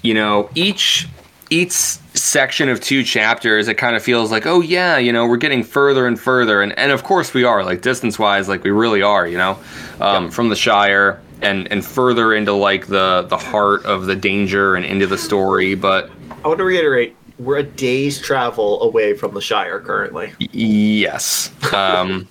you 0.03 0.15
know, 0.15 0.51
each 0.55 1.09
each 1.51 1.73
section 1.73 2.69
of 2.69 2.81
two 2.81 3.03
chapters 3.03 3.67
it 3.67 3.75
kind 3.75 3.97
of 3.97 4.03
feels 4.03 4.31
like, 4.31 4.47
"Oh 4.47 4.61
yeah, 4.61 4.99
you 4.99 5.13
know, 5.13 5.27
we're 5.27 5.37
getting 5.37 5.63
further 5.63 6.07
and 6.07 6.19
further." 6.19 6.63
And 6.63 6.79
and 6.79 6.93
of 6.93 7.05
course 7.05 7.35
we 7.35 7.45
are, 7.45 7.65
like 7.65 7.83
distance-wise 7.83 8.49
like 8.49 8.63
we 8.65 8.71
really 8.71 9.03
are, 9.03 9.27
you 9.27 9.39
know, 9.39 9.59
um 10.01 10.31
from 10.31 10.49
the 10.49 10.57
Shire 10.57 11.21
and 11.43 11.71
and 11.73 11.85
further 11.85 12.35
into 12.35 12.53
like 12.53 12.87
the 12.87 13.27
the 13.29 13.37
heart 13.37 13.85
of 13.85 14.07
the 14.07 14.17
danger 14.17 14.75
and 14.77 14.85
into 14.85 15.07
the 15.07 15.19
story, 15.19 15.75
but 15.75 16.11
i 16.45 16.49
want 16.49 16.59
to 16.59 16.65
reiterate 16.65 17.15
we're 17.39 17.59
a 17.59 17.63
day's 17.63 18.21
travel 18.21 18.83
away 18.83 19.15
from 19.15 19.35
the 19.35 19.41
shire 19.41 19.81
currently 19.81 20.33
Yes. 20.53 21.51
Um, 21.73 22.29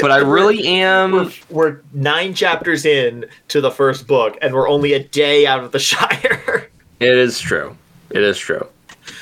but 0.00 0.10
I 0.10 0.18
really 0.18 0.66
am. 0.66 1.12
we're, 1.12 1.32
we're 1.50 1.80
nine 1.92 2.34
chapters 2.34 2.84
in 2.84 3.26
to 3.48 3.60
the 3.60 3.70
first 3.70 4.06
book 4.06 4.36
and 4.40 4.54
we're 4.54 4.68
only 4.68 4.92
a 4.92 5.02
day 5.02 5.46
out 5.46 5.62
of 5.64 5.72
the 5.72 5.78
shire 5.90 6.70
It 7.00 7.08
is 7.16 7.38
true. 7.40 7.76
It 8.10 8.22
is 8.22 8.38
true. 8.38 8.66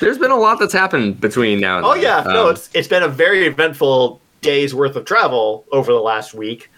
There's 0.01 0.19
been 0.19 0.31
a 0.31 0.37
lot 0.37 0.59
that's 0.59 0.73
happened 0.73 1.21
between 1.21 1.61
now 1.61 1.79
and 1.79 1.87
oh 1.87 1.95
then. 1.95 2.03
yeah 2.03 2.23
no 2.27 2.47
Um, 2.47 2.51
it's 2.55 2.69
it's 2.75 2.89
been 2.89 3.03
a 3.03 3.09
very 3.09 3.47
eventful 3.47 4.21
day's 4.43 4.75
worth 4.75 4.97
of 4.97 5.05
travel 5.05 5.65
over 5.73 5.93
the 5.93 6.01
last 6.01 6.35
week 6.35 6.71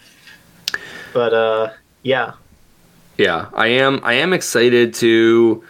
but 1.12 1.32
uh 1.34 1.70
yeah 2.02 2.32
yeah. 3.16 3.46
I 3.52 3.66
am. 3.66 3.98
I 4.04 4.12
am 4.12 4.32
excited 4.32 4.94
to 4.94 5.64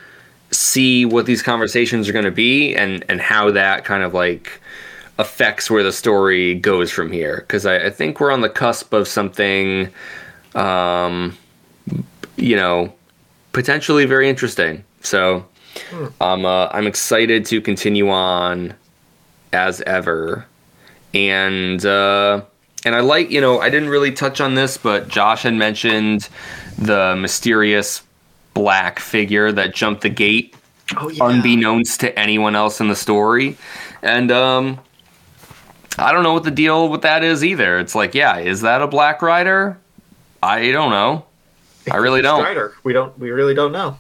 see 0.51 1.07
what 1.07 1.25
these 1.25 1.43
conversations 1.43 2.07
are 2.07 2.13
going 2.13 2.27
to 2.27 2.31
be 2.31 2.75
and 2.77 3.05
and 3.09 3.21
how 3.23 3.51
that 3.53 3.85
kind 3.87 4.03
of 4.03 4.13
like 4.13 4.61
affects 5.19 5.71
where 5.71 5.83
the 5.83 5.93
story 5.93 6.55
goes 6.55 6.91
from 6.91 7.13
here. 7.13 7.39
Because 7.39 7.67
I, 7.67 7.87
I 7.87 7.91
think 7.91 8.21
we're 8.21 8.31
on 8.31 8.41
the 8.41 8.49
cusp 8.49 8.93
of 8.93 9.09
something, 9.09 9.91
um, 10.55 11.37
you 12.37 12.57
know, 12.57 12.93
potentially 13.53 14.05
very 14.05 14.29
interesting. 14.29 14.85
So. 15.03 15.47
I'm 16.21 16.45
uh, 16.45 16.69
I'm 16.73 16.87
excited 16.87 17.45
to 17.47 17.61
continue 17.61 18.09
on 18.09 18.75
as 19.53 19.81
ever, 19.83 20.47
and 21.15 21.85
uh, 21.85 22.43
and 22.85 22.95
I 22.95 23.01
like 23.01 23.31
you 23.31 23.41
know 23.41 23.61
I 23.61 23.71
didn't 23.71 23.89
really 23.89 24.13
touch 24.13 24.41
on 24.41 24.55
this, 24.55 24.77
but 24.77 25.09
Josh 25.09 25.43
had 25.43 25.55
mentioned 25.55 26.29
the 26.79 27.17
mysterious 27.17 28.03
black 28.55 28.99
figure 28.99 29.53
that 29.53 29.75
jumped 29.75 30.03
the 30.03 30.09
gate 30.09 30.55
oh 30.97 31.09
yeah 31.09 31.29
unbeknownst 31.29 32.01
to 32.01 32.19
anyone 32.19 32.57
else 32.57 32.81
in 32.81 32.89
the 32.89 32.97
story, 32.97 33.57
and 34.03 34.31
um, 34.31 34.81
I 35.99 36.13
don't 36.13 36.23
know 36.23 36.33
what 36.33 36.45
the 36.45 36.51
deal 36.51 36.89
with 36.89 37.03
that 37.03 37.25
is 37.25 37.45
either. 37.45 37.79
It's 37.79 37.95
like, 37.95 38.15
yeah, 38.15 38.39
is 38.39 38.61
that 38.61 38.83
a 38.83 38.87
Black 38.87 39.21
Rider? 39.23 39.79
I 40.43 40.71
don't 40.71 40.91
know. 40.91 41.25
I 41.91 41.97
really 41.97 42.23
don't. 42.23 42.41
Strider. 42.41 42.75
we 42.85 42.93
don't 42.93 43.19
we 43.19 43.31
really 43.31 43.55
don't 43.55 43.73
know 43.73 43.97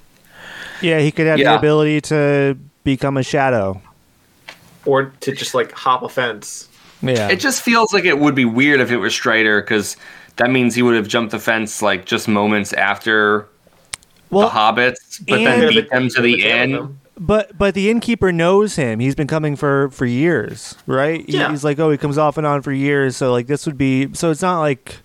Yeah, 0.83 1.01
he 1.01 1.11
could 1.11 1.27
have 1.27 1.39
Yeah. 1.39 1.53
the 1.53 1.59
ability 1.59 2.01
to 2.03 2.57
become 2.85 3.17
a 3.17 3.23
shadow. 3.23 3.81
or 4.85 5.07
to 5.21 5.33
just 5.33 5.55
like 5.55 5.73
hop 5.73 6.03
a 6.03 6.09
fence 6.09 6.69
Yeah. 7.03 7.29
It 7.29 7.41
just 7.41 7.63
feels 7.63 7.93
like 7.93 8.05
it 8.05 8.19
would 8.19 8.35
be 8.35 8.45
weird 8.45 8.81
if 8.81 8.91
it 8.91 8.99
was 8.99 9.15
Strider 9.15 9.61
because 9.63 9.97
that 10.37 10.51
means 10.51 10.75
he 10.75 10.83
would 10.83 10.95
have 10.97 11.09
jumped 11.09 11.33
the 11.33 11.39
fence 11.41 11.81
like 11.83 12.05
just 12.05 12.29
moments 12.29 12.73
after 12.75 13.49
well, 14.31 14.49
the 14.49 14.55
hobbits, 14.55 15.25
but 15.27 15.39
then 15.43 15.69
beat 15.71 15.89
them 15.91 16.09
to 16.11 16.21
the 16.21 16.43
tail 16.43 16.53
end. 16.61 16.75
them. 16.75 17.01
But 17.19 17.59
but 17.59 17.75
the 17.75 17.91
innkeeper 17.91 18.33
knows 18.33 18.77
him. 18.77 19.01
He's 19.01 19.15
been 19.15 19.27
coming 19.27 19.57
for 19.57 19.91
for 19.91 20.07
years, 20.07 20.77
right? 20.87 21.29
Yeah. 21.29 21.51
He's 21.51 21.65
like, 21.65 21.79
oh, 21.79 21.91
he 21.91 21.99
comes 21.99 22.19
off 22.19 22.37
and 22.37 22.47
on 22.47 22.63
for 22.63 22.73
years. 22.73 23.17
So 23.17 23.33
like 23.33 23.47
this 23.47 23.67
would 23.67 23.79
be. 23.79 24.15
So 24.15 24.31
it's 24.31 24.43
not 24.43 24.61
like, 24.61 24.97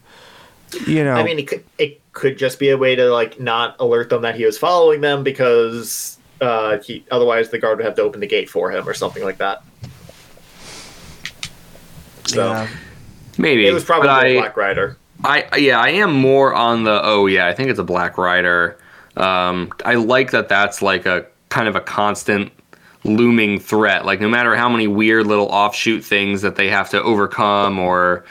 you 0.86 1.04
know. 1.04 1.16
I 1.16 1.24
mean, 1.24 1.40
it 1.40 1.48
could 1.48 1.64
it 1.78 2.02
could 2.14 2.38
just 2.38 2.60
be 2.60 2.70
a 2.70 2.78
way 2.78 2.96
to 2.96 3.12
like 3.12 3.40
not 3.40 3.76
alert 3.80 4.10
them 4.10 4.22
that 4.22 4.36
he 4.36 4.46
was 4.46 4.58
following 4.58 5.02
them 5.02 5.24
because 5.24 6.18
uh, 6.42 6.78
he 6.80 7.04
otherwise 7.10 7.50
the 7.50 7.58
guard 7.58 7.78
would 7.78 7.86
have 7.86 7.96
to 7.96 8.04
open 8.04 8.20
the 8.20 8.28
gate 8.28 8.50
for 8.50 8.72
him 8.72 8.88
or 8.88 8.94
something 8.94 9.24
like 9.24 9.40
that. 9.40 9.64
So 12.26 12.52
yeah. 12.52 12.68
Maybe 13.38 13.68
it 13.68 13.74
was 13.74 13.84
probably 13.84 14.38
a 14.38 14.40
Black 14.40 14.58
Rider. 14.58 14.98
I 15.24 15.58
yeah, 15.58 15.80
I 15.80 15.90
am 15.90 16.14
more 16.14 16.54
on 16.54 16.84
the 16.84 17.02
oh 17.04 17.26
yeah, 17.26 17.48
I 17.48 17.54
think 17.54 17.70
it's 17.70 17.80
a 17.80 17.84
Black 17.84 18.18
Rider. 18.18 18.78
Um, 19.16 19.72
I 19.86 19.96
like 19.96 20.32
that 20.32 20.50
that's 20.50 20.82
like 20.82 21.06
a 21.06 21.26
kind 21.54 21.68
of 21.68 21.76
a 21.76 21.82
constant 21.82 22.52
looming 23.04 23.60
threat. 23.60 24.06
Like 24.06 24.20
no 24.20 24.28
matter 24.28 24.56
how 24.56 24.68
many 24.68 24.88
weird 24.88 25.28
little 25.28 25.46
offshoot 25.46 26.04
things 26.04 26.42
that 26.42 26.56
they 26.56 26.68
have 26.70 26.90
to 26.90 27.02
overcome 27.04 27.78
or 27.78 28.26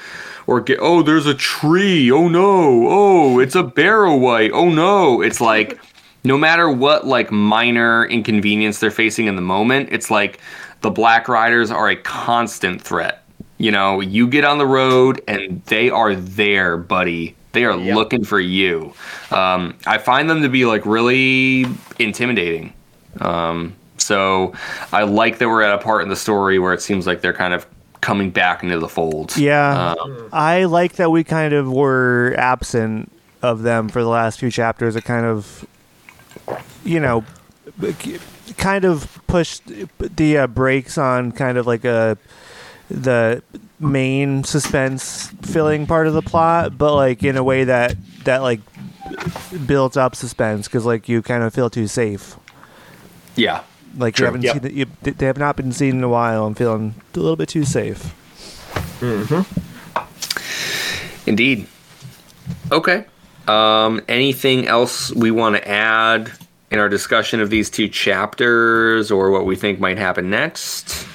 or 0.48 0.60
get 0.60 0.78
oh 0.82 1.02
there's 1.04 1.26
a 1.26 1.34
tree 1.34 2.10
oh 2.10 2.26
no 2.26 2.88
oh 2.88 3.38
it's 3.38 3.54
a 3.54 3.62
barrow-wight 3.62 4.50
oh 4.52 4.70
no. 4.70 5.22
It's 5.22 5.40
like 5.40 5.78
no 6.24 6.36
matter 6.36 6.68
what 6.68 7.06
like 7.06 7.30
minor 7.30 8.06
inconvenience 8.06 8.80
they're 8.80 8.90
facing 8.90 9.26
in 9.26 9.36
the 9.36 9.42
moment 9.42 9.90
it's 9.92 10.10
like 10.10 10.40
the 10.80 10.90
black 10.90 11.28
riders 11.28 11.70
are 11.70 11.88
a 11.90 11.96
constant 11.96 12.82
threat. 12.82 13.22
You 13.58 13.70
know 13.70 14.00
you 14.00 14.26
get 14.26 14.44
on 14.44 14.58
the 14.58 14.66
road 14.66 15.22
and 15.28 15.62
they 15.66 15.90
are 15.90 16.16
there 16.16 16.76
buddy. 16.76 17.36
They 17.52 17.64
are 17.66 17.76
Yep. 17.76 17.94
looking 17.94 18.24
for 18.24 18.40
you. 18.40 18.94
Um, 19.30 19.76
i 19.86 19.98
find 19.98 20.28
them 20.28 20.42
to 20.42 20.48
be 20.48 20.64
like 20.64 20.84
really 20.86 21.66
intimidating 22.00 22.72
um, 23.20 23.74
so 23.98 24.52
i 24.92 25.02
like 25.02 25.38
that 25.38 25.48
we're 25.48 25.62
at 25.62 25.74
a 25.74 25.78
part 25.78 26.02
in 26.02 26.08
the 26.08 26.16
story 26.16 26.58
where 26.58 26.72
it 26.72 26.80
seems 26.82 27.06
like 27.06 27.20
they're 27.20 27.32
kind 27.32 27.54
of 27.54 27.66
coming 28.00 28.30
back 28.30 28.62
into 28.64 28.78
the 28.80 28.88
fold 28.88 29.36
Yeah. 29.36 29.94
um, 30.00 30.28
I 30.32 30.64
like 30.64 30.94
that 30.94 31.10
we 31.10 31.22
kind 31.22 31.52
of 31.54 31.70
were 31.70 32.34
absent 32.36 33.12
of 33.42 33.62
them 33.62 33.88
for 33.88 34.02
the 34.02 34.08
last 34.08 34.40
few 34.40 34.50
chapters. 34.50 34.96
It 34.96 35.04
kind 35.04 35.24
of, 35.26 35.64
you 36.84 36.98
know, 36.98 37.24
kind 38.56 38.84
of 38.84 39.20
pushed 39.28 39.62
the 39.98 40.38
uh, 40.38 40.46
brakes 40.48 40.98
on 40.98 41.30
kind 41.32 41.58
of 41.58 41.66
like 41.68 41.84
a 41.84 42.18
the 42.90 43.42
main 43.80 44.42
suspense 44.44 45.28
filling 45.42 45.86
part 45.86 46.06
of 46.06 46.14
the 46.14 46.22
plot, 46.22 46.76
but 46.76 46.94
like 46.96 47.22
in 47.22 47.36
a 47.36 47.44
way 47.44 47.64
that 47.64 47.94
that 48.24 48.38
like 48.42 48.60
builds 49.66 49.96
up 49.96 50.14
suspense 50.16 50.66
because 50.66 50.84
like 50.84 51.08
you 51.08 51.22
kind 51.22 51.42
of 51.42 51.54
feel 51.54 51.70
too 51.70 51.86
safe. 51.86 52.36
Yeah. 53.36 53.62
Like 53.96 54.14
True. 54.14 54.24
you 54.24 54.26
haven't 54.26 54.42
Yep. 54.42 54.54
seen 54.54 54.64
it, 54.66 54.72
you, 54.72 54.86
they 55.12 55.26
have 55.26 55.36
not 55.38 55.56
been 55.56 55.72
seen 55.72 55.96
in 55.96 56.04
a 56.04 56.08
while. 56.08 56.46
I'm 56.46 56.54
feeling 56.54 56.94
a 57.14 57.18
little 57.18 57.36
bit 57.36 57.48
too 57.48 57.64
safe. 57.64 58.14
Mhm. 59.00 59.44
Indeed. 61.26 61.66
Okay. 62.70 63.04
Um, 63.48 64.00
anything 64.08 64.66
else 64.68 65.12
we 65.12 65.30
want 65.30 65.56
to 65.56 65.68
add 65.68 66.32
in 66.70 66.78
our 66.78 66.88
discussion 66.88 67.40
of 67.40 67.50
these 67.50 67.68
two 67.68 67.88
chapters 67.88 69.10
or 69.10 69.30
what 69.30 69.44
we 69.44 69.56
think 69.56 69.78
might 69.80 69.98
happen 69.98 70.30
next? 70.30 71.06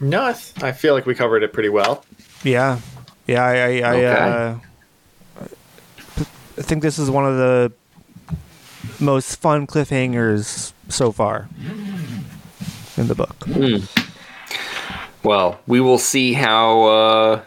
No, 0.00 0.24
I, 0.26 0.32
th- 0.32 0.62
I 0.62 0.72
feel 0.72 0.94
like 0.94 1.06
we 1.06 1.14
covered 1.14 1.42
it 1.42 1.52
pretty 1.52 1.68
well. 1.68 2.04
Yeah, 2.44 2.78
yeah. 3.26 3.44
I 3.44 3.52
I, 3.52 3.66
I, 3.80 3.94
Okay. 3.96 4.06
uh, 5.40 5.44
I 6.58 6.62
think 6.62 6.82
this 6.82 6.98
is 6.98 7.10
one 7.10 7.24
of 7.26 7.36
the 7.36 7.72
most 9.00 9.36
fun 9.36 9.66
cliffhangers 9.66 10.72
so 10.88 11.12
far 11.12 11.48
in 12.96 13.06
the 13.08 13.14
book. 13.14 13.46
Well, 15.22 15.60
we 15.66 15.80
will 15.80 15.98
see 15.98 16.32
how 16.32 16.82
uh, 16.84 17.42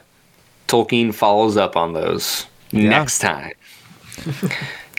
Tolkien 0.68 1.14
follows 1.14 1.58
up 1.58 1.76
on 1.76 1.94
those 1.94 2.46
next 2.72 3.20
time. 3.20 3.52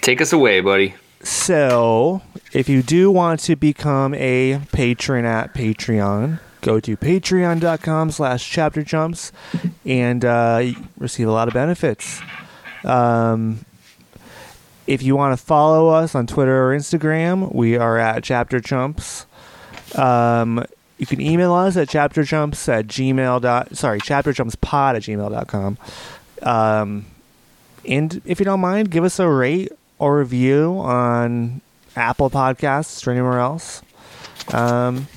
Take 0.01 0.21
us 0.21 0.33
away, 0.33 0.61
buddy. 0.61 0.95
So, 1.23 2.23
if 2.53 2.69
you 2.69 2.83
do 2.83 3.11
want 3.11 3.41
to 3.41 3.55
become 3.55 4.15
a 4.15 4.61
patron 4.73 5.25
at 5.25 5.55
Patreon, 5.55 6.41
go 6.61 6.81
to 6.81 6.97
patreon.com 6.97 8.11
slash 8.11 8.51
chapter 8.51 8.83
jumps 8.83 9.31
and 9.85 10.25
uh, 10.25 10.65
receive 10.99 11.29
a 11.29 11.33
lot 11.33 11.47
of 11.47 11.55
benefits. 11.55 12.21
Um, 12.85 13.65
if 14.87 15.03
you 15.03 15.17
want 15.17 15.39
to 15.39 15.45
follow 15.45 15.89
us 15.89 16.15
on 16.15 16.27
Twitter 16.27 16.71
or 16.71 16.77
Instagram, 16.77 17.55
we 17.55 17.77
are 17.77 17.99
at 17.99 18.25
chapter 18.25 18.61
jumps. 18.61 19.27
Um, 19.97 20.65
you 20.99 21.07
can 21.07 21.21
email 21.21 21.53
us 21.53 21.77
at 21.77 21.89
chapterchumps 21.89 22.69
at 22.69 22.87
gmail 22.87 23.41
dot 23.41 23.77
sorry 23.77 24.01
chapterjumpspod 24.01 24.95
at 24.95 25.03
gmail.com 25.03 25.77
um, 26.43 27.05
and 27.85 28.23
if 28.25 28.39
you 28.39 28.45
don't 28.45 28.61
mind 28.61 28.89
give 28.89 29.03
us 29.03 29.19
a 29.19 29.29
rate 29.29 29.73
or 29.99 30.19
review 30.19 30.79
on 30.79 31.61
apple 31.97 32.31
podcasts 32.31 33.05
or 33.05 33.11
anywhere 33.11 33.41
else 33.41 33.83
um, 34.53 35.09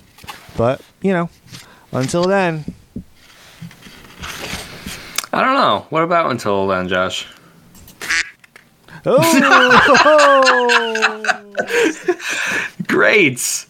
but 0.57 0.81
you 1.03 1.13
know 1.13 1.29
until 1.91 2.23
then 2.23 2.65
I 5.35 5.43
don't 5.43 5.55
know. 5.55 5.85
What 5.89 6.03
about 6.03 6.31
until 6.31 6.65
then, 6.65 6.87
Josh? 6.87 7.27
Oh 9.06 10.95
Great. 12.88 13.65